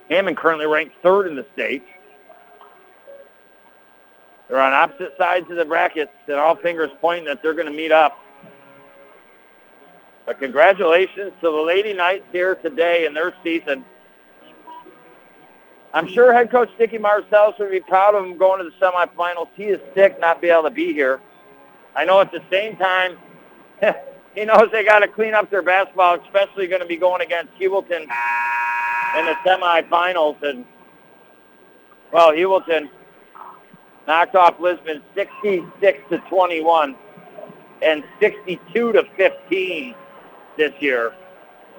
Hammond 0.09 0.39
currently 0.39 0.67
ranked 0.67 0.95
third 1.03 1.27
in 1.27 1.37
the 1.37 1.45
state. 1.53 1.85
They're 4.49 4.59
on 4.61 4.73
opposite 4.73 5.15
sides 5.19 5.51
of 5.51 5.57
the 5.57 5.67
brackets, 5.67 6.13
and 6.27 6.37
all 6.37 6.57
fingers 6.57 6.91
pointing 7.03 7.27
that 7.27 7.43
they're 7.43 7.53
going 7.53 7.67
to 7.67 7.73
meet 7.73 7.93
up. 7.93 8.19
But 10.29 10.41
congratulations 10.41 11.33
to 11.41 11.51
the 11.51 11.51
Lady 11.51 11.95
Knights 11.95 12.27
here 12.33 12.55
today 12.57 13.07
in 13.07 13.15
their 13.15 13.33
season. 13.43 13.83
I'm 15.95 16.07
sure 16.07 16.35
head 16.35 16.51
coach 16.51 16.69
Dicky 16.77 16.99
Marcellus 16.99 17.55
would 17.59 17.71
be 17.71 17.81
proud 17.81 18.15
of 18.15 18.27
him 18.27 18.37
going 18.37 18.63
to 18.63 18.65
the 18.69 18.77
semifinals. 18.77 19.49
He 19.55 19.65
is 19.65 19.81
sick 19.95 20.21
not 20.21 20.43
be 20.43 20.51
able 20.51 20.65
to 20.65 20.71
be 20.71 20.93
here. 20.93 21.23
I 21.97 22.05
know 22.05 22.21
at 22.21 22.31
the 22.31 22.43
same 22.51 22.77
time, 22.77 23.17
he 24.35 24.45
knows 24.45 24.69
they 24.71 24.85
got 24.85 24.99
to 24.99 25.09
clean 25.09 25.33
up 25.33 25.51
their 25.51 25.63
basketball, 25.63 26.21
especially 26.21 26.67
going 26.67 26.83
to 26.83 26.87
be 26.87 26.99
going 26.99 27.23
against 27.23 27.55
Heuvelton 27.55 28.03
in 28.03 29.25
the 29.25 29.35
semifinals. 29.47 30.43
And, 30.43 30.67
well, 32.13 32.33
Heuvelton 32.33 32.91
knocked 34.07 34.37
off 34.37 34.61
Lisbon 34.61 35.01
66 35.15 36.03
to 36.11 36.19
21 36.29 36.97
and 37.81 38.05
62 38.21 38.93
to 38.93 39.05
15 39.17 39.95
this 40.59 40.73
year. 40.81 41.15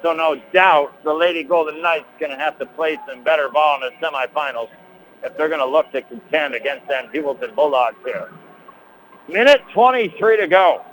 So 0.02 0.14
no 0.14 0.42
doubt 0.54 1.04
the 1.04 1.14
Lady 1.14 1.44
Golden 1.44 1.82
Knights 1.82 2.06
going 2.20 2.32
to 2.32 2.38
have 2.38 2.58
to 2.58 2.66
play 2.66 2.98
some 3.08 3.24
better 3.24 3.50
ball 3.50 3.76
in 3.76 3.82
the 3.82 4.08
semifinals 4.08 4.70
if 5.24 5.38
they're 5.38 5.50
going 5.50 5.60
to 5.60 5.66
look 5.68 5.92
to 5.92 6.02
contend 6.02 6.56
against 6.56 6.88
them 6.88 7.10
Heuvelton 7.14 7.54
Bulldogs 7.54 7.98
here. 8.04 8.32
Minute 9.28 9.62
23 9.74 10.38
to 10.38 10.48
go. 10.48 10.84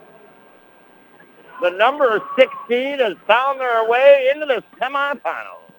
The 1.62 1.70
number 1.70 2.20
16 2.36 2.98
has 2.98 3.14
found 3.26 3.60
their 3.60 3.88
way 3.88 4.30
into 4.34 4.44
the 4.44 4.62
semifinals. 4.78 5.70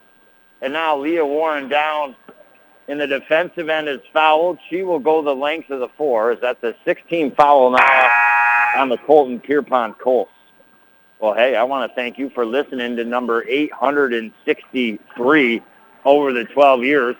And 0.61 0.73
now 0.73 0.97
Leah 0.97 1.25
Warren 1.25 1.69
down 1.69 2.15
in 2.87 2.97
the 2.97 3.05
defensive 3.05 3.69
end 3.69 3.87
is 3.87 3.99
fouled. 4.11 4.57
She 4.69 4.81
will 4.81 4.99
go 4.99 5.21
the 5.21 5.35
length 5.35 5.69
of 5.69 5.79
the 5.79 5.89
four. 5.97 6.31
Is 6.31 6.39
that 6.41 6.61
the 6.61 6.75
16 6.85 7.35
foul 7.35 7.69
now 7.71 8.09
on 8.77 8.89
the 8.89 8.97
Colton 8.97 9.39
Pierrepont 9.39 9.99
Colts? 9.99 10.31
Well, 11.19 11.33
hey, 11.33 11.55
I 11.55 11.63
want 11.63 11.89
to 11.89 11.95
thank 11.95 12.19
you 12.19 12.29
for 12.29 12.45
listening 12.45 12.95
to 12.97 13.03
number 13.03 13.43
863 13.47 15.61
over 16.05 16.31
the 16.31 16.45
12 16.45 16.83
years. 16.83 17.15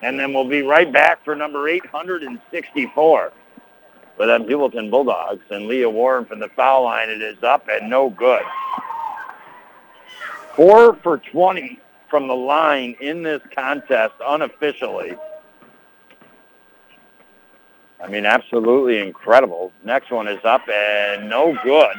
And 0.00 0.18
then 0.18 0.32
we'll 0.32 0.48
be 0.48 0.62
right 0.62 0.90
back 0.90 1.22
for 1.24 1.36
number 1.36 1.68
864 1.68 3.32
for 4.16 4.26
them 4.26 4.44
Heuvelton 4.44 4.90
Bulldogs. 4.90 5.44
And 5.50 5.66
Leah 5.66 5.90
Warren 5.90 6.24
from 6.24 6.40
the 6.40 6.48
foul 6.56 6.84
line. 6.84 7.10
It 7.10 7.20
is 7.20 7.42
up 7.42 7.68
and 7.68 7.90
no 7.90 8.08
good. 8.10 8.44
Four 10.56 10.94
for 11.02 11.18
20 11.18 11.78
from 12.08 12.28
the 12.28 12.34
line 12.34 12.96
in 13.00 13.22
this 13.22 13.42
contest 13.54 14.14
unofficially. 14.24 15.16
I 18.02 18.08
mean, 18.08 18.24
absolutely 18.24 19.00
incredible. 19.00 19.70
Next 19.84 20.10
one 20.10 20.28
is 20.28 20.42
up 20.44 20.66
and 20.68 21.28
no 21.28 21.54
good. 21.62 21.94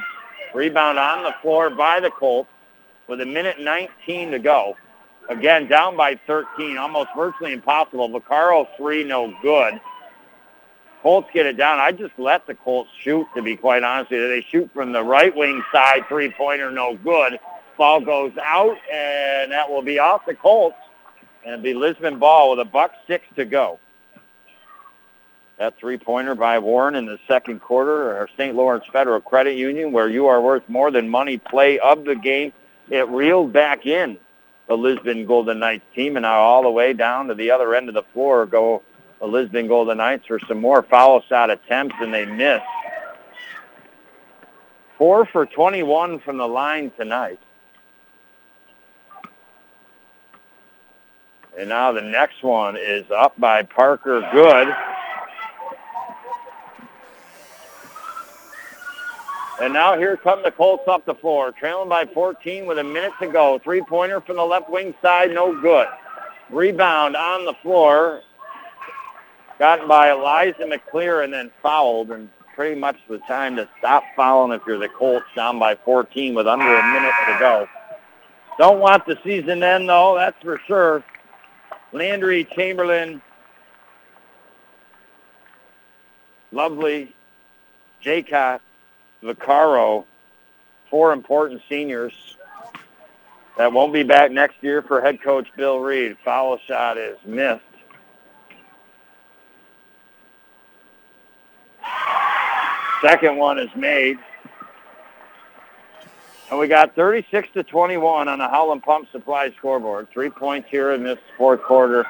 Rebound 0.55 0.97
on 0.97 1.23
the 1.23 1.35
floor 1.41 1.69
by 1.69 1.99
the 1.99 2.09
Colts 2.09 2.49
with 3.09 3.19
a 3.19 3.25
minute 3.25 3.59
19 3.59 4.31
to 4.31 4.39
go. 4.39 4.77
Again, 5.27 5.67
down 5.67 5.97
by 5.97 6.17
13, 6.27 6.77
almost 6.77 7.09
virtually 7.15 7.51
impossible. 7.51 8.09
Vaccaro 8.09 8.65
three, 8.77 9.03
no 9.03 9.35
good. 9.41 9.81
Colts 11.01 11.27
get 11.33 11.45
it 11.45 11.57
down. 11.57 11.79
I 11.79 11.91
just 11.91 12.13
let 12.17 12.47
the 12.47 12.55
Colts 12.55 12.89
shoot, 13.01 13.27
to 13.35 13.41
be 13.41 13.57
quite 13.57 13.83
honest 13.83 14.11
with 14.11 14.21
you. 14.21 14.27
They 14.29 14.41
shoot 14.49 14.71
from 14.73 14.93
the 14.93 15.03
right 15.03 15.35
wing 15.35 15.61
side, 15.73 16.05
three-pointer, 16.07 16.71
no 16.71 16.95
good. 16.95 17.37
Ball 17.77 17.99
goes 17.99 18.31
out, 18.41 18.77
and 18.91 19.51
that 19.51 19.69
will 19.69 19.81
be 19.81 19.99
off 19.99 20.25
the 20.25 20.35
Colts. 20.35 20.77
And 21.43 21.53
it'll 21.53 21.63
be 21.63 21.73
Lisbon 21.73 22.17
ball 22.17 22.51
with 22.51 22.59
a 22.59 22.65
buck 22.65 22.93
six 23.07 23.25
to 23.35 23.43
go. 23.43 23.77
That 25.57 25.77
three-pointer 25.79 26.35
by 26.35 26.59
Warren 26.59 26.95
in 26.95 27.05
the 27.05 27.17
second 27.27 27.61
quarter, 27.61 28.17
our 28.17 28.27
St. 28.37 28.55
Lawrence 28.55 28.83
Federal 28.91 29.21
Credit 29.21 29.55
Union, 29.55 29.93
where 29.93 30.09
you 30.09 30.27
are 30.27 30.41
worth 30.41 30.67
more 30.67 30.91
than 30.91 31.07
money 31.07 31.37
play 31.37 31.79
of 31.79 32.03
the 32.03 32.15
game. 32.15 32.51
It 32.89 33.07
reeled 33.07 33.53
back 33.53 33.85
in 33.85 34.17
the 34.67 34.75
Lisbon 34.75 35.25
Golden 35.25 35.59
Knights 35.59 35.85
team, 35.95 36.17
and 36.17 36.23
now 36.23 36.39
all 36.39 36.63
the 36.63 36.71
way 36.71 36.91
down 36.91 37.27
to 37.27 37.35
the 37.35 37.51
other 37.51 37.73
end 37.73 37.87
of 37.87 37.95
the 37.95 38.03
floor 38.13 38.45
go 38.45 38.81
the 39.19 39.27
Lisbon 39.27 39.67
Golden 39.67 39.97
Knights 39.97 40.25
for 40.27 40.39
some 40.47 40.59
more 40.59 40.83
foul 40.83 41.21
shot 41.21 41.49
attempts, 41.49 41.95
and 42.01 42.13
they 42.13 42.25
miss. 42.25 42.61
Four 44.97 45.25
for 45.25 45.45
21 45.45 46.19
from 46.19 46.37
the 46.37 46.47
line 46.47 46.91
tonight. 46.97 47.39
And 51.57 51.69
now 51.69 51.93
the 51.93 52.01
next 52.01 52.43
one 52.43 52.75
is 52.75 53.05
up 53.09 53.39
by 53.39 53.63
Parker 53.63 54.27
Good. 54.33 54.67
And 59.61 59.73
now 59.73 59.97
here 59.97 60.17
come 60.17 60.43
the 60.43 60.51
Colts 60.51 60.83
up 60.87 61.05
the 61.05 61.15
floor, 61.15 61.51
trailing 61.51 61.87
by 61.87 62.05
14 62.05 62.65
with 62.65 62.77
a 62.77 62.83
minute 62.83 63.13
to 63.21 63.27
go. 63.27 63.57
Three-pointer 63.59 64.21
from 64.21 64.35
the 64.35 64.43
left 64.43 64.69
wing 64.69 64.93
side, 65.01 65.31
no 65.33 65.59
good. 65.59 65.87
Rebound 66.49 67.15
on 67.15 67.45
the 67.45 67.53
floor, 67.61 68.21
gotten 69.57 69.87
by 69.87 70.11
Eliza 70.11 70.63
McClear 70.63 71.23
and 71.23 71.33
then 71.33 71.51
fouled, 71.63 72.11
and 72.11 72.29
pretty 72.53 72.79
much 72.79 72.97
the 73.09 73.17
time 73.19 73.55
to 73.55 73.67
stop 73.79 74.03
fouling 74.15 74.51
if 74.51 74.61
you're 74.67 74.77
the 74.77 74.89
Colts 74.89 75.25
down 75.35 75.57
by 75.57 75.75
14 75.75 76.35
with 76.35 76.47
under 76.47 76.75
a 76.75 76.93
minute 76.93 77.13
to 77.27 77.37
go. 77.39 77.67
Don't 78.57 78.79
want 78.79 79.05
the 79.05 79.17
season 79.23 79.63
end, 79.63 79.87
though, 79.87 80.15
that's 80.15 80.41
for 80.41 80.59
sure. 80.67 81.03
Landry, 81.93 82.45
Chamberlain, 82.55 83.21
Lovely, 86.51 87.13
Jaycott, 88.01 88.61
Vaccaro, 89.25 90.05
four 90.89 91.11
important 91.11 91.61
seniors 91.67 92.13
that 93.57 93.71
won't 93.71 93.93
be 93.93 94.03
back 94.03 94.31
next 94.31 94.61
year 94.61 94.81
for 94.81 95.01
head 95.01 95.21
coach 95.21 95.47
Bill 95.55 95.79
Reed. 95.79 96.17
Foul 96.23 96.57
shot 96.67 96.97
is 96.97 97.17
missed. 97.25 97.63
Second 103.01 103.37
one 103.37 103.59
is 103.59 103.69
made. 103.75 104.17
And 106.49 106.59
we 106.59 106.67
got 106.67 106.95
36 106.95 107.49
to 107.53 107.63
21 107.63 108.27
on 108.27 108.39
the 108.39 108.47
Howland 108.47 108.83
Pump 108.83 109.11
Supply 109.11 109.51
scoreboard. 109.57 110.09
Three 110.11 110.29
points 110.29 110.69
here 110.69 110.91
in 110.91 111.03
this 111.03 111.19
fourth 111.37 111.61
quarter. 111.61 112.05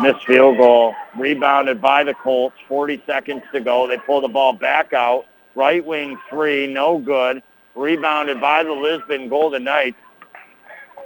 Missed 0.00 0.26
field 0.26 0.58
goal. 0.58 0.94
Rebounded 1.16 1.80
by 1.80 2.04
the 2.04 2.14
Colts. 2.14 2.56
40 2.68 3.02
seconds 3.06 3.42
to 3.52 3.60
go. 3.60 3.86
They 3.86 3.98
pull 3.98 4.20
the 4.20 4.28
ball 4.28 4.52
back 4.52 4.92
out. 4.92 5.26
Right 5.54 5.84
wing 5.84 6.18
three, 6.28 6.66
no 6.66 6.98
good. 6.98 7.42
Rebounded 7.76 8.40
by 8.40 8.64
the 8.64 8.72
Lisbon 8.72 9.28
Golden 9.28 9.64
Knights. 9.64 9.98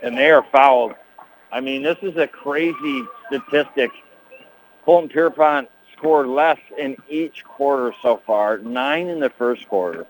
And 0.03 0.17
they 0.17 0.31
are 0.31 0.45
fouled. 0.51 0.95
I 1.53 1.61
mean, 1.61 1.83
this 1.83 1.99
is 2.03 2.17
a 2.17 2.27
crazy 2.27 3.03
statistic. 3.27 3.91
Colton 4.85 5.11
Pierrepont 5.11 5.69
scored 5.97 6.29
less 6.29 6.59
in 6.79 6.97
each 7.09 7.45
quarter 7.45 7.93
so 8.01 8.23
far. 8.27 8.59
Nine 8.59 9.09
in 9.09 9.21
the 9.21 9.31
first 9.31 9.69
quarter, 9.69 10.07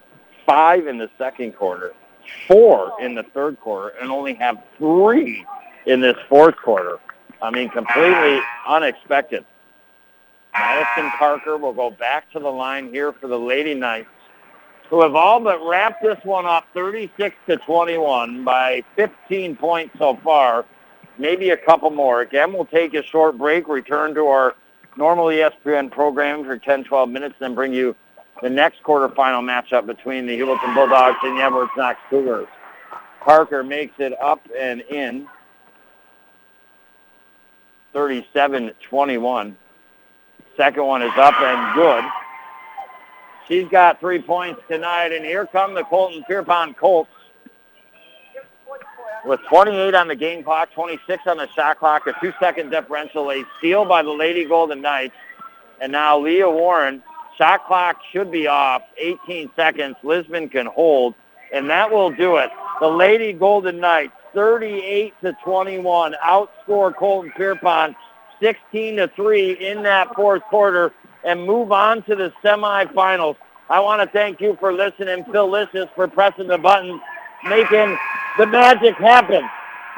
five 0.47 0.87
in 0.87 0.99
the 0.99 1.11
second 1.19 1.57
quarter, 1.57 1.95
four 2.47 2.93
in 3.01 3.15
the 3.15 3.23
third 3.23 3.59
quarter, 3.61 3.97
and 4.01 4.11
only 4.11 4.35
have 4.35 4.63
three 4.77 5.45
in 5.87 6.01
this 6.01 6.17
fourth 6.29 6.57
quarter. 6.57 6.99
I 7.41 7.51
mean, 7.51 7.69
completely 7.69 8.41
unexpected. 8.67 9.45
Madison 10.53 11.11
Parker 11.13 11.57
will 11.57 11.73
go 11.73 11.91
back 11.91 12.31
to 12.33 12.41
the 12.41 12.49
line 12.51 12.91
here 12.91 13.13
for 13.13 13.29
the 13.29 13.39
Lady 13.39 13.75
Knights, 13.75 14.09
who 14.91 15.03
have 15.03 15.15
all 15.15 15.41
but 15.41 15.65
wrapped 15.65 16.03
this 16.03 16.19
one 16.25 16.47
up 16.47 16.65
36 16.75 17.37
to 17.47 17.57
21 17.59 18.45
by 18.45 18.83
15 18.97 19.57
points 19.57 19.95
so 19.99 20.19
far, 20.25 20.65
maybe 21.17 21.51
a 21.51 21.57
couple 21.57 21.91
more. 21.91 22.23
Again, 22.23 22.53
we'll 22.53 22.65
take 22.65 22.95
a 22.95 23.03
short 23.03 23.39
break, 23.39 23.69
return 23.69 24.15
to 24.15 24.27
our 24.27 24.57
normal 24.97 25.27
ESPN 25.27 25.91
program 25.91 26.45
for 26.45 26.59
10, 26.59 26.85
12 26.85 27.09
minutes, 27.09 27.37
then 27.39 27.55
bring 27.55 27.73
you 27.73 27.95
the 28.43 28.51
next 28.51 28.83
quarterfinal 28.83 29.43
matchup 29.43 29.87
between 29.87 30.27
the 30.27 30.39
Heuvelton 30.39 30.75
Bulldogs 30.75 31.19
and 31.23 31.39
the 31.39 31.43
Edwards 31.43 31.71
Knox 31.77 31.99
Cougars. 32.11 32.49
Parker 33.21 33.63
makes 33.63 33.95
it 33.99 34.13
up 34.21 34.41
and 34.59 34.81
in. 34.83 35.29
37-21. 37.99 39.57
Second 40.57 40.87
one 40.87 41.03
is 41.03 41.11
up 41.17 41.35
and 41.41 41.75
good. 41.75 42.05
She's 43.49 43.69
got 43.69 43.99
three 43.99 44.23
points 44.23 44.61
tonight, 44.69 45.11
and 45.11 45.25
here 45.25 45.47
come 45.47 45.75
the 45.75 45.83
Colton 45.83 46.23
Pierrepont 46.29 46.77
Colts 46.77 47.11
with 49.25 49.41
28 49.49 49.95
on 49.95 50.07
the 50.07 50.15
game 50.15 50.45
clock, 50.45 50.73
26 50.73 51.27
on 51.27 51.39
the 51.39 51.49
shot 51.57 51.81
clock, 51.81 52.07
a 52.07 52.13
two-second 52.21 52.71
differential, 52.71 53.33
a 53.33 53.45
steal 53.59 53.85
by 53.85 54.03
the 54.03 54.11
Lady 54.11 54.45
Golden 54.45 54.81
Knights. 54.81 55.17
And 55.81 55.91
now 55.91 56.21
Leah 56.21 56.49
Warren, 56.49 57.03
shot 57.37 57.67
clock 57.67 58.01
should 58.13 58.31
be 58.31 58.47
off, 58.47 58.83
18 58.97 59.51
seconds. 59.57 59.97
Lisbon 60.05 60.49
can 60.49 60.67
hold, 60.67 61.15
and 61.53 61.69
that 61.69 61.91
will 61.91 62.11
do 62.11 62.37
it. 62.37 62.51
The 62.81 62.89
Lady 62.89 63.33
Golden 63.33 63.81
Knights, 63.81 64.13
38 64.35 65.15
to 65.23 65.37
21, 65.45 66.15
outscore 66.25 66.95
Colton 66.95 67.33
Pierrepont 67.37 67.97
16 68.41 68.97
to 68.97 69.09
3 69.09 69.53
in 69.53 69.83
that 69.83 70.15
fourth 70.15 70.43
quarter 70.45 70.93
and 71.25 71.45
move 71.45 71.73
on 71.73 72.03
to 72.05 72.15
the 72.15 72.33
semifinals. 72.43 73.37
I 73.69 73.81
want 73.81 74.01
to 74.01 74.09
thank 74.17 74.41
you 74.41 74.57
for 74.61 74.73
listening, 74.73 75.25
Phil 75.31 75.51
Licious, 75.51 75.89
for 75.95 76.09
pressing 76.09 76.49
the 76.49 76.59
button, 76.59 77.01
making 77.45 77.99
the 78.39 78.47
magic 78.47 78.95
happen. 78.95 79.43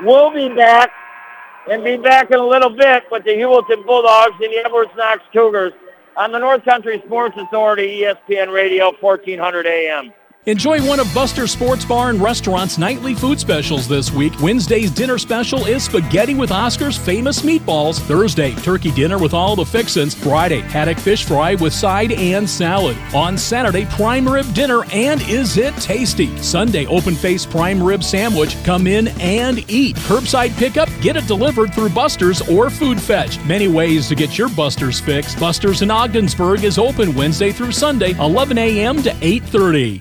We'll 0.03 0.31
be 0.31 0.49
back 0.49 0.91
and 1.71 1.85
be 1.85 1.97
back 1.97 2.31
in 2.31 2.39
a 2.39 2.47
little 2.47 2.71
bit 2.71 3.05
with 3.11 3.25
the 3.25 3.31
Heuvelton 3.31 3.85
Bulldogs 3.87 4.35
and 4.41 4.53
the 4.53 4.63
Edwards 4.65 4.91
Knox 4.97 5.23
Cougars 5.33 5.73
on 6.17 6.33
the 6.33 6.39
North 6.39 6.65
Country 6.65 7.03
Sports 7.07 7.37
Authority, 7.39 8.01
ESPN 8.01 8.53
Radio, 8.53 8.93
1400 9.01 9.67
AM. 9.67 10.13
Enjoy 10.47 10.83
one 10.89 10.99
of 10.99 11.15
Buster 11.15 11.47
Sports 11.47 11.85
Bar 11.85 12.09
and 12.09 12.19
Restaurant's 12.19 12.79
nightly 12.79 13.15
food 13.15 13.39
specials 13.39 13.87
this 13.87 14.11
week. 14.11 14.33
Wednesday's 14.41 14.91
dinner 14.91 15.19
special 15.19 15.67
is 15.67 15.85
spaghetti 15.85 16.33
with 16.33 16.51
Oscar's 16.51 16.97
famous 16.97 17.43
meatballs. 17.43 18.01
Thursday, 18.01 18.55
turkey 18.55 18.91
dinner 18.93 19.19
with 19.19 19.35
all 19.35 19.55
the 19.55 19.67
fixins. 19.67 20.15
Friday, 20.15 20.61
haddock 20.61 20.97
fish 20.97 21.27
fry 21.27 21.57
with 21.57 21.75
side 21.75 22.13
and 22.13 22.49
salad. 22.49 22.97
On 23.15 23.37
Saturday, 23.37 23.85
prime 23.91 24.27
rib 24.27 24.51
dinner 24.55 24.83
and 24.95 25.21
is 25.29 25.59
it 25.59 25.77
tasty? 25.77 26.35
Sunday, 26.39 26.87
open 26.87 27.15
face 27.15 27.45
prime 27.45 27.83
rib 27.83 28.03
sandwich. 28.03 28.57
Come 28.65 28.87
in 28.87 29.09
and 29.21 29.71
eat. 29.71 29.95
Curbside 29.97 30.57
pickup, 30.57 30.89
get 31.03 31.17
it 31.19 31.27
delivered 31.27 31.75
through 31.75 31.91
Buster's 31.91 32.41
or 32.49 32.71
Food 32.71 32.99
Fetch. 32.99 33.39
Many 33.45 33.69
ways 33.69 34.09
to 34.09 34.15
get 34.15 34.39
your 34.39 34.49
Buster's 34.49 35.01
fix. 35.01 35.35
Buster's 35.39 35.83
in 35.83 35.91
Ogdensburg 35.91 36.65
is 36.65 36.79
open 36.79 37.15
Wednesday 37.15 37.53
through 37.53 37.73
Sunday, 37.73 38.13
11 38.13 38.57
a.m. 38.57 39.03
to 39.03 39.11
8:30. 39.11 40.01